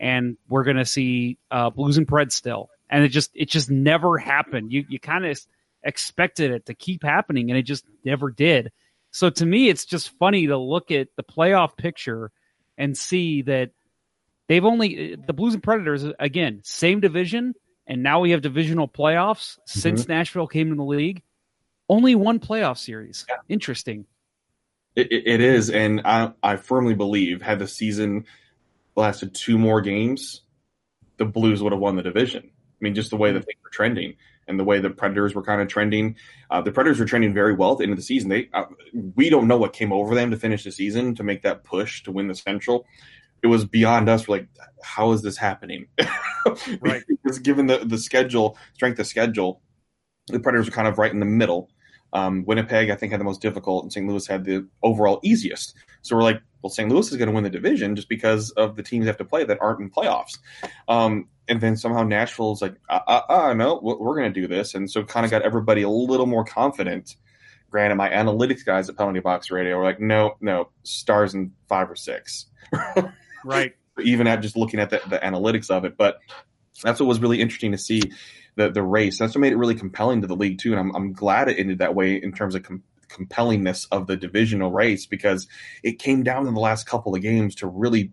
and 0.00 0.36
we're 0.48 0.64
going 0.64 0.76
to 0.76 0.84
see 0.84 1.38
uh, 1.52 1.70
Blues 1.70 1.98
and 1.98 2.06
Preds 2.06 2.32
still. 2.32 2.68
And 2.90 3.04
it 3.04 3.10
just 3.10 3.30
it 3.34 3.48
just 3.48 3.70
never 3.70 4.18
happened. 4.18 4.72
You 4.72 4.84
you 4.88 4.98
kind 4.98 5.24
of 5.24 5.38
expected 5.84 6.50
it 6.50 6.66
to 6.66 6.74
keep 6.74 7.04
happening, 7.04 7.50
and 7.50 7.58
it 7.58 7.62
just 7.62 7.84
never 8.04 8.30
did. 8.30 8.72
So 9.12 9.30
to 9.30 9.46
me, 9.46 9.68
it's 9.68 9.84
just 9.84 10.10
funny 10.18 10.48
to 10.48 10.58
look 10.58 10.90
at 10.90 11.08
the 11.16 11.22
playoff 11.22 11.76
picture 11.76 12.32
and 12.76 12.98
see 12.98 13.42
that 13.42 13.70
they've 14.48 14.64
only 14.64 15.14
the 15.14 15.32
Blues 15.32 15.54
and 15.54 15.62
Predators 15.62 16.04
again 16.18 16.60
same 16.64 16.98
division, 16.98 17.54
and 17.86 18.02
now 18.02 18.18
we 18.18 18.32
have 18.32 18.42
divisional 18.42 18.88
playoffs 18.88 19.58
since 19.64 20.08
Nashville 20.08 20.48
came 20.48 20.72
in 20.72 20.76
the 20.76 20.84
league. 20.84 21.22
Only 21.88 22.16
one 22.16 22.40
playoff 22.40 22.78
series. 22.78 23.26
Interesting. 23.48 24.06
It, 24.98 25.12
it, 25.12 25.40
is, 25.40 25.70
and 25.70 26.02
I, 26.04 26.32
I 26.42 26.56
firmly 26.56 26.94
believe 26.94 27.40
had 27.40 27.60
the 27.60 27.68
season 27.68 28.26
lasted 28.96 29.34
two 29.34 29.56
more 29.56 29.80
games, 29.80 30.42
the 31.18 31.24
Blues 31.24 31.62
would 31.62 31.72
have 31.72 31.80
won 31.80 31.96
the 31.96 32.02
division. 32.02 32.42
I 32.44 32.78
mean, 32.80 32.94
just 32.94 33.10
the 33.10 33.16
way 33.16 33.32
that 33.32 33.44
things 33.44 33.60
were 33.62 33.70
trending 33.70 34.14
and 34.48 34.58
the 34.58 34.64
way 34.64 34.80
the 34.80 34.90
Predators 34.90 35.34
were 35.34 35.42
kind 35.42 35.60
of 35.60 35.68
trending. 35.68 36.16
Uh, 36.50 36.62
the 36.62 36.72
Predators 36.72 36.98
were 36.98 37.06
trending 37.06 37.34
very 37.34 37.54
well 37.54 37.72
at 37.72 37.78
the 37.78 37.84
end 37.84 37.92
of 37.92 37.98
the 37.98 38.02
season. 38.02 38.28
They 38.28 38.48
uh, 38.52 38.64
we 39.14 39.30
don't 39.30 39.46
know 39.46 39.58
what 39.58 39.72
came 39.72 39.92
over 39.92 40.14
them 40.14 40.30
to 40.30 40.36
finish 40.36 40.64
the 40.64 40.72
season 40.72 41.14
to 41.16 41.22
make 41.22 41.42
that 41.42 41.64
push 41.64 42.02
to 42.04 42.12
win 42.12 42.28
the 42.28 42.34
Central. 42.34 42.86
It 43.42 43.46
was 43.46 43.64
beyond 43.64 44.08
us. 44.08 44.26
We're 44.26 44.38
like, 44.38 44.48
how 44.82 45.12
is 45.12 45.22
this 45.22 45.36
happening? 45.36 45.86
Right. 46.80 47.02
because 47.06 47.40
given 47.40 47.66
the 47.66 47.78
the 47.78 47.98
schedule, 47.98 48.56
strength 48.72 48.98
of 49.00 49.06
schedule, 49.06 49.60
the 50.28 50.40
Predators 50.40 50.66
were 50.66 50.72
kind 50.72 50.88
of 50.88 50.96
right 50.96 51.12
in 51.12 51.20
the 51.20 51.26
middle. 51.26 51.68
Um, 52.12 52.44
Winnipeg, 52.46 52.90
I 52.90 52.94
think, 52.94 53.12
had 53.12 53.20
the 53.20 53.24
most 53.24 53.42
difficult, 53.42 53.82
and 53.84 53.92
St. 53.92 54.06
Louis 54.06 54.26
had 54.26 54.44
the 54.44 54.66
overall 54.82 55.20
easiest. 55.22 55.74
So 56.02 56.16
we're 56.16 56.22
like, 56.22 56.40
well, 56.62 56.70
St. 56.70 56.88
Louis 56.88 57.10
is 57.10 57.16
going 57.16 57.28
to 57.28 57.34
win 57.34 57.44
the 57.44 57.50
division 57.50 57.94
just 57.94 58.08
because 58.08 58.50
of 58.52 58.76
the 58.76 58.82
teams 58.82 59.04
they 59.04 59.08
have 59.08 59.18
to 59.18 59.24
play 59.24 59.44
that 59.44 59.58
aren't 59.60 59.80
in 59.80 59.90
playoffs. 59.90 60.38
Um, 60.88 61.28
and 61.48 61.60
then 61.60 61.76
somehow 61.76 62.02
Nashville's 62.02 62.60
like, 62.60 62.74
uh, 62.88 63.00
uh, 63.06 63.22
uh 63.28 63.54
no, 63.54 63.78
we're 63.82 64.16
going 64.16 64.32
to 64.32 64.40
do 64.40 64.46
this, 64.46 64.74
and 64.74 64.90
so 64.90 65.02
kind 65.04 65.24
of 65.24 65.30
got 65.30 65.42
everybody 65.42 65.82
a 65.82 65.88
little 65.88 66.26
more 66.26 66.44
confident. 66.44 67.16
Granted, 67.70 67.96
my 67.96 68.08
analytics 68.08 68.64
guys 68.64 68.88
at 68.88 68.96
Penalty 68.96 69.20
Box 69.20 69.50
Radio 69.50 69.76
were 69.76 69.84
like, 69.84 70.00
no, 70.00 70.36
no, 70.40 70.70
stars 70.84 71.34
in 71.34 71.52
five 71.68 71.90
or 71.90 71.96
six, 71.96 72.46
Right. 73.44 73.74
even 74.02 74.26
at 74.26 74.40
just 74.40 74.56
looking 74.56 74.80
at 74.80 74.90
the, 74.90 75.00
the 75.08 75.18
analytics 75.18 75.70
of 75.70 75.84
it. 75.84 75.96
But 75.96 76.20
that's 76.82 77.00
what 77.00 77.06
was 77.06 77.20
really 77.20 77.40
interesting 77.40 77.72
to 77.72 77.78
see 77.78 78.00
the 78.58 78.70
the 78.70 78.82
race. 78.82 79.18
That's 79.18 79.34
what 79.34 79.40
made 79.40 79.52
it 79.54 79.58
really 79.58 79.76
compelling 79.76 80.20
to 80.22 80.26
the 80.26 80.36
league 80.36 80.58
too, 80.58 80.72
and 80.72 80.80
I'm 80.80 80.94
I'm 80.96 81.12
glad 81.14 81.48
it 81.48 81.58
ended 81.58 81.78
that 81.78 81.94
way 81.94 82.16
in 82.16 82.32
terms 82.32 82.54
of 82.56 82.64
com- 82.64 82.82
compellingness 83.08 83.86
of 83.90 84.06
the 84.06 84.16
divisional 84.16 84.72
race 84.72 85.06
because 85.06 85.48
it 85.82 85.98
came 85.98 86.22
down 86.24 86.46
in 86.46 86.54
the 86.54 86.60
last 86.60 86.86
couple 86.86 87.14
of 87.14 87.22
games 87.22 87.54
to 87.56 87.66
really 87.66 88.12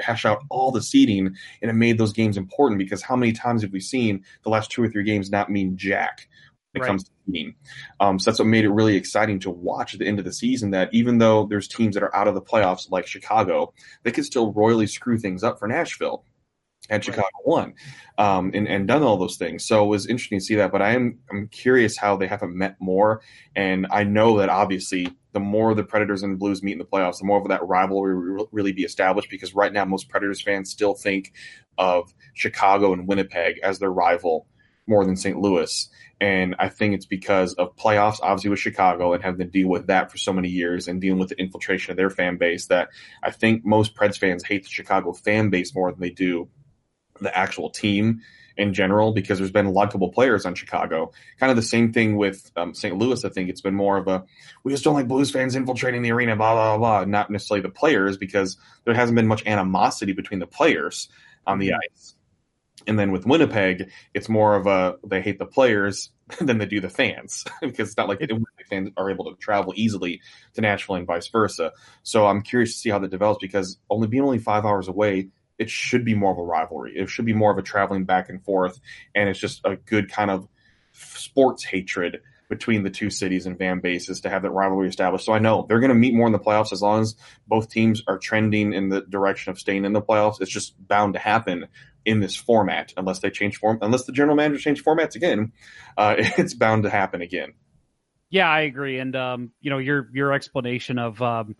hash 0.00 0.24
out 0.24 0.40
all 0.50 0.70
the 0.72 0.80
seeding 0.82 1.26
and 1.60 1.70
it 1.70 1.74
made 1.74 1.98
those 1.98 2.14
games 2.14 2.38
important 2.38 2.78
because 2.78 3.02
how 3.02 3.16
many 3.16 3.32
times 3.32 3.62
have 3.62 3.72
we 3.72 3.80
seen 3.80 4.24
the 4.44 4.50
last 4.50 4.70
two 4.70 4.82
or 4.82 4.88
three 4.88 5.04
games 5.04 5.30
not 5.30 5.50
mean 5.50 5.76
jack 5.76 6.26
when 6.72 6.82
it 6.82 6.84
Right. 6.84 6.86
comes 6.86 7.04
to 7.04 7.10
seeding? 7.26 7.54
Um, 8.00 8.18
so 8.18 8.30
that's 8.30 8.38
what 8.38 8.48
made 8.48 8.64
it 8.64 8.70
really 8.70 8.96
exciting 8.96 9.40
to 9.40 9.50
watch 9.50 9.94
at 9.94 10.00
the 10.00 10.06
end 10.06 10.18
of 10.18 10.24
the 10.24 10.32
season. 10.32 10.70
That 10.70 10.88
even 10.94 11.18
though 11.18 11.46
there's 11.46 11.68
teams 11.68 11.94
that 11.94 12.02
are 12.02 12.16
out 12.16 12.28
of 12.28 12.34
the 12.34 12.42
playoffs 12.42 12.90
like 12.90 13.06
Chicago, 13.06 13.74
they 14.04 14.12
could 14.12 14.24
still 14.24 14.52
royally 14.52 14.86
screw 14.86 15.18
things 15.18 15.44
up 15.44 15.58
for 15.58 15.68
Nashville. 15.68 16.24
And 16.88 17.04
Chicago 17.04 17.28
won, 17.44 17.74
um, 18.18 18.50
and, 18.52 18.66
and 18.66 18.88
done 18.88 19.04
all 19.04 19.16
those 19.16 19.36
things. 19.36 19.64
So 19.64 19.84
it 19.84 19.88
was 19.88 20.06
interesting 20.06 20.40
to 20.40 20.44
see 20.44 20.56
that. 20.56 20.72
But 20.72 20.82
I 20.82 20.92
am 20.94 21.20
I'm 21.30 21.46
curious 21.48 21.96
how 21.96 22.16
they 22.16 22.26
haven't 22.26 22.56
met 22.56 22.76
more. 22.80 23.20
And 23.54 23.86
I 23.90 24.02
know 24.02 24.38
that 24.38 24.48
obviously 24.48 25.08
the 25.32 25.40
more 25.40 25.72
the 25.74 25.84
Predators 25.84 26.24
and 26.24 26.32
the 26.32 26.38
Blues 26.38 26.64
meet 26.64 26.72
in 26.72 26.78
the 26.78 26.84
playoffs, 26.84 27.18
the 27.18 27.26
more 27.26 27.40
of 27.40 27.46
that 27.48 27.64
rivalry 27.64 28.34
will 28.34 28.48
really 28.50 28.72
be 28.72 28.82
established. 28.82 29.30
Because 29.30 29.54
right 29.54 29.72
now, 29.72 29.84
most 29.84 30.08
Predators 30.08 30.42
fans 30.42 30.70
still 30.70 30.94
think 30.94 31.32
of 31.78 32.12
Chicago 32.34 32.92
and 32.92 33.06
Winnipeg 33.06 33.60
as 33.62 33.78
their 33.78 33.92
rival 33.92 34.48
more 34.90 35.04
than 35.04 35.16
St. 35.16 35.38
Louis. 35.38 35.88
And 36.20 36.54
I 36.58 36.68
think 36.68 36.94
it's 36.94 37.06
because 37.06 37.54
of 37.54 37.74
playoffs, 37.76 38.18
obviously 38.22 38.50
with 38.50 38.58
Chicago 38.58 39.14
and 39.14 39.22
having 39.22 39.38
to 39.38 39.46
deal 39.46 39.68
with 39.68 39.86
that 39.86 40.10
for 40.10 40.18
so 40.18 40.32
many 40.34 40.48
years 40.48 40.86
and 40.86 41.00
dealing 41.00 41.18
with 41.18 41.30
the 41.30 41.40
infiltration 41.40 41.92
of 41.92 41.96
their 41.96 42.10
fan 42.10 42.36
base 42.36 42.66
that 42.66 42.90
I 43.22 43.30
think 43.30 43.64
most 43.64 43.94
Preds 43.94 44.18
fans 44.18 44.44
hate 44.44 44.64
the 44.64 44.68
Chicago 44.68 45.12
fan 45.12 45.48
base 45.48 45.74
more 45.74 45.90
than 45.90 46.00
they 46.00 46.10
do 46.10 46.48
the 47.20 47.36
actual 47.36 47.70
team 47.70 48.22
in 48.56 48.74
general 48.74 49.12
because 49.12 49.38
there's 49.38 49.50
been 49.50 49.72
likable 49.72 50.10
players 50.10 50.44
on 50.44 50.54
Chicago. 50.54 51.12
Kind 51.38 51.50
of 51.50 51.56
the 51.56 51.62
same 51.62 51.92
thing 51.92 52.16
with 52.16 52.50
um, 52.56 52.74
St. 52.74 52.96
Louis. 52.96 53.24
I 53.24 53.28
think 53.30 53.48
it's 53.48 53.62
been 53.62 53.74
more 53.74 53.96
of 53.96 54.06
a 54.08 54.24
we 54.64 54.72
just 54.72 54.84
don't 54.84 54.94
like 54.94 55.08
Blues 55.08 55.30
fans 55.30 55.56
infiltrating 55.56 56.02
the 56.02 56.12
arena, 56.12 56.36
blah 56.36 56.54
blah 56.54 56.78
blah. 56.78 57.04
Not 57.04 57.30
necessarily 57.30 57.62
the 57.62 57.70
players 57.70 58.16
because 58.16 58.56
there 58.84 58.94
hasn't 58.94 59.16
been 59.16 59.26
much 59.26 59.46
animosity 59.46 60.12
between 60.12 60.40
the 60.40 60.46
players 60.46 61.08
on 61.46 61.58
the 61.58 61.72
ice. 61.72 62.14
And 62.86 62.98
then 62.98 63.12
with 63.12 63.26
Winnipeg, 63.26 63.90
it's 64.14 64.28
more 64.28 64.54
of 64.54 64.66
a 64.66 64.96
they 65.06 65.20
hate 65.20 65.38
the 65.38 65.46
players 65.46 66.10
than 66.40 66.58
they 66.58 66.66
do 66.66 66.80
the 66.80 66.88
fans 66.88 67.44
because 67.60 67.88
it's 67.88 67.96
not 67.96 68.08
like 68.08 68.20
the 68.20 68.44
fans 68.68 68.90
are 68.96 69.10
able 69.10 69.24
to 69.26 69.36
travel 69.36 69.72
easily 69.76 70.20
to 70.54 70.60
Nashville 70.60 70.96
and 70.96 71.06
vice 71.06 71.28
versa. 71.28 71.72
So 72.02 72.26
I'm 72.26 72.42
curious 72.42 72.72
to 72.74 72.78
see 72.78 72.90
how 72.90 72.98
that 72.98 73.10
develops 73.10 73.40
because 73.40 73.78
only 73.88 74.06
being 74.06 74.22
only 74.22 74.38
five 74.38 74.64
hours 74.64 74.88
away, 74.88 75.28
it 75.60 75.68
should 75.68 76.06
be 76.06 76.14
more 76.14 76.32
of 76.32 76.38
a 76.38 76.42
rivalry. 76.42 76.94
It 76.96 77.10
should 77.10 77.26
be 77.26 77.34
more 77.34 77.52
of 77.52 77.58
a 77.58 77.62
traveling 77.62 78.06
back 78.06 78.30
and 78.30 78.42
forth, 78.42 78.80
and 79.14 79.28
it's 79.28 79.38
just 79.38 79.60
a 79.64 79.76
good 79.76 80.10
kind 80.10 80.30
of 80.30 80.48
sports 80.92 81.64
hatred 81.64 82.22
between 82.48 82.82
the 82.82 82.90
two 82.90 83.10
cities 83.10 83.46
and 83.46 83.58
fan 83.58 83.78
bases 83.78 84.22
to 84.22 84.30
have 84.30 84.42
that 84.42 84.50
rivalry 84.50 84.88
established. 84.88 85.26
So 85.26 85.34
I 85.34 85.38
know 85.38 85.66
they're 85.68 85.78
going 85.78 85.90
to 85.90 85.94
meet 85.94 86.14
more 86.14 86.26
in 86.26 86.32
the 86.32 86.38
playoffs 86.38 86.72
as 86.72 86.82
long 86.82 87.02
as 87.02 87.14
both 87.46 87.68
teams 87.68 88.02
are 88.08 88.18
trending 88.18 88.72
in 88.72 88.88
the 88.88 89.02
direction 89.02 89.52
of 89.52 89.58
staying 89.58 89.84
in 89.84 89.92
the 89.92 90.02
playoffs. 90.02 90.40
It's 90.40 90.50
just 90.50 90.74
bound 90.88 91.12
to 91.14 91.20
happen 91.20 91.68
in 92.06 92.20
this 92.20 92.34
format 92.34 92.94
unless 92.96 93.20
they 93.20 93.30
change 93.30 93.58
form, 93.58 93.78
unless 93.82 94.06
the 94.06 94.12
general 94.12 94.34
manager 94.34 94.58
change 94.58 94.82
formats 94.82 95.14
again. 95.14 95.52
Uh, 95.96 96.16
it's 96.18 96.54
bound 96.54 96.84
to 96.84 96.90
happen 96.90 97.20
again. 97.20 97.52
Yeah, 98.30 98.48
I 98.48 98.62
agree. 98.62 98.98
And 98.98 99.14
um, 99.14 99.52
you 99.60 99.70
know, 99.70 99.78
your 99.78 100.08
your 100.12 100.32
explanation 100.32 100.98
of 100.98 101.20
um, 101.20 101.54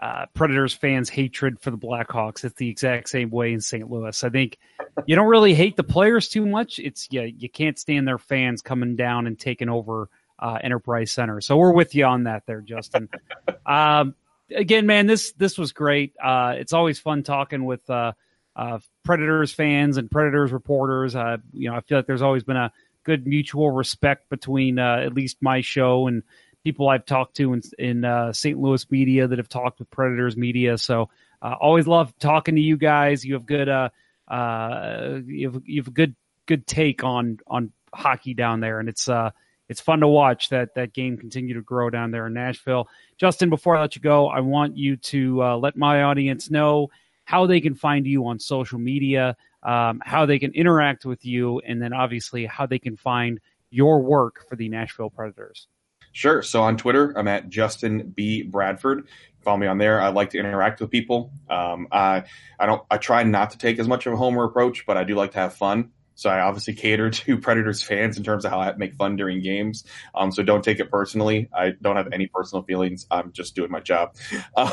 uh, 0.00 0.26
Predators 0.34 0.74
fans' 0.74 1.08
hatred 1.08 1.60
for 1.60 1.70
the 1.70 1.78
Blackhawks, 1.78 2.44
it's 2.44 2.56
the 2.56 2.68
exact 2.68 3.08
same 3.08 3.30
way 3.30 3.52
in 3.52 3.60
St. 3.60 3.88
Louis. 3.90 4.24
I 4.24 4.28
think 4.28 4.58
you 5.06 5.14
don't 5.14 5.28
really 5.28 5.54
hate 5.54 5.76
the 5.76 5.84
players 5.84 6.28
too 6.28 6.46
much. 6.46 6.78
It's 6.78 7.08
yeah, 7.10 7.22
you 7.22 7.48
can't 7.48 7.78
stand 7.78 8.06
their 8.06 8.18
fans 8.18 8.62
coming 8.62 8.96
down 8.96 9.26
and 9.26 9.38
taking 9.38 9.68
over 9.68 10.08
uh, 10.38 10.58
Enterprise 10.62 11.12
Center. 11.12 11.40
So 11.40 11.56
we're 11.56 11.72
with 11.72 11.94
you 11.94 12.04
on 12.06 12.24
that 12.24 12.44
there, 12.46 12.60
Justin. 12.60 13.08
um, 13.66 14.14
again, 14.54 14.86
man, 14.86 15.06
this 15.06 15.32
this 15.32 15.56
was 15.56 15.72
great. 15.72 16.14
Uh, 16.22 16.54
it's 16.56 16.72
always 16.72 16.98
fun 16.98 17.22
talking 17.22 17.64
with 17.64 17.88
uh, 17.88 18.12
uh, 18.56 18.78
Predators 19.04 19.52
fans 19.52 19.96
and 19.96 20.10
Predators 20.10 20.52
reporters. 20.52 21.14
Uh, 21.14 21.38
you 21.52 21.70
know, 21.70 21.76
I 21.76 21.80
feel 21.80 21.98
like 21.98 22.06
there's 22.06 22.22
always 22.22 22.44
been 22.44 22.56
a 22.56 22.72
good 23.04 23.26
mutual 23.26 23.70
respect 23.70 24.28
between 24.28 24.78
uh, 24.78 25.02
at 25.04 25.14
least 25.14 25.36
my 25.40 25.60
show 25.60 26.06
and 26.06 26.22
people 26.64 26.88
I've 26.88 27.04
talked 27.04 27.36
to 27.36 27.52
in, 27.52 27.62
in 27.78 28.04
uh, 28.04 28.32
St. 28.32 28.58
Louis 28.58 28.90
media 28.90 29.28
that 29.28 29.38
have 29.38 29.48
talked 29.48 29.78
with 29.78 29.90
Predators 29.90 30.36
media. 30.36 30.78
So 30.78 31.10
uh, 31.42 31.54
always 31.60 31.86
love 31.86 32.18
talking 32.18 32.56
to 32.56 32.60
you 32.60 32.76
guys. 32.76 33.24
You 33.24 33.34
have 33.34 33.46
good, 33.46 33.68
uh, 33.68 33.90
uh, 34.26 35.20
you 35.26 35.50
have 35.50 35.62
you 35.66 35.82
have 35.82 35.88
a 35.88 35.92
good 35.92 36.16
good 36.46 36.66
take 36.66 37.04
on 37.04 37.38
on 37.46 37.72
hockey 37.92 38.34
down 38.34 38.60
there, 38.60 38.80
and 38.80 38.88
it's 38.88 39.08
uh 39.08 39.30
it's 39.68 39.80
fun 39.80 40.00
to 40.00 40.08
watch 40.08 40.48
that 40.48 40.74
that 40.74 40.94
game 40.94 41.18
continue 41.18 41.54
to 41.54 41.62
grow 41.62 41.90
down 41.90 42.10
there 42.10 42.26
in 42.26 42.32
Nashville. 42.32 42.88
Justin, 43.18 43.50
before 43.50 43.76
I 43.76 43.82
let 43.82 43.94
you 43.94 44.02
go, 44.02 44.28
I 44.28 44.40
want 44.40 44.76
you 44.76 44.96
to 44.96 45.42
uh, 45.42 45.56
let 45.56 45.76
my 45.76 46.02
audience 46.02 46.50
know 46.50 46.88
how 47.24 47.46
they 47.46 47.60
can 47.60 47.74
find 47.74 48.06
you 48.06 48.26
on 48.26 48.38
social 48.38 48.78
media, 48.78 49.36
um, 49.62 50.02
how 50.04 50.26
they 50.26 50.38
can 50.38 50.52
interact 50.52 51.04
with 51.04 51.24
you, 51.24 51.60
and 51.60 51.80
then 51.80 51.92
obviously 51.92 52.46
how 52.46 52.66
they 52.66 52.78
can 52.78 52.96
find 52.96 53.40
your 53.70 54.00
work 54.00 54.46
for 54.48 54.56
the 54.56 54.68
Nashville 54.68 55.10
Predators. 55.10 55.66
Sure. 56.14 56.42
So 56.42 56.62
on 56.62 56.76
Twitter, 56.76 57.12
I'm 57.18 57.26
at 57.26 57.48
Justin 57.48 58.12
B 58.14 58.42
Bradford. 58.42 59.08
Follow 59.42 59.58
me 59.58 59.66
on 59.66 59.78
there. 59.78 60.00
I 60.00 60.08
like 60.08 60.30
to 60.30 60.38
interact 60.38 60.80
with 60.80 60.90
people. 60.90 61.32
Um, 61.50 61.88
I 61.90 62.22
I 62.58 62.66
don't 62.66 62.82
I 62.88 62.98
try 62.98 63.24
not 63.24 63.50
to 63.50 63.58
take 63.58 63.80
as 63.80 63.88
much 63.88 64.06
of 64.06 64.12
a 64.12 64.16
homer 64.16 64.44
approach, 64.44 64.86
but 64.86 64.96
I 64.96 65.02
do 65.02 65.16
like 65.16 65.32
to 65.32 65.40
have 65.40 65.54
fun. 65.54 65.90
So 66.14 66.30
I 66.30 66.40
obviously 66.40 66.74
cater 66.82 67.10
to 67.10 67.38
Predators 67.38 67.82
fans 67.82 68.16
in 68.16 68.22
terms 68.22 68.44
of 68.44 68.52
how 68.52 68.60
I 68.60 68.72
make 68.76 68.94
fun 68.94 69.16
during 69.16 69.42
games. 69.42 69.84
Um, 70.14 70.30
so 70.30 70.44
don't 70.44 70.62
take 70.62 70.78
it 70.78 70.88
personally. 70.88 71.48
I 71.52 71.72
don't 71.82 71.96
have 71.96 72.12
any 72.12 72.28
personal 72.28 72.62
feelings. 72.62 73.08
I'm 73.10 73.32
just 73.32 73.56
doing 73.56 73.70
my 73.70 73.80
job. 73.80 74.14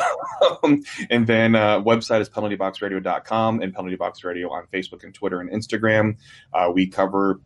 Um, 0.63 0.83
and 1.09 1.25
then 1.25 1.55
uh, 1.55 1.81
website 1.81 2.21
is 2.21 2.29
penaltyboxradio.com 2.29 3.61
and 3.61 3.73
Penalty 3.73 3.95
Box 3.95 4.23
Radio 4.23 4.51
on 4.51 4.67
Facebook 4.73 5.03
and 5.03 5.13
Twitter 5.13 5.39
and 5.39 5.49
Instagram. 5.49 6.17
Uh, 6.53 6.71
we 6.73 6.87
cover 6.87 7.41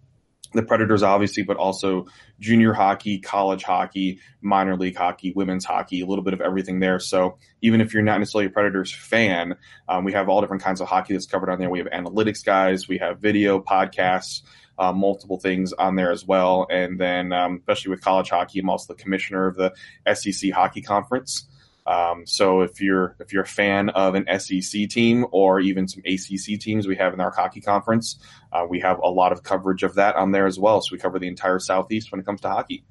the 0.55 0.63
Predators, 0.63 1.03
obviously, 1.03 1.43
but 1.43 1.57
also 1.57 2.07
junior 2.39 2.73
hockey, 2.73 3.19
college 3.19 3.63
hockey, 3.63 4.19
minor 4.41 4.75
league 4.75 4.95
hockey, 4.97 5.33
women's 5.35 5.65
hockey, 5.65 6.01
a 6.01 6.05
little 6.05 6.23
bit 6.23 6.33
of 6.33 6.41
everything 6.41 6.79
there. 6.79 6.99
So 6.99 7.37
even 7.61 7.81
if 7.81 7.93
you're 7.93 8.03
not 8.03 8.19
necessarily 8.19 8.47
a 8.47 8.49
Predators 8.49 8.93
fan, 8.93 9.55
um, 9.87 10.03
we 10.03 10.13
have 10.13 10.29
all 10.29 10.41
different 10.41 10.63
kinds 10.63 10.81
of 10.81 10.87
hockey 10.87 11.13
that's 11.13 11.25
covered 11.25 11.49
on 11.49 11.59
there. 11.59 11.69
We 11.69 11.79
have 11.79 11.87
analytics 11.87 12.43
guys, 12.43 12.87
we 12.87 12.97
have 12.99 13.19
video, 13.19 13.59
podcasts, 13.59 14.41
uh, 14.77 14.91
multiple 14.91 15.39
things 15.39 15.73
on 15.73 15.95
there 15.95 16.11
as 16.11 16.25
well. 16.25 16.67
And 16.69 16.99
then, 16.99 17.31
um, 17.33 17.57
especially 17.57 17.91
with 17.91 18.01
college 18.01 18.29
hockey, 18.29 18.59
I'm 18.59 18.69
also 18.69 18.93
the 18.93 19.01
commissioner 19.01 19.47
of 19.47 19.55
the 19.55 19.73
SEC 20.13 20.51
Hockey 20.51 20.81
Conference. 20.81 21.47
Um, 21.85 22.25
so 22.25 22.61
if 22.61 22.81
you're 22.81 23.15
if 23.19 23.31
you're 23.31 23.43
a 23.43 23.47
fan 23.47 23.89
of 23.89 24.15
an 24.15 24.25
SEC 24.39 24.89
team 24.89 25.25
or 25.31 25.59
even 25.59 25.87
some 25.87 26.01
ACC 26.05 26.59
teams 26.59 26.87
we 26.87 26.95
have 26.95 27.13
in 27.13 27.19
our 27.19 27.31
hockey 27.31 27.61
conference, 27.61 28.19
uh, 28.51 28.65
we 28.67 28.79
have 28.79 28.99
a 28.99 29.09
lot 29.09 29.31
of 29.31 29.43
coverage 29.43 29.83
of 29.83 29.95
that 29.95 30.15
on 30.15 30.31
there 30.31 30.47
as 30.47 30.59
well. 30.59 30.81
So 30.81 30.89
we 30.91 30.97
cover 30.97 31.19
the 31.19 31.27
entire 31.27 31.59
Southeast 31.59 32.11
when 32.11 32.19
it 32.19 32.25
comes 32.25 32.41
to 32.41 32.49
hockey. 32.49 32.85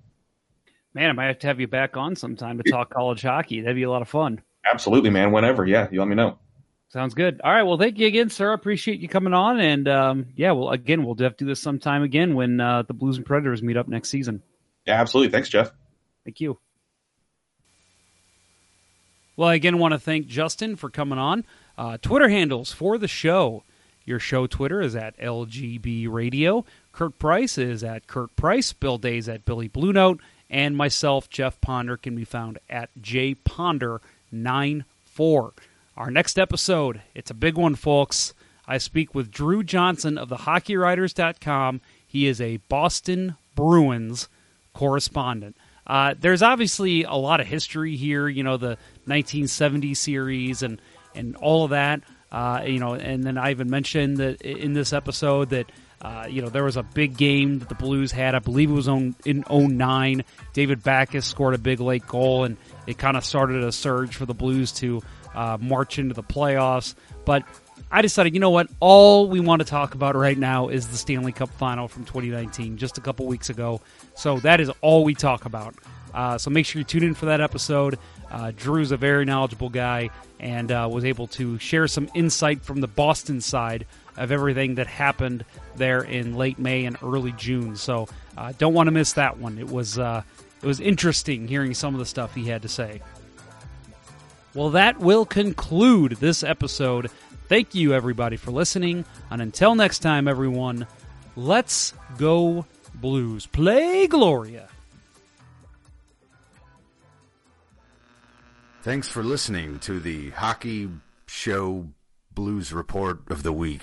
Man, 0.94 1.10
I 1.10 1.12
might 1.12 1.26
have 1.26 1.40
to 1.40 1.46
have 1.48 1.58
you 1.58 1.66
back 1.66 1.96
on 1.96 2.14
sometime 2.14 2.58
to 2.58 2.70
talk 2.70 2.90
college 2.94 3.22
hockey. 3.22 3.60
That'd 3.60 3.74
be 3.74 3.82
a 3.82 3.90
lot 3.90 4.02
of 4.02 4.08
fun. 4.08 4.40
Absolutely, 4.64 5.10
man. 5.10 5.32
Whenever, 5.32 5.66
yeah, 5.66 5.88
you 5.90 5.98
let 5.98 6.08
me 6.08 6.14
know. 6.14 6.38
Sounds 6.88 7.14
good. 7.14 7.40
All 7.42 7.52
right. 7.52 7.64
Well, 7.64 7.76
thank 7.76 7.98
you 7.98 8.06
again, 8.06 8.30
sir. 8.30 8.52
I 8.52 8.54
appreciate 8.54 9.00
you 9.00 9.08
coming 9.08 9.34
on. 9.34 9.58
And 9.58 9.88
um, 9.88 10.26
yeah, 10.36 10.52
well, 10.52 10.70
again, 10.70 11.04
we'll 11.04 11.16
have 11.18 11.36
to 11.36 11.44
do 11.44 11.48
this 11.48 11.60
sometime 11.60 12.04
again 12.04 12.36
when 12.36 12.60
uh, 12.60 12.82
the 12.82 12.94
Blues 12.94 13.16
and 13.16 13.26
Predators 13.26 13.64
meet 13.64 13.76
up 13.76 13.88
next 13.88 14.10
season. 14.10 14.42
Yeah, 14.86 15.00
absolutely. 15.00 15.32
Thanks, 15.32 15.48
Jeff. 15.48 15.72
Thank 16.24 16.40
you. 16.40 16.60
Well, 19.36 19.48
I 19.48 19.54
again 19.54 19.78
want 19.78 19.92
to 19.92 19.98
thank 19.98 20.26
Justin 20.26 20.76
for 20.76 20.90
coming 20.90 21.18
on. 21.18 21.44
Uh, 21.76 21.98
Twitter 22.00 22.28
handles 22.28 22.70
for 22.72 22.98
the 22.98 23.08
show. 23.08 23.64
Your 24.04 24.20
show 24.20 24.46
Twitter 24.46 24.80
is 24.80 24.94
at 24.94 25.18
LGB 25.18 26.06
Radio. 26.10 26.64
Kurt 26.92 27.18
Price 27.18 27.58
is 27.58 27.82
at 27.82 28.06
Kurt 28.06 28.36
Price. 28.36 28.72
Bill 28.72 28.98
Day's 28.98 29.28
at 29.28 29.44
Billy 29.44 29.66
Blue 29.68 29.92
Note. 29.92 30.20
And 30.50 30.76
myself, 30.76 31.28
Jeff 31.30 31.60
Ponder, 31.60 31.96
can 31.96 32.14
be 32.14 32.24
found 32.24 32.58
at 32.68 32.90
jponder94. 33.00 35.52
Our 35.96 36.10
next 36.10 36.38
episode, 36.38 37.00
it's 37.14 37.30
a 37.30 37.34
big 37.34 37.56
one, 37.56 37.76
folks. 37.76 38.34
I 38.66 38.78
speak 38.78 39.14
with 39.14 39.30
Drew 39.30 39.62
Johnson 39.62 40.18
of 40.18 40.28
the 40.28 40.38
HockeyWriters.com. 40.38 41.80
He 42.06 42.26
is 42.26 42.40
a 42.40 42.56
Boston 42.68 43.36
Bruins 43.54 44.28
correspondent. 44.74 45.56
Uh, 45.86 46.14
there's 46.18 46.42
obviously 46.42 47.04
a 47.04 47.14
lot 47.14 47.40
of 47.40 47.46
history 47.46 47.96
here, 47.96 48.28
you 48.28 48.42
know, 48.42 48.56
the 48.56 48.78
1970 49.06 49.94
series 49.94 50.62
and, 50.62 50.80
and 51.14 51.36
all 51.36 51.64
of 51.64 51.70
that. 51.70 52.02
Uh, 52.32 52.62
you 52.66 52.80
know, 52.80 52.94
and 52.94 53.22
then 53.22 53.38
I 53.38 53.52
even 53.52 53.70
mentioned 53.70 54.16
that 54.16 54.42
in 54.42 54.72
this 54.72 54.92
episode 54.92 55.50
that 55.50 55.70
uh, 56.02 56.26
you 56.28 56.42
know 56.42 56.48
there 56.48 56.64
was 56.64 56.76
a 56.76 56.82
big 56.82 57.16
game 57.16 57.60
that 57.60 57.68
the 57.68 57.76
Blues 57.76 58.10
had. 58.10 58.34
I 58.34 58.40
believe 58.40 58.70
it 58.70 58.74
was 58.74 58.88
on, 58.88 59.14
in 59.24 59.44
09. 59.48 60.24
David 60.52 60.82
Backes 60.82 61.26
scored 61.26 61.54
a 61.54 61.58
big 61.58 61.78
late 61.78 62.06
goal, 62.06 62.42
and 62.42 62.56
it 62.88 62.98
kind 62.98 63.16
of 63.16 63.24
started 63.24 63.62
a 63.62 63.70
surge 63.70 64.16
for 64.16 64.26
the 64.26 64.34
Blues 64.34 64.72
to 64.72 65.00
uh, 65.34 65.58
march 65.60 65.98
into 65.98 66.12
the 66.12 66.24
playoffs. 66.24 66.96
But 67.24 67.44
I 67.90 68.02
decided, 68.02 68.34
you 68.34 68.40
know 68.40 68.50
what? 68.50 68.68
All 68.80 69.28
we 69.28 69.40
want 69.40 69.60
to 69.60 69.66
talk 69.66 69.94
about 69.94 70.16
right 70.16 70.36
now 70.36 70.68
is 70.68 70.88
the 70.88 70.96
Stanley 70.96 71.32
Cup 71.32 71.50
final 71.50 71.88
from 71.88 72.04
2019, 72.04 72.76
just 72.76 72.98
a 72.98 73.00
couple 73.00 73.26
weeks 73.26 73.50
ago. 73.50 73.80
So 74.14 74.38
that 74.40 74.60
is 74.60 74.70
all 74.80 75.04
we 75.04 75.14
talk 75.14 75.44
about. 75.44 75.74
Uh, 76.12 76.38
so 76.38 76.50
make 76.50 76.64
sure 76.64 76.80
you 76.80 76.84
tune 76.84 77.02
in 77.02 77.14
for 77.14 77.26
that 77.26 77.40
episode. 77.40 77.98
Uh, 78.30 78.52
Drew's 78.56 78.92
a 78.92 78.96
very 78.96 79.24
knowledgeable 79.24 79.68
guy 79.68 80.10
and 80.40 80.70
uh, 80.70 80.88
was 80.90 81.04
able 81.04 81.26
to 81.28 81.58
share 81.58 81.86
some 81.88 82.08
insight 82.14 82.62
from 82.62 82.80
the 82.80 82.86
Boston 82.86 83.40
side 83.40 83.86
of 84.16 84.30
everything 84.30 84.76
that 84.76 84.86
happened 84.86 85.44
there 85.76 86.02
in 86.02 86.36
late 86.36 86.58
May 86.58 86.84
and 86.84 86.96
early 87.02 87.32
June. 87.32 87.76
So 87.76 88.08
uh, 88.36 88.52
don't 88.58 88.74
want 88.74 88.86
to 88.86 88.92
miss 88.92 89.14
that 89.14 89.38
one. 89.38 89.58
It 89.58 89.68
was 89.68 89.98
uh, 89.98 90.22
it 90.62 90.66
was 90.66 90.80
interesting 90.80 91.48
hearing 91.48 91.74
some 91.74 91.94
of 91.94 91.98
the 91.98 92.06
stuff 92.06 92.34
he 92.34 92.46
had 92.46 92.62
to 92.62 92.68
say. 92.68 93.02
Well, 94.54 94.70
that 94.70 95.00
will 95.00 95.26
conclude 95.26 96.12
this 96.12 96.44
episode. 96.44 97.10
Thank 97.48 97.74
you, 97.74 97.92
everybody, 97.92 98.36
for 98.36 98.50
listening. 98.50 99.04
And 99.30 99.42
until 99.42 99.74
next 99.74 99.98
time, 99.98 100.26
everyone, 100.28 100.86
let's 101.36 101.94
go 102.18 102.66
Blues. 102.94 103.46
Play 103.46 104.06
Gloria. 104.06 104.68
Thanks 108.82 109.08
for 109.08 109.22
listening 109.22 109.78
to 109.80 109.98
the 109.98 110.30
Hockey 110.30 110.90
Show 111.26 111.88
Blues 112.34 112.72
Report 112.72 113.20
of 113.30 113.42
the 113.42 113.52
Week. 113.52 113.82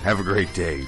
Have 0.00 0.18
a 0.18 0.22
great 0.22 0.52
day. 0.54 0.84